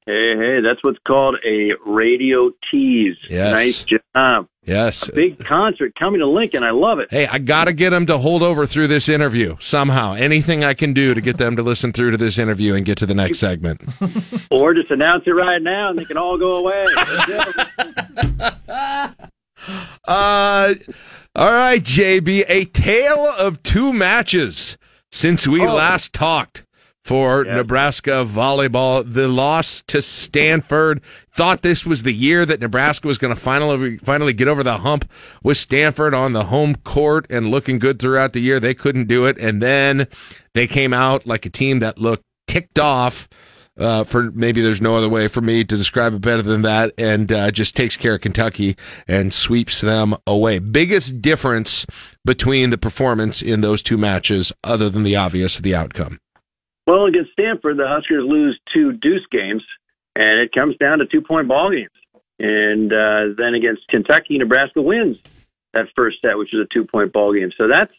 Hey, 0.06 0.36
hey, 0.36 0.60
that's 0.60 0.82
what's 0.84 0.98
called 1.06 1.36
a 1.46 1.70
radio 1.86 2.50
tease. 2.70 3.16
Yes. 3.28 3.52
Nice 3.52 3.84
job. 3.84 4.48
Yes. 4.62 5.08
A 5.08 5.12
big 5.12 5.42
concert 5.42 5.94
coming 5.98 6.20
to 6.20 6.26
Lincoln. 6.26 6.62
I 6.62 6.72
love 6.72 6.98
it. 6.98 7.08
Hey, 7.10 7.26
I 7.26 7.38
got 7.38 7.66
to 7.66 7.72
get 7.72 7.90
them 7.90 8.04
to 8.06 8.18
hold 8.18 8.42
over 8.42 8.66
through 8.66 8.88
this 8.88 9.08
interview 9.08 9.56
somehow. 9.60 10.12
Anything 10.14 10.62
I 10.62 10.74
can 10.74 10.92
do 10.92 11.14
to 11.14 11.20
get 11.22 11.38
them 11.38 11.56
to 11.56 11.62
listen 11.62 11.90
through 11.92 12.10
to 12.10 12.16
this 12.18 12.38
interview 12.38 12.74
and 12.74 12.84
get 12.84 12.98
to 12.98 13.06
the 13.06 13.14
next 13.14 13.38
segment. 13.38 13.80
Or 14.50 14.74
just 14.74 14.90
announce 14.90 15.24
it 15.26 15.30
right 15.30 15.60
now 15.60 15.88
and 15.90 15.98
they 15.98 16.04
can 16.04 16.16
all 16.18 16.36
go 16.38 16.56
away. 16.56 16.86
Uh, 20.06 20.74
all 21.34 21.50
right, 21.52 21.82
JB, 21.82 22.44
a 22.48 22.66
tale 22.66 23.24
of 23.38 23.62
two 23.62 23.92
matches 23.94 24.76
since 25.10 25.46
we 25.48 25.66
Oh. 25.66 25.74
last 25.74 26.12
talked 26.12 26.63
for 27.04 27.44
Nebraska 27.44 28.24
volleyball. 28.26 29.04
The 29.06 29.28
loss 29.28 29.82
to 29.88 30.00
Stanford. 30.00 31.02
Thought 31.30 31.62
this 31.62 31.84
was 31.84 32.02
the 32.02 32.12
year 32.12 32.46
that 32.46 32.60
Nebraska 32.60 33.06
was 33.06 33.18
going 33.18 33.34
to 33.34 33.40
finally 33.40 33.98
finally 33.98 34.32
get 34.32 34.48
over 34.48 34.62
the 34.62 34.78
hump 34.78 35.10
with 35.42 35.58
Stanford 35.58 36.14
on 36.14 36.32
the 36.32 36.44
home 36.44 36.76
court 36.76 37.26
and 37.28 37.50
looking 37.50 37.78
good 37.78 37.98
throughout 37.98 38.32
the 38.32 38.40
year. 38.40 38.58
They 38.58 38.74
couldn't 38.74 39.06
do 39.06 39.26
it, 39.26 39.36
and 39.38 39.60
then 39.60 40.08
they 40.54 40.66
came 40.66 40.94
out 40.94 41.26
like 41.26 41.44
a 41.44 41.50
team 41.50 41.80
that 41.80 41.98
looked 41.98 42.24
ticked 42.46 42.78
off. 42.78 43.28
Uh, 43.76 44.04
for 44.04 44.30
maybe 44.30 44.62
there's 44.62 44.80
no 44.80 44.94
other 44.94 45.08
way 45.08 45.26
for 45.26 45.40
me 45.40 45.64
to 45.64 45.76
describe 45.76 46.14
it 46.14 46.20
better 46.20 46.42
than 46.42 46.62
that, 46.62 46.94
and 46.96 47.32
uh, 47.32 47.50
just 47.50 47.74
takes 47.74 47.96
care 47.96 48.14
of 48.14 48.20
Kentucky 48.20 48.76
and 49.08 49.34
sweeps 49.34 49.80
them 49.80 50.14
away. 50.28 50.60
Biggest 50.60 51.20
difference 51.20 51.84
between 52.24 52.70
the 52.70 52.78
performance 52.78 53.42
in 53.42 53.62
those 53.62 53.82
two 53.82 53.98
matches, 53.98 54.52
other 54.62 54.88
than 54.88 55.02
the 55.02 55.16
obvious, 55.16 55.58
the 55.58 55.74
outcome. 55.74 56.20
Well, 56.86 57.06
against 57.06 57.32
Stanford, 57.32 57.76
the 57.76 57.86
Huskers 57.86 58.24
lose 58.26 58.58
two 58.72 58.92
deuce 58.92 59.26
games, 59.30 59.62
and 60.16 60.40
it 60.40 60.52
comes 60.52 60.76
down 60.76 60.98
to 60.98 61.06
two 61.06 61.22
point 61.22 61.48
ball 61.48 61.70
games. 61.70 61.90
And 62.38 62.92
uh, 62.92 63.34
then 63.36 63.54
against 63.54 63.86
Kentucky, 63.88 64.38
Nebraska 64.38 64.82
wins 64.82 65.16
that 65.72 65.86
first 65.96 66.18
set, 66.20 66.36
which 66.36 66.52
is 66.52 66.60
a 66.60 66.72
two 66.72 66.84
point 66.84 67.12
ball 67.12 67.32
game. 67.32 67.50
So 67.56 67.68
that's 67.68 67.92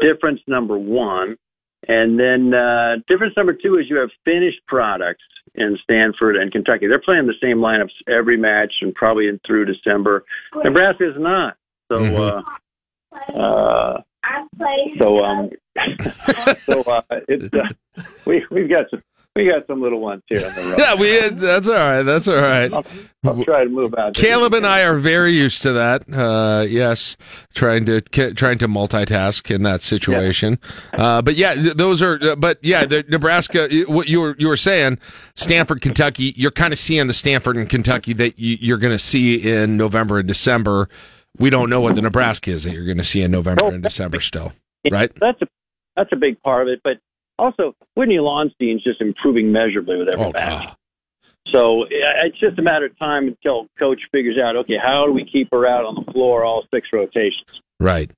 difference 0.00 0.40
number 0.46 0.76
one. 0.78 1.36
And 1.88 2.18
then 2.18 2.52
uh, 2.52 2.96
difference 3.08 3.34
number 3.36 3.54
two 3.54 3.76
is 3.76 3.86
you 3.88 3.96
have 3.96 4.10
finished 4.24 4.58
products 4.66 5.24
in 5.54 5.78
Stanford 5.82 6.36
and 6.36 6.52
Kentucky. 6.52 6.86
They're 6.86 7.00
playing 7.00 7.26
the 7.26 7.34
same 7.42 7.58
lineups 7.58 7.92
every 8.06 8.36
match 8.36 8.72
and 8.82 8.94
probably 8.94 9.28
in 9.28 9.40
through 9.46 9.66
December. 9.66 10.24
Nebraska 10.54 11.08
is 11.08 11.16
not. 11.18 11.56
So, 11.90 11.96
uh, 11.96 12.42
uh, 13.34 14.02
so 15.00 15.24
um, 15.24 15.50
so 16.64 16.82
uh, 16.82 17.00
it's 17.28 17.52
uh, 17.54 18.02
we 18.26 18.44
we've 18.50 18.68
got 18.68 18.86
some 18.90 19.02
we 19.36 19.46
got 19.46 19.64
some 19.68 19.80
little 19.80 20.00
ones 20.00 20.22
here 20.26 20.44
on 20.44 20.52
the 20.54 20.60
road. 20.62 20.78
Yeah, 20.78 20.94
we. 20.96 21.28
That's 21.28 21.68
all 21.68 21.74
right. 21.74 22.02
That's 22.02 22.26
all 22.26 22.34
right. 22.36 22.72
I'll 23.24 23.44
try 23.44 23.62
to 23.62 23.70
move 23.70 23.94
out. 23.96 24.14
Caleb 24.14 24.54
and 24.54 24.66
I 24.66 24.82
are 24.82 24.96
very 24.96 25.30
used 25.30 25.62
to 25.62 25.72
that. 25.72 26.02
Uh, 26.12 26.64
yes, 26.68 27.16
trying 27.54 27.84
to 27.84 28.00
trying 28.00 28.58
to 28.58 28.66
multitask 28.66 29.54
in 29.54 29.62
that 29.62 29.82
situation. 29.82 30.58
Uh, 30.92 31.22
but 31.22 31.36
yeah, 31.36 31.54
those 31.54 32.02
are. 32.02 32.18
uh, 32.20 32.34
But 32.34 32.58
yeah, 32.62 32.84
the 32.86 33.04
Nebraska. 33.08 33.68
What 33.86 34.08
you 34.08 34.20
were 34.20 34.34
you 34.38 34.48
were 34.48 34.56
saying, 34.56 34.98
Stanford, 35.36 35.80
Kentucky. 35.80 36.34
You're 36.36 36.50
kind 36.50 36.72
of 36.72 36.80
seeing 36.80 37.06
the 37.06 37.14
Stanford 37.14 37.56
and 37.56 37.70
Kentucky 37.70 38.12
that 38.14 38.36
you, 38.36 38.56
you're 38.60 38.78
going 38.78 38.92
to 38.94 38.98
see 38.98 39.36
in 39.36 39.76
November 39.76 40.18
and 40.18 40.26
December. 40.26 40.88
We 41.38 41.50
don't 41.50 41.70
know 41.70 41.80
what 41.80 41.94
the 41.94 42.02
Nebraska 42.02 42.50
is 42.50 42.64
that 42.64 42.72
you're 42.72 42.84
going 42.84 42.98
to 42.98 43.04
see 43.04 43.22
in 43.22 43.30
November 43.30 43.68
and 43.68 43.82
December 43.82 44.18
still, 44.18 44.52
right? 44.90 45.12
That's 45.20 45.40
a 45.40 45.46
that's 46.00 46.12
a 46.12 46.16
big 46.16 46.40
part 46.42 46.62
of 46.66 46.72
it, 46.72 46.80
but 46.82 46.94
also 47.38 47.74
Whitney 47.94 48.16
Lauenstein's 48.16 48.82
just 48.82 49.00
improving 49.00 49.52
measurably 49.52 49.98
with 49.98 50.08
every 50.08 50.26
Oh, 50.26 50.32
match. 50.32 50.74
So 51.48 51.84
it's 51.90 52.38
just 52.38 52.58
a 52.58 52.62
matter 52.62 52.86
of 52.86 52.98
time 52.98 53.28
until 53.28 53.66
coach 53.78 54.00
figures 54.12 54.36
out, 54.42 54.56
okay, 54.56 54.76
how 54.80 55.04
do 55.06 55.12
we 55.12 55.24
keep 55.24 55.48
her 55.52 55.66
out 55.66 55.84
on 55.84 55.94
the 55.94 56.12
floor 56.12 56.44
all 56.44 56.64
six 56.72 56.88
rotations? 56.92 57.60
Right. 57.80 58.10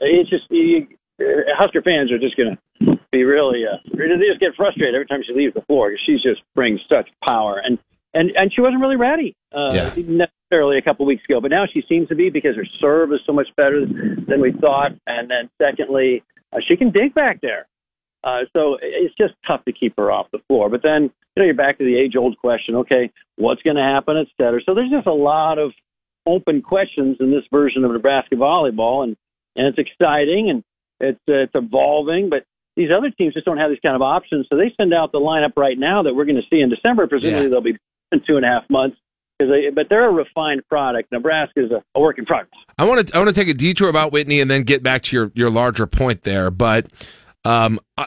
It's 0.00 0.30
just 0.30 0.44
you, 0.50 0.86
uh, 1.20 1.24
Husker 1.56 1.82
fans 1.82 2.10
are 2.10 2.18
just 2.18 2.36
going 2.36 2.56
to 2.56 2.98
be 3.12 3.22
really 3.22 3.64
uh, 3.66 3.76
they 3.92 4.26
just 4.28 4.40
get 4.40 4.54
frustrated 4.56 4.94
every 4.94 5.06
time 5.06 5.22
she 5.26 5.32
leaves 5.32 5.54
the 5.54 5.62
floor 5.62 5.90
because 5.90 6.02
she 6.04 6.14
just 6.14 6.42
brings 6.54 6.80
such 6.88 7.08
power 7.24 7.62
and 7.64 7.78
and 8.14 8.30
and 8.36 8.52
she 8.52 8.60
wasn't 8.60 8.80
really 8.80 8.96
ready 8.96 9.36
uh, 9.52 9.94
necessarily 9.96 10.78
a 10.78 10.82
couple 10.82 11.06
weeks 11.06 11.22
ago, 11.28 11.40
but 11.40 11.50
now 11.50 11.66
she 11.72 11.82
seems 11.88 12.08
to 12.08 12.14
be 12.14 12.30
because 12.30 12.56
her 12.56 12.66
serve 12.80 13.12
is 13.12 13.20
so 13.26 13.32
much 13.32 13.48
better 13.56 13.86
than 13.86 14.40
we 14.40 14.52
thought, 14.52 14.92
and 15.06 15.30
then 15.30 15.50
secondly, 15.60 16.22
uh, 16.56 16.60
she 16.66 16.76
can 16.76 16.90
dig 16.90 17.14
back 17.14 17.40
there. 17.42 17.66
Uh, 18.24 18.40
so 18.56 18.78
it's 18.82 19.14
just 19.16 19.34
tough 19.46 19.64
to 19.66 19.72
keep 19.72 19.94
her 19.98 20.10
off 20.10 20.26
the 20.32 20.40
floor. 20.48 20.68
But 20.68 20.82
then, 20.82 21.02
you 21.02 21.10
know, 21.36 21.44
you're 21.44 21.54
back 21.54 21.78
to 21.78 21.84
the 21.84 21.96
age 21.96 22.16
old 22.16 22.36
question, 22.38 22.76
okay, 22.76 23.10
what's 23.36 23.62
going 23.62 23.76
to 23.76 23.82
happen, 23.82 24.16
et 24.16 24.26
cetera. 24.36 24.60
So 24.64 24.74
there's 24.74 24.90
just 24.90 25.06
a 25.06 25.12
lot 25.12 25.58
of 25.58 25.72
open 26.26 26.62
questions 26.62 27.18
in 27.20 27.30
this 27.30 27.44
version 27.52 27.84
of 27.84 27.92
Nebraska 27.92 28.34
volleyball, 28.34 29.04
and, 29.04 29.16
and 29.54 29.66
it's 29.68 29.78
exciting 29.78 30.50
and 30.50 30.64
it's, 30.98 31.20
uh, 31.28 31.44
it's 31.44 31.52
evolving, 31.54 32.30
but 32.30 32.44
these 32.74 32.88
other 32.90 33.10
teams 33.10 33.34
just 33.34 33.46
don't 33.46 33.58
have 33.58 33.70
these 33.70 33.80
kind 33.80 33.94
of 33.94 34.02
options. 34.02 34.46
So 34.50 34.56
they 34.56 34.72
send 34.76 34.92
out 34.92 35.12
the 35.12 35.20
lineup 35.20 35.52
right 35.56 35.78
now 35.78 36.02
that 36.02 36.14
we're 36.14 36.24
going 36.24 36.36
to 36.36 36.48
see 36.50 36.60
in 36.60 36.68
December. 36.68 37.06
Presumably 37.06 37.48
they'll 37.48 37.60
be 37.60 37.78
in 38.12 38.20
two 38.26 38.36
and 38.36 38.44
a 38.44 38.48
half 38.48 38.68
months. 38.68 38.96
'Cause 39.38 39.48
They, 39.50 39.70
but 39.70 39.88
they're 39.90 40.08
a 40.08 40.12
refined 40.12 40.62
product. 40.68 41.12
Nebraska 41.12 41.64
is 41.64 41.70
a, 41.70 41.82
a 41.94 42.00
work 42.00 42.18
in 42.18 42.24
progress. 42.24 42.58
I 42.78 42.84
want 42.84 43.06
to 43.08 43.14
I 43.14 43.18
want 43.18 43.28
to 43.28 43.34
take 43.34 43.48
a 43.48 43.54
detour 43.54 43.88
about 43.88 44.10
Whitney 44.12 44.40
and 44.40 44.50
then 44.50 44.62
get 44.62 44.82
back 44.82 45.02
to 45.04 45.16
your 45.16 45.32
your 45.34 45.50
larger 45.50 45.86
point 45.86 46.22
there. 46.22 46.50
But 46.50 46.86
um, 47.44 47.78
I, 47.98 48.06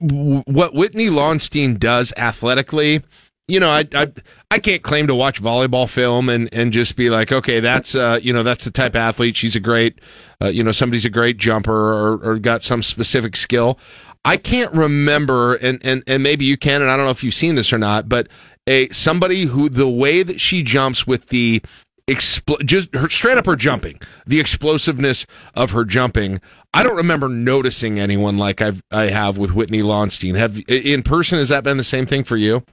what 0.00 0.72
Whitney 0.74 1.08
Lauenstein 1.08 1.78
does 1.78 2.12
athletically, 2.16 3.02
you 3.48 3.58
know, 3.58 3.70
I, 3.70 3.86
I 3.92 4.12
I 4.52 4.58
can't 4.60 4.82
claim 4.82 5.08
to 5.08 5.14
watch 5.16 5.42
volleyball 5.42 5.88
film 5.88 6.28
and 6.28 6.48
and 6.54 6.72
just 6.72 6.94
be 6.94 7.10
like, 7.10 7.32
okay, 7.32 7.58
that's 7.58 7.96
uh, 7.96 8.20
you 8.22 8.32
know, 8.32 8.44
that's 8.44 8.64
the 8.64 8.70
type 8.70 8.92
of 8.92 8.96
athlete. 8.96 9.36
She's 9.36 9.56
a 9.56 9.60
great, 9.60 9.98
uh, 10.40 10.46
you 10.46 10.62
know, 10.62 10.72
somebody's 10.72 11.04
a 11.04 11.10
great 11.10 11.38
jumper 11.38 11.92
or 11.92 12.20
or 12.22 12.38
got 12.38 12.62
some 12.62 12.82
specific 12.82 13.34
skill. 13.34 13.80
I 14.24 14.36
can't 14.36 14.72
remember, 14.72 15.54
and, 15.56 15.84
and, 15.84 16.04
and 16.06 16.22
maybe 16.22 16.44
you 16.44 16.56
can, 16.56 16.80
and 16.80 16.88
I 16.88 16.96
don't 16.96 17.06
know 17.06 17.10
if 17.10 17.24
you've 17.24 17.34
seen 17.34 17.56
this 17.56 17.72
or 17.72 17.78
not, 17.78 18.08
but 18.08 18.28
a 18.66 18.88
somebody 18.90 19.44
who 19.44 19.68
the 19.68 19.88
way 19.88 20.22
that 20.22 20.40
she 20.40 20.62
jumps 20.62 21.06
with 21.06 21.26
the 21.28 21.62
expl- 22.06 22.64
just 22.64 22.94
her 22.94 23.08
straight 23.08 23.38
up 23.38 23.46
her 23.46 23.56
jumping, 23.56 24.00
the 24.26 24.40
explosiveness 24.40 25.26
of 25.54 25.72
her 25.72 25.84
jumping. 25.84 26.40
I 26.74 26.82
don't 26.82 26.96
remember 26.96 27.28
noticing 27.28 27.98
anyone 27.98 28.38
like 28.38 28.60
I've 28.60 28.82
I 28.90 29.04
have 29.04 29.38
with 29.38 29.52
Whitney 29.52 29.82
Lauenstein. 29.82 30.36
Have 30.36 30.60
in 30.68 31.02
person 31.02 31.38
has 31.38 31.48
that 31.48 31.64
been 31.64 31.76
the 31.76 31.84
same 31.84 32.06
thing 32.06 32.24
for 32.24 32.36
you? 32.36 32.64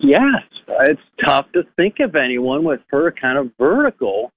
Yes, 0.00 0.42
it's 0.80 1.00
tough 1.24 1.46
to 1.52 1.62
think 1.76 2.00
of 2.00 2.14
anyone 2.14 2.64
with 2.64 2.80
her 2.90 3.12
kind 3.12 3.38
of 3.38 3.50
vertical 3.58 4.30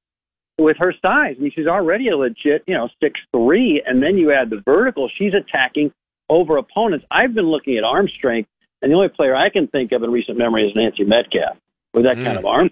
with 0.59 0.77
her 0.77 0.93
size. 1.01 1.35
I 1.37 1.41
mean, 1.41 1.51
she's 1.53 1.67
already 1.67 2.09
a 2.09 2.17
legit, 2.17 2.63
you 2.67 2.73
know, 2.73 2.89
six 3.01 3.19
three, 3.31 3.81
and 3.85 4.01
then 4.01 4.17
you 4.17 4.31
add 4.31 4.49
the 4.49 4.61
vertical. 4.65 5.09
She's 5.17 5.33
attacking 5.33 5.91
over 6.29 6.57
opponents. 6.57 7.05
I've 7.11 7.33
been 7.33 7.49
looking 7.49 7.77
at 7.77 7.83
arm 7.83 8.07
strength, 8.17 8.49
and 8.81 8.91
the 8.91 8.95
only 8.95 9.09
player 9.09 9.35
I 9.35 9.49
can 9.49 9.67
think 9.67 9.91
of 9.91 10.03
in 10.03 10.11
recent 10.11 10.37
memory 10.37 10.67
is 10.67 10.75
Nancy 10.75 11.03
Metcalf 11.03 11.57
with 11.93 12.03
that 12.03 12.15
kind 12.15 12.37
of 12.37 12.45
arm. 12.45 12.69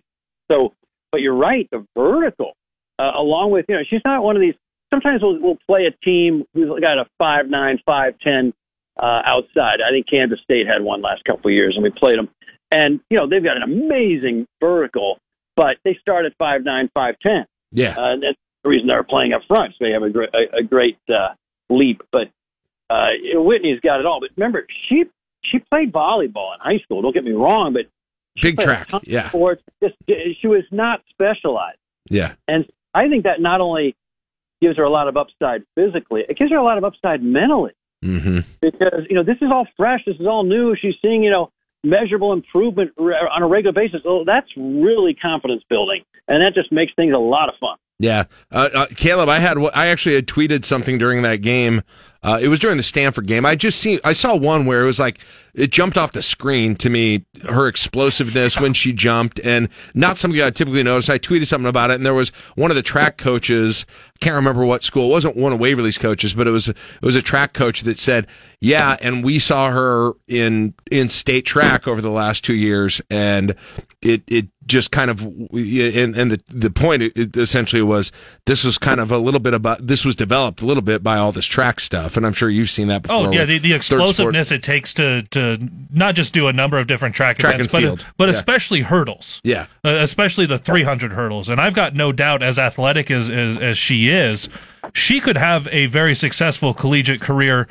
So, 0.52 0.74
but 1.12 1.22
you're 1.22 1.36
right, 1.36 1.68
the 1.72 1.86
vertical, 1.96 2.54
uh, 3.00 3.12
along 3.16 3.52
with 3.52 3.66
you 3.68 3.76
know, 3.76 3.82
she's 3.90 4.02
not 4.06 4.24
one 4.24 4.36
of 4.36 4.42
these. 4.42 4.56
Sometimes 4.94 5.22
we'll, 5.22 5.40
we'll 5.42 5.58
play 5.68 5.86
a 5.88 6.06
team 6.06 6.46
who's 6.54 6.80
got 6.80 7.00
a 7.00 7.06
five 7.18 7.50
nine, 7.50 7.80
five 7.86 8.20
ten 8.20 8.54
uh, 8.98 9.22
outside. 9.26 9.80
I 9.86 9.92
think 9.92 10.08
Kansas 10.08 10.40
State 10.42 10.68
had 10.68 10.84
one 10.84 11.02
last 11.02 11.26
couple 11.26 11.50
of 11.50 11.54
years, 11.54 11.76
and 11.76 11.84
we 11.84 11.90
played 11.90 12.18
them. 12.18 12.30
And 12.72 13.00
you 13.10 13.18
know, 13.18 13.28
they've 13.28 13.44
got 13.44 13.58
an 13.58 13.64
amazing 13.64 14.48
vertical, 14.60 15.20
but 15.56 15.78
they 15.84 15.96
start 15.96 16.26
at 16.26 16.34
five 16.38 16.64
nine, 16.64 16.90
five 16.94 17.16
ten. 17.20 17.46
Yeah. 17.72 17.96
Uh, 17.98 18.14
and 18.14 18.24
that's 18.24 18.38
the 18.64 18.70
reason 18.70 18.88
they're 18.88 19.04
playing 19.04 19.34
up 19.34 19.42
front. 19.48 19.74
So 19.74 19.86
they 19.86 19.92
have 19.92 20.04
a 20.04 20.10
great, 20.10 20.30
a, 20.34 20.58
a 20.58 20.64
great 20.64 20.98
uh, 21.10 21.34
leap. 21.70 22.02
But 22.12 22.30
uh, 22.90 23.10
Whitney's 23.34 23.80
got 23.80 24.00
it 24.00 24.06
all. 24.06 24.20
But 24.20 24.30
remember, 24.36 24.66
she 24.88 25.06
she 25.52 25.60
played 25.60 25.92
volleyball 25.94 26.54
in 26.54 26.60
high 26.60 26.80
school. 26.84 27.02
Don't 27.02 27.14
get 27.14 27.24
me 27.24 27.32
wrong, 27.32 27.74
but 27.74 27.86
Big 28.42 28.58
track, 28.60 28.90
yeah. 29.04 29.30
Sports. 29.30 29.64
Just, 29.82 29.96
she 30.42 30.48
was 30.48 30.64
not 30.72 31.02
specialized, 31.10 31.78
Yeah. 32.10 32.34
and 32.50 32.66
I 32.94 33.08
think 33.08 33.24
that 33.24 33.40
not 33.40 33.62
only 33.62 33.96
gives 34.62 34.76
her 34.78 34.84
a 34.84 34.90
lot 34.90 35.08
of 35.08 35.16
upside 35.16 35.64
physically, 35.76 36.24
it 36.28 36.38
gives 36.38 36.52
her 36.52 36.58
a 36.58 36.64
lot 36.64 36.78
of 36.78 36.84
upside 36.84 37.24
mentally 37.24 37.72
Mm-hmm. 38.04 38.40
because 38.62 39.06
you 39.10 39.16
know 39.16 39.24
this 39.24 39.38
is 39.42 39.50
all 39.52 39.66
fresh, 39.78 40.02
this 40.06 40.18
is 40.20 40.28
all 40.28 40.44
new. 40.44 40.76
She's 40.76 40.94
seeing 41.02 41.24
you 41.24 41.32
know 41.32 41.50
measurable 41.84 42.34
improvement 42.34 42.92
on 43.00 43.42
a 43.42 43.48
regular 43.48 43.74
basis. 43.74 44.02
Oh, 44.06 44.24
that's 44.26 44.48
really 44.58 45.14
confidence 45.16 45.64
building, 45.70 46.04
and 46.28 46.42
that 46.44 46.54
just 46.54 46.72
makes 46.74 46.94
things 46.96 47.14
a 47.16 47.18
lot 47.18 47.48
of 47.50 47.56
fun. 47.60 47.78
Yeah, 47.98 48.26
uh, 48.52 48.70
uh, 48.74 48.86
Caleb, 48.96 49.30
I 49.30 49.40
had 49.40 49.58
I 49.74 49.88
actually 49.88 50.16
had 50.16 50.28
tweeted 50.28 50.66
something 50.66 50.98
during 50.98 51.22
that 51.22 51.38
game. 51.38 51.82
Uh, 52.22 52.40
it 52.42 52.48
was 52.48 52.60
during 52.60 52.76
the 52.76 52.84
Stanford 52.84 53.28
game. 53.28 53.46
I 53.46 53.56
just 53.56 53.80
seen 53.80 54.00
I 54.04 54.12
saw 54.12 54.36
one 54.36 54.66
where 54.66 54.82
it 54.82 54.86
was 54.86 55.00
like 55.00 55.20
it 55.54 55.72
jumped 55.72 55.96
off 55.96 56.12
the 56.12 56.22
screen 56.24 56.76
to 56.78 56.90
me. 56.90 57.24
Her 57.48 57.68
explosiveness 57.68 58.60
when 58.60 58.74
she 58.74 58.92
jumped, 58.92 59.40
and 59.42 59.70
not 59.94 60.18
something 60.18 60.42
I 60.42 60.50
typically 60.50 60.84
notice. 60.84 61.08
I 61.08 61.20
tweeted 61.20 61.46
something 61.46 61.70
about 61.70 61.92
it, 61.92 61.96
and 61.96 62.06
there 62.06 62.16
was 62.16 62.30
one 62.56 62.70
of 62.70 62.76
the 62.76 62.82
track 62.82 63.18
coaches. 63.18 63.86
I 63.90 64.20
can't 64.20 64.36
remember 64.36 64.66
what 64.66 64.84
school. 64.84 65.12
It 65.12 65.14
wasn't 65.14 65.38
one 65.38 65.54
of 65.54 65.60
Waverly's 65.60 65.98
coaches, 65.98 66.34
but 66.34 66.48
it 66.48 66.52
was 66.52 66.68
it 66.68 66.76
was 67.02 67.16
a 67.16 67.22
track 67.22 67.54
coach 67.54 67.82
that 67.84 68.00
said, 68.00 68.28
"Yeah, 68.60 68.98
and 69.02 69.24
we 69.24 69.40
saw 69.40 69.70
her 69.70 70.14
in 70.28 70.74
in 70.92 71.08
state 71.08 71.46
track 71.46 71.88
over 71.88 72.02
the 72.02 72.12
last 72.12 72.44
two 72.44 72.56
years, 72.56 73.02
and 73.10 73.56
it 74.02 74.24
it 74.28 74.48
just 74.68 74.92
kind 74.92 75.12
of 75.12 75.22
and 75.22 76.16
and 76.16 76.32
the 76.32 76.42
the 76.48 76.72
point 76.72 77.04
essentially 77.38 77.82
was 77.84 78.12
this 78.46 78.64
was 78.64 78.78
kind 78.78 79.00
of 79.00 79.12
a 79.12 79.18
little 79.18 79.40
bit 79.40 79.54
about 79.54 79.86
this 79.86 80.04
was 80.04 80.16
developed 80.16 80.62
a 80.62 80.66
little 80.66 80.82
bit 80.82 81.04
by 81.04 81.18
all 81.18 81.32
this 81.32 81.46
track 81.46 81.80
stuff, 81.80 82.18
and 82.18 82.26
I'm 82.26 82.34
sure 82.34 82.50
you've 82.50 82.70
seen 82.72 82.88
that 82.88 83.04
before. 83.04 83.28
Oh 83.28 83.32
yeah, 83.32 83.46
the, 83.46 83.60
the 83.60 83.74
with 83.74 83.82
third 83.84 83.86
sport. 83.86 84.10
explosiveness 84.10 84.52
it 84.52 84.64
takes 84.64 84.94
to 84.96 85.22
to 85.32 85.58
not 85.92 86.16
just 86.16 86.34
do 86.34 86.48
a 86.48 86.54
number 86.54 86.80
of 86.80 86.88
different 86.88 87.16
track, 87.16 87.38
Track 87.38 87.56
events, 87.56 87.74
and 87.74 87.84
but 87.84 87.88
field. 87.88 88.06
but 88.18 88.26
Yeah. 88.30 88.36
especially 88.36 88.82
hurdles. 88.82 89.42
Yeah. 89.44 89.68
uh, 89.84 89.90
especially 90.00 90.46
the 90.46 90.58
300 90.58 91.14
hurdles. 91.14 91.48
And 91.50 91.62
I've 91.62 91.74
got 91.76 91.94
no 91.96 92.12
doubt, 92.12 92.42
as 92.42 92.58
athletic 92.58 93.12
as, 93.12 93.30
as 93.30 93.58
as 93.58 93.78
she 93.78 94.10
is, 94.10 94.50
she 94.94 95.20
could 95.20 95.38
have 95.38 95.68
a 95.68 95.86
very 95.88 96.16
successful 96.16 96.74
collegiate 96.74 97.22
career 97.22 97.68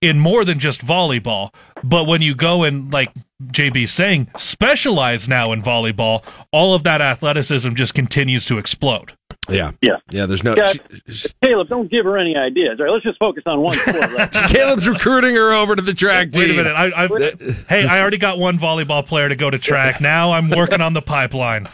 in 0.00 0.18
more 0.18 0.44
than 0.44 0.58
just 0.58 0.84
volleyball. 0.84 1.52
But 1.82 2.04
when 2.04 2.22
you 2.22 2.34
go 2.34 2.62
and 2.64 2.92
like 2.92 3.12
JB 3.44 3.88
saying, 3.88 4.28
specialize 4.36 5.28
now 5.28 5.52
in 5.52 5.62
volleyball, 5.62 6.24
all 6.52 6.74
of 6.74 6.82
that 6.84 7.00
athleticism 7.00 7.74
just 7.74 7.94
continues 7.94 8.44
to 8.46 8.58
explode. 8.58 9.12
Yeah, 9.48 9.72
yeah, 9.80 9.98
yeah. 10.10 10.26
There's 10.26 10.42
no 10.42 10.56
Yeah, 10.56 10.72
Caleb, 11.42 11.68
don't 11.68 11.88
give 11.88 12.04
her 12.04 12.18
any 12.18 12.36
ideas. 12.36 12.80
All 12.80 12.86
right, 12.86 12.92
let's 12.92 13.04
just 13.04 13.18
focus 13.18 13.44
on 13.46 13.60
one 13.60 13.78
sport. 13.78 14.12
Right? 14.12 14.32
Caleb's 14.48 14.88
recruiting 14.88 15.36
her 15.36 15.52
over 15.52 15.76
to 15.76 15.82
the 15.82 15.94
track 15.94 16.30
Wait 16.32 16.50
a 16.50 16.54
minute. 16.54 16.72
I, 16.72 17.04
I've, 17.04 17.40
hey, 17.68 17.86
I 17.86 18.00
already 18.00 18.18
got 18.18 18.38
one 18.38 18.58
volleyball 18.58 19.06
player 19.06 19.28
to 19.28 19.36
go 19.36 19.48
to 19.48 19.58
track. 19.58 20.00
Now 20.00 20.32
I'm 20.32 20.50
working 20.50 20.80
on 20.80 20.94
the 20.94 21.02
pipeline. 21.02 21.68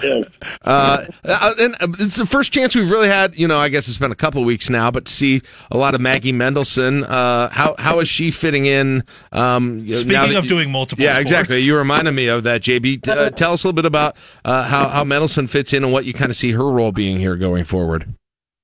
Uh, 0.64 1.04
uh, 1.24 1.54
and 1.58 1.74
uh, 1.74 1.88
it's 2.00 2.16
the 2.16 2.24
first 2.24 2.50
chance 2.52 2.74
we've 2.74 2.90
really 2.90 3.08
had. 3.08 3.38
You 3.38 3.46
know, 3.46 3.58
I 3.58 3.68
guess 3.68 3.86
it's 3.86 3.98
been 3.98 4.10
a 4.12 4.14
couple 4.16 4.40
of 4.40 4.46
weeks 4.46 4.70
now, 4.70 4.90
but 4.90 5.04
to 5.06 5.12
see 5.12 5.42
a 5.70 5.76
lot 5.76 5.94
of 5.94 6.00
Maggie 6.00 6.32
Mendelson. 6.32 7.04
Uh, 7.06 7.48
how 7.50 7.74
how 7.78 7.98
is 8.00 8.08
she 8.08 8.30
fitting 8.30 8.64
in? 8.64 9.04
Um, 9.32 9.80
Speaking 9.86 10.08
now 10.12 10.26
that 10.26 10.36
of 10.36 10.44
you- 10.44 10.48
doing 10.50 10.70
multiple 10.70 11.04
yeah, 11.04 11.12
sports. 11.14 11.30
exactly. 11.30 11.58
You 11.58 11.76
reminded 11.76 12.12
me 12.12 12.28
of 12.28 12.44
that, 12.44 12.62
JB. 12.62 13.06
Uh, 13.06 13.28
tell 13.30 13.52
us 13.52 13.62
a 13.64 13.66
little 13.66 13.76
bit 13.76 13.84
about 13.84 14.16
uh, 14.44 14.62
how 14.64 14.88
how 14.88 15.04
Mendelson 15.04 15.48
fits 15.50 15.72
in 15.74 15.84
and 15.84 15.92
what 15.92 16.06
you 16.06 16.14
kind 16.14 16.30
of 16.30 16.36
see 16.36 16.52
her 16.52 16.70
role 16.70 16.92
being 16.92 17.18
here 17.18 17.36
going 17.36 17.64
forward. 17.64 18.14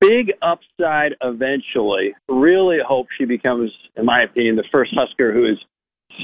Big 0.01 0.33
upside 0.41 1.13
eventually. 1.23 2.15
Really 2.29 2.79
hope 2.87 3.09
she 3.19 3.27
becomes, 3.27 3.71
in 3.97 4.07
my 4.07 4.23
opinion, 4.23 4.57
the 4.57 4.65
first 4.73 4.93
Husker 4.97 5.35
who 5.35 5.45
is 5.45 5.59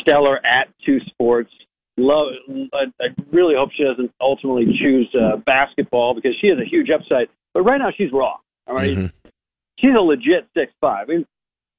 stellar 0.00 0.36
at 0.46 0.68
two 0.86 1.00
sports. 1.00 1.50
Love. 1.98 2.28
I, 2.74 2.84
I 3.00 3.06
really 3.32 3.54
hope 3.56 3.70
she 3.76 3.84
doesn't 3.84 4.12
ultimately 4.20 4.66
choose 4.78 5.08
uh, 5.14 5.36
basketball 5.38 6.14
because 6.14 6.34
she 6.40 6.48
has 6.48 6.58
a 6.58 6.64
huge 6.64 6.90
upside. 6.90 7.28
But 7.54 7.62
right 7.62 7.78
now 7.78 7.90
she's 7.96 8.12
raw. 8.12 8.36
All 8.66 8.74
right? 8.74 9.10
she's 9.78 9.94
a 9.96 10.00
legit 10.00 10.46
six 10.54 10.72
five. 10.80 11.08
I 11.08 11.12
mean, 11.12 11.26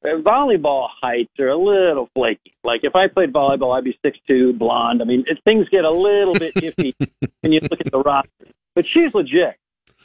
uh, 0.03 0.17
volleyball 0.21 0.87
heights 1.01 1.31
are 1.39 1.49
a 1.49 1.57
little 1.57 2.09
flaky. 2.15 2.53
Like 2.63 2.81
if 2.83 2.95
I 2.95 3.07
played 3.07 3.33
volleyball, 3.33 3.77
I'd 3.77 3.83
be 3.83 3.97
six 4.03 4.17
two, 4.27 4.53
blonde. 4.53 5.01
I 5.01 5.05
mean, 5.05 5.23
it, 5.27 5.39
things 5.43 5.67
get 5.69 5.85
a 5.85 5.91
little 5.91 6.33
bit 6.33 6.53
iffy 6.55 6.93
when 7.41 7.51
you 7.51 7.59
look 7.61 7.81
at 7.81 7.91
the 7.91 7.99
roster. 7.99 8.47
But 8.75 8.87
she's 8.87 9.13
legit 9.13 9.55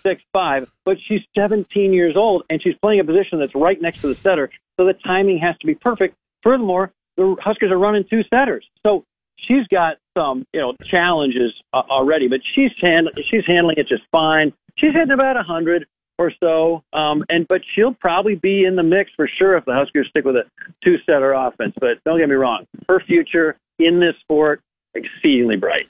six 0.02 0.22
five. 0.32 0.68
But 0.84 0.98
she's 1.06 1.22
seventeen 1.34 1.92
years 1.92 2.16
old 2.16 2.44
and 2.50 2.62
she's 2.62 2.74
playing 2.82 3.00
a 3.00 3.04
position 3.04 3.38
that's 3.38 3.54
right 3.54 3.80
next 3.80 4.00
to 4.02 4.08
the 4.08 4.14
setter, 4.16 4.50
so 4.78 4.86
the 4.86 4.94
timing 4.94 5.38
has 5.38 5.56
to 5.58 5.66
be 5.66 5.74
perfect. 5.74 6.16
Furthermore, 6.42 6.92
the 7.16 7.36
Huskers 7.40 7.70
are 7.70 7.78
running 7.78 8.04
two 8.08 8.22
setters, 8.24 8.66
so 8.84 9.04
she's 9.36 9.66
got 9.68 9.96
some 10.16 10.46
you 10.52 10.60
know 10.60 10.74
challenges 10.90 11.52
uh, 11.72 11.82
already. 11.90 12.28
But 12.28 12.40
she's 12.54 12.70
hand, 12.80 13.08
she's 13.30 13.44
handling 13.46 13.76
it 13.78 13.88
just 13.88 14.04
fine. 14.10 14.52
She's 14.76 14.92
hitting 14.92 15.12
about 15.12 15.36
a 15.36 15.42
hundred 15.42 15.86
or 16.18 16.32
so. 16.40 16.82
Um, 16.92 17.24
and 17.28 17.46
but 17.48 17.60
she'll 17.74 17.94
probably 17.94 18.36
be 18.36 18.64
in 18.64 18.76
the 18.76 18.82
mix 18.82 19.10
for 19.16 19.28
sure 19.38 19.56
if 19.56 19.64
the 19.64 19.74
Huskers 19.74 20.08
stick 20.08 20.24
with 20.24 20.36
a 20.36 20.44
two 20.84 20.96
setter 21.06 21.32
offense. 21.32 21.74
But 21.80 22.02
don't 22.04 22.18
get 22.18 22.28
me 22.28 22.34
wrong, 22.34 22.66
her 22.88 23.00
future 23.00 23.56
in 23.78 24.00
this 24.00 24.14
sport 24.20 24.60
exceedingly 24.94 25.56
bright. 25.56 25.88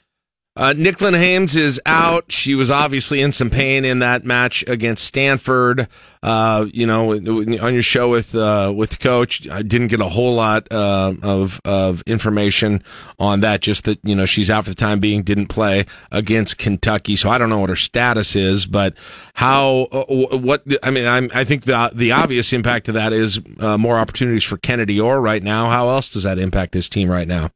Uh, 0.55 0.71
Nicklin 0.71 1.17
Hames 1.17 1.55
is 1.55 1.81
out. 1.87 2.31
She 2.31 2.53
was 2.53 2.69
obviously 2.69 3.21
in 3.21 3.31
some 3.31 3.49
pain 3.49 3.83
in 3.83 3.99
that 3.99 4.23
match 4.23 4.63
against 4.67 5.03
Stanford. 5.03 5.87
Uh, 6.21 6.67
you 6.71 6.85
know, 6.85 7.13
on 7.13 7.73
your 7.73 7.81
show 7.81 8.11
with 8.11 8.35
uh, 8.35 8.71
with 8.75 8.99
Coach, 8.99 9.49
I 9.49 9.63
didn't 9.63 9.87
get 9.87 9.99
a 9.99 10.09
whole 10.09 10.35
lot 10.35 10.71
uh, 10.71 11.15
of 11.23 11.59
of 11.65 12.03
information 12.05 12.83
on 13.17 13.39
that. 13.39 13.61
Just 13.61 13.85
that 13.85 13.97
you 14.03 14.15
know 14.15 14.27
she's 14.27 14.51
out 14.51 14.65
for 14.65 14.69
the 14.69 14.75
time 14.75 14.99
being, 14.99 15.23
didn't 15.23 15.47
play 15.47 15.87
against 16.11 16.59
Kentucky, 16.59 17.15
so 17.15 17.31
I 17.31 17.39
don't 17.39 17.49
know 17.49 17.59
what 17.59 17.71
her 17.71 17.75
status 17.75 18.35
is. 18.35 18.67
But 18.67 18.93
how? 19.33 19.87
Uh, 19.91 20.37
what? 20.37 20.63
I 20.83 20.91
mean, 20.91 21.07
I'm, 21.07 21.31
I 21.33 21.45
think 21.45 21.63
the 21.63 21.89
the 21.95 22.11
obvious 22.11 22.53
impact 22.53 22.87
of 22.89 22.93
that 22.93 23.11
is 23.11 23.41
uh, 23.59 23.79
more 23.79 23.97
opportunities 23.97 24.43
for 24.43 24.57
Kennedy 24.57 24.99
Orr 24.99 25.19
right 25.19 25.41
now. 25.41 25.71
How 25.71 25.89
else 25.89 26.09
does 26.11 26.21
that 26.23 26.37
impact 26.37 26.73
this 26.73 26.87
team 26.87 27.09
right 27.09 27.27
now? 27.27 27.49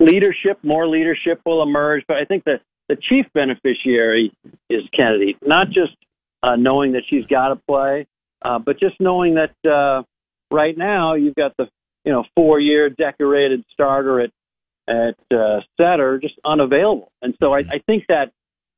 Leadership, 0.00 0.58
more 0.62 0.86
leadership 0.86 1.40
will 1.46 1.62
emerge, 1.62 2.04
but 2.08 2.16
I 2.16 2.24
think 2.24 2.44
that 2.44 2.60
the 2.88 2.96
chief 2.96 3.26
beneficiary 3.32 4.32
is 4.68 4.82
Kennedy. 4.92 5.36
Not 5.42 5.68
just 5.68 5.96
uh, 6.42 6.56
knowing 6.56 6.92
that 6.92 7.02
she's 7.08 7.26
got 7.26 7.48
to 7.48 7.56
play, 7.56 8.06
uh, 8.42 8.58
but 8.58 8.78
just 8.78 9.00
knowing 9.00 9.36
that 9.36 9.54
uh, 9.68 10.02
right 10.50 10.76
now 10.76 11.14
you've 11.14 11.34
got 11.34 11.56
the 11.56 11.68
you 12.04 12.12
know 12.12 12.24
four-year 12.36 12.90
decorated 12.90 13.64
starter 13.72 14.20
at 14.20 14.30
at 14.86 15.16
uh, 15.34 15.60
setter 15.80 16.18
just 16.18 16.34
unavailable, 16.44 17.10
and 17.22 17.34
so 17.40 17.54
I, 17.54 17.60
I 17.60 17.80
think 17.86 18.04
that 18.08 18.32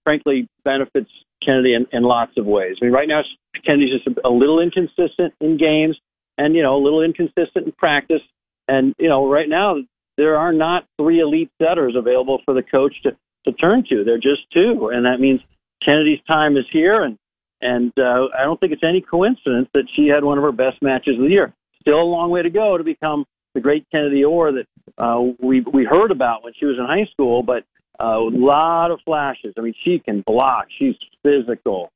frankly 0.04 0.48
benefits 0.64 1.10
Kennedy 1.42 1.74
in, 1.74 1.86
in 1.92 2.04
lots 2.04 2.38
of 2.38 2.46
ways. 2.46 2.76
I 2.80 2.84
mean, 2.84 2.94
right 2.94 3.08
now 3.08 3.22
Kennedy's 3.64 4.02
just 4.02 4.06
a, 4.06 4.28
a 4.28 4.30
little 4.30 4.60
inconsistent 4.60 5.34
in 5.40 5.56
games, 5.56 5.98
and 6.38 6.54
you 6.54 6.62
know 6.62 6.76
a 6.76 6.82
little 6.82 7.02
inconsistent 7.02 7.66
in 7.66 7.72
practice, 7.72 8.22
and 8.68 8.94
you 8.98 9.08
know 9.08 9.28
right 9.28 9.48
now 9.48 9.78
there 10.16 10.36
are 10.36 10.52
not 10.52 10.86
three 10.98 11.20
elite 11.20 11.50
setters 11.60 11.94
available 11.96 12.40
for 12.44 12.54
the 12.54 12.62
coach 12.62 12.94
to, 13.02 13.16
to 13.46 13.52
turn 13.52 13.84
to. 13.90 14.04
They're 14.04 14.16
just 14.16 14.50
two, 14.52 14.90
and 14.92 15.04
that 15.04 15.20
means 15.20 15.40
Kennedy's 15.84 16.20
time 16.26 16.56
is 16.56 16.64
here, 16.72 17.02
and 17.02 17.18
and 17.60 17.92
uh, 17.98 18.28
I 18.38 18.44
don't 18.44 18.60
think 18.60 18.72
it's 18.72 18.84
any 18.84 19.00
coincidence 19.00 19.68
that 19.72 19.84
she 19.94 20.08
had 20.08 20.24
one 20.24 20.36
of 20.36 20.44
her 20.44 20.52
best 20.52 20.82
matches 20.82 21.16
of 21.16 21.22
the 21.22 21.30
year. 21.30 21.54
Still 21.80 22.00
a 22.00 22.04
long 22.04 22.30
way 22.30 22.42
to 22.42 22.50
go 22.50 22.76
to 22.76 22.84
become 22.84 23.24
the 23.54 23.60
great 23.60 23.86
Kennedy 23.90 24.24
Orr 24.24 24.52
that 24.52 24.66
uh, 24.98 25.20
we 25.40 25.60
we 25.60 25.84
heard 25.84 26.10
about 26.10 26.44
when 26.44 26.52
she 26.58 26.66
was 26.66 26.76
in 26.78 26.84
high 26.84 27.08
school, 27.12 27.42
but 27.42 27.64
uh, 27.98 28.18
a 28.18 28.30
lot 28.30 28.90
of 28.90 29.00
flashes. 29.04 29.54
I 29.56 29.62
mean, 29.62 29.74
she 29.84 29.98
can 29.98 30.22
block. 30.26 30.66
She's 30.78 30.94
physical. 31.22 31.90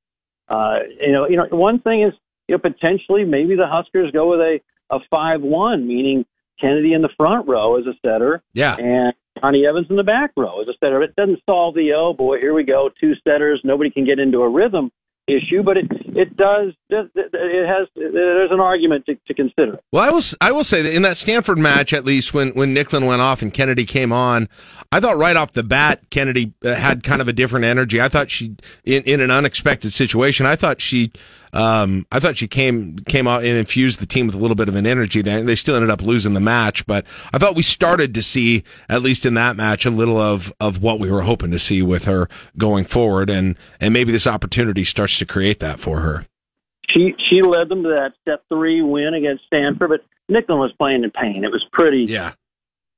Uh, 0.48 0.78
you 0.98 1.12
know, 1.12 1.28
you 1.28 1.36
know, 1.36 1.46
one 1.50 1.80
thing 1.80 2.02
is, 2.02 2.14
you 2.48 2.56
know, 2.56 2.58
potentially 2.58 3.24
maybe 3.24 3.54
the 3.56 3.66
Huskers 3.66 4.10
go 4.12 4.30
with 4.30 4.40
a 4.40 4.60
a 4.90 4.98
five 5.10 5.42
one, 5.42 5.86
meaning 5.86 6.24
Kennedy 6.60 6.92
in 6.92 7.02
the 7.02 7.08
front 7.16 7.48
row 7.48 7.76
as 7.78 7.86
a 7.86 7.94
setter, 8.04 8.42
Yeah. 8.54 8.76
and 8.76 9.12
Connie 9.40 9.66
Evans 9.66 9.86
in 9.90 9.96
the 9.96 10.02
back 10.02 10.32
row 10.36 10.60
as 10.60 10.68
a 10.68 10.74
setter. 10.80 11.02
It 11.02 11.16
doesn't 11.16 11.40
solve 11.46 11.74
the 11.74 11.92
oh 11.94 12.12
boy, 12.12 12.38
here 12.40 12.52
we 12.54 12.64
go, 12.64 12.90
two 13.00 13.14
setters, 13.26 13.60
nobody 13.64 13.90
can 13.90 14.04
get 14.04 14.18
into 14.18 14.42
a 14.42 14.48
rhythm 14.48 14.90
issue, 15.26 15.62
but 15.62 15.76
it 15.76 15.86
it 16.14 16.36
does. 16.36 16.72
It 16.88 17.66
has 17.66 17.88
there's 17.94 18.50
an 18.50 18.60
argument 18.60 19.06
to, 19.06 19.16
to 19.26 19.34
consider. 19.34 19.78
Well, 19.92 20.04
I 20.04 20.10
will. 20.10 20.22
I 20.40 20.52
will 20.52 20.64
say 20.64 20.82
that 20.82 20.94
in 20.94 21.02
that 21.02 21.16
Stanford 21.16 21.58
match, 21.58 21.92
at 21.92 22.04
least 22.04 22.34
when 22.34 22.50
when 22.50 22.74
Nicklin 22.74 23.06
went 23.06 23.22
off 23.22 23.42
and 23.42 23.52
Kennedy 23.52 23.84
came 23.84 24.12
on, 24.12 24.48
I 24.92 25.00
thought 25.00 25.16
right 25.16 25.36
off 25.36 25.52
the 25.52 25.62
bat 25.62 26.10
Kennedy 26.10 26.52
uh, 26.64 26.74
had 26.74 27.02
kind 27.02 27.20
of 27.20 27.28
a 27.28 27.32
different 27.32 27.64
energy. 27.64 28.00
I 28.00 28.08
thought 28.08 28.30
she 28.30 28.56
in 28.84 29.02
in 29.04 29.20
an 29.20 29.30
unexpected 29.30 29.92
situation. 29.92 30.46
I 30.46 30.56
thought 30.56 30.80
she. 30.80 31.12
Um, 31.52 32.06
I 32.12 32.20
thought 32.20 32.36
she 32.36 32.46
came 32.46 32.96
came 33.08 33.26
out 33.26 33.42
and 33.42 33.58
infused 33.58 33.98
the 33.98 34.06
team 34.06 34.26
with 34.26 34.36
a 34.36 34.38
little 34.38 34.54
bit 34.54 34.68
of 34.68 34.76
an 34.76 34.86
energy 34.86 35.20
there. 35.20 35.42
They 35.42 35.56
still 35.56 35.74
ended 35.74 35.90
up 35.90 36.00
losing 36.00 36.32
the 36.32 36.40
match, 36.40 36.86
but 36.86 37.04
I 37.32 37.38
thought 37.38 37.56
we 37.56 37.62
started 37.62 38.14
to 38.14 38.22
see 38.22 38.62
at 38.88 39.02
least 39.02 39.26
in 39.26 39.34
that 39.34 39.56
match 39.56 39.84
a 39.84 39.90
little 39.90 40.16
of 40.16 40.52
of 40.60 40.80
what 40.80 41.00
we 41.00 41.10
were 41.10 41.22
hoping 41.22 41.50
to 41.50 41.58
see 41.58 41.82
with 41.82 42.04
her 42.04 42.28
going 42.56 42.84
forward, 42.84 43.30
and 43.30 43.56
and 43.80 43.92
maybe 43.92 44.12
this 44.12 44.28
opportunity 44.28 44.84
starts 44.84 45.18
to 45.18 45.26
create 45.26 45.58
that 45.58 45.80
for 45.80 45.98
her. 45.98 45.99
She 46.90 47.14
she 47.30 47.42
led 47.42 47.68
them 47.68 47.82
to 47.84 47.88
that 47.90 48.12
step 48.20 48.42
three 48.48 48.82
win 48.82 49.14
against 49.14 49.44
Stanford, 49.46 49.90
but 49.90 50.00
Nicklin 50.34 50.58
was 50.58 50.72
playing 50.78 51.04
in 51.04 51.10
pain. 51.10 51.44
It 51.44 51.50
was 51.50 51.64
pretty 51.72 52.06
yeah. 52.08 52.32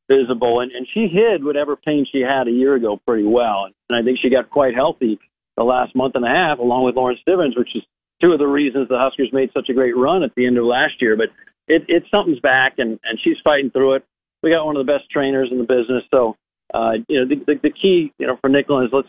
visible, 0.08 0.60
and 0.60 0.72
and 0.72 0.86
she 0.92 1.08
hid 1.08 1.44
whatever 1.44 1.76
pain 1.76 2.06
she 2.10 2.20
had 2.20 2.48
a 2.48 2.52
year 2.52 2.74
ago 2.74 3.00
pretty 3.06 3.24
well, 3.24 3.66
and 3.66 3.98
I 3.98 4.02
think 4.02 4.18
she 4.20 4.30
got 4.30 4.50
quite 4.50 4.74
healthy 4.74 5.18
the 5.56 5.64
last 5.64 5.94
month 5.94 6.14
and 6.14 6.24
a 6.24 6.28
half, 6.28 6.58
along 6.58 6.84
with 6.84 6.96
Lauren 6.96 7.18
Stivrins, 7.26 7.58
which 7.58 7.76
is 7.76 7.82
two 8.22 8.32
of 8.32 8.38
the 8.38 8.46
reasons 8.46 8.88
the 8.88 8.98
Huskers 8.98 9.30
made 9.32 9.50
such 9.52 9.68
a 9.68 9.74
great 9.74 9.96
run 9.96 10.22
at 10.22 10.34
the 10.34 10.46
end 10.46 10.56
of 10.56 10.64
last 10.64 10.94
year. 11.00 11.16
But 11.16 11.28
it 11.68 11.84
it 11.88 12.04
something's 12.10 12.40
back, 12.40 12.74
and 12.78 12.98
and 13.04 13.18
she's 13.22 13.36
fighting 13.44 13.70
through 13.70 13.94
it. 13.94 14.04
We 14.42 14.50
got 14.50 14.64
one 14.64 14.76
of 14.76 14.86
the 14.86 14.92
best 14.92 15.10
trainers 15.10 15.48
in 15.50 15.58
the 15.58 15.64
business, 15.64 16.04
so 16.12 16.36
uh, 16.72 16.92
you 17.08 17.20
know 17.20 17.28
the, 17.28 17.36
the 17.44 17.60
the 17.62 17.70
key 17.70 18.12
you 18.18 18.26
know 18.26 18.38
for 18.40 18.48
Nicklin 18.48 18.86
is 18.86 18.92
let's 18.92 19.08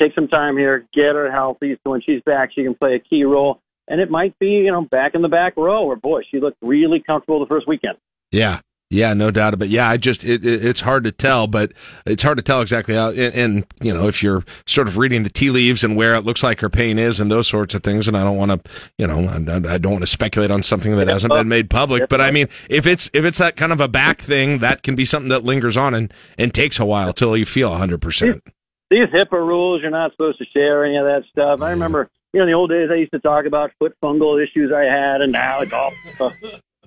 take 0.00 0.14
some 0.14 0.28
time 0.28 0.56
here, 0.56 0.86
get 0.94 1.14
her 1.14 1.30
healthy, 1.30 1.78
so 1.84 1.90
when 1.90 2.00
she's 2.00 2.22
back, 2.22 2.50
she 2.54 2.64
can 2.64 2.74
play 2.74 2.94
a 2.94 2.98
key 2.98 3.24
role. 3.24 3.60
And 3.88 4.00
it 4.00 4.10
might 4.10 4.38
be, 4.38 4.46
you 4.46 4.70
know, 4.70 4.82
back 4.82 5.14
in 5.14 5.22
the 5.22 5.28
back 5.28 5.56
row, 5.56 5.84
or 5.84 5.96
boy, 5.96 6.22
she 6.30 6.40
looked 6.40 6.58
really 6.62 7.02
comfortable 7.04 7.40
the 7.40 7.46
first 7.46 7.66
weekend. 7.68 7.98
Yeah. 8.30 8.60
Yeah, 8.92 9.14
no 9.14 9.30
doubt 9.30 9.54
about. 9.54 9.66
It. 9.66 9.70
Yeah, 9.70 9.88
I 9.88 9.98
just 9.98 10.24
it, 10.24 10.44
it, 10.44 10.64
it's 10.64 10.80
hard 10.80 11.04
to 11.04 11.12
tell, 11.12 11.46
but 11.46 11.72
it's 12.06 12.24
hard 12.24 12.38
to 12.38 12.42
tell 12.42 12.60
exactly 12.60 12.96
how. 12.96 13.10
And, 13.10 13.34
and, 13.34 13.66
you 13.80 13.94
know, 13.94 14.08
if 14.08 14.20
you're 14.20 14.42
sort 14.66 14.88
of 14.88 14.96
reading 14.96 15.22
the 15.22 15.30
tea 15.30 15.50
leaves 15.50 15.84
and 15.84 15.96
where 15.96 16.16
it 16.16 16.22
looks 16.22 16.42
like 16.42 16.58
her 16.60 16.68
pain 16.68 16.98
is 16.98 17.20
and 17.20 17.30
those 17.30 17.46
sorts 17.46 17.72
of 17.76 17.84
things, 17.84 18.08
and 18.08 18.16
I 18.16 18.24
don't 18.24 18.36
want 18.36 18.50
to, 18.50 18.70
you 18.98 19.06
know, 19.06 19.28
I, 19.28 19.74
I 19.74 19.78
don't 19.78 19.92
want 19.92 20.02
to 20.02 20.08
speculate 20.08 20.50
on 20.50 20.64
something 20.64 20.96
that 20.96 21.06
hasn't 21.06 21.32
been 21.32 21.46
made 21.46 21.70
public. 21.70 22.08
But 22.08 22.20
I 22.20 22.32
mean, 22.32 22.48
if 22.68 22.84
it's 22.84 23.08
if 23.14 23.24
it's 23.24 23.38
that 23.38 23.54
kind 23.54 23.70
of 23.70 23.80
a 23.80 23.86
back 23.86 24.22
thing, 24.22 24.58
that 24.58 24.82
can 24.82 24.96
be 24.96 25.04
something 25.04 25.28
that 25.28 25.44
lingers 25.44 25.76
on 25.76 25.94
and 25.94 26.12
and 26.36 26.52
takes 26.52 26.80
a 26.80 26.84
while 26.84 27.12
till 27.12 27.36
you 27.36 27.46
feel 27.46 27.72
hundred 27.72 28.02
percent. 28.02 28.42
These 28.90 29.06
HIPAA 29.14 29.32
rules, 29.32 29.82
you're 29.82 29.90
not 29.90 30.10
supposed 30.10 30.38
to 30.38 30.44
share 30.46 30.84
any 30.84 30.96
of 30.96 31.04
that 31.04 31.22
stuff. 31.30 31.62
I 31.62 31.70
remember, 31.70 32.10
you 32.32 32.40
know, 32.40 32.44
in 32.44 32.50
the 32.50 32.54
old 32.54 32.70
days, 32.70 32.90
I 32.90 32.96
used 32.96 33.12
to 33.12 33.20
talk 33.20 33.46
about 33.46 33.70
foot 33.78 33.94
fungal 34.02 34.42
issues 34.42 34.72
I 34.72 34.84
had, 34.84 35.20
and 35.20 35.30
now 35.32 35.60
it's 35.60 35.72
all. 35.72 35.92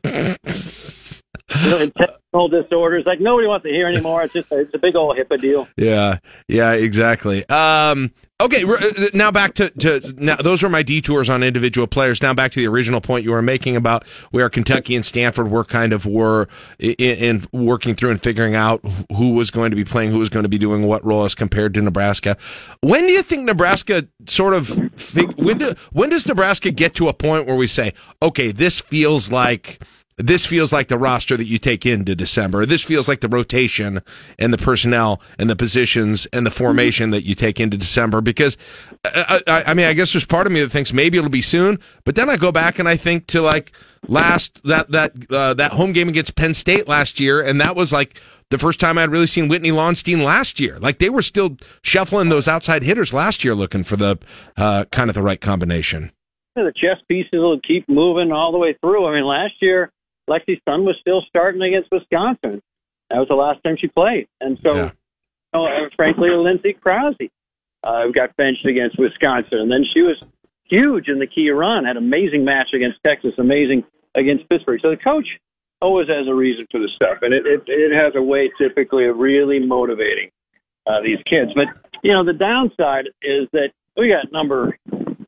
you 1.63 1.69
know, 1.69 1.79
intestinal 1.79 2.47
disorders. 2.49 3.05
Like 3.05 3.19
nobody 3.21 3.47
wants 3.47 3.63
to 3.63 3.69
hear 3.69 3.87
anymore. 3.87 4.23
It's 4.23 4.33
just 4.33 4.51
a, 4.51 4.59
it's 4.59 4.73
a 4.73 4.79
big 4.79 4.95
old 4.95 5.17
HIPAA 5.17 5.39
deal. 5.39 5.67
Yeah, 5.77 6.19
yeah, 6.47 6.73
exactly. 6.73 7.47
Um, 7.47 8.11
okay, 8.43 8.63
uh, 8.63 9.07
now 9.13 9.31
back 9.31 9.53
to, 9.55 9.69
to 9.71 10.13
now 10.17 10.35
those 10.35 10.61
were 10.61 10.69
my 10.69 10.83
detours 10.83 11.29
on 11.29 11.43
individual 11.43 11.87
players. 11.87 12.21
Now 12.21 12.33
back 12.33 12.51
to 12.53 12.59
the 12.59 12.67
original 12.67 13.01
point 13.01 13.23
you 13.23 13.31
were 13.31 13.41
making 13.41 13.75
about 13.75 14.07
where 14.31 14.49
Kentucky 14.49 14.95
and 14.95 15.05
Stanford 15.05 15.49
were 15.49 15.63
kind 15.63 15.93
of 15.93 16.05
were 16.05 16.47
in, 16.79 16.93
in 16.93 17.45
working 17.51 17.95
through 17.95 18.11
and 18.11 18.21
figuring 18.21 18.55
out 18.55 18.81
who 19.15 19.31
was 19.31 19.51
going 19.51 19.71
to 19.71 19.75
be 19.75 19.85
playing, 19.85 20.11
who 20.11 20.19
was 20.19 20.29
going 20.29 20.43
to 20.43 20.49
be 20.49 20.57
doing 20.57 20.85
what 20.85 21.03
role 21.03 21.23
as 21.23 21.35
compared 21.35 21.73
to 21.75 21.81
Nebraska. 21.81 22.37
When 22.81 23.07
do 23.07 23.13
you 23.13 23.23
think 23.23 23.45
Nebraska 23.45 24.07
sort 24.27 24.53
of 24.53 24.69
when 25.37 25.57
do, 25.57 25.73
when 25.91 26.09
does 26.09 26.27
Nebraska 26.27 26.71
get 26.71 26.95
to 26.95 27.07
a 27.07 27.13
point 27.13 27.47
where 27.47 27.55
we 27.55 27.67
say, 27.67 27.93
okay, 28.21 28.51
this 28.51 28.81
feels 28.81 29.31
like 29.31 29.79
this 30.17 30.45
feels 30.45 30.71
like 30.71 30.87
the 30.87 30.97
roster 30.97 31.35
that 31.35 31.45
you 31.45 31.57
take 31.57 31.85
into 31.85 32.15
December. 32.15 32.65
This 32.65 32.83
feels 32.83 33.07
like 33.07 33.21
the 33.21 33.27
rotation 33.27 34.01
and 34.37 34.53
the 34.53 34.57
personnel 34.57 35.21
and 35.39 35.49
the 35.49 35.55
positions 35.55 36.27
and 36.27 36.45
the 36.45 36.51
formation 36.51 37.09
that 37.11 37.23
you 37.23 37.35
take 37.35 37.59
into 37.59 37.77
December. 37.77 38.21
Because, 38.21 38.57
I, 39.05 39.41
I, 39.47 39.63
I, 39.67 39.73
mean, 39.73 39.85
I 39.85 39.93
guess 39.93 40.13
there's 40.13 40.25
part 40.25 40.45
of 40.45 40.53
me 40.53 40.61
that 40.61 40.69
thinks 40.69 40.93
maybe 40.93 41.17
it'll 41.17 41.29
be 41.29 41.41
soon, 41.41 41.79
but 42.05 42.15
then 42.15 42.29
I 42.29 42.37
go 42.37 42.51
back 42.51 42.79
and 42.79 42.87
I 42.87 42.97
think 42.97 43.27
to 43.27 43.41
like 43.41 43.71
last 44.07 44.63
that 44.65 44.91
that 44.91 45.13
uh, 45.31 45.53
that 45.55 45.73
home 45.73 45.93
game 45.93 46.09
against 46.09 46.35
Penn 46.35 46.53
State 46.53 46.87
last 46.87 47.19
year, 47.19 47.41
and 47.41 47.59
that 47.61 47.75
was 47.75 47.91
like 47.91 48.19
the 48.49 48.57
first 48.57 48.79
time 48.79 48.97
I'd 48.97 49.09
really 49.09 49.27
seen 49.27 49.47
Whitney 49.47 49.71
Lauenstein 49.71 50.23
last 50.23 50.59
year. 50.59 50.77
Like 50.79 50.99
they 50.99 51.09
were 51.09 51.21
still 51.21 51.57
shuffling 51.81 52.29
those 52.29 52.47
outside 52.47 52.83
hitters 52.83 53.13
last 53.13 53.43
year, 53.43 53.55
looking 53.55 53.83
for 53.83 53.95
the 53.95 54.19
uh, 54.57 54.85
kind 54.91 55.09
of 55.09 55.15
the 55.15 55.23
right 55.23 55.41
combination. 55.41 56.11
The 56.55 56.71
chess 56.75 57.01
pieces 57.07 57.29
will 57.33 57.59
keep 57.67 57.89
moving 57.89 58.31
all 58.31 58.51
the 58.51 58.59
way 58.59 58.77
through. 58.79 59.07
I 59.07 59.15
mean, 59.15 59.25
last 59.25 59.55
year 59.59 59.91
Lexi 60.29 60.59
Sun 60.67 60.85
was 60.85 60.95
still 60.99 61.21
starting 61.27 61.61
against 61.61 61.89
Wisconsin. 61.91 62.61
That 63.09 63.19
was 63.19 63.27
the 63.27 63.35
last 63.35 63.63
time 63.63 63.77
she 63.77 63.87
played, 63.87 64.27
and 64.41 64.57
so, 64.63 64.75
yeah. 64.75 64.91
you 65.53 65.59
know, 65.59 65.89
frankly, 65.95 66.29
Lindsay 66.29 66.73
Krause 66.73 67.15
uh, 67.83 68.07
got 68.07 68.35
benched 68.37 68.65
against 68.65 68.97
Wisconsin, 68.97 69.59
and 69.59 69.71
then 69.71 69.85
she 69.93 70.01
was 70.01 70.17
huge 70.63 71.09
in 71.09 71.19
the 71.19 71.27
key 71.27 71.49
run. 71.49 71.85
Had 71.85 71.97
amazing 71.97 72.45
match 72.45 72.69
against 72.73 72.99
Texas, 73.05 73.33
amazing 73.37 73.83
against 74.15 74.47
Pittsburgh. 74.49 74.79
So 74.81 74.89
the 74.89 74.97
coach 74.97 75.27
always 75.81 76.07
has 76.07 76.27
a 76.27 76.33
reason 76.33 76.65
for 76.71 76.79
the 76.79 76.89
stuff, 76.95 77.19
and 77.21 77.33
it 77.33 77.45
it, 77.45 77.63
it 77.67 77.91
has 77.93 78.13
a 78.15 78.21
way 78.21 78.49
typically 78.57 79.05
of 79.05 79.17
really 79.17 79.59
motivating 79.59 80.29
uh, 80.87 81.01
these 81.01 81.19
kids. 81.25 81.51
But 81.53 81.67
you 82.03 82.13
know, 82.13 82.23
the 82.23 82.33
downside 82.33 83.07
is 83.21 83.47
that 83.51 83.69
we 83.97 84.09
got 84.09 84.31
number 84.31 84.77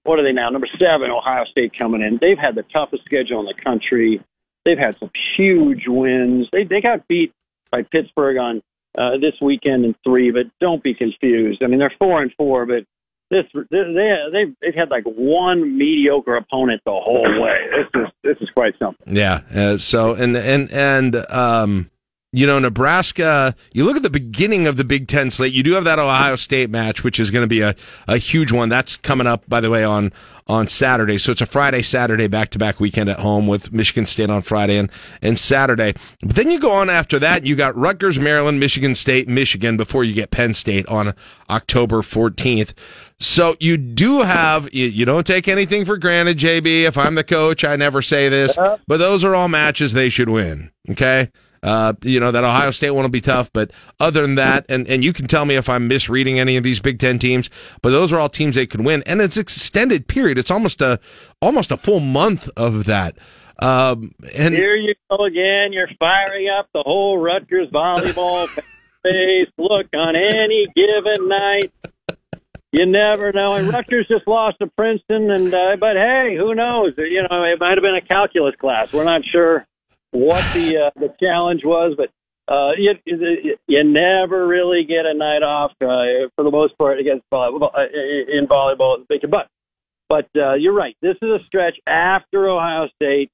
what 0.06 0.20
are 0.20 0.24
they 0.24 0.32
now? 0.32 0.50
Number 0.50 0.68
seven, 0.80 1.10
Ohio 1.10 1.46
State 1.46 1.78
coming 1.78 2.02
in. 2.02 2.20
They've 2.22 2.38
had 2.38 2.56
the 2.56 2.64
toughest 2.72 3.04
schedule 3.06 3.40
in 3.40 3.46
the 3.48 3.62
country. 3.62 4.22
They've 4.66 4.78
had 4.78 4.98
some 4.98 5.12
huge 5.38 5.84
wins. 5.88 6.48
They 6.52 6.64
they 6.64 6.82
got 6.82 7.08
beat 7.08 7.32
by 7.72 7.84
Pittsburgh 7.84 8.38
on 8.38 8.62
uh, 8.98 9.18
this 9.22 9.34
weekend 9.42 9.86
in 9.86 9.96
three, 10.04 10.32
but 10.32 10.48
don't 10.60 10.82
be 10.82 10.94
confused. 10.94 11.62
I 11.64 11.68
mean, 11.68 11.80
they're 11.80 11.94
four 12.00 12.22
and 12.22 12.34
four, 12.38 12.66
but 12.66 12.86
this 13.32 13.46
they 13.54 13.84
they've 14.32 14.56
they've 14.62 14.76
had 14.76 14.90
like 14.90 15.04
one 15.06 15.78
mediocre 15.78 16.36
opponent 16.36 16.82
the 16.86 16.92
whole 16.92 17.42
way. 17.42 17.58
This 17.76 18.02
is 18.02 18.08
this 18.24 18.38
is 18.42 18.50
quite 18.54 18.74
something. 18.80 19.16
Yeah. 19.16 19.42
Uh, 19.54 19.78
so 19.78 20.14
and 20.14 20.36
and 20.36 20.72
and 20.72 21.16
um 21.30 21.90
you 22.36 22.46
know, 22.46 22.60
Nebraska, 22.60 23.56
you 23.72 23.86
look 23.86 23.96
at 23.96 24.04
the 24.04 24.10
beginning 24.10 24.68
of 24.68 24.76
the 24.76 24.84
Big 24.84 25.08
Ten 25.08 25.32
slate, 25.32 25.54
you 25.54 25.64
do 25.64 25.72
have 25.72 25.86
that 25.86 26.00
Ohio 26.00 26.36
State 26.36 26.70
match, 26.70 27.02
which 27.02 27.18
is 27.18 27.32
going 27.32 27.44
to 27.44 27.48
be 27.48 27.62
a, 27.62 27.74
a 28.10 28.18
huge 28.18 28.52
one. 28.52 28.68
That's 28.68 28.98
coming 28.98 29.26
up, 29.26 29.48
by 29.48 29.62
the 29.62 29.70
way, 29.70 29.86
on, 29.86 30.12
on 30.46 30.68
Saturday. 30.68 31.18
So 31.18 31.32
it's 31.32 31.40
a 31.40 31.46
Friday, 31.46 31.82
Saturday 31.82 32.28
back 32.28 32.50
to 32.50 32.60
back 32.60 32.82
weekend 32.82 33.10
at 33.10 33.20
home 33.20 33.48
with 33.48 33.72
Michigan 33.72 34.06
State 34.06 34.30
on 34.30 34.42
Friday 34.42 34.78
and, 34.78 34.92
and 35.22 35.40
Saturday. 35.40 35.94
But 36.22 36.36
then 36.36 36.52
you 36.52 36.60
go 36.60 36.72
on 36.72 36.90
after 36.90 37.20
that, 37.20 37.46
you 37.46 37.56
got 37.56 37.74
Rutgers, 37.78 38.20
Maryland, 38.20 38.60
Michigan 38.60 38.96
State, 38.96 39.30
Michigan 39.30 39.78
before 39.78 40.04
you 40.04 40.14
get 40.14 40.32
Penn 40.32 40.54
State 40.54 40.86
on 40.88 41.14
October 41.50 42.02
14th. 42.02 42.74
So 43.18 43.56
you 43.62 43.78
do 43.78 44.24
have, 44.24 44.74
you, 44.74 44.88
you 44.88 45.06
don't 45.06 45.26
take 45.26 45.48
anything 45.48 45.86
for 45.86 45.98
granted, 45.98 46.38
JB. 46.38 46.84
If 46.84 46.98
I'm 46.98 47.16
the 47.16 47.24
coach, 47.24 47.64
I 47.64 47.78
never 47.78 48.02
say 48.02 48.28
this, 48.28 48.58
but 48.88 48.98
those 48.98 49.24
are 49.24 49.34
all 49.34 49.48
matches 49.48 49.94
they 49.94 50.10
should 50.10 50.28
win. 50.28 50.72
Okay. 50.90 51.30
Uh, 51.64 51.94
you 52.04 52.20
know, 52.20 52.32
that 52.32 52.44
Ohio 52.44 52.72
State 52.72 52.92
one 52.92 53.04
will 53.04 53.10
be 53.10 53.22
tough, 53.22 53.52
but 53.54 53.72
other 54.00 54.22
than 54.22 54.36
that, 54.36 54.66
and, 54.70 54.88
and 54.88 55.04
you 55.04 55.14
can 55.14 55.28
tell 55.28 55.46
me 55.46 55.56
if 55.56 55.68
I'm 55.68 55.88
misreading 55.88 56.40
any 56.40 56.58
of 56.58 56.64
these 56.64 56.80
Big 56.80 57.00
Ten 57.00 57.20
teams, 57.20 57.50
but 57.82 57.90
those 57.90 58.12
are 58.14 58.20
all 58.20 58.30
teams 58.30 58.56
they 58.56 58.68
could 58.68 58.82
win. 58.82 59.04
And 59.06 59.22
it's 59.22 59.38
extended 59.38 60.08
period. 60.08 60.38
It's 60.38 60.52
almost 60.52 60.82
a, 60.82 61.00
almost 61.42 61.72
a 61.72 61.78
full 61.78 62.00
month 62.00 62.50
of 62.56 62.86
that. 62.86 63.18
Um, 63.60 64.14
and 64.36 64.54
here 64.54 64.76
you 64.76 64.94
go 65.10 65.26
again. 65.26 65.72
You're 65.72 65.90
firing 65.98 66.50
up 66.50 66.68
the 66.74 66.84
whole 66.84 67.18
Rutgers 67.18 67.70
volleyball 67.70 68.48
face 69.04 69.50
look 69.58 69.88
on 69.94 70.16
any 70.16 70.66
given 70.76 71.30
night. 71.30 71.72
You 72.72 72.86
never 72.86 73.32
know. 73.32 73.54
And 73.54 73.72
Rutgers 73.72 74.08
just 74.10 74.28
lost 74.28 74.60
to 74.60 74.68
Princeton, 74.68 75.32
and 75.32 75.54
uh, 75.54 75.78
but 75.80 75.96
hey, 75.96 76.36
who 76.38 76.54
knows? 76.54 76.94
You 76.98 77.22
know, 77.22 77.44
it 77.44 77.60
might 77.60 77.78
have 77.78 77.84
been 77.84 77.96
a 77.96 78.02
calculus 78.02 78.56
class. 78.60 78.92
We're 78.92 79.06
not 79.06 79.24
sure 79.24 79.66
what 80.16 80.44
the 80.54 80.78
uh, 80.78 80.92
the 80.96 81.14
challenge 81.20 81.62
was, 81.64 81.96
but 81.98 82.10
uh, 82.48 82.72
you, 82.78 82.94
you 83.68 83.84
never 83.84 84.48
really 84.48 84.84
get 84.84 85.06
a 85.06 85.14
night 85.14 85.42
off 85.42 85.72
uh, 85.82 86.30
for 86.36 86.44
the 86.44 86.52
most 86.52 86.78
part 86.78 87.00
against 87.00 87.26
volleyball, 87.32 87.72
uh, 87.74 87.82
in 88.32 88.48
volleyball. 88.48 89.04
But 89.08 89.48
but 90.08 90.28
uh, 90.36 90.54
you're 90.54 90.74
right. 90.74 90.96
This 91.02 91.16
is 91.22 91.30
a 91.30 91.40
stretch 91.48 91.78
after 91.88 92.48
Ohio 92.48 92.88
State, 92.96 93.32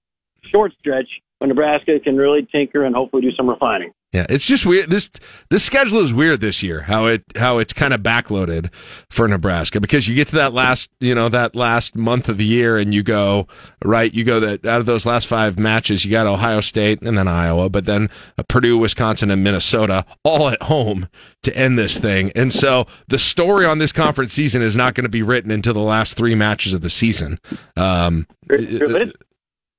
short 0.51 0.73
stretch 0.79 1.07
when 1.39 1.49
Nebraska 1.49 1.99
can 1.99 2.15
really 2.15 2.47
tinker 2.51 2.85
and 2.85 2.95
hopefully 2.95 3.21
do 3.21 3.31
some 3.35 3.49
refining. 3.49 3.91
Yeah, 4.13 4.25
it's 4.29 4.45
just 4.45 4.65
weird. 4.65 4.89
This 4.89 5.09
this 5.49 5.63
schedule 5.63 5.99
is 5.99 6.11
weird 6.11 6.41
this 6.41 6.61
year. 6.61 6.81
How 6.81 7.05
it 7.05 7.23
how 7.37 7.59
it's 7.59 7.71
kind 7.71 7.93
of 7.93 8.01
backloaded 8.01 8.69
for 9.09 9.25
Nebraska 9.25 9.79
because 9.79 10.05
you 10.05 10.15
get 10.15 10.27
to 10.29 10.35
that 10.35 10.53
last 10.53 10.89
you 10.99 11.15
know 11.15 11.29
that 11.29 11.55
last 11.55 11.95
month 11.95 12.27
of 12.27 12.35
the 12.35 12.43
year 12.43 12.77
and 12.77 12.93
you 12.93 13.03
go 13.03 13.47
right. 13.85 14.13
You 14.13 14.25
go 14.25 14.41
that 14.41 14.65
out 14.65 14.81
of 14.81 14.85
those 14.85 15.05
last 15.05 15.27
five 15.27 15.57
matches, 15.57 16.03
you 16.03 16.11
got 16.11 16.27
Ohio 16.27 16.59
State 16.59 17.01
and 17.01 17.17
then 17.17 17.29
Iowa, 17.29 17.69
but 17.69 17.85
then 17.85 18.09
Purdue, 18.49 18.77
Wisconsin, 18.77 19.31
and 19.31 19.45
Minnesota 19.45 20.05
all 20.25 20.49
at 20.49 20.61
home 20.63 21.07
to 21.43 21.55
end 21.55 21.79
this 21.79 21.97
thing. 21.97 22.33
And 22.35 22.51
so 22.51 22.87
the 23.07 23.19
story 23.19 23.65
on 23.65 23.77
this 23.77 23.93
conference 23.93 24.33
season 24.33 24.61
is 24.61 24.75
not 24.75 24.93
going 24.93 25.05
to 25.05 25.09
be 25.09 25.23
written 25.23 25.51
until 25.51 25.73
the 25.73 25.79
last 25.79 26.17
three 26.17 26.35
matches 26.35 26.73
of 26.73 26.81
the 26.81 26.89
season. 26.89 27.39
Um, 27.77 28.27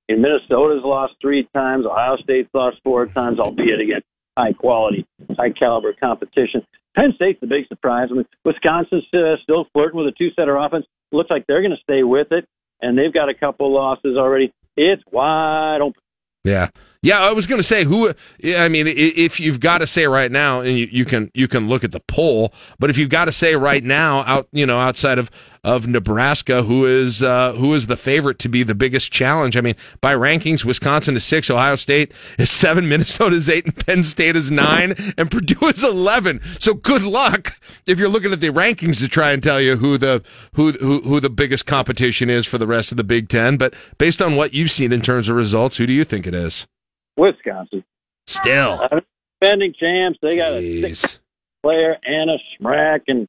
and 0.08 0.20
Minnesota's 0.20 0.82
lost 0.84 1.14
three 1.20 1.48
times. 1.54 1.84
Ohio 1.86 2.16
State's 2.16 2.48
lost 2.54 2.78
four 2.82 3.06
times, 3.06 3.38
albeit 3.38 3.80
against 3.80 4.06
high 4.36 4.52
quality, 4.52 5.06
high 5.36 5.50
caliber 5.50 5.92
competition. 5.98 6.64
Penn 6.94 7.12
State's 7.16 7.40
the 7.40 7.46
big 7.46 7.66
surprise. 7.68 8.08
I 8.10 8.14
mean, 8.14 8.26
Wisconsin's 8.44 9.04
uh, 9.14 9.36
still 9.42 9.66
flirting 9.72 9.98
with 9.98 10.08
a 10.08 10.12
two 10.16 10.30
setter 10.36 10.56
offense. 10.56 10.86
Looks 11.10 11.30
like 11.30 11.46
they're 11.46 11.62
going 11.62 11.76
to 11.76 11.82
stay 11.82 12.02
with 12.02 12.28
it, 12.32 12.46
and 12.80 12.96
they've 12.96 13.12
got 13.12 13.28
a 13.28 13.34
couple 13.34 13.72
losses 13.72 14.16
already. 14.16 14.52
It's 14.76 15.02
wide 15.10 15.80
open. 15.80 16.00
Yeah. 16.44 16.68
Yeah, 17.04 17.18
I 17.18 17.32
was 17.32 17.48
going 17.48 17.58
to 17.58 17.64
say 17.64 17.82
who. 17.82 18.12
I 18.44 18.68
mean, 18.68 18.86
if 18.86 19.40
you've 19.40 19.58
got 19.58 19.78
to 19.78 19.88
say 19.88 20.06
right 20.06 20.30
now, 20.30 20.60
and 20.60 20.78
you, 20.78 20.86
you 20.88 21.04
can 21.04 21.32
you 21.34 21.48
can 21.48 21.68
look 21.68 21.82
at 21.82 21.90
the 21.90 21.98
poll, 21.98 22.54
but 22.78 22.90
if 22.90 22.98
you've 22.98 23.10
got 23.10 23.24
to 23.24 23.32
say 23.32 23.56
right 23.56 23.82
now, 23.82 24.20
out 24.20 24.46
you 24.52 24.64
know, 24.64 24.78
outside 24.78 25.18
of 25.18 25.28
of 25.64 25.88
Nebraska, 25.88 26.62
who 26.62 26.86
is 26.86 27.20
uh, 27.20 27.54
who 27.54 27.74
is 27.74 27.88
the 27.88 27.96
favorite 27.96 28.38
to 28.38 28.48
be 28.48 28.62
the 28.62 28.76
biggest 28.76 29.10
challenge? 29.10 29.56
I 29.56 29.62
mean, 29.62 29.74
by 30.00 30.14
rankings, 30.14 30.64
Wisconsin 30.64 31.16
is 31.16 31.24
six, 31.24 31.50
Ohio 31.50 31.74
State 31.74 32.12
is 32.38 32.52
seven, 32.52 32.88
Minnesota 32.88 33.34
is 33.34 33.48
eight, 33.48 33.64
and 33.64 33.74
Penn 33.74 34.04
State 34.04 34.36
is 34.36 34.52
nine, 34.52 34.94
and 35.18 35.28
Purdue 35.28 35.66
is 35.66 35.82
eleven. 35.82 36.40
So 36.60 36.72
good 36.72 37.02
luck 37.02 37.60
if 37.84 37.98
you're 37.98 38.08
looking 38.08 38.30
at 38.30 38.40
the 38.40 38.50
rankings 38.50 39.00
to 39.00 39.08
try 39.08 39.32
and 39.32 39.42
tell 39.42 39.60
you 39.60 39.76
who 39.76 39.98
the 39.98 40.22
who 40.54 40.70
who, 40.70 41.00
who 41.00 41.18
the 41.18 41.30
biggest 41.30 41.66
competition 41.66 42.30
is 42.30 42.46
for 42.46 42.58
the 42.58 42.66
rest 42.68 42.92
of 42.92 42.96
the 42.96 43.02
Big 43.02 43.28
Ten. 43.28 43.56
But 43.56 43.74
based 43.98 44.22
on 44.22 44.36
what 44.36 44.54
you've 44.54 44.70
seen 44.70 44.92
in 44.92 45.00
terms 45.00 45.28
of 45.28 45.34
results, 45.34 45.78
who 45.78 45.86
do 45.88 45.92
you 45.92 46.04
think 46.04 46.28
it 46.28 46.34
is? 46.34 46.64
Wisconsin. 47.16 47.84
Still. 48.26 48.80
Uh, 48.82 49.00
defending 49.40 49.74
champs. 49.78 50.18
They 50.22 50.36
got 50.36 50.52
Jeez. 50.52 50.84
a 50.84 50.94
six 50.94 51.18
player, 51.62 51.96
Anna 52.06 52.36
Smrek, 52.60 53.02
and 53.08 53.28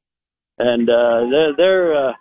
and 0.58 0.90
uh, 0.90 1.30
they're 1.30 1.56
they're 1.56 2.10
uh, 2.10 2.14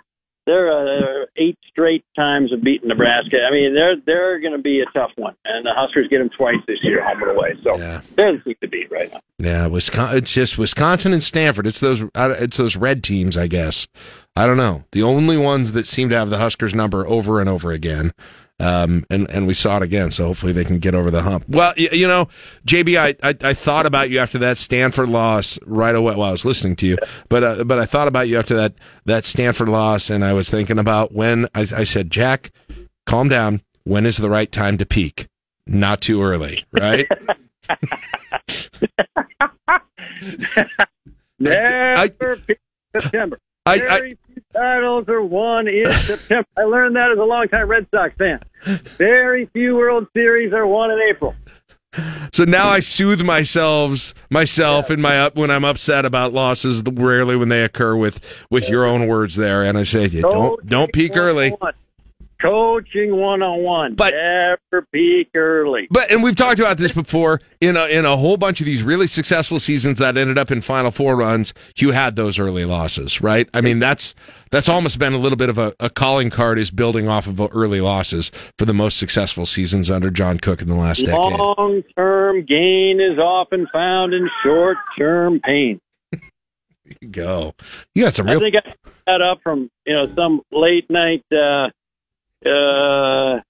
they're 0.46 1.22
uh, 1.22 1.26
eight 1.36 1.58
straight 1.68 2.04
times 2.16 2.52
of 2.52 2.62
beating 2.62 2.88
Nebraska. 2.88 3.38
I 3.46 3.52
mean, 3.52 3.74
they're 3.74 3.96
they're 4.04 4.40
going 4.40 4.56
to 4.56 4.62
be 4.62 4.80
a 4.80 4.86
tough 4.98 5.12
one, 5.16 5.36
and 5.44 5.64
the 5.64 5.72
Huskers 5.74 6.08
get 6.08 6.18
them 6.18 6.30
twice 6.30 6.56
this 6.66 6.78
year, 6.82 7.04
home 7.04 7.22
and 7.22 7.30
away. 7.30 7.54
So 7.62 7.76
yeah. 7.76 8.00
they're 8.16 8.36
the 8.36 8.42
team 8.42 8.56
to 8.62 8.68
beat 8.68 8.90
right 8.90 9.12
now. 9.12 9.20
Yeah, 9.38 9.66
Wisconsin. 9.66 10.18
It's 10.18 10.32
just 10.32 10.58
Wisconsin 10.58 11.12
and 11.12 11.22
Stanford. 11.22 11.66
It's 11.66 11.80
those. 11.80 12.04
It's 12.14 12.56
those 12.56 12.76
red 12.76 13.04
teams, 13.04 13.36
I 13.36 13.46
guess. 13.46 13.86
I 14.34 14.46
don't 14.46 14.56
know. 14.56 14.84
The 14.92 15.02
only 15.02 15.36
ones 15.36 15.72
that 15.72 15.86
seem 15.86 16.08
to 16.08 16.16
have 16.16 16.30
the 16.30 16.38
Huskers 16.38 16.74
number 16.74 17.06
over 17.06 17.38
and 17.38 17.48
over 17.48 17.70
again. 17.70 18.12
Um, 18.62 19.04
and 19.10 19.28
and 19.30 19.46
we 19.46 19.54
saw 19.54 19.78
it 19.78 19.82
again. 19.82 20.10
So 20.12 20.26
hopefully 20.26 20.52
they 20.52 20.64
can 20.64 20.78
get 20.78 20.94
over 20.94 21.10
the 21.10 21.22
hump. 21.22 21.44
Well, 21.48 21.74
you, 21.76 21.88
you 21.92 22.06
know, 22.06 22.28
JB, 22.66 22.96
I, 22.96 23.16
I 23.28 23.34
I 23.50 23.54
thought 23.54 23.86
about 23.86 24.08
you 24.08 24.20
after 24.20 24.38
that 24.38 24.56
Stanford 24.56 25.08
loss 25.08 25.58
right 25.66 25.94
away. 25.94 26.14
While 26.14 26.28
I 26.28 26.32
was 26.32 26.44
listening 26.44 26.76
to 26.76 26.86
you, 26.86 26.96
but 27.28 27.42
uh, 27.42 27.64
but 27.64 27.78
I 27.80 27.86
thought 27.86 28.06
about 28.08 28.28
you 28.28 28.38
after 28.38 28.54
that 28.54 28.74
that 29.06 29.24
Stanford 29.24 29.68
loss, 29.68 30.10
and 30.10 30.24
I 30.24 30.32
was 30.32 30.48
thinking 30.48 30.78
about 30.78 31.12
when 31.12 31.46
I, 31.54 31.62
I 31.62 31.84
said, 31.84 32.10
Jack, 32.10 32.52
calm 33.04 33.28
down. 33.28 33.62
When 33.84 34.06
is 34.06 34.18
the 34.18 34.30
right 34.30 34.50
time 34.52 34.78
to 34.78 34.86
peak? 34.86 35.26
Not 35.66 36.00
too 36.00 36.22
early, 36.22 36.64
right? 36.72 37.08
Never 41.38 42.36
pick 42.46 42.60
September. 42.96 43.38
I- 43.66 43.80
I- 43.88 44.16
Titles 44.52 45.08
are 45.08 45.22
won 45.22 45.68
in 45.68 45.90
September. 46.00 46.46
I 46.56 46.62
learned 46.64 46.96
that 46.96 47.10
as 47.12 47.18
a 47.18 47.24
longtime 47.24 47.68
Red 47.68 47.86
Sox 47.94 48.14
fan. 48.16 48.40
Very 48.96 49.46
few 49.46 49.76
World 49.76 50.06
Series 50.14 50.52
are 50.52 50.66
won 50.66 50.90
in 50.90 50.98
April. 51.10 51.34
So 52.32 52.44
now 52.44 52.68
I 52.68 52.80
soothe 52.80 53.22
myself 53.22 54.14
myself 54.30 54.90
in 54.90 55.02
my 55.02 55.20
up 55.20 55.36
when 55.36 55.50
I'm 55.50 55.64
upset 55.64 56.06
about 56.06 56.32
losses. 56.32 56.82
Rarely 56.90 57.36
when 57.36 57.50
they 57.50 57.64
occur 57.64 57.94
with 57.94 58.44
with 58.50 58.68
your 58.70 58.86
own 58.86 59.06
words 59.06 59.36
there, 59.36 59.62
and 59.62 59.76
I 59.76 59.82
say 59.82 60.06
yeah, 60.06 60.22
don't 60.22 60.66
don't 60.66 60.92
peak 60.92 61.16
early. 61.16 61.50
101. 61.50 61.74
Coaching 62.42 63.16
one 63.16 63.42
on 63.42 63.62
one. 63.62 63.94
But- 63.94 64.14
never 64.14 64.86
peak 64.92 65.28
early. 65.34 65.86
But 65.90 66.10
and 66.10 66.22
we've 66.22 66.34
talked 66.36 66.58
about 66.58 66.78
this 66.78 66.92
before 66.92 67.40
in 67.60 67.76
a 67.76 67.86
in 67.86 68.04
a 68.04 68.16
whole 68.16 68.36
bunch 68.36 68.60
of 68.60 68.66
these 68.66 68.82
really 68.82 69.06
successful 69.06 69.60
seasons 69.60 69.98
that 69.98 70.16
ended 70.16 70.38
up 70.38 70.50
in 70.50 70.60
Final 70.60 70.90
Four 70.90 71.16
runs. 71.16 71.54
You 71.76 71.92
had 71.92 72.16
those 72.16 72.38
early 72.38 72.64
losses, 72.64 73.20
right? 73.20 73.48
I 73.54 73.60
mean 73.60 73.78
that's 73.78 74.14
that's 74.50 74.68
almost 74.68 74.98
been 74.98 75.12
a 75.12 75.18
little 75.18 75.36
bit 75.36 75.48
of 75.48 75.58
a, 75.58 75.72
a 75.78 75.88
calling 75.88 76.30
card 76.30 76.58
is 76.58 76.70
building 76.70 77.08
off 77.08 77.26
of 77.26 77.40
early 77.52 77.80
losses 77.80 78.30
for 78.58 78.64
the 78.64 78.74
most 78.74 78.98
successful 78.98 79.46
seasons 79.46 79.90
under 79.90 80.10
John 80.10 80.38
Cook 80.38 80.60
in 80.60 80.68
the 80.68 80.74
last 80.74 81.00
decade. 81.00 81.14
Long 81.38 81.82
term 81.96 82.44
gain 82.44 83.00
is 83.00 83.18
often 83.18 83.66
found 83.72 84.14
in 84.14 84.28
short 84.44 84.76
term 84.98 85.40
pain. 85.40 85.80
Go, 87.10 87.54
you 87.94 88.02
got 88.04 88.14
some 88.14 88.28
I 88.28 88.32
real. 88.32 88.40
think 88.40 88.56
I 88.56 88.74
that 89.06 89.22
up 89.22 89.38
from 89.42 89.70
you 89.86 89.94
know 89.94 90.12
some 90.14 90.42
late 90.50 90.90
night 90.90 91.24
uh, 91.32 91.70
uh, 92.46 93.40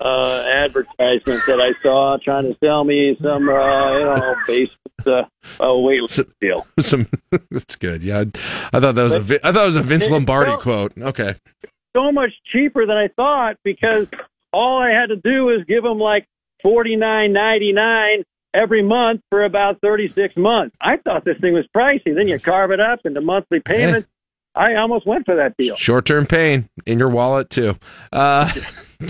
uh, 0.00 0.44
advertisement 0.48 1.42
that 1.46 1.60
I 1.60 1.72
saw 1.80 2.16
trying 2.22 2.44
to 2.44 2.56
sell 2.62 2.84
me 2.84 3.16
some 3.22 3.48
uh, 3.48 3.98
you 3.98 4.04
know 4.04 4.34
basement 4.46 4.78
uh, 5.06 5.24
uh, 5.62 5.76
weight 5.78 6.00
deal. 6.40 6.66
Some 6.80 7.06
that's 7.50 7.76
good. 7.76 8.02
Yeah, 8.02 8.18
I, 8.18 8.20
I 8.76 8.80
thought 8.80 8.94
that 8.94 9.02
was 9.02 9.12
a 9.14 9.20
Vi- 9.20 9.38
I 9.42 9.52
thought 9.52 9.62
it 9.64 9.66
was 9.66 9.76
a 9.76 9.82
Vince 9.82 10.08
Lombardi 10.10 10.56
quote. 10.58 10.92
Okay. 10.98 11.34
So 11.96 12.12
much 12.12 12.30
cheaper 12.52 12.86
than 12.86 12.96
I 12.96 13.08
thought 13.08 13.56
because 13.64 14.06
all 14.52 14.80
I 14.80 14.90
had 14.90 15.06
to 15.06 15.16
do 15.16 15.46
was 15.46 15.64
give 15.66 15.82
them 15.82 15.98
like 15.98 16.26
forty 16.62 16.96
nine 16.96 17.32
ninety 17.32 17.72
nine 17.72 18.24
every 18.52 18.82
month 18.82 19.22
for 19.30 19.44
about 19.44 19.80
thirty 19.80 20.12
six 20.14 20.36
months. 20.36 20.76
I 20.80 20.98
thought 20.98 21.24
this 21.24 21.38
thing 21.40 21.54
was 21.54 21.66
pricey. 21.74 22.14
Then 22.14 22.28
you 22.28 22.38
carve 22.38 22.70
it 22.70 22.80
up 22.80 23.00
into 23.04 23.20
monthly 23.20 23.60
payments. 23.60 24.08
I 24.60 24.74
almost 24.74 25.06
went 25.06 25.24
for 25.24 25.34
that 25.36 25.56
deal. 25.56 25.74
Short 25.76 26.04
term 26.04 26.26
pain 26.26 26.68
in 26.84 26.98
your 26.98 27.08
wallet 27.08 27.48
too. 27.48 27.78
Uh, 28.12 28.44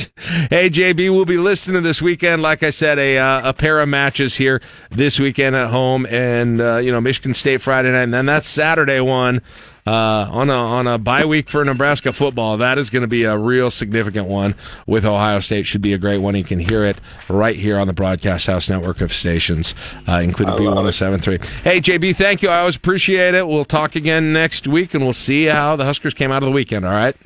hey 0.49 0.71
JB, 0.71 1.11
we'll 1.11 1.25
be 1.25 1.39
listening 1.39 1.83
this 1.83 2.01
weekend. 2.01 2.41
Like 2.41 2.63
I 2.63 2.71
said, 2.71 3.01
a 3.01 3.19
uh, 3.19 3.51
a 3.51 3.53
pair 3.53 3.81
of 3.81 3.89
matches 3.89 4.37
here 4.37 4.63
this 4.93 5.19
weekend 5.19 5.57
at 5.57 5.71
home, 5.71 6.07
and 6.07 6.61
uh, 6.61 6.77
you 6.77 6.93
know 6.93 7.01
Michigan 7.01 7.35
State 7.35 7.63
Friday 7.63 7.91
night, 7.91 8.03
and 8.03 8.15
then 8.15 8.27
that 8.27 8.45
Saturday 8.45 9.01
one 9.01 9.43
uh, 9.86 10.28
on 10.31 10.51
a 10.51 10.55
on 10.55 10.86
a 10.86 10.98
bye 10.98 11.24
week 11.24 11.48
for 11.48 11.65
Nebraska 11.65 12.12
football. 12.12 12.57
That 12.57 12.78
is 12.78 12.90
going 12.90 13.02
to 13.02 13.09
be 13.09 13.24
a 13.24 13.36
real 13.36 13.70
significant 13.70 14.27
one 14.28 14.55
with 14.86 15.05
Ohio 15.05 15.40
State. 15.40 15.66
Should 15.66 15.82
be 15.82 15.93
a 15.93 15.98
great 15.98 16.19
one. 16.19 16.35
You 16.35 16.44
can 16.44 16.59
hear 16.59 16.85
it 16.85 16.97
right 17.28 17.57
here 17.57 17.78
on 17.78 17.86
the 17.86 17.93
Broadcast 17.93 18.47
House 18.47 18.69
network 18.69 19.01
of 19.01 19.12
stations, 19.12 19.74
uh, 20.09 20.20
including 20.23 20.57
B 20.57 20.66
one 20.66 20.77
zero 20.77 20.90
seven 20.90 21.20
three. 21.20 21.39
Hey 21.65 21.81
JB, 21.81 22.16
thank 22.16 22.43
you. 22.43 22.48
I 22.48 22.61
always 22.61 22.77
appreciate 22.77 23.35
it. 23.35 23.47
We'll 23.47 23.65
talk 23.65 23.97
again 23.97 24.32
next 24.32 24.66
week, 24.66 24.94
and 24.94 25.05
we'll 25.05 25.12
see 25.12 25.47
how 25.47 25.77
the 25.77 25.85
Huskers 25.85 26.15
came 26.15 26.31
out 26.31 26.43
of 26.43 26.47
the 26.47 26.52
weekend. 26.52 26.85
All 26.85 26.93
right. 26.93 27.16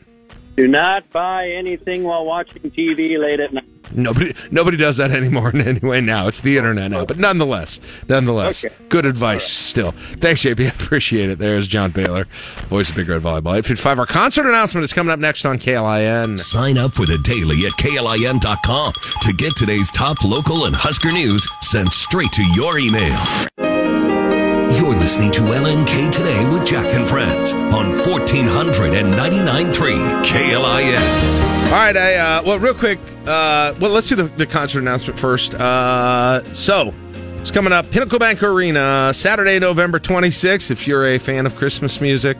Do 0.56 0.68
not 0.68 1.10
buy 1.10 1.48
anything 1.50 2.04
while 2.04 2.24
watching 2.24 2.62
TV 2.70 3.18
late 3.18 3.40
at 3.40 3.52
night. 3.52 3.64
Nobody, 3.92 4.34
nobody 4.50 4.76
does 4.76 4.96
that 4.96 5.10
anymore. 5.10 5.54
Anyway, 5.54 6.00
now 6.00 6.26
it's 6.28 6.40
the 6.40 6.56
internet 6.56 6.90
now. 6.90 7.04
But 7.04 7.18
nonetheless, 7.18 7.80
nonetheless, 8.08 8.64
good 8.88 9.04
advice 9.04 9.44
still. 9.46 9.92
Thanks, 9.92 10.42
JP. 10.42 10.60
I 10.64 10.68
appreciate 10.68 11.30
it. 11.30 11.38
There's 11.38 11.66
John 11.66 11.90
Baylor, 11.90 12.26
voice 12.68 12.90
of 12.90 12.96
Big 12.96 13.08
Red 13.08 13.22
Volleyball. 13.22 13.56
855. 13.58 13.98
Our 13.98 14.06
concert 14.06 14.46
announcement 14.46 14.84
is 14.84 14.92
coming 14.92 15.12
up 15.12 15.18
next 15.18 15.44
on 15.44 15.58
KLIN. 15.58 16.38
Sign 16.38 16.78
up 16.78 16.92
for 16.92 17.06
the 17.06 17.18
daily 17.18 17.66
at 17.66 17.72
KLIN.com 17.72 18.92
to 19.22 19.32
get 19.34 19.56
today's 19.56 19.90
top 19.90 20.24
local 20.24 20.66
and 20.66 20.74
Husker 20.74 21.10
news 21.12 21.46
sent 21.60 21.92
straight 21.92 22.32
to 22.32 22.42
your 22.54 22.78
email. 22.78 23.18
You're 25.04 25.10
listening 25.10 25.32
to 25.32 25.40
LNK 25.40 26.10
Today 26.10 26.48
with 26.48 26.64
Jack 26.64 26.94
and 26.94 27.06
Friends 27.06 27.52
on 27.52 27.92
1499.3 27.92 30.24
KLIN. 30.24 31.66
All 31.66 31.72
right, 31.72 31.94
I 31.94 32.14
uh, 32.14 32.42
well, 32.42 32.58
real 32.58 32.72
quick. 32.72 32.98
Uh, 33.26 33.74
well, 33.78 33.90
let's 33.90 34.08
do 34.08 34.14
the, 34.14 34.28
the 34.38 34.46
concert 34.46 34.78
announcement 34.78 35.18
first. 35.18 35.52
Uh, 35.52 36.42
so 36.54 36.94
it's 37.36 37.50
coming 37.50 37.70
up, 37.70 37.90
Pinnacle 37.90 38.18
Bank 38.18 38.42
Arena, 38.42 39.12
Saturday, 39.12 39.58
November 39.58 40.00
26th. 40.00 40.70
If 40.70 40.88
you're 40.88 41.06
a 41.06 41.18
fan 41.18 41.44
of 41.44 41.54
Christmas 41.54 42.00
music, 42.00 42.38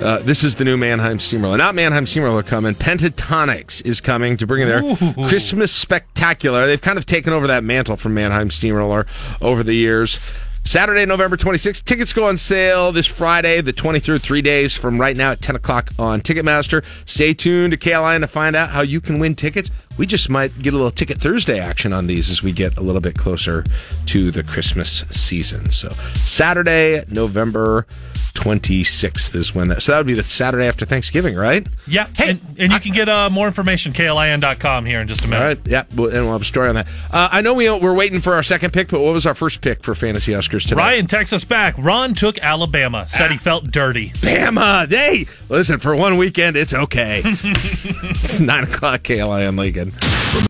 uh, 0.00 0.20
this 0.20 0.44
is 0.44 0.54
the 0.54 0.64
new 0.64 0.76
Mannheim 0.76 1.18
Steamroller. 1.18 1.56
Not 1.56 1.74
Mannheim 1.74 2.06
Steamroller 2.06 2.44
coming. 2.44 2.76
Pentatonix 2.76 3.84
is 3.84 4.00
coming 4.00 4.36
to 4.36 4.46
bring 4.46 4.60
you 4.60 4.68
their 4.68 4.84
Ooh. 4.84 5.28
Christmas 5.28 5.72
spectacular. 5.72 6.68
They've 6.68 6.80
kind 6.80 6.98
of 6.98 7.06
taken 7.06 7.32
over 7.32 7.48
that 7.48 7.64
mantle 7.64 7.96
from 7.96 8.14
Mannheim 8.14 8.50
Steamroller 8.50 9.06
over 9.40 9.64
the 9.64 9.74
years. 9.74 10.20
Saturday, 10.64 11.04
November 11.04 11.36
26th. 11.36 11.84
Tickets 11.84 12.12
go 12.12 12.28
on 12.28 12.36
sale 12.36 12.92
this 12.92 13.06
Friday, 13.06 13.60
the 13.60 13.72
23rd, 13.72 14.20
three 14.20 14.42
days 14.42 14.76
from 14.76 15.00
right 15.00 15.16
now 15.16 15.32
at 15.32 15.40
10 15.40 15.56
o'clock 15.56 15.90
on 15.98 16.20
Ticketmaster. 16.20 16.84
Stay 17.06 17.34
tuned 17.34 17.72
to 17.72 17.76
KLIN 17.76 18.20
to 18.20 18.28
find 18.28 18.54
out 18.54 18.70
how 18.70 18.82
you 18.82 19.00
can 19.00 19.18
win 19.18 19.34
tickets. 19.34 19.70
We 20.00 20.06
just 20.06 20.30
might 20.30 20.58
get 20.58 20.72
a 20.72 20.78
little 20.78 20.90
Ticket 20.90 21.20
Thursday 21.20 21.60
action 21.60 21.92
on 21.92 22.06
these 22.06 22.30
as 22.30 22.42
we 22.42 22.52
get 22.52 22.78
a 22.78 22.80
little 22.80 23.02
bit 23.02 23.18
closer 23.18 23.66
to 24.06 24.30
the 24.30 24.42
Christmas 24.42 25.04
season. 25.10 25.70
So, 25.72 25.90
Saturday, 26.24 27.04
November 27.10 27.86
26th 28.32 29.34
is 29.34 29.54
when 29.54 29.68
that. 29.68 29.82
So, 29.82 29.92
that 29.92 29.98
would 29.98 30.06
be 30.06 30.14
the 30.14 30.24
Saturday 30.24 30.66
after 30.66 30.86
Thanksgiving, 30.86 31.36
right? 31.36 31.66
Yeah, 31.86 32.08
and, 32.18 32.40
and 32.56 32.72
you 32.72 32.80
can 32.80 32.92
get 32.92 33.10
uh, 33.10 33.28
more 33.28 33.46
information 33.46 33.92
KLIN.com 33.92 34.86
here 34.86 35.02
in 35.02 35.08
just 35.08 35.22
a 35.22 35.28
minute. 35.28 35.38
All 35.38 35.46
right. 35.48 35.60
Yeah. 35.66 35.84
Well, 35.94 36.06
and 36.06 36.22
we'll 36.22 36.32
have 36.32 36.40
a 36.40 36.46
story 36.46 36.70
on 36.70 36.76
that. 36.76 36.86
Uh, 37.10 37.28
I 37.30 37.42
know 37.42 37.52
we, 37.52 37.68
we're 37.68 37.92
waiting 37.92 38.22
for 38.22 38.32
our 38.32 38.42
second 38.42 38.72
pick, 38.72 38.88
but 38.88 39.00
what 39.00 39.12
was 39.12 39.26
our 39.26 39.34
first 39.34 39.60
pick 39.60 39.84
for 39.84 39.94
Fantasy 39.94 40.32
Oscars 40.32 40.62
today? 40.62 40.76
Ryan 40.76 41.08
texts 41.08 41.34
us 41.34 41.44
back. 41.44 41.74
Ron 41.76 42.14
took 42.14 42.38
Alabama. 42.38 43.06
Said 43.10 43.32
he 43.32 43.36
felt 43.36 43.70
dirty. 43.70 44.12
Bama. 44.12 44.90
Hey, 44.90 45.26
listen, 45.50 45.78
for 45.78 45.94
one 45.94 46.16
weekend, 46.16 46.56
it's 46.56 46.72
okay. 46.72 47.20
it's 47.26 48.40
9 48.40 48.64
o'clock 48.64 49.02
KLIN 49.02 49.58
Lincoln. 49.58 49.89
From 49.90 50.30